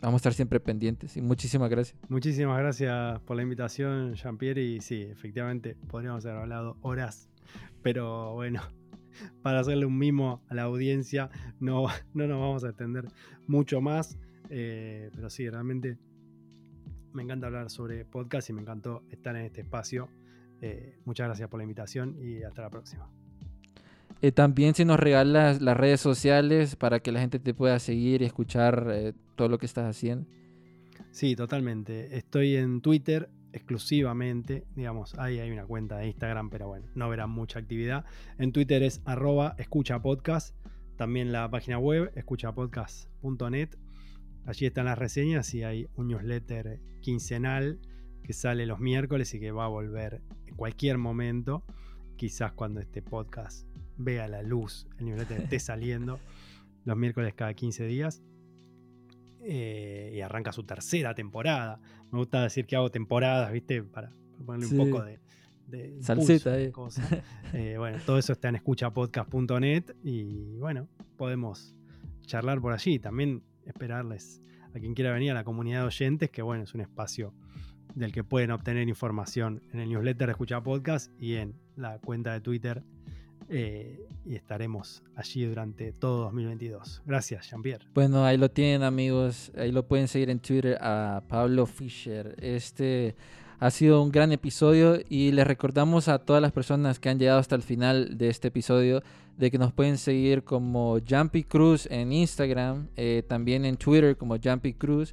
vamos 0.00 0.14
a 0.14 0.16
estar 0.18 0.34
siempre 0.34 0.60
pendientes 0.60 1.16
y 1.16 1.22
muchísimas 1.22 1.68
gracias. 1.70 1.98
Muchísimas 2.08 2.58
gracias 2.58 3.20
por 3.20 3.36
la 3.36 3.42
invitación, 3.42 4.14
Jean-Pierre. 4.14 4.62
Y 4.62 4.80
sí, 4.80 5.02
efectivamente, 5.02 5.76
podríamos 5.88 6.24
haber 6.26 6.38
hablado 6.38 6.76
horas 6.82 7.28
pero 7.82 8.34
bueno, 8.34 8.62
para 9.42 9.60
hacerle 9.60 9.86
un 9.86 9.98
mimo 9.98 10.42
a 10.48 10.54
la 10.54 10.62
audiencia, 10.62 11.30
no, 11.60 11.86
no 12.14 12.26
nos 12.26 12.40
vamos 12.40 12.64
a 12.64 12.68
extender 12.68 13.06
mucho 13.46 13.80
más. 13.80 14.18
Eh, 14.50 15.10
pero 15.14 15.28
sí, 15.30 15.48
realmente 15.48 15.98
me 17.12 17.22
encanta 17.22 17.46
hablar 17.46 17.70
sobre 17.70 18.04
podcast 18.04 18.48
y 18.50 18.52
me 18.52 18.62
encantó 18.62 19.02
estar 19.10 19.36
en 19.36 19.44
este 19.44 19.62
espacio. 19.62 20.08
Eh, 20.60 20.98
muchas 21.04 21.28
gracias 21.28 21.48
por 21.48 21.58
la 21.58 21.64
invitación 21.64 22.16
y 22.20 22.42
hasta 22.42 22.62
la 22.62 22.70
próxima. 22.70 23.10
Eh, 24.20 24.32
también 24.32 24.74
si 24.74 24.84
nos 24.84 24.98
regalas 24.98 25.60
las 25.60 25.76
redes 25.76 26.00
sociales 26.00 26.74
para 26.74 27.00
que 27.00 27.12
la 27.12 27.20
gente 27.20 27.38
te 27.38 27.54
pueda 27.54 27.78
seguir 27.78 28.22
y 28.22 28.24
escuchar 28.24 29.14
todo 29.36 29.48
lo 29.48 29.58
que 29.58 29.66
estás 29.66 29.84
haciendo. 29.84 30.26
Sí, 31.12 31.36
totalmente. 31.36 32.16
Estoy 32.16 32.56
en 32.56 32.80
Twitter 32.80 33.28
exclusivamente, 33.52 34.66
digamos, 34.74 35.14
ahí 35.18 35.38
hay 35.38 35.50
una 35.50 35.66
cuenta 35.66 35.98
de 35.98 36.06
Instagram, 36.08 36.50
pero 36.50 36.68
bueno, 36.68 36.86
no 36.94 37.08
verán 37.08 37.30
mucha 37.30 37.58
actividad. 37.58 38.04
En 38.38 38.52
Twitter 38.52 38.82
es 38.82 39.02
arroba 39.04 39.54
escucha 39.58 40.00
podcast, 40.00 40.54
también 40.96 41.32
la 41.32 41.50
página 41.50 41.78
web, 41.78 42.10
escuchapodcast.net. 42.14 43.70
Allí 44.46 44.66
están 44.66 44.86
las 44.86 44.98
reseñas 44.98 45.52
y 45.54 45.62
hay 45.62 45.88
un 45.96 46.08
newsletter 46.08 46.80
quincenal 47.00 47.80
que 48.22 48.32
sale 48.32 48.66
los 48.66 48.78
miércoles 48.80 49.32
y 49.34 49.40
que 49.40 49.50
va 49.50 49.66
a 49.66 49.68
volver 49.68 50.22
en 50.46 50.54
cualquier 50.56 50.98
momento. 50.98 51.64
Quizás 52.16 52.52
cuando 52.52 52.80
este 52.80 53.00
podcast 53.00 53.66
vea 53.96 54.28
la 54.28 54.42
luz, 54.42 54.86
el 54.98 55.06
newsletter 55.06 55.42
esté 55.42 55.58
saliendo 55.60 56.18
los 56.84 56.96
miércoles 56.96 57.34
cada 57.34 57.54
15 57.54 57.86
días. 57.86 58.22
Eh, 59.40 60.12
y 60.14 60.20
arranca 60.20 60.52
su 60.52 60.64
tercera 60.64 61.14
temporada. 61.14 61.80
Me 62.10 62.18
gusta 62.18 62.42
decir 62.42 62.66
que 62.66 62.76
hago 62.76 62.90
temporadas, 62.90 63.52
¿viste? 63.52 63.82
Para 63.82 64.10
ponerle 64.44 64.66
un 64.66 64.90
poco 64.90 65.04
de, 65.04 65.20
de 65.66 66.02
Salsita, 66.02 66.58
eh. 66.58 66.72
eh. 67.52 67.76
bueno, 67.78 67.98
todo 68.04 68.18
eso 68.18 68.32
está 68.32 68.48
en 68.48 68.56
escuchapodcast.net 68.56 69.94
y 70.02 70.56
bueno, 70.58 70.88
podemos 71.16 71.74
charlar 72.22 72.60
por 72.60 72.72
allí. 72.72 72.98
También 72.98 73.42
esperarles 73.64 74.42
a 74.74 74.80
quien 74.80 74.94
quiera 74.94 75.12
venir 75.12 75.30
a 75.30 75.34
la 75.34 75.44
comunidad 75.44 75.80
de 75.80 75.86
oyentes, 75.86 76.30
que 76.30 76.42
bueno, 76.42 76.64
es 76.64 76.74
un 76.74 76.80
espacio 76.80 77.34
del 77.94 78.12
que 78.12 78.24
pueden 78.24 78.50
obtener 78.50 78.88
información 78.88 79.62
en 79.72 79.80
el 79.80 79.88
newsletter 79.88 80.28
de 80.28 80.32
Escucha 80.32 80.62
Podcast 80.62 81.12
y 81.20 81.34
en 81.34 81.54
la 81.76 81.98
cuenta 81.98 82.32
de 82.32 82.40
Twitter. 82.40 82.82
Eh, 83.48 84.06
y 84.26 84.34
estaremos 84.34 85.02
allí 85.16 85.44
durante 85.46 85.92
todo 85.92 86.24
2022. 86.24 87.02
Gracias, 87.06 87.50
Jean-Pierre. 87.50 87.86
Bueno, 87.94 88.24
ahí 88.24 88.36
lo 88.36 88.50
tienen, 88.50 88.82
amigos. 88.82 89.50
Ahí 89.56 89.72
lo 89.72 89.86
pueden 89.86 90.08
seguir 90.08 90.30
en 90.30 90.40
Twitter 90.40 90.76
a 90.80 91.22
Pablo 91.28 91.66
Fischer. 91.66 92.36
Este 92.40 93.16
ha 93.58 93.70
sido 93.70 94.02
un 94.02 94.12
gran 94.12 94.30
episodio 94.32 95.00
y 95.08 95.32
les 95.32 95.46
recordamos 95.46 96.08
a 96.08 96.18
todas 96.18 96.40
las 96.40 96.52
personas 96.52 97.00
que 97.00 97.08
han 97.08 97.18
llegado 97.18 97.40
hasta 97.40 97.56
el 97.56 97.62
final 97.62 98.16
de 98.16 98.28
este 98.28 98.48
episodio 98.48 99.02
de 99.36 99.50
que 99.50 99.58
nos 99.58 99.72
pueden 99.72 99.98
seguir 99.98 100.42
como 100.44 100.98
Jumpy 101.08 101.44
Cruz 101.44 101.86
en 101.90 102.12
Instagram, 102.12 102.88
eh, 102.96 103.22
también 103.26 103.64
en 103.64 103.76
Twitter 103.76 104.16
como 104.16 104.36
Jumpy 104.36 104.74
Cruz. 104.74 105.12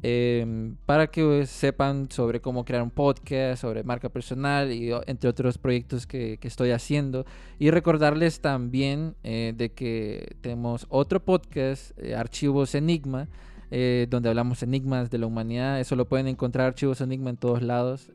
Em, 0.00 0.76
para 0.86 1.08
que 1.08 1.44
sepan 1.46 2.08
sobre 2.10 2.40
cómo 2.40 2.64
crear 2.64 2.84
un 2.84 2.90
podcast, 2.90 3.62
sobre 3.62 3.82
marca 3.82 4.08
personal 4.08 4.70
y 4.70 4.92
entre 5.06 5.28
otros 5.28 5.58
proyectos 5.58 6.06
que, 6.06 6.38
estoy 6.42 6.70
haciendo. 6.70 7.26
Y 7.58 7.70
recordarles 7.70 8.40
también 8.40 9.16
eh, 9.24 9.52
de 9.56 9.72
que 9.72 10.36
tenemos 10.40 10.86
otro 10.88 11.24
podcast, 11.24 11.98
eh, 11.98 12.14
Archivos 12.14 12.76
Enigma, 12.76 13.28
eh, 13.72 14.06
donde 14.08 14.28
hablamos 14.28 14.62
enigmas 14.62 15.10
de 15.10 15.18
la 15.18 15.26
humanidad. 15.26 15.80
Eso 15.80 15.96
lo 15.96 16.08
pueden 16.08 16.28
encontrar 16.28 16.68
archivos 16.68 17.00
enigma 17.00 17.30
en 17.30 17.36
todos 17.36 17.62
lados. 17.62 18.12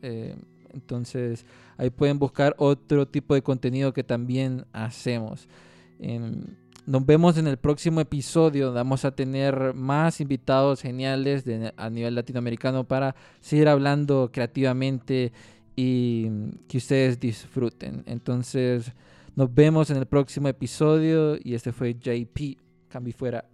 Entonces 0.74 1.46
ahí 1.78 1.90
pueden 1.90 2.18
buscar 2.18 2.56
otro 2.58 3.08
tipo 3.08 3.36
de 3.36 3.44
contenido 3.44 3.94
que 3.94 4.04
también 4.04 4.66
hacemos. 4.72 5.50
Nos 6.86 7.06
vemos 7.06 7.38
en 7.38 7.48
el 7.48 7.58
próximo 7.58 8.02
episodio. 8.02 8.74
Vamos 8.74 9.06
a 9.06 9.12
tener 9.16 9.74
más 9.74 10.20
invitados 10.20 10.82
geniales 10.82 11.46
a 11.78 11.90
nivel 11.90 12.16
latinoamericano 12.16 12.84
para 12.84 13.16
seguir 13.42 13.68
hablando 13.68 14.30
creativamente 14.32 15.32
y 15.76 16.30
que 16.68 16.78
ustedes 16.78 17.20
disfruten. 17.20 18.04
Entonces 18.06 18.92
nos 19.36 19.54
vemos 19.54 19.90
en 19.90 19.98
el 19.98 20.06
próximo 20.06 20.48
episodio 20.48 21.38
y 21.42 21.54
este 21.54 21.72
fue 21.72 21.94
JP. 21.94 22.60
Cambio 22.90 23.14
fuera. 23.14 23.53